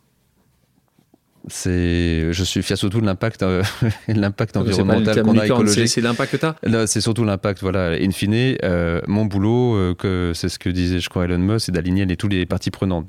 C'est 1.49 2.33
je 2.33 2.45
suis 2.45 2.63
fier 2.63 2.79
surtout 2.79 3.01
de 3.01 3.07
l'impact 3.07 3.43
euh, 3.43 3.63
l'impact 4.09 4.57
environnemental 4.57 5.23
qu'on 5.23 5.39
a 5.39 5.47
écologique. 5.47 5.89
c'est 5.89 6.01
l'impact 6.01 6.33
que 6.33 6.37
tu 6.39 6.77
as 6.77 6.87
c'est 6.87 7.01
surtout 7.01 7.25
l'impact 7.25 7.61
voilà 7.61 7.91
in 7.91 8.11
fine. 8.11 8.57
Euh, 8.65 9.01
mon 9.07 9.27
boulot 9.27 9.77
euh, 9.77 9.95
que 9.95 10.33
c'est 10.35 10.49
ce 10.49 10.59
que 10.59 10.71
disait 10.71 11.01
je 11.01 11.09
crois 11.09 11.25
Elon 11.25 11.39
Musk 11.39 11.67
c'est 11.67 11.73
d'aligner 11.73 12.07
les, 12.07 12.17
tous 12.17 12.29
les 12.29 12.47
parties 12.47 12.71
prenantes. 12.71 13.09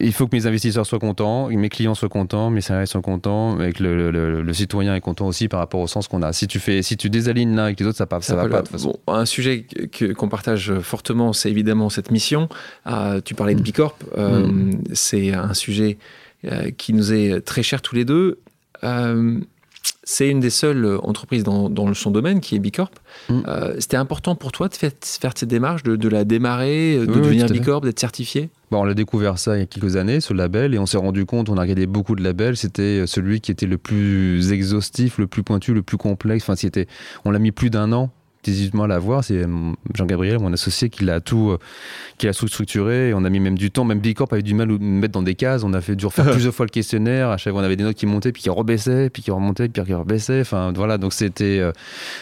Il 0.00 0.12
faut 0.12 0.26
que 0.26 0.34
mes 0.34 0.46
investisseurs 0.46 0.84
soient 0.84 0.98
contents 0.98 1.48
mes 1.48 1.68
clients 1.68 1.94
soient 1.94 2.08
contents 2.08 2.50
mes 2.50 2.60
salariés 2.60 2.86
soient 2.86 3.02
contents 3.02 3.60
et 3.60 3.72
que 3.72 3.82
le, 3.82 4.52
citoyen 4.52 4.94
est 4.94 5.00
content 5.00 5.26
aussi 5.26 5.48
par 5.48 5.60
rapport 5.60 5.80
au 5.80 5.86
sens 5.86 6.08
qu'on 6.08 6.22
a. 6.22 6.32
Si 6.32 6.46
tu 6.46 6.58
fais 6.58 6.82
si 6.82 6.96
tu 6.96 7.10
désalignes 7.10 7.54
l'un 7.54 7.64
avec 7.64 7.78
les 7.78 7.86
autres 7.86 7.98
ça, 7.98 8.06
ça, 8.10 8.20
ça 8.20 8.36
va 8.36 8.48
pas 8.48 8.62
de 8.62 8.68
façon. 8.68 8.98
un 9.06 9.26
sujet 9.26 9.66
qu'on 10.16 10.28
partage 10.28 10.72
fortement 10.80 11.32
c'est 11.32 11.50
évidemment 11.50 11.88
cette 11.88 12.10
mission. 12.10 12.48
Tu 13.24 13.34
parlais 13.34 13.54
de 13.54 13.60
mm. 13.60 13.62
Bicorp 13.62 13.96
mm. 14.16 14.70
c'est 14.92 15.32
un 15.34 15.54
sujet 15.54 15.98
euh, 16.44 16.70
qui 16.70 16.92
nous 16.92 17.12
est 17.12 17.40
très 17.40 17.62
cher 17.62 17.82
tous 17.82 17.94
les 17.94 18.04
deux. 18.04 18.40
Euh, 18.84 19.40
c'est 20.04 20.28
une 20.28 20.38
des 20.38 20.50
seules 20.50 20.98
entreprises 21.02 21.42
dans, 21.42 21.94
son 21.94 22.10
domaine 22.10 22.40
qui 22.40 22.54
est 22.54 22.58
Bicorp. 22.58 22.90
Mm. 23.28 23.40
Euh, 23.48 23.74
c'était 23.80 23.96
important 23.96 24.36
pour 24.36 24.52
toi 24.52 24.68
de 24.68 24.74
faire, 24.74 24.92
cette 25.00 25.44
démarche, 25.44 25.82
de, 25.82 26.08
la 26.08 26.24
démarrer, 26.24 26.98
de 26.98 27.06
devenir 27.06 27.46
Bicorp, 27.46 27.80
d'être 27.80 27.98
certifié? 27.98 28.50
Bon, 28.70 28.82
On 28.82 28.84
l'a 28.84 28.94
découvert 28.94 29.38
ça 29.38 29.56
il 29.56 29.60
y 29.60 29.62
a 29.62 29.66
quelques 29.66 29.96
années, 29.96 30.20
ce 30.20 30.32
label, 30.32 30.74
et 30.74 30.78
on 30.78 30.86
s'est 30.86 30.96
rendu 30.96 31.26
compte, 31.26 31.48
on 31.48 31.56
a 31.56 31.62
regardé 31.62 31.86
beaucoup 31.86 32.14
de 32.14 32.22
labels, 32.22 32.56
c'était 32.56 33.06
celui 33.06 33.40
qui 33.40 33.50
était 33.50 33.66
le 33.66 33.78
plus 33.78 34.52
exhaustif, 34.52 35.18
le 35.18 35.26
plus 35.26 35.42
pointu, 35.42 35.74
le 35.74 35.82
plus 35.82 35.96
complexe. 35.96 36.44
Enfin, 36.44 36.56
c'était, 36.56 36.86
on 37.24 37.30
l'a 37.30 37.38
mis 37.38 37.52
plus 37.52 37.70
d'un 37.70 37.92
an 37.92 38.10
à 38.82 38.86
la 38.86 38.98
voir, 38.98 39.24
c'est 39.24 39.42
euh, 39.42 39.72
Jean-Gabriel, 39.94 40.38
mon 40.38 40.52
associé, 40.52 40.88
qui 40.90 41.04
l'a 41.04 41.20
tout, 41.20 41.50
euh, 41.50 41.58
qui 42.18 42.28
a 42.28 42.34
tout 42.34 42.48
structuré. 42.48 43.12
On 43.14 43.24
a 43.24 43.30
mis 43.30 43.40
même 43.40 43.58
du 43.58 43.70
temps, 43.70 43.84
même 43.84 44.00
Bicorp 44.00 44.32
avait 44.32 44.42
du 44.42 44.54
mal 44.54 44.70
à 44.70 44.72
nous 44.72 44.78
mettre 44.78 45.12
dans 45.12 45.22
des 45.22 45.34
cases. 45.34 45.64
On 45.64 45.72
a 45.72 45.80
fait 45.80 45.96
dû 45.96 46.06
refaire 46.06 46.30
plusieurs 46.32 46.54
fois 46.54 46.66
le 46.66 46.70
questionnaire. 46.70 47.30
À 47.30 47.36
chaque 47.36 47.52
fois, 47.52 47.62
on 47.62 47.64
avait 47.64 47.76
des 47.76 47.84
notes 47.84 47.96
qui 47.96 48.06
montaient, 48.06 48.32
puis 48.32 48.42
qui 48.42 48.50
rebaissaient, 48.50 49.10
puis 49.10 49.22
qui 49.22 49.30
remontaient, 49.30 49.68
puis 49.68 49.82
qui 49.82 49.94
rebaissaient. 49.94 50.40
Enfin, 50.40 50.72
voilà. 50.74 50.98
Donc 50.98 51.12
c'était, 51.12 51.58
euh, 51.58 51.72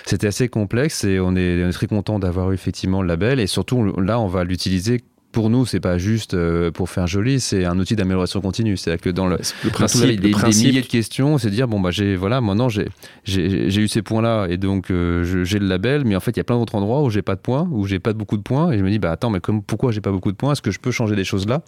c'était 0.07 0.27
assez 0.27 0.49
complexe 0.49 1.05
et 1.05 1.21
on 1.21 1.37
est, 1.37 1.65
on 1.65 1.69
est 1.69 1.73
très 1.73 1.87
content 1.87 2.19
d'avoir 2.19 2.51
eu 2.51 2.55
effectivement 2.55 3.03
le 3.03 3.09
label. 3.09 3.41
Et 3.41 3.47
surtout, 3.47 3.93
là, 4.01 4.21
on 4.21 4.29
va 4.29 4.45
l'utiliser 4.45 5.01
pour 5.35 5.51
nous, 5.51 5.67
c'est 5.67 5.81
pas 5.81 5.99
juste 5.99 6.33
euh, 6.33 6.71
pour 6.71 6.89
faire 6.89 7.07
joli, 7.07 7.41
c'est 7.41 7.65
un 7.65 7.79
outil 7.79 7.97
d'amélioration 7.97 8.41
continue. 8.41 8.77
C'est-à-dire 8.77 9.03
que 9.03 9.11
dans 9.11 9.27
le, 9.27 9.37
le 9.65 9.71
principe, 9.71 10.21
des, 10.21 10.33
milliers 10.33 10.81
de 10.81 10.87
questions, 10.87 11.37
c'est 11.37 11.51
de 11.51 11.55
dire 11.55 11.69
bon 11.69 11.81
bah 11.81 11.91
j'ai 11.91 12.15
voilà 12.17 12.41
maintenant 12.41 12.69
j'ai 12.69 12.89
j'ai 13.25 13.81
eu 13.81 13.89
ces 13.89 14.01
points-là 14.01 14.47
et 14.49 14.57
donc 14.57 14.91
euh, 14.91 15.45
j'ai 15.45 15.59
le 15.59 15.67
label, 15.67 16.05
mais 16.05 16.17
en 16.17 16.21
fait 16.21 16.31
il 16.31 16.39
y 16.39 16.41
a 16.41 16.45
plein 16.45 16.57
d'autres 16.57 16.77
endroits 16.77 17.03
où 17.03 17.11
j'ai 17.11 17.23
pas 17.23 17.35
de 17.35 17.41
points, 17.41 17.69
où 17.71 17.87
j'ai 17.87 17.99
pas 17.99 18.13
beaucoup 18.13 18.37
de 18.37 18.43
points 18.43 18.71
et 18.71 18.79
je 18.79 18.85
me 18.85 18.91
dis 18.91 19.01
bah 19.01 19.11
attends 19.11 19.31
mais 19.31 19.41
comme 19.41 19.63
pourquoi 19.63 19.91
j'ai 19.91 20.01
pas 20.01 20.13
beaucoup 20.13 20.31
de 20.31 20.37
points? 20.37 20.53
Est-ce 20.53 20.63
que 20.63 20.71
je 20.71 20.79
peux 20.79 20.93
changer 20.93 21.17
des 21.17 21.25
choses 21.25 21.47
là 21.47 21.63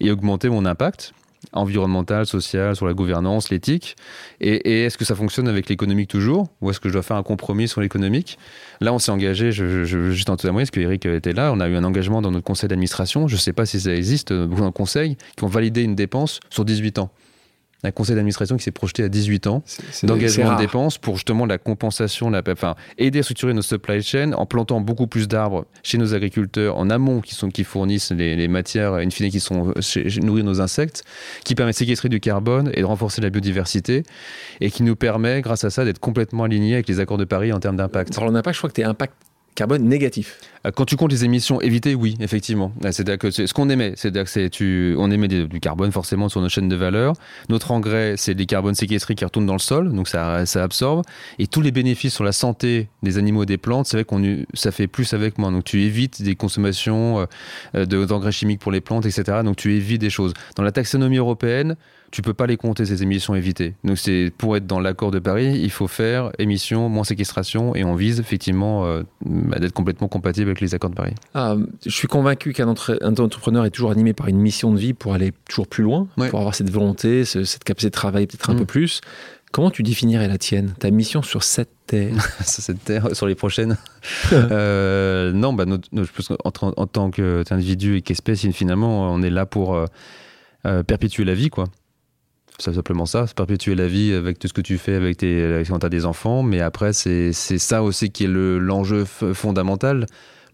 et 0.00 0.10
augmenter 0.10 0.48
mon 0.48 0.66
impact? 0.66 1.14
Environnementale, 1.52 2.26
sociale, 2.26 2.76
sur 2.76 2.86
la 2.86 2.94
gouvernance, 2.94 3.50
l'éthique. 3.50 3.96
Et, 4.40 4.84
est-ce 4.84 4.98
que 4.98 5.04
ça 5.04 5.14
fonctionne 5.14 5.48
avec 5.48 5.68
l'économique 5.68 6.08
toujours 6.08 6.48
Ou 6.60 6.70
est-ce 6.70 6.80
que 6.80 6.88
je 6.88 6.94
dois 6.94 7.02
faire 7.02 7.16
un 7.16 7.22
compromis 7.22 7.68
sur 7.68 7.80
l'économique? 7.80 8.38
Là, 8.80 8.92
on 8.92 8.98
s'est 8.98 9.12
engagé, 9.12 9.52
je, 9.52 9.84
je, 9.84 10.10
juste 10.10 10.30
en 10.30 10.36
témoigner, 10.36 10.64
parce 10.64 10.70
que 10.70 10.80
Eric 10.80 11.06
était 11.06 11.32
là, 11.32 11.52
on 11.52 11.60
a 11.60 11.68
eu 11.68 11.76
un 11.76 11.84
engagement 11.84 12.22
dans 12.22 12.30
notre 12.30 12.44
conseil 12.44 12.68
d'administration, 12.68 13.28
je 13.28 13.34
ne 13.34 13.40
sais 13.40 13.52
pas 13.52 13.66
si 13.66 13.80
ça 13.80 13.94
existe, 13.94 14.32
beaucoup 14.32 14.60
dans 14.60 14.66
le 14.66 14.72
conseil, 14.72 15.16
qui 15.36 15.44
ont 15.44 15.48
validé 15.48 15.82
une 15.82 15.94
dépense 15.94 16.40
sur 16.50 16.64
18 16.64 16.98
ans 16.98 17.10
un 17.84 17.92
conseil 17.92 18.16
d'administration 18.16 18.56
qui 18.56 18.64
s'est 18.64 18.70
projeté 18.70 19.04
à 19.04 19.08
18 19.08 19.46
ans 19.46 19.62
d'engagement 20.02 20.54
de 20.54 20.58
dépenses 20.58 20.98
pour 20.98 21.14
justement 21.16 21.46
la 21.46 21.58
compensation, 21.58 22.30
la, 22.30 22.42
enfin, 22.50 22.74
aider 22.98 23.20
à 23.20 23.22
structurer 23.22 23.52
nos 23.54 23.62
supply 23.62 24.02
chains 24.02 24.32
en 24.32 24.46
plantant 24.46 24.80
beaucoup 24.80 25.06
plus 25.06 25.28
d'arbres 25.28 25.66
chez 25.82 25.98
nos 25.98 26.14
agriculteurs 26.14 26.76
en 26.76 26.90
amont 26.90 27.20
qui, 27.20 27.34
sont, 27.34 27.48
qui 27.48 27.64
fournissent 27.64 28.10
les, 28.10 28.48
matières 28.48 28.94
in 28.94 29.10
fine 29.10 29.30
qui 29.30 29.40
sont 29.40 29.72
chez, 29.80 30.04
nourrir 30.20 30.44
nos 30.44 30.60
insectes, 30.60 31.04
qui 31.44 31.54
permet 31.54 31.72
de 31.72 31.76
séquestrer 31.76 32.08
du 32.08 32.20
carbone 32.20 32.70
et 32.74 32.80
de 32.80 32.86
renforcer 32.86 33.20
la 33.20 33.30
biodiversité 33.30 34.02
et 34.60 34.70
qui 34.70 34.82
nous 34.82 34.96
permet, 34.96 35.40
grâce 35.40 35.64
à 35.64 35.70
ça, 35.70 35.84
d'être 35.84 35.98
complètement 35.98 36.44
alignés 36.44 36.74
avec 36.74 36.88
les 36.88 37.00
accords 37.00 37.18
de 37.18 37.24
Paris 37.24 37.52
en 37.52 37.60
termes 37.60 37.76
d'impact. 37.76 38.16
Alors, 38.18 38.34
impact, 38.34 38.54
je 38.54 38.60
crois 38.60 38.70
que 38.70 38.74
tu 38.74 38.80
es 38.80 38.84
impact 38.84 39.14
carbone 39.54 39.84
négatif. 39.84 40.38
Euh, 40.66 40.70
quand 40.70 40.84
tu 40.84 40.96
comptes 40.96 41.12
les 41.12 41.24
émissions 41.24 41.60
évitées, 41.60 41.94
oui, 41.94 42.16
effectivement. 42.20 42.72
Euh, 42.84 42.92
C'est-à-dire 42.92 43.18
que 43.18 43.30
ce 43.30 43.52
qu'on 43.52 43.68
émet, 43.70 43.94
c'est-à-dire 43.96 44.24
que 44.24 44.48
tu, 44.48 44.94
on 44.98 45.10
émet 45.10 45.28
du 45.28 45.60
carbone 45.60 45.92
forcément 45.92 46.28
sur 46.28 46.40
nos 46.40 46.48
chaînes 46.48 46.68
de 46.68 46.76
valeur. 46.76 47.14
Notre 47.48 47.70
engrais, 47.70 48.14
c'est 48.16 48.34
des 48.34 48.46
carbones 48.46 48.74
séquestrés 48.74 49.14
qui 49.14 49.24
retournent 49.24 49.46
dans 49.46 49.54
le 49.54 49.58
sol, 49.58 49.92
donc 49.92 50.08
ça, 50.08 50.46
ça 50.46 50.62
absorbe. 50.62 51.04
Et 51.38 51.46
tous 51.46 51.60
les 51.60 51.70
bénéfices 51.70 52.14
sur 52.14 52.24
la 52.24 52.32
santé 52.32 52.88
des 53.02 53.18
animaux 53.18 53.42
et 53.42 53.46
des 53.46 53.58
plantes, 53.58 53.86
c'est 53.86 53.96
vrai 53.96 54.04
qu'on 54.04 54.44
ça 54.54 54.70
fait 54.70 54.86
plus 54.86 55.14
avec 55.14 55.38
moins. 55.38 55.52
Donc 55.52 55.64
tu 55.64 55.82
évites 55.82 56.22
des 56.22 56.34
consommations 56.34 57.26
euh, 57.74 57.86
d'engrais 57.86 58.32
chimiques 58.32 58.60
pour 58.60 58.72
les 58.72 58.80
plantes, 58.80 59.06
etc. 59.06 59.40
Donc 59.44 59.56
tu 59.56 59.74
évites 59.74 60.00
des 60.00 60.10
choses. 60.10 60.32
Dans 60.56 60.62
la 60.62 60.72
taxonomie 60.72 61.18
européenne, 61.18 61.76
tu 62.14 62.22
peux 62.22 62.32
pas 62.32 62.46
les 62.46 62.56
compter 62.56 62.86
ces 62.86 63.02
émissions 63.02 63.34
évitées. 63.34 63.74
Donc 63.82 63.98
c'est 63.98 64.30
pour 64.38 64.56
être 64.56 64.68
dans 64.68 64.78
l'accord 64.78 65.10
de 65.10 65.18
Paris, 65.18 65.58
il 65.60 65.70
faut 65.70 65.88
faire 65.88 66.30
émissions 66.38 66.88
moins 66.88 67.02
séquestration 67.02 67.74
et 67.74 67.82
on 67.82 67.96
vise 67.96 68.20
effectivement 68.20 68.86
euh, 68.86 69.02
bah, 69.26 69.58
d'être 69.58 69.72
complètement 69.72 70.06
compatible 70.06 70.46
avec 70.50 70.60
les 70.60 70.76
accords 70.76 70.90
de 70.90 70.94
Paris. 70.94 71.14
Ah, 71.34 71.56
je 71.84 71.90
suis 71.90 72.06
convaincu 72.06 72.52
qu'un 72.52 72.68
entrepreneur 72.68 73.64
est 73.64 73.70
toujours 73.70 73.90
animé 73.90 74.12
par 74.12 74.28
une 74.28 74.38
mission 74.38 74.72
de 74.72 74.78
vie 74.78 74.94
pour 74.94 75.12
aller 75.12 75.32
toujours 75.48 75.66
plus 75.66 75.82
loin, 75.82 76.06
pour 76.30 76.38
avoir 76.38 76.54
cette 76.54 76.70
volonté, 76.70 77.24
cette 77.24 77.64
capacité 77.64 77.88
de 77.88 77.94
travailler 77.94 78.28
peut-être 78.28 78.48
un 78.48 78.54
mm. 78.54 78.58
peu 78.58 78.66
plus. 78.66 79.00
Comment 79.50 79.72
tu 79.72 79.82
définirais 79.82 80.28
la 80.28 80.38
tienne, 80.38 80.72
ta 80.78 80.92
mission 80.92 81.20
sur 81.20 81.42
cette 81.42 81.72
terre? 81.88 82.14
Sur 82.46 82.62
cette 82.62 82.84
terre, 82.84 83.14
sur 83.14 83.26
les 83.26 83.34
prochaines 83.34 83.76
euh, 84.32 85.32
Non, 85.32 85.52
bah, 85.52 85.64
je 85.92 86.02
pense 86.02 86.32
en, 86.44 86.86
tant 86.86 87.10
qu'individu 87.10 87.96
et 87.96 88.02
qu'espèce, 88.02 88.46
finalement, 88.52 89.12
on 89.12 89.20
est 89.20 89.30
là 89.30 89.46
pour 89.46 89.74
euh, 89.74 90.82
perpétuer 90.84 91.24
la 91.24 91.34
vie, 91.34 91.50
quoi. 91.50 91.66
C'est 92.58 92.72
simplement 92.72 93.04
ça, 93.04 93.26
c'est 93.26 93.36
perpétuer 93.36 93.74
la 93.74 93.88
vie 93.88 94.12
avec 94.12 94.38
tout 94.38 94.46
ce 94.46 94.52
que 94.52 94.60
tu 94.60 94.78
fais 94.78 94.94
avec 94.94 95.16
tes, 95.16 95.62
quand 95.66 95.80
tu 95.80 95.86
as 95.86 95.88
des 95.88 96.06
enfants. 96.06 96.42
Mais 96.44 96.60
après, 96.60 96.92
c'est 96.92 97.32
ça 97.32 97.82
aussi 97.82 98.10
qui 98.10 98.24
est 98.24 98.28
l'enjeu 98.28 99.04
fondamental. 99.04 100.06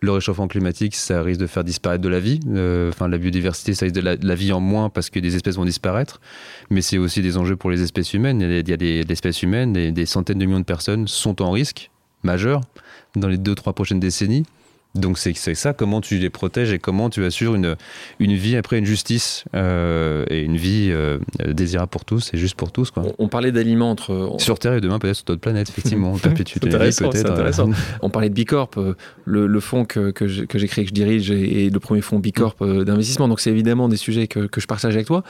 Le 0.03 0.12
réchauffement 0.12 0.48
climatique, 0.48 0.96
ça 0.96 1.20
risque 1.22 1.40
de 1.40 1.46
faire 1.46 1.62
disparaître 1.62 2.03
de 2.03 2.09
la 2.09 2.20
vie. 2.20 2.40
Euh, 2.48 2.88
enfin, 2.88 3.07
la 3.07 3.18
biodiversité, 3.18 3.74
ça 3.74 3.84
risque 3.84 3.96
de 3.96 4.01
la, 4.26 4.34
vie 4.34 4.51
en 4.51 4.61
moins 4.61 4.88
parce 4.88 5.11
que 5.11 5.20
des 5.20 5.36
espèces 5.36 5.57
vont 5.57 5.66
disparaître. 5.66 6.22
Mais 6.70 6.80
c'est 6.80 6.96
aussi 6.96 7.20
des 7.20 7.36
enjeux 7.36 7.57
pour 7.57 7.70
les 7.70 7.82
espèces 7.82 8.14
humaines. 8.14 8.40
Il 8.40 8.66
y 8.66 8.72
a 8.72 8.76
des, 8.78 9.05
espèces 9.11 9.42
humaines, 9.42 9.74
des, 9.74 9.92
des 9.92 10.07
centaines 10.07 10.38
de 10.38 10.46
millions 10.46 10.61
de 10.61 10.64
personnes 10.64 11.07
sont 11.07 11.42
en 11.42 11.51
risque 11.51 11.90
majeur 12.22 12.62
dans 13.14 13.28
les 13.28 13.36
deux, 13.36 13.55
trois 13.55 13.74
prochaines 13.74 14.01
décennies. 14.01 14.46
Donc 14.97 15.18
c'est 15.18 15.34
ça, 15.55 15.72
comment 15.72 16.01
tu 16.01 16.18
les 16.18 16.30
protèges 16.30 16.72
et 16.72 16.80
comment 16.80 17.11
tu 17.11 17.24
assures 17.24 17.55
une, 17.55 17.76
une 18.18 18.34
vie 18.34 18.57
après 18.57 18.78
une 18.78 18.84
justice 18.84 19.45
euh, 19.55 20.24
et 20.28 20.41
une 20.41 20.57
vie 20.57 20.88
euh, 20.91 21.18
désirable 21.47 21.91
pour 21.91 22.05
tous 22.05 22.34
et 22.34 22.38
juste 22.38 22.57
pour 22.57 22.72
tous. 22.72 22.91
Quoi. 22.91 23.05
On, 23.18 23.28
parlait 23.28 23.53
d'aliments 23.53 23.91
entre... 23.91 24.34
Sur 24.38 24.59
Terre 24.59 24.74
et 24.74 24.80
demain 24.80 24.99
peut-être 24.99 25.16
sur 25.16 25.26
d'autres 25.26 25.41
planètes, 25.41 25.68
effectivement. 25.68 26.14
peut-être. 26.22 27.68
On 28.03 28.11
parlait 28.11 28.30
de 28.30 28.34
Bicorp, 28.34 28.70
euh, 28.78 28.97
le, 29.24 29.47
le 29.47 29.61
fonds 29.61 29.84
que, 29.84 30.11
que 30.11 30.26
j'ai 30.26 30.47
créé, 30.66 30.84
que 30.84 30.88
je 30.88 30.95
dirige, 30.95 31.30
est 31.30 31.72
le 31.72 31.80
premier 31.80 32.01
fonds 32.01 32.18
Bicorp 32.18 32.57
d'investissement. 32.61 33.28
Donc 33.28 33.38
c'est 33.38 33.51
évidemment 33.51 33.88
des 33.88 33.97
sujets 33.97 34.26
que, 34.26 34.41
que 34.41 34.61
je 34.61 34.66
partage 34.66 34.95
avec 34.95 35.07
toi. 35.07 35.22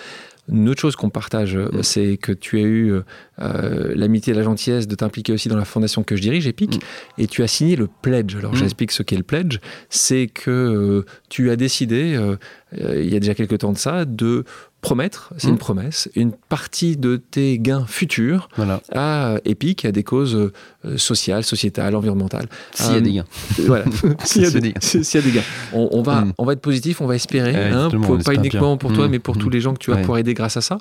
Une 0.49 0.69
autre 0.69 0.81
chose 0.81 0.97
qu'on 0.97 1.11
partage, 1.11 1.57
mm. 1.57 1.83
c'est 1.83 2.17
que 2.17 2.33
tu 2.33 2.59
as 2.59 2.63
eu 2.63 2.93
euh, 3.41 3.93
l'amitié 3.95 4.33
et 4.33 4.37
la 4.37 4.43
gentillesse 4.43 4.89
de 4.89 4.95
t'impliquer 4.95 5.33
aussi 5.33 5.49
dans 5.49 5.57
la 5.57 5.65
fondation 5.65 6.03
que 6.03 6.17
je 6.17 6.23
dirige, 6.23 6.47
EPIC, 6.47 6.77
mm. 6.77 6.81
et 7.19 7.27
tu 7.27 7.43
as 7.43 7.47
signé 7.47 7.77
le 7.77 7.89
pledge. 8.03 8.37
Alors 8.37 8.53
mm. 8.53 8.57
j'explique 8.57 8.91
ce 8.93 9.03
qu'est 9.03 9.17
le 9.17 9.23
pledge. 9.23 9.61
C'est 9.89 10.27
que 10.27 10.51
euh, 10.51 11.05
tu 11.29 11.51
as 11.51 11.57
décidé, 11.57 12.15
euh, 12.17 12.37
il 12.73 13.13
y 13.13 13.17
a 13.17 13.21
déjà 13.21 13.35
quelques 13.35 13.59
temps 13.59 13.73
de 13.73 13.79
ça, 13.79 14.05
de 14.05 14.45
promettre, 14.81 15.33
c'est 15.37 15.49
une 15.49 15.59
promesse, 15.59 16.09
une 16.15 16.33
partie 16.33 16.97
de 16.97 17.17
tes 17.17 17.59
gains 17.59 17.85
futurs 17.87 18.49
à 18.95 19.37
EPIC, 19.45 19.85
à 19.85 19.93
des 19.93 20.03
causes 20.03 20.51
sociales, 20.97 21.45
sociétales, 21.45 21.95
environnementales. 21.95 22.49
S'il 22.73 22.95
y 22.95 22.97
a 22.97 23.01
des 23.01 23.13
gains. 23.13 23.25
Voilà. 23.59 23.85
S'il 24.25 24.43
y, 24.43 24.47
a 24.47 24.51
des 24.51 25.31
gains. 25.31 25.43
On, 25.73 26.03
va, 26.03 26.25
on 26.39 26.45
va 26.45 26.55
être 26.55 26.61
positif, 26.61 27.01
on 27.01 27.07
va 27.07 27.17
espérer, 27.17 27.55
hein, 27.55 27.91
pas 28.25 28.35
uniquement 28.35 28.77
pour 28.77 28.93
toi, 28.93 29.09
mais 29.09 29.19
pour 29.19 29.37
tous 29.37 29.51
les 29.51 29.61
gens 29.61 29.75
que 29.75 29.79
tu 29.79 29.91
vas 29.91 29.99
pouvoir 29.99 30.19
aider 30.19 30.35
grâce 30.35 30.57
à 30.57 30.61
ça. 30.61 30.79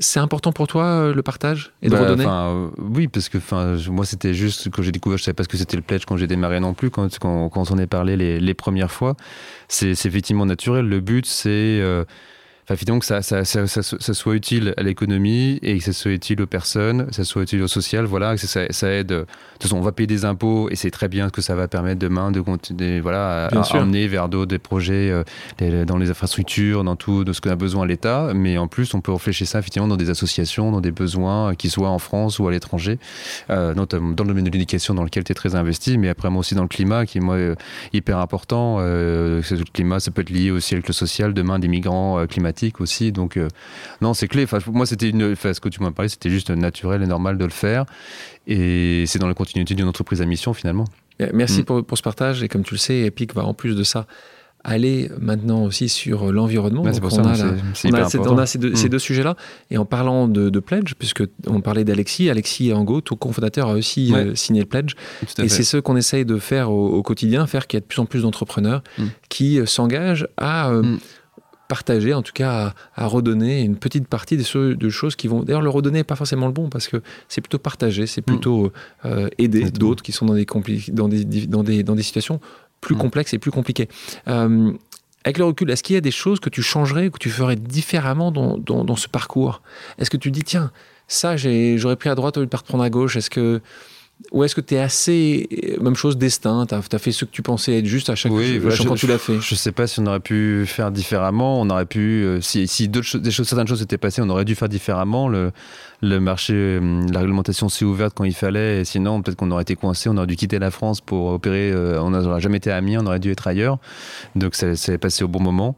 C'est 0.00 0.20
important 0.20 0.52
pour 0.52 0.68
toi 0.68 0.84
euh, 0.84 1.14
le 1.14 1.22
partage 1.22 1.72
et 1.82 1.88
de 1.88 1.92
bah, 1.92 2.02
redonner 2.02 2.24
euh, 2.26 2.68
Oui, 2.78 3.08
parce 3.08 3.28
que 3.28 3.38
moi 3.90 4.04
c'était 4.04 4.32
juste 4.32 4.70
que 4.70 4.82
j'ai 4.82 4.92
découvert, 4.92 5.18
je 5.18 5.24
savais 5.24 5.34
pas 5.34 5.42
ce 5.42 5.48
que 5.48 5.56
c'était 5.56 5.76
le 5.76 5.82
pledge 5.82 6.04
quand 6.06 6.16
j'ai 6.16 6.28
démarré 6.28 6.60
non 6.60 6.72
plus, 6.72 6.90
quand, 6.90 7.18
quand, 7.18 7.48
quand 7.48 7.70
on 7.72 7.78
est 7.78 7.88
parlé 7.88 8.16
les, 8.16 8.38
les 8.38 8.54
premières 8.54 8.92
fois. 8.92 9.16
C'est 9.66 9.90
effectivement 9.90 10.46
naturel. 10.46 10.88
Le 10.88 11.00
but 11.00 11.26
c'est 11.26 11.48
euh, 11.80 12.04
Enfin, 12.68 12.76
finalement, 12.76 12.98
que 12.98 13.06
ça, 13.06 13.22
ça, 13.22 13.46
ça, 13.46 13.66
ça, 13.66 13.82
soit 14.14 14.34
utile 14.34 14.74
à 14.76 14.82
l'économie 14.82 15.58
et 15.62 15.78
que 15.78 15.84
ça 15.84 15.94
soit 15.94 16.10
utile 16.10 16.42
aux 16.42 16.46
personnes, 16.46 17.06
que 17.06 17.14
ça 17.14 17.24
soit 17.24 17.42
utile 17.42 17.62
au 17.62 17.66
social, 17.66 18.04
voilà, 18.04 18.36
que 18.36 18.46
ça, 18.46 18.88
aide. 18.90 19.06
De 19.06 19.26
toute 19.54 19.62
façon, 19.62 19.78
on 19.78 19.80
va 19.80 19.90
payer 19.90 20.06
des 20.06 20.26
impôts 20.26 20.68
et 20.68 20.76
c'est 20.76 20.90
très 20.90 21.08
bien 21.08 21.28
ce 21.28 21.32
que 21.32 21.40
ça 21.40 21.54
va 21.54 21.66
permettre 21.66 21.98
demain 21.98 22.30
de 22.30 22.42
continuer, 22.42 23.00
voilà, 23.00 23.46
à, 23.46 23.74
emmener 23.74 24.06
vers 24.06 24.28
d'autres 24.28 24.50
des 24.50 24.58
projets 24.58 25.10
euh, 25.10 25.84
dans 25.86 25.96
les 25.96 26.10
infrastructures, 26.10 26.84
dans 26.84 26.94
tout 26.94 27.24
de 27.24 27.32
ce 27.32 27.40
qu'on 27.40 27.48
a 27.48 27.56
besoin 27.56 27.84
à 27.84 27.86
l'État. 27.86 28.32
Mais 28.34 28.58
en 28.58 28.68
plus, 28.68 28.92
on 28.92 29.00
peut 29.00 29.12
réfléchir 29.12 29.46
ça 29.46 29.60
effectivement 29.60 29.88
dans 29.88 29.96
des 29.96 30.10
associations, 30.10 30.70
dans 30.70 30.82
des 30.82 30.92
besoins, 30.92 31.54
qui 31.54 31.70
soient 31.70 31.88
en 31.88 31.98
France 31.98 32.38
ou 32.38 32.48
à 32.48 32.50
l'étranger, 32.50 32.98
euh, 33.48 33.72
notamment 33.72 34.10
dans 34.10 34.24
le 34.24 34.28
domaine 34.28 34.44
de 34.44 34.50
l'éducation 34.50 34.92
dans 34.92 35.04
lequel 35.04 35.24
tu 35.24 35.32
es 35.32 35.34
très 35.34 35.54
investi, 35.54 35.96
mais 35.96 36.10
après 36.10 36.28
moi 36.28 36.40
aussi 36.40 36.54
dans 36.54 36.62
le 36.62 36.68
climat 36.68 37.06
qui 37.06 37.16
est 37.16 37.22
moi 37.22 37.36
euh, 37.36 37.54
hyper 37.94 38.18
important. 38.18 38.76
Euh, 38.80 39.40
le 39.50 39.64
climat, 39.72 40.00
ça 40.00 40.10
peut 40.10 40.20
être 40.20 40.28
lié 40.28 40.50
aussi 40.50 40.74
avec 40.74 40.86
le 40.86 40.92
social, 40.92 41.32
demain 41.32 41.58
des 41.58 41.68
migrants 41.68 42.26
climatiques 42.26 42.57
aussi. 42.80 43.12
Donc, 43.12 43.36
euh, 43.36 43.48
non, 44.00 44.14
c'est 44.14 44.28
clé. 44.28 44.44
Enfin, 44.44 44.58
moi, 44.72 44.86
c'était 44.86 45.08
une. 45.08 45.32
Enfin, 45.32 45.52
ce 45.52 45.60
que 45.60 45.68
tu 45.68 45.82
m'as 45.82 45.90
parlé, 45.90 46.08
c'était 46.08 46.30
juste 46.30 46.50
naturel 46.50 47.02
et 47.02 47.06
normal 47.06 47.38
de 47.38 47.44
le 47.44 47.50
faire. 47.50 47.84
Et 48.46 49.04
c'est 49.06 49.18
dans 49.18 49.28
la 49.28 49.34
continuité 49.34 49.74
d'une 49.74 49.88
entreprise 49.88 50.22
à 50.22 50.26
mission, 50.26 50.54
finalement. 50.54 50.84
Merci 51.32 51.62
mm. 51.62 51.64
pour, 51.64 51.84
pour, 51.84 51.98
ce 51.98 52.02
partage. 52.02 52.42
Et 52.42 52.48
comme 52.48 52.62
tu 52.62 52.74
le 52.74 52.78
sais, 52.78 53.00
Epic 53.00 53.34
va 53.34 53.44
en 53.44 53.54
plus 53.54 53.74
de 53.74 53.82
ça 53.82 54.06
aller 54.64 55.10
maintenant 55.20 55.64
aussi 55.64 55.88
sur 55.88 56.32
l'environnement. 56.32 56.82
on, 56.82 58.38
a, 58.38 58.46
ces 58.46 58.58
deux, 58.88 58.98
sujets-là. 58.98 59.36
Et 59.70 59.78
en 59.78 59.84
parlant 59.84 60.28
de, 60.28 60.60
pledge, 60.60 60.94
puisque 60.98 61.22
on 61.46 61.60
parlait 61.60 61.84
d'Alexis, 61.84 62.28
Alexis 62.28 62.72
Angot, 62.72 63.00
tout 63.00 63.16
cofondateur, 63.16 63.68
a 63.68 63.72
aussi 63.74 64.12
euh, 64.14 64.34
signé 64.34 64.60
le 64.60 64.66
pledge. 64.66 64.94
Et 65.38 65.48
c'est 65.48 65.62
ce 65.62 65.76
qu'on 65.76 65.96
essaye 65.96 66.24
de 66.24 66.38
faire 66.38 66.70
au, 66.70 67.02
quotidien, 67.02 67.46
faire 67.46 67.66
qu'il 67.66 67.76
y 67.76 67.78
ait 67.78 67.82
de 67.82 67.86
plus 67.86 68.00
en 68.00 68.06
plus 68.06 68.22
d'entrepreneurs 68.22 68.82
mm. 68.98 69.04
qui 69.28 69.58
euh, 69.58 69.66
s'engagent 69.66 70.28
à 70.36 70.70
mm 70.70 70.98
partager, 71.68 72.14
en 72.14 72.22
tout 72.22 72.32
cas 72.32 72.74
à, 72.96 73.06
redonner 73.06 73.60
une 73.60 73.76
petite 73.76 74.08
partie 74.08 74.36
de 74.36 74.88
choses 74.88 75.16
qui 75.16 75.28
vont. 75.28 75.42
D'ailleurs, 75.42 75.62
le 75.62 75.70
redonner 75.70 75.98
n'est 75.98 76.04
pas 76.04 76.16
forcément 76.16 76.46
le 76.46 76.52
bon 76.52 76.68
parce 76.68 76.88
que 76.88 77.02
c'est 77.28 77.42
plutôt 77.42 77.58
partager, 77.58 78.06
c'est 78.06 78.22
plutôt 78.22 78.72
euh, 79.04 79.28
aider 79.38 79.70
d'autres 79.70 80.02
qui 80.02 80.12
sont 80.12 80.26
dans 80.26 80.34
des, 80.34 80.46
dans 80.92 81.08
des, 81.08 81.24
dans 81.24 81.62
des, 81.62 81.82
dans 81.82 81.94
des 81.94 82.02
situations 82.02 82.40
plus 82.80 82.94
mm. 82.94 82.98
complexes 82.98 83.34
et 83.34 83.38
plus 83.38 83.50
compliquées. 83.50 83.88
Euh, 84.28 84.72
avec 85.24 85.38
le 85.38 85.44
recul, 85.44 85.70
est-ce 85.70 85.82
qu'il 85.82 85.94
y 85.94 85.98
a 85.98 86.00
des 86.00 86.10
choses 86.10 86.40
que 86.40 86.48
tu 86.48 86.62
changerais, 86.62 87.10
que 87.10 87.18
tu 87.18 87.28
ferais 87.28 87.56
différemment 87.56 88.32
dans, 88.32 88.56
dans, 88.56 88.84
dans 88.84 88.96
ce 88.96 89.08
parcours? 89.08 89.62
Est-ce 89.98 90.10
que 90.10 90.16
tu 90.16 90.30
dis, 90.30 90.42
tiens, 90.42 90.70
ça, 91.06 91.36
j'aurais 91.36 91.96
pris 91.96 92.08
à 92.08 92.14
droite 92.14 92.38
au 92.38 92.40
lieu 92.40 92.46
de 92.46 92.50
prendre 92.50 92.82
à 92.82 92.88
gauche? 92.88 93.16
Est-ce 93.16 93.28
que 93.28 93.60
ou 94.32 94.44
est-ce 94.44 94.54
que 94.54 94.60
tu 94.60 94.74
es 94.74 94.78
assez. 94.78 95.48
Euh, 95.52 95.82
même 95.82 95.94
chose, 95.94 96.18
destin? 96.18 96.66
Tu 96.66 96.74
as, 96.74 96.98
fait 96.98 97.12
ce 97.12 97.24
que 97.24 97.30
tu 97.30 97.42
pensais 97.42 97.78
être 97.78 97.86
juste 97.86 98.10
à 98.10 98.14
chaque 98.14 98.32
fois 98.32 98.42
quand 98.86 98.94
tu 98.94 99.06
l'as 99.06 99.18
fait 99.18 99.40
Je 99.40 99.54
sais 99.54 99.72
pas 99.72 99.86
si 99.86 100.00
on 100.00 100.06
aurait 100.06 100.20
pu 100.20 100.64
faire 100.66 100.90
différemment. 100.90 101.60
On 101.60 101.70
aurait 101.70 101.86
pu. 101.86 102.24
Euh, 102.24 102.40
si, 102.40 102.66
si 102.66 102.88
des 102.88 103.02
choses, 103.02 103.46
certaines 103.46 103.68
choses 103.68 103.82
étaient 103.82 103.98
passées, 103.98 104.20
on 104.20 104.28
aurait 104.28 104.44
dû 104.44 104.54
faire 104.54 104.68
différemment. 104.68 105.28
Le, 105.28 105.52
le 106.00 106.20
marché, 106.20 106.54
euh, 106.54 107.06
la 107.12 107.20
réglementation 107.20 107.68
s'est 107.68 107.84
ouverte 107.84 108.14
quand 108.14 108.24
il 108.24 108.34
fallait. 108.34 108.80
Et 108.80 108.84
sinon, 108.84 109.20
peut-être 109.20 109.36
qu'on 109.36 109.50
aurait 109.50 109.62
été 109.62 109.74
coincé, 109.74 110.08
on 110.08 110.16
aurait 110.16 110.28
dû 110.28 110.36
quitter 110.36 110.58
la 110.58 110.70
France 110.70 111.00
pour 111.00 111.26
opérer. 111.26 111.72
Euh, 111.72 112.00
on 112.00 112.10
n'aurait 112.10 112.40
jamais 112.40 112.58
été 112.58 112.70
amis, 112.70 112.96
on 112.96 113.06
aurait 113.06 113.18
dû 113.18 113.32
être 113.32 113.46
ailleurs. 113.48 113.78
Donc 114.36 114.54
ça 114.54 114.76
s'est 114.76 114.98
passé 114.98 115.24
au 115.24 115.28
bon 115.28 115.40
moment. 115.40 115.76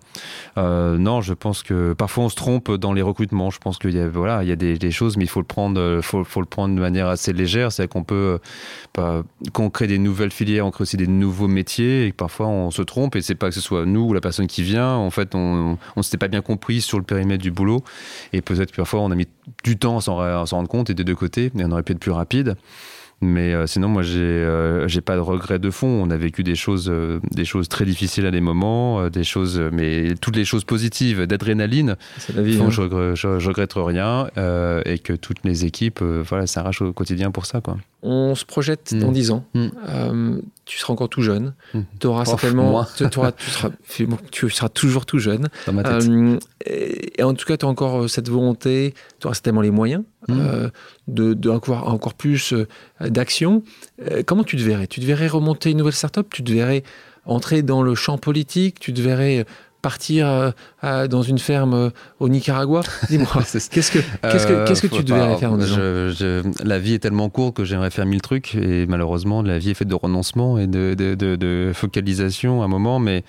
Euh, 0.59 0.99
non, 0.99 1.23
je 1.23 1.33
pense 1.33 1.63
que 1.63 1.95
parfois 1.95 2.25
on 2.25 2.29
se 2.29 2.37
trompe 2.37 2.71
dans 2.71 2.93
les 2.93 3.03
recrutements. 3.03 3.51
Je 3.51 3.59
pense 3.59 3.79
qu'il 3.79 3.95
y 3.95 4.01
a, 4.01 4.09
voilà, 4.09 4.43
il 4.43 4.49
y 4.49 4.53
a 4.53 4.57
des, 4.57 4.91
choses, 4.91 5.17
mais 5.17 5.25
il 5.25 5.29
faut 5.29 5.41
le 5.41 5.47
prendre, 5.47 6.01
faut, 6.03 6.19
le 6.19 6.47
prendre 6.47 6.75
de 6.75 6.81
manière 6.81 7.09
assez 7.09 7.33
légère. 7.33 7.73
C'est 7.73 7.89
qu'on 7.89 8.05
peut, 8.05 8.41
pas, 8.93 9.23
quand 9.53 9.71
crée 9.71 9.87
des 9.87 9.99
nouvelles 9.99 10.33
filières, 10.33 10.67
on 10.67 10.71
crée 10.71 10.83
aussi 10.83 10.97
des 10.97 11.07
nouveaux 11.07 11.49
métiers 11.49 12.07
et 12.07 12.13
parfois 12.13 12.49
on 12.49 12.71
se 12.71 12.83
trompe 12.83 13.17
et 13.17 13.23
c'est 13.23 13.35
pas 13.35 13.49
que 13.49 13.55
ce 13.55 13.61
soit 13.61 13.87
nous 13.87 14.03
ou 14.03 14.13
la 14.13 14.21
personne 14.21 14.49
qui 14.49 14.63
vient. 14.63 14.97
En 14.97 15.11
fait, 15.11 15.35
on, 15.35 15.79
on 15.97 16.03
s'était 16.03 16.19
pas 16.19 16.29
bien 16.29 16.43
compris 16.43 16.83
sur 16.83 16.99
le 16.99 17.05
périmètre 17.05 17.43
du 17.43 17.51
boulot 17.51 17.83
et 18.35 18.43
peut-être 18.43 18.75
parfois 18.75 19.01
on 19.01 19.11
a 19.11 19.15
mis 19.15 19.29
du 19.65 19.79
temps 19.79 19.97
à 19.97 20.01
s'en 20.47 20.57
rendre 20.57 20.69
compte 20.69 20.91
et 20.91 20.95
des 20.95 21.05
deux 21.05 21.15
côtés 21.15 21.53
et 21.59 21.65
on 21.65 21.71
aurait 21.71 21.83
pu 21.83 21.93
être 21.93 21.99
plus 21.99 22.11
rapide. 22.11 22.57
Mais 23.23 23.53
euh, 23.53 23.67
sinon, 23.67 23.89
moi, 23.89 24.03
j'ai 24.03 24.21
euh, 24.21 24.89
j'ai 24.89 25.03
pas 25.03 25.15
de 25.15 25.21
regrets 25.21 25.59
de 25.59 25.71
fond. 25.71 25.87
On 25.87 26.11
a 26.11 26.17
vécu 26.17 26.43
des 26.43 26.55
choses, 26.55 26.89
euh, 26.89 27.21
des 27.33 27.45
choses 27.45 27.69
très 27.69 27.85
difficiles 27.85 28.25
à 28.25 28.31
des 28.31 28.41
moments, 28.41 29.11
des 29.11 29.25
choses, 29.25 29.61
mais 29.73 30.15
toutes 30.21 30.37
les 30.37 30.47
choses 30.47 30.65
positives, 30.65 31.27
d'adrénaline. 31.27 31.91
Hein. 31.91 32.71
je, 32.71 32.81
regrette, 32.81 33.17
je, 33.17 33.49
regrette 33.49 33.73
rien 33.77 34.29
et 34.87 34.99
que 34.99 35.13
toutes 35.13 35.45
les 35.45 35.67
équipes, 35.67 36.03
voilà, 36.03 36.47
s'arrachent 36.47 36.83
au 36.83 36.93
quotidien 36.93 37.31
pour 37.31 37.47
ça, 37.47 37.61
quoi. 37.61 37.77
On 38.03 38.35
se 38.35 38.45
projette 38.47 38.95
dans 38.95 39.11
Mm. 39.11 39.13
10 39.13 39.31
ans. 39.31 39.45
Mm. 39.55 39.67
Euh, 39.89 40.41
tu 40.65 40.79
seras 40.79 40.93
encore 40.95 41.09
tout 41.11 41.21
jeune. 41.23 41.53
Mm. 41.75 41.81
Tu 42.01 42.07
auras 42.07 42.25
certainement. 42.25 42.71
moi. 42.71 42.89
Tu, 42.97 43.05
auras- 43.19 43.33
tu 43.33 43.51
seras, 43.51 43.69
tu 44.31 44.49
seras 44.51 44.69
toujours 44.71 45.05
tout 45.05 45.19
jeune. 45.19 45.49
Dans 45.67 45.73
ma 45.75 45.83
tête. 45.83 46.09
Euh, 46.09 46.39
et, 46.65 47.21
et 47.21 47.23
en 47.23 47.35
tout 47.35 47.45
cas, 47.45 47.57
tu 47.59 47.67
as 47.67 47.69
encore 47.69 48.03
euh, 48.05 48.09
cette 48.09 48.29
volonté, 48.31 48.95
tu 49.21 49.27
auras 49.27 49.35
certainement 49.35 49.61
les 49.61 49.71
moyens 49.71 50.05
Mm. 50.29 50.33
euh, 50.41 50.71
de, 51.09 51.49
encore 51.51 52.15
plus 52.15 52.55
d'action. 53.01 53.63
Comment 54.27 54.45
tu 54.45 54.57
te 54.57 54.63
verrais? 54.63 54.87
Tu 54.87 55.01
te 55.01 55.05
verrais 55.07 55.29
remonter 55.29 55.71
une 55.71 55.79
nouvelle 55.79 55.93
start-up? 55.95 56.29
Tu 56.31 56.43
te 56.45 56.53
verrais 56.53 56.83
entrer 57.27 57.63
dans 57.63 57.83
le 57.83 57.95
champ 57.95 58.19
politique? 58.19 58.81
Tu 58.81 58.93
te 58.95 59.01
verrais 59.01 59.45
partir 59.83 60.27
euh, 60.29 60.51
à- 60.83 61.09
dans 61.09 61.23
une 61.23 61.39
ferme 61.39 61.75
euh, 61.75 61.91
au 62.19 62.29
Nicaragua? 62.29 62.83
Dis-moi, 63.09 63.29
qu'est-ce 63.53 63.69
que, 63.91 63.99
qu'est-ce 64.23 64.47
que, 64.47 64.53
Euh, 64.53 64.67
qu'est-ce 64.67 64.83
que 64.83 64.89
faut 64.89 65.03
tu 65.03 65.13
verrais 65.13 65.37
faire 65.39 65.53
en 65.53 65.61
je- 65.61 66.13
je- 66.17 66.65
La 66.67 66.79
vie 66.79 66.95
est 66.95 66.99
tellement 67.01 67.29
courte 67.31 67.57
que 67.57 67.65
j'aimerais 67.65 67.91
faire 67.91 68.07
mille 68.07 68.21
trucs 68.23 68.55
et 68.55 68.87
malheureusement 68.87 69.43
la 69.43 69.59
vie 69.59 69.71
est 69.71 69.75
faite 69.75 69.89
de 69.89 69.95
renoncement 69.95 70.59
et 70.59 70.67
de, 70.67 70.95
de- 70.95 71.15
de- 71.15 71.37
de 71.37 71.73
focalisation 71.75 72.63
à 72.63 72.67
un 72.67 72.69
moment, 72.69 72.99
mais 72.99 73.25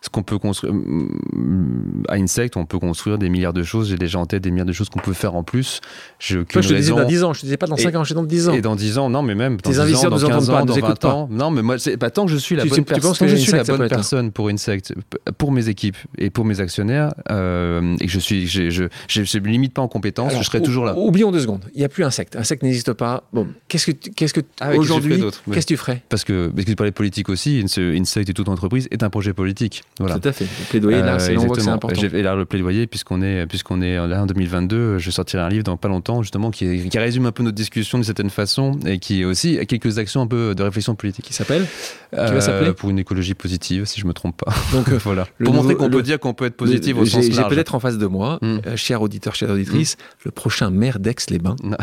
ce 0.00 0.08
qu'on 0.10 0.22
peut 0.22 0.38
construire 0.38 0.72
mm, 0.74 2.04
à 2.08 2.14
Insect, 2.14 2.56
on 2.56 2.66
peut 2.66 2.78
construire 2.78 3.18
des 3.18 3.28
milliards 3.28 3.52
de 3.52 3.62
choses. 3.62 3.88
J'ai 3.90 3.96
déjà 3.96 4.18
en 4.18 4.26
tête 4.26 4.42
des 4.42 4.50
milliards 4.50 4.66
de 4.66 4.72
choses 4.72 4.88
qu'on 4.88 5.00
peut 5.00 5.12
faire 5.12 5.34
en 5.34 5.42
plus. 5.42 5.80
J'ai 6.18 6.44
Toi, 6.44 6.62
je 6.62 6.68
te 6.68 6.74
disais 6.74 6.92
dans 6.92 7.04
10 7.04 7.24
ans, 7.24 7.32
je 7.32 7.40
te 7.40 7.46
disais 7.46 7.56
pas 7.56 7.66
dans 7.66 7.76
Et- 7.76 7.82
5 7.82 7.94
ans, 7.96 8.04
je 8.04 8.08
disais 8.08 8.14
dans 8.14 8.22
10 8.26 8.48
ans. 8.48 8.52
Et 8.54 8.60
dans 8.60 8.76
10 8.76 8.98
ans, 8.98 9.10
non, 9.10 9.22
mais 9.22 9.34
même 9.34 9.56
dans 9.56 9.70
Tes 9.70 9.70
10 9.70 9.80
ans, 9.80 10.02
dans 10.04 10.10
nous 10.10 10.24
entendent 10.24 10.28
15 10.38 10.46
pas, 10.48 10.62
ans, 10.62 10.64
dans 10.66 10.74
écoutent 10.74 10.88
20 10.90 10.94
pas. 11.00 11.14
ans. 11.14 11.28
Non, 11.30 11.50
mais 11.50 11.62
moi, 11.62 11.76
pas 11.98 12.10
tant 12.10 12.26
que 12.26 12.32
je 12.32 12.36
suis 12.36 12.54
la 12.56 12.62
Tu- 12.64 12.68
bonne 12.70 12.84
personne. 12.84 13.14
que 13.14 13.26
je 13.28 13.36
suis 13.36 13.52
la 13.52 13.64
bonne 13.64 13.88
personne? 13.88 14.30
pour 14.32 14.48
Insect, 14.48 14.94
pour 15.36 15.52
mes 15.52 15.68
équipes 15.68 15.96
et 16.16 16.30
pour 16.30 16.44
mes 16.44 16.60
actionnaires, 16.60 17.12
euh, 17.30 17.96
et 18.00 18.06
que 18.06 18.12
je 18.12 18.18
suis, 18.18 18.46
je, 18.46 18.70
je, 18.70 18.84
je, 19.08 19.22
je 19.24 19.38
me 19.38 19.48
limite 19.48 19.74
pas 19.74 19.82
en 19.82 19.88
compétences, 19.88 20.30
Alors, 20.30 20.42
je 20.42 20.46
serai 20.46 20.58
ou- 20.60 20.64
toujours 20.64 20.84
là. 20.84 20.96
Oublions 20.96 21.30
deux 21.32 21.40
secondes. 21.40 21.64
Il 21.74 21.78
n'y 21.78 21.84
a 21.84 21.88
plus 21.88 22.04
Insect. 22.04 22.36
Insect 22.36 22.62
n'existe 22.62 22.92
pas. 22.92 23.24
Bon, 23.32 23.46
qu'est-ce 23.68 23.86
que, 23.90 24.08
qu'est-ce 24.10 24.34
que 24.34 24.40
Ah, 24.60 24.72
je 24.74 24.78
aujourd'hui, 24.78 25.20
qu'est-ce 25.52 25.66
que 25.66 25.72
tu 25.72 25.76
ferais? 25.76 26.02
Parce 26.08 26.24
que, 26.24 26.48
parce 26.48 26.64
que 26.64 26.70
tu 26.70 26.76
parlais 26.76 26.90
de 26.90 26.94
politique 26.96 27.28
aussi, 27.28 27.60
Ins- 27.64 27.98
Insect 28.00 28.30
et 28.30 28.34
toute 28.34 28.48
entreprise 28.48 28.88
est 28.90 29.02
un 29.02 29.10
projet 29.10 29.32
politique. 29.32 29.82
Voilà. 29.98 30.18
Tout 30.18 30.28
à 30.28 30.32
fait. 30.32 30.44
Le 30.44 30.64
plaidoyer, 30.70 31.00
là, 31.02 31.14
Euh, 31.14 31.18
c'est 31.18 31.32
exactement. 31.32 31.72
important. 31.72 32.00
J'ai- 32.00 32.18
Et 32.18 32.22
là, 32.22 32.34
le 32.34 32.44
plaidoyer, 32.44 32.86
puisqu'on 32.86 33.22
est, 33.22 33.46
puisqu'on 33.46 33.80
est 33.82 33.96
là 34.06 34.22
en 34.22 34.26
2022, 34.26 34.98
je 34.98 35.10
sortirai 35.10 35.42
un 35.42 35.48
livre 35.48 35.64
dans 35.64 35.76
pas 35.76 35.88
longtemps, 35.88 36.22
justement, 36.22 36.50
qui, 36.50 36.88
qui 36.88 36.98
résume 36.98 37.26
un 37.26 37.32
peu 37.32 37.42
notre 37.42 37.56
discussion 37.56 37.98
d'une 37.98 38.04
certaine 38.04 38.30
façon 38.30 38.78
et 38.86 38.98
qui 38.98 39.22
est 39.22 39.24
aussi 39.24 39.58
quelques 39.66 39.98
actions 39.98 40.20
un 40.22 40.26
peu 40.26 40.54
de 40.54 40.62
réflexion 40.62 40.94
politique. 40.94 41.24
Qui 41.24 41.32
s'appelle 41.34 41.66
Euh, 42.14 42.26
va 42.26 42.40
s'appeler 42.40 42.72
Pour 42.72 42.88
une 42.90 42.98
écologie 42.98 43.34
positive, 43.34 43.84
si 43.84 44.00
je 44.00 44.06
me 44.06 44.12
trompe 44.14 44.36
pas. 44.42 44.52
Donc, 44.72 44.88
euh, 44.88 44.98
voilà. 45.04 45.26
pour 45.44 45.52
montrer 45.52 45.74
qu'on 45.74 45.90
peut 45.90 46.02
dire 46.02 46.18
qu'on 46.18 46.32
peut 46.34 46.46
être 46.46 46.56
positif 46.56 46.96
au 46.96 47.04
J'ai- 47.04 47.10
sens 47.10 47.24
J'ai 47.26 47.32
large. 47.32 47.50
peut-être 47.54 47.74
en 47.74 47.80
face 47.80 47.98
de 47.98 48.06
moi, 48.06 48.38
Mm. 48.40 48.58
euh, 48.66 48.76
cher 48.76 49.02
auditeur, 49.02 49.34
chère 49.34 49.50
auditrice, 49.50 49.96
le 50.24 50.30
prochain 50.30 50.70
maire 50.70 50.98
d'Aix-les-Bains. 51.00 51.56
non, 51.64 51.76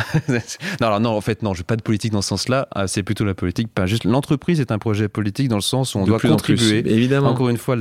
alors 0.82 1.00
non, 1.00 1.12
en 1.12 1.22
fait, 1.22 1.44
non, 1.44 1.54
je 1.54 1.60
veux 1.60 1.64
pas 1.66 1.76
de 1.76 1.82
politique 1.82 2.12
dans 2.12 2.22
ce 2.22 2.30
sens-là. 2.30 2.68
Ah, 2.74 2.88
c'est 2.88 3.04
plutôt 3.04 3.24
la 3.26 3.34
politique. 3.36 3.68
Pas 3.74 3.86
juste. 3.86 4.04
L'entreprise 4.06 4.60
est 4.60 4.72
un 4.72 4.80
projet 4.80 5.08
politique 5.08 5.48
dans 5.48 5.56
le 5.58 5.62
sens 5.62 5.96
où 5.96 6.00
on 6.00 6.04
De 6.04 6.08
doit 6.08 6.20
contribuer. 6.20 6.80
Évidemment. 6.86 7.30
Encore 7.30 7.50
une 7.50 7.58
fois, 7.58 7.76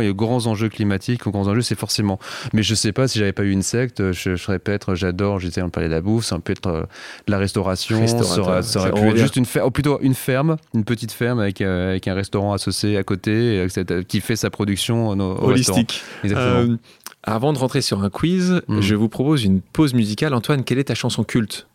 et 0.00 0.08
aux 0.08 0.14
grands 0.14 0.46
enjeux 0.46 0.68
climatiques, 0.68 1.26
aux 1.26 1.30
grands 1.30 1.48
enjeux, 1.48 1.62
c'est 1.62 1.78
forcément. 1.78 2.18
Mais 2.52 2.62
je 2.62 2.74
sais 2.74 2.92
pas 2.92 3.08
si 3.08 3.18
j'avais 3.18 3.32
pas 3.32 3.44
eu 3.44 3.54
Insect, 3.54 4.12
je, 4.12 4.12
je 4.12 4.36
serais 4.36 4.58
peut-être, 4.58 4.94
j'adore, 4.94 5.38
j'étais 5.38 5.62
en 5.62 5.70
parler 5.70 5.88
de 5.88 5.94
la 5.94 6.00
bouffe, 6.00 6.24
ça 6.24 6.38
peut 6.38 6.52
être 6.52 6.66
euh, 6.66 6.82
de 7.26 7.32
la 7.32 7.38
restauration, 7.38 8.06
ça 8.06 8.16
aurait, 8.16 8.62
ça 8.62 8.80
aurait 8.80 8.90
ça, 8.90 8.90
pu 8.90 9.08
être 9.08 9.16
juste 9.16 9.36
une 9.36 9.46
ferme, 9.46 9.70
plutôt 9.70 9.98
une 10.00 10.14
ferme, 10.14 10.56
une 10.74 10.84
petite 10.84 11.12
ferme 11.12 11.40
avec, 11.40 11.60
euh, 11.60 11.90
avec 11.90 12.08
un 12.08 12.14
restaurant 12.14 12.52
associé 12.52 12.96
à 12.96 13.02
côté, 13.02 13.66
euh, 13.78 14.02
qui 14.02 14.20
fait 14.20 14.36
sa 14.36 14.50
production 14.50 15.08
au, 15.10 15.20
au. 15.20 15.48
Holistique. 15.50 16.02
Exactement. 16.24 16.72
Euh, 16.72 16.76
avant 17.24 17.52
de 17.52 17.58
rentrer 17.58 17.82
sur 17.82 18.02
un 18.02 18.10
quiz, 18.10 18.62
Mm. 18.68 18.80
je 18.80 18.94
vous 18.94 19.08
propose 19.08 19.44
une 19.44 19.60
pause 19.60 19.94
musicale. 19.94 20.34
Antoine, 20.34 20.64
quelle 20.64 20.78
est 20.78 20.84
ta 20.84 20.94
chanson 20.94 21.24
culte? 21.24 21.66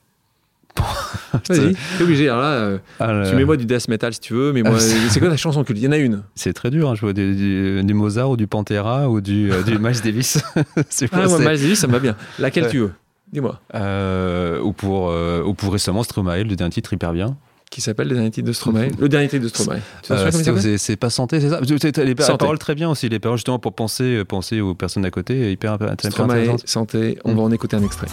Vas-y, 1.50 1.76
t'es 1.98 2.04
obligé. 2.04 2.30
Alors 2.30 2.42
là, 2.42 2.52
euh, 2.52 2.78
Ah, 3.00 3.24
tu 3.30 3.36
mets 3.36 3.46
moi 3.46 3.58
du 3.58 3.66
death 3.66 3.88
metal 3.88 4.14
si 4.14 4.20
tu 4.20 4.34
veux, 4.34 4.54
mais 4.54 4.64
moi, 4.64 4.76
Ah, 4.78 4.80
c'est- 4.80 5.20
quoi 5.20 5.30
ta 5.30 5.38
chanson 5.38 5.64
culte? 5.64 5.80
Il 5.80 5.84
y 5.86 5.88
en 5.88 5.92
a 5.92 5.98
une. 5.98 6.24
C'est 6.36 6.54
très 6.54 6.70
dur, 6.72 6.90
hein, 6.90 6.96
je 6.96 7.02
vois 7.02 7.14
du, 7.14 7.36
du- 7.36 7.84
du 7.84 7.94
Mozart 7.94 8.30
ou 8.32 8.38
du 8.38 8.48
Pantera 8.48 9.10
ou 9.10 9.22
du, 9.22 9.52
euh, 9.52 9.62
du 9.64 9.78
Miles 9.80 10.02
Davis. 10.04 10.40
c'est 10.90 11.10
Ah, 11.12 11.28
moi, 11.28 11.38
Miles 11.40 11.46
Davis, 11.62 11.80
ça 11.80 11.88
me 11.88 11.92
va 11.94 12.00
bien. 12.00 12.16
Laquelle 12.40 12.64
Ouais. 12.66 12.70
tu 12.70 12.80
veux? 12.80 12.92
Dis-moi. 13.32 13.60
Euh, 13.76 14.60
ou, 14.62 14.72
pour, 14.72 15.10
euh, 15.10 15.44
ou 15.44 15.54
pour 15.54 15.74
récemment 15.74 16.04
Stromae, 16.04 16.44
le 16.44 16.56
dernier 16.56 16.72
titre 16.72 16.94
hyper 16.94 17.12
bien. 17.14 17.36
Qui 17.70 17.82
s'appelle 17.82 18.08
le 18.08 18.16
dernier 18.16 18.32
titre 18.32 18.48
de 18.48 18.54
Stromae? 18.54 18.88
Le 18.98 19.10
dernier 19.10 19.28
titre 19.28 19.44
de 19.44 19.50
Stromae. 19.50 19.80
Euh, 20.12 20.78
c'est- 20.78 20.96
pas 20.96 21.10
santé, 21.10 21.42
c'est 21.42 21.50
ça? 21.50 21.60
Les, 21.60 22.06
les 22.06 22.16
Santé. 22.24 22.38
paroles 22.38 22.58
très 22.60 22.76
bien 22.76 22.90
aussi, 22.90 23.10
les 23.10 23.20
paroles 23.20 23.38
justement 23.38 23.60
pour 23.60 23.74
penser, 23.74 24.24
penser 24.24 24.62
aux 24.62 24.74
personnes 24.74 25.04
à 25.04 25.12
côté, 25.12 25.52
hyper, 25.52 25.76
hyper, 25.76 25.92
hyper 25.92 26.12
Stromae, 26.12 26.56
santé. 26.64 27.20
On 27.26 27.34
Mm. 27.34 27.36
va 27.36 27.42
en 27.42 27.52
écouter 27.52 27.76
un 27.76 27.84
extrait. 27.84 28.08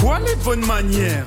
Quoi 0.00 0.18
les 0.20 0.42
bonnes 0.42 0.64
manières? 0.66 1.26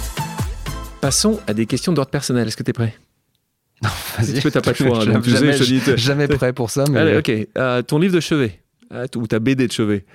Passons 1.01 1.39
à 1.47 1.53
des 1.53 1.65
questions 1.65 1.91
d'ordre 1.93 2.11
personnel. 2.11 2.47
Est-ce 2.47 2.57
que 2.57 2.63
tu 2.63 2.69
es 2.69 2.73
prêt 2.73 2.95
Vas-y. 3.81 4.33
Tu 4.35 4.41
peux, 4.41 4.51
t'as 4.51 4.61
pas 4.61 4.71
le 4.71 4.75
choix, 4.75 4.99
hein, 5.03 5.21
Jamais- 5.23 5.53
sais, 5.53 5.97
jamais, 5.97 6.27
dis, 6.27 6.35
prêt 6.35 6.53
pour 6.53 6.69
ça. 6.69 6.83
Mais... 6.91 6.99
Allez, 6.99 7.17
ok. 7.17 7.31
Euh, 7.57 7.81
ton 7.81 7.97
livre 7.97 8.13
de 8.13 8.19
chevet 8.19 8.59
euh, 8.93 9.07
ou 9.15 9.25
ta 9.25 9.39
BD 9.39 9.65
de 9.67 9.71
chevet 9.71 10.05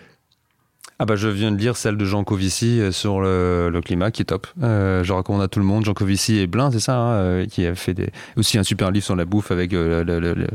Ah 1.01 1.05
bah 1.07 1.17
je 1.17 1.27
viens 1.27 1.51
de 1.51 1.57
lire 1.57 1.77
celle 1.77 1.97
de 1.97 2.05
Jean 2.05 2.23
Covici 2.23 2.81
euh, 2.81 2.93
sur 2.93 3.21
le, 3.21 3.69
le 3.73 3.81
climat 3.81 4.13
qui 4.13 4.23
est 4.23 4.27
top. 4.27 4.47
Euh, 4.63 5.03
je 5.03 5.13
recommande 5.13 5.43
à 5.43 5.49
tout 5.49 5.59
le 5.59 5.65
monde. 5.65 5.85
Jean 5.85 5.95
Covici 5.95 6.39
et 6.39 6.47
Blin, 6.47 6.71
c'est 6.71 6.79
ça, 6.79 6.97
hein, 6.97 7.47
qui 7.47 7.67
a 7.67 7.75
fait 7.75 7.95
des... 7.95 8.11
aussi 8.37 8.57
un 8.57 8.63
super 8.63 8.93
livre 8.93 9.05
sur 9.05 9.17
la 9.17 9.25
bouffe 9.25 9.51
avec 9.51 9.73
le, 9.73 10.05
le- 10.05 10.21
le 10.21 10.47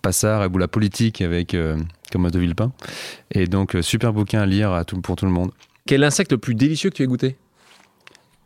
Passard 0.00 0.48
ou 0.54 0.58
la 0.58 0.68
politique 0.68 1.20
avec 1.20 1.56
Thomas 2.12 2.30
de 2.30 2.38
Villepin. 2.38 2.70
Et 3.32 3.46
donc 3.48 3.76
super 3.80 4.12
bouquin 4.12 4.42
à 4.42 4.46
lire 4.46 4.72
à 4.72 4.84
tout, 4.84 5.00
pour 5.00 5.16
tout 5.16 5.24
le 5.26 5.32
monde. 5.32 5.50
Quel 5.86 6.04
insecte 6.04 6.30
le 6.30 6.38
plus 6.38 6.54
délicieux 6.54 6.90
que 6.90 6.94
tu 6.94 7.02
aies 7.02 7.06
goûté? 7.06 7.36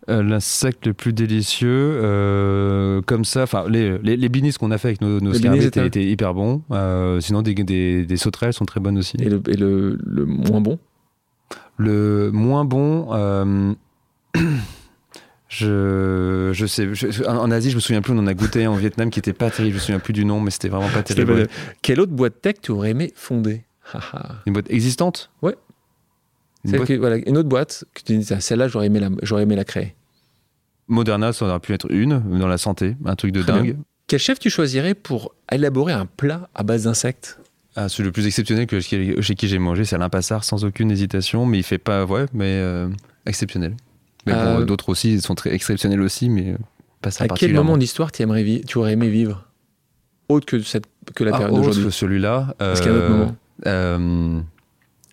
L'insecte 0.09 0.87
le 0.87 0.93
plus 0.95 1.13
délicieux, 1.13 1.69
euh, 2.01 3.03
comme 3.03 3.25
ça, 3.25 3.43
enfin 3.43 3.65
les, 3.69 3.99
les, 3.99 4.17
les 4.17 4.29
binis 4.29 4.53
qu'on 4.53 4.71
a 4.71 4.79
fait 4.79 4.89
avec 4.89 5.01
nos, 5.01 5.21
nos 5.21 5.33
étaient, 5.33 5.87
étaient- 5.87 6.05
hyper 6.05 6.33
bons. 6.33 6.63
Euh, 6.71 7.21
sinon 7.21 7.43
des, 7.43 7.55
des, 7.55 8.07
des 8.07 8.17
sauterelles 8.17 8.53
sont 8.53 8.67
très 8.67 8.79
bonnes 8.79 8.99
aussi. 8.99 9.17
Et 9.21 9.29
le, 9.29 9.43
et 9.49 9.57
le, 9.57 9.99
le 10.05 10.25
moins 10.25 10.61
bon? 10.61 10.79
Le 11.77 12.31
moins 12.33 12.65
bon, 12.65 13.09
euh, 13.13 13.75
je, 15.49 16.51
je 16.53 16.67
sais, 16.67 16.89
je- 16.95 17.25
en 17.25 17.51
Asie, 17.51 17.71
je 17.71 17.77
me 17.77 17.81
souviens 17.81 18.01
plus, 18.03 18.13
on 18.13 18.19
en 18.19 18.27
a 18.27 18.35
goûté 18.35 18.67
en 18.67 18.75
Vietnam 18.75 19.11
qui 19.11 19.19
était 19.19 19.33
pas 19.33 19.51
terrible, 19.51 19.73
je 19.75 19.81
me 19.81 19.81
souviens 19.87 19.99
plus 19.99 20.13
du 20.13 20.25
nom, 20.25 20.41
mais 20.41 20.51
c'était 20.53 20.69
vraiment 20.69 20.89
pas 20.89 21.03
terrible. 21.03 21.47
Quelle 21.83 22.01
autre 22.01 22.13
boîte 22.13 22.41
tech 22.43 22.57
tu 22.63 22.71
aurais 22.71 22.91
aimé 22.91 23.13
fonder? 23.17 23.65
Une 24.47 24.53
boîte 24.53 24.71
existante? 24.71 25.31
Ouais. 25.43 25.57
Une 26.65 26.71
Celle 26.71 26.79
boîte- 26.81 26.89
que- 26.89 26.95
voilà, 26.95 27.17
Une 27.29 27.37
autre 27.39 27.49
boîte 27.49 27.85
que 27.95 28.03
tu 28.03 28.17
dis, 28.19 28.33
ah, 28.33 28.41
celle-là, 28.41 28.69
j'aurais 28.69 28.87
aimé, 28.87 29.01
la, 29.01 29.11
j'aurais 29.23 29.43
aimé 29.43 29.57
la 29.57 29.65
créer. 29.65 29.95
Moderna, 30.89 31.33
ça 31.33 31.47
aurait 31.47 31.59
pu 31.61 31.73
être 31.73 31.91
une, 31.91 32.21
dans 32.39 32.47
la 32.49 32.59
santé, 32.59 32.97
un 33.05 33.17
truc 33.17 33.33
de 33.33 33.43
Très 33.43 33.53
dingue. 33.53 33.77
Quel 34.07 34.21
chef 34.21 34.39
tu 34.39 34.51
choisirais 34.51 34.95
pour 34.95 35.35
élaborer 35.51 35.93
un 35.93 36.07
plat 36.07 36.49
à 36.55 36.63
base 36.63 36.85
d'insectes? 36.85 37.39
Ah, 37.75 37.89
celui 37.89 38.07
le 38.09 38.13
plus 38.13 38.27
exceptionnel 38.27 38.67
que, 38.67 38.81
chez 38.81 39.35
qui 39.35 39.49
j'ai 39.49 39.59
mangé, 39.59 39.85
c'est 39.85 39.97
Alain 39.97 40.09
Passard, 40.09 40.45
sans 40.45 40.65
aucune 40.65 40.91
hésitation, 40.91 41.45
mais 41.45 41.59
il 41.59 41.63
fait 41.65 41.79
pas, 41.79 42.05
ouais, 42.05 42.27
mais 42.33 42.45
euh, 42.61 42.89
exceptionnel. 43.27 43.75
Mais 44.27 44.33
bon, 44.33 44.39
Euh, 44.61 44.65
d'autres 44.65 44.89
aussi 44.89 45.21
sont 45.21 45.35
très 45.35 45.53
exceptionnels 45.53 46.01
aussi, 46.01 46.29
mais 46.31 46.53
euh, 46.53 46.57
pas 47.03 47.11
ça 47.11 47.25
À 47.25 47.29
quel 47.29 47.53
moment 47.53 47.77
d'histoire 47.77 48.13
tu 48.13 48.23
aurais 48.25 48.93
aimé 48.93 49.09
vivre? 49.09 49.45
Autre 50.29 50.47
que, 50.47 50.61
cette, 50.63 50.87
que 51.15 51.23
la 51.25 51.31
Ah, 51.35 51.39
période 51.39 51.53
autre 51.53 51.63
d'aujourd'hui. 51.67 51.85
que 51.85 51.91
celui-là. 51.91 52.55
Est-ce 52.61 52.83
a 52.83 52.87
un 52.93 52.97
autre 52.97 53.05
euh, 53.05 53.09
moment 53.11 53.37
euh, 53.67 54.41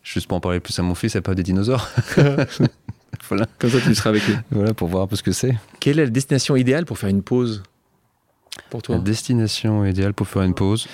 Juste 0.04 0.28
pour 0.28 0.38
en 0.38 0.40
parler 0.40 0.60
plus 0.60 0.78
à 0.80 0.84
mon 0.84 0.96
fils, 0.96 1.14
c'est 1.14 1.22
pas 1.22 1.36
des 1.36 1.44
dinosaures. 1.44 1.88
voilà. 3.30 3.46
Comme 3.60 3.70
ça, 3.70 3.80
tu 3.82 3.94
seras 3.96 4.10
avec 4.10 4.26
lui. 4.28 4.36
voilà, 4.52 4.74
pour 4.74 4.88
voir 4.88 5.04
un 5.04 5.08
peu 5.08 5.16
ce 5.16 5.24
que 5.24 5.32
c'est. 5.32 5.56
Quelle 5.80 6.00
est 6.00 6.06
la 6.06 6.10
destination 6.10 6.56
idéale 6.56 6.86
pour 6.86 6.98
faire 6.98 7.10
une 7.10 7.24
pause 7.24 7.64
pour 8.70 8.82
toi 8.82 8.96
La 8.96 9.02
destination 9.02 9.84
idéale 9.86 10.14
pour 10.14 10.28
faire 10.28 10.44
une 10.44 10.54
pause. 10.54 10.88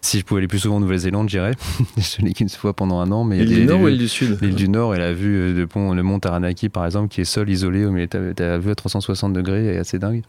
Si 0.00 0.18
je 0.18 0.24
pouvais 0.24 0.40
aller 0.40 0.48
plus 0.48 0.58
souvent 0.58 0.76
en 0.76 0.80
Nouvelle-Zélande, 0.80 1.28
j'irais. 1.28 1.54
je 1.96 2.02
suis 2.02 2.22
allé 2.22 2.34
qu'une 2.34 2.48
fois 2.48 2.74
pendant 2.74 3.00
un 3.00 3.10
an, 3.10 3.24
mais 3.24 3.36
il 3.38 3.38
y 3.38 3.42
a 3.42 3.44
L'île 3.46 3.60
du 3.60 3.66
Nord 3.66 3.80
ou 3.80 3.86
l'île 3.86 3.98
du 3.98 4.08
Sud 4.08 4.38
L'île 4.42 4.54
du 4.54 4.68
Nord 4.68 4.94
et 4.94 4.98
la 4.98 5.12
vue 5.12 5.54
de 5.54 5.64
pont, 5.64 5.94
le 5.94 6.02
mont 6.02 6.18
Taranaki, 6.20 6.68
par 6.68 6.84
exemple, 6.84 7.08
qui 7.08 7.20
est 7.20 7.24
seul, 7.24 7.48
isolé, 7.48 7.86
mais 7.86 8.06
t'as 8.06 8.58
vue 8.58 8.70
à 8.70 8.74
360 8.74 9.32
degrés 9.32 9.74
et 9.74 9.78
assez 9.78 9.98
dingue. 9.98 10.22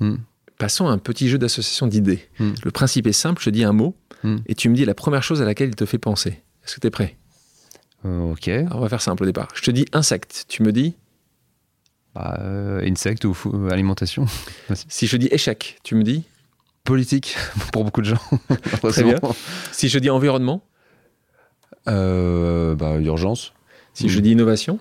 Hmm. 0.00 0.16
Passons 0.58 0.86
à 0.86 0.92
un 0.92 0.98
petit 0.98 1.28
jeu 1.28 1.38
d'association 1.38 1.86
d'idées. 1.88 2.20
Hmm. 2.38 2.52
Le 2.62 2.70
principe 2.70 3.06
est 3.08 3.12
simple, 3.12 3.40
je 3.40 3.46
te 3.46 3.50
dis 3.50 3.64
un 3.64 3.72
mot 3.72 3.96
Hmm. 4.24 4.38
et 4.46 4.54
tu 4.54 4.70
me 4.70 4.74
dis 4.74 4.86
la 4.86 4.94
première 4.94 5.22
chose 5.22 5.42
à 5.42 5.44
laquelle 5.44 5.68
il 5.68 5.74
te 5.74 5.84
fait 5.84 5.98
penser. 5.98 6.40
Est-ce 6.64 6.76
que 6.76 6.80
tu 6.80 6.86
es 6.86 6.90
prêt? 6.90 7.16
Ok. 8.04 8.48
Alors, 8.48 8.76
On 8.76 8.80
va 8.80 8.88
faire 8.88 9.00
simple 9.02 9.22
au 9.22 9.26
départ. 9.26 9.48
Je 9.54 9.62
te 9.62 9.70
dis 9.70 9.86
insecte, 9.92 10.44
tu 10.48 10.62
me 10.62 10.72
dis 10.72 10.94
Bah, 12.14 12.36
euh, 12.40 12.80
insecte 12.86 13.24
ou 13.24 13.36
euh, 13.52 13.70
alimentation. 13.70 14.26
Si 14.88 15.06
je 15.06 15.16
dis 15.16 15.28
échec, 15.30 15.78
tu 15.82 15.94
me 15.94 16.02
dis 16.02 16.24
Politique, 16.84 17.36
pour 17.72 17.84
beaucoup 17.84 18.02
de 18.02 18.06
gens. 18.06 18.20
Très 18.82 19.02
bien. 19.04 19.18
Si 19.72 19.88
je 19.88 19.98
dis 19.98 20.10
environnement 20.10 20.62
Euh, 21.88 22.74
bah, 22.74 22.98
urgence. 23.00 23.52
Si 23.94 24.08
je 24.08 24.20
dis 24.20 24.32
innovation 24.32 24.78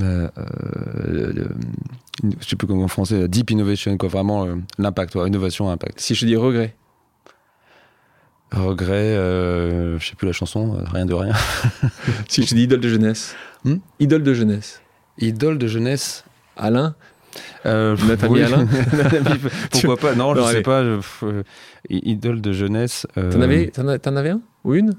Euh, 0.00 0.28
euh, 0.38 0.44
le- 1.08 1.32
le- 1.32 1.50
je 2.40 2.48
sais 2.48 2.56
plus 2.56 2.66
comment 2.66 2.84
en 2.84 2.88
français, 2.88 3.26
deep 3.28 3.50
innovation, 3.50 3.96
quoi, 3.96 4.08
vraiment 4.08 4.44
euh, 4.46 4.54
l'impact, 4.78 5.14
innovation, 5.14 5.70
impact. 5.70 5.98
Si 6.00 6.14
je 6.14 6.24
dis 6.26 6.36
regret 6.36 6.74
Regret, 8.52 8.92
euh, 9.16 9.98
je 9.98 10.08
sais 10.08 10.14
plus 10.16 10.26
la 10.26 10.32
chanson, 10.32 10.74
euh, 10.78 10.84
rien 10.92 11.04
de 11.06 11.14
rien. 11.14 11.34
Si 12.28 12.44
je 12.44 12.54
dis 12.54 12.62
idole 12.62 12.80
de 12.80 12.88
jeunesse 12.88 13.34
Hmm 13.64 13.76
Idole 14.00 14.22
de 14.22 14.32
jeunesse 14.34 14.80
Idole 15.18 15.58
de 15.58 15.66
jeunesse. 15.66 16.24
Alain 16.56 16.94
Euh, 17.66 17.96
Alain 17.98 18.66
Pourquoi 19.70 19.96
pas 19.96 20.14
Non, 20.14 20.34
je 20.34 20.42
sais 20.52 20.62
pas. 20.62 20.82
je- 20.82 21.00
euh, 21.24 21.42
idole 21.90 22.40
de 22.40 22.52
jeunesse. 22.52 23.06
euh, 23.18 23.30
T'en 23.30 23.42
avais, 23.42 23.66
t'en 23.68 24.16
avais 24.16 24.30
un 24.30 24.40
Ou 24.64 24.74
une? 24.74 24.94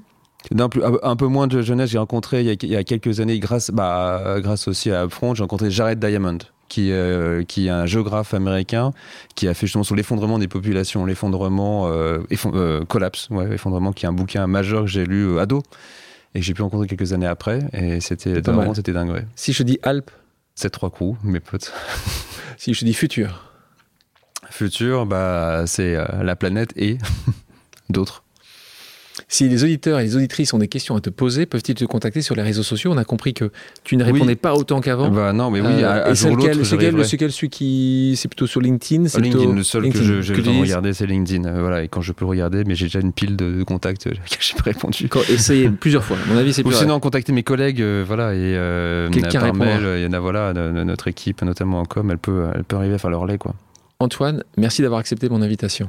Plus- 0.70 0.82
un 0.84 0.92
un 1.02 1.16
peu 1.16 1.26
moins 1.26 1.46
de 1.48 1.60
jeunesse. 1.60 1.90
J'ai 1.90 1.98
rencontré 1.98 2.40
il 2.40 2.46
y, 2.46 2.50
a, 2.50 2.54
il 2.62 2.68
y 2.70 2.76
a 2.76 2.84
quelques 2.84 3.20
années, 3.20 3.38
grâce, 3.40 3.70
bah, 3.70 4.36
grâce 4.38 4.68
aussi 4.68 4.90
à 4.90 5.04
Upfront, 5.04 5.34
j'ai 5.34 5.42
rencontré 5.42 5.70
Jared 5.70 5.98
Diamond, 5.98 6.38
qui, 6.70 6.92
euh, 6.92 7.42
qui 7.44 7.66
est 7.66 7.70
un 7.70 7.84
géographe 7.84 8.32
américain 8.32 8.92
qui 9.34 9.48
a 9.48 9.52
fait 9.52 9.66
justement 9.66 9.84
sur 9.84 9.96
l'effondrement 9.96 10.38
des 10.38 10.48
populations, 10.48 11.04
l'effondrement, 11.04 11.88
euh, 11.88 12.20
euh, 12.46 12.84
collapse, 12.86 13.28
ouais, 13.30 13.52
effondrement, 13.52 13.92
qui 13.92 14.06
est 14.06 14.08
un 14.08 14.14
bouquin 14.14 14.46
majeur 14.46 14.82
que 14.82 14.86
j'ai 14.86 15.04
lu 15.04 15.24
euh, 15.24 15.40
ado 15.40 15.62
et 16.34 16.38
que 16.40 16.46
j'ai 16.46 16.54
pu 16.54 16.62
rencontrer 16.62 16.86
quelques 16.86 17.12
années 17.12 17.26
après. 17.26 17.58
Et 17.74 18.00
c'était 18.00 18.40
vraiment 18.40 18.72
c'était 18.72 18.92
dingue. 18.92 19.10
Ouais. 19.10 19.26
Si 19.34 19.52
je 19.52 19.62
dis 19.64 19.78
Alpes 19.82 20.12
C'est 20.54 20.70
trois 20.70 20.90
coups, 20.90 21.18
mes 21.22 21.40
potes. 21.40 21.72
Si 22.56 22.74
je 22.74 22.84
dis 22.84 22.92
futur 22.92 23.50
Futur, 24.50 25.06
bah, 25.06 25.64
c'est 25.66 25.96
la 26.22 26.36
planète 26.36 26.74
et 26.76 26.98
d'autres. 27.88 28.22
Si 29.32 29.48
les 29.48 29.62
auditeurs 29.62 30.00
et 30.00 30.02
les 30.02 30.16
auditrices 30.16 30.52
ont 30.54 30.58
des 30.58 30.66
questions 30.66 30.96
à 30.96 31.00
te 31.00 31.08
poser, 31.08 31.46
peuvent-ils 31.46 31.76
te 31.76 31.84
contacter 31.84 32.20
sur 32.20 32.34
les 32.34 32.42
réseaux 32.42 32.64
sociaux? 32.64 32.90
On 32.92 32.96
a 32.98 33.04
compris 33.04 33.32
que 33.32 33.52
tu 33.84 33.96
ne 33.96 34.02
répondais 34.02 34.34
pas 34.34 34.54
autant 34.54 34.80
qu'avant. 34.80 35.08
Bah 35.08 35.32
non, 35.32 35.52
mais 35.52 35.60
oui, 35.60 35.68
Euh, 35.70 35.88
à, 35.88 35.92
à 36.06 36.10
et 36.10 36.14
jour 36.16 36.30
l'autre, 36.30 36.48
lequel, 36.48 36.64
c'est 36.66 36.70
quel, 36.76 36.80
j'arriverai. 36.80 37.04
c'est 37.04 37.16
quel 37.16 37.30
celui 37.30 37.48
qui. 37.48 38.14
C'est 38.16 38.26
plutôt 38.26 38.48
sur 38.48 38.60
LinkedIn 38.60 39.06
c'est 39.06 39.20
LinkedIn, 39.20 39.38
plutôt- 39.38 39.54
le 39.54 39.62
seul 39.62 39.82
que 39.82 39.86
LinkedIn, 39.98 40.20
je, 40.22 40.32
que 40.34 40.40
temps 40.40 40.50
de 40.50 40.56
tu 40.56 40.62
regarder, 40.62 40.92
c'est 40.94 41.06
LinkedIn. 41.06 41.44
Euh, 41.44 41.60
Voilà, 41.60 41.84
et 41.84 41.88
quand 41.88 42.00
je 42.00 42.10
peux 42.12 42.24
le 42.24 42.30
regarder, 42.30 42.64
mais 42.64 42.74
j'ai 42.74 42.86
déjà 42.86 42.98
une 42.98 43.12
pile 43.12 43.36
de, 43.36 43.52
de 43.58 43.62
contacts 43.62 44.08
euh, 44.08 44.10
que 44.30 44.36
j'ai 44.40 44.54
pas 44.54 44.64
répondu. 44.64 45.06
Quand- 45.08 45.22
Essayez 45.28 45.68
plusieurs 45.80 46.02
fois. 46.02 46.16
À 46.16 46.32
mon 46.32 46.36
avis, 46.36 46.52
c'est 46.52 46.66
Ou 46.66 46.72
sinon, 46.72 46.98
contacter 46.98 47.32
mes 47.32 47.44
collègues, 47.44 47.82
euh, 47.82 48.02
voilà, 48.04 48.34
et 48.34 48.38
euh, 48.40 49.10
Quelqu'un 49.10 49.38
par 49.42 49.54
mail, 49.54 49.86
il 49.98 50.02
y 50.02 50.06
en 50.06 50.12
a, 50.12 50.18
voilà, 50.18 50.52
notre 50.52 51.06
équipe, 51.06 51.40
notamment 51.42 51.78
en 51.78 51.84
com, 51.84 52.10
elle 52.10 52.18
peut, 52.18 52.46
elle 52.52 52.64
peut 52.64 52.74
arriver 52.74 52.94
à 52.94 52.98
faire 52.98 53.10
le 53.10 53.16
relais, 53.16 53.38
quoi. 53.38 53.54
Antoine, 54.00 54.42
merci 54.56 54.82
d'avoir 54.82 54.98
accepté 54.98 55.28
mon 55.28 55.40
invitation. 55.40 55.88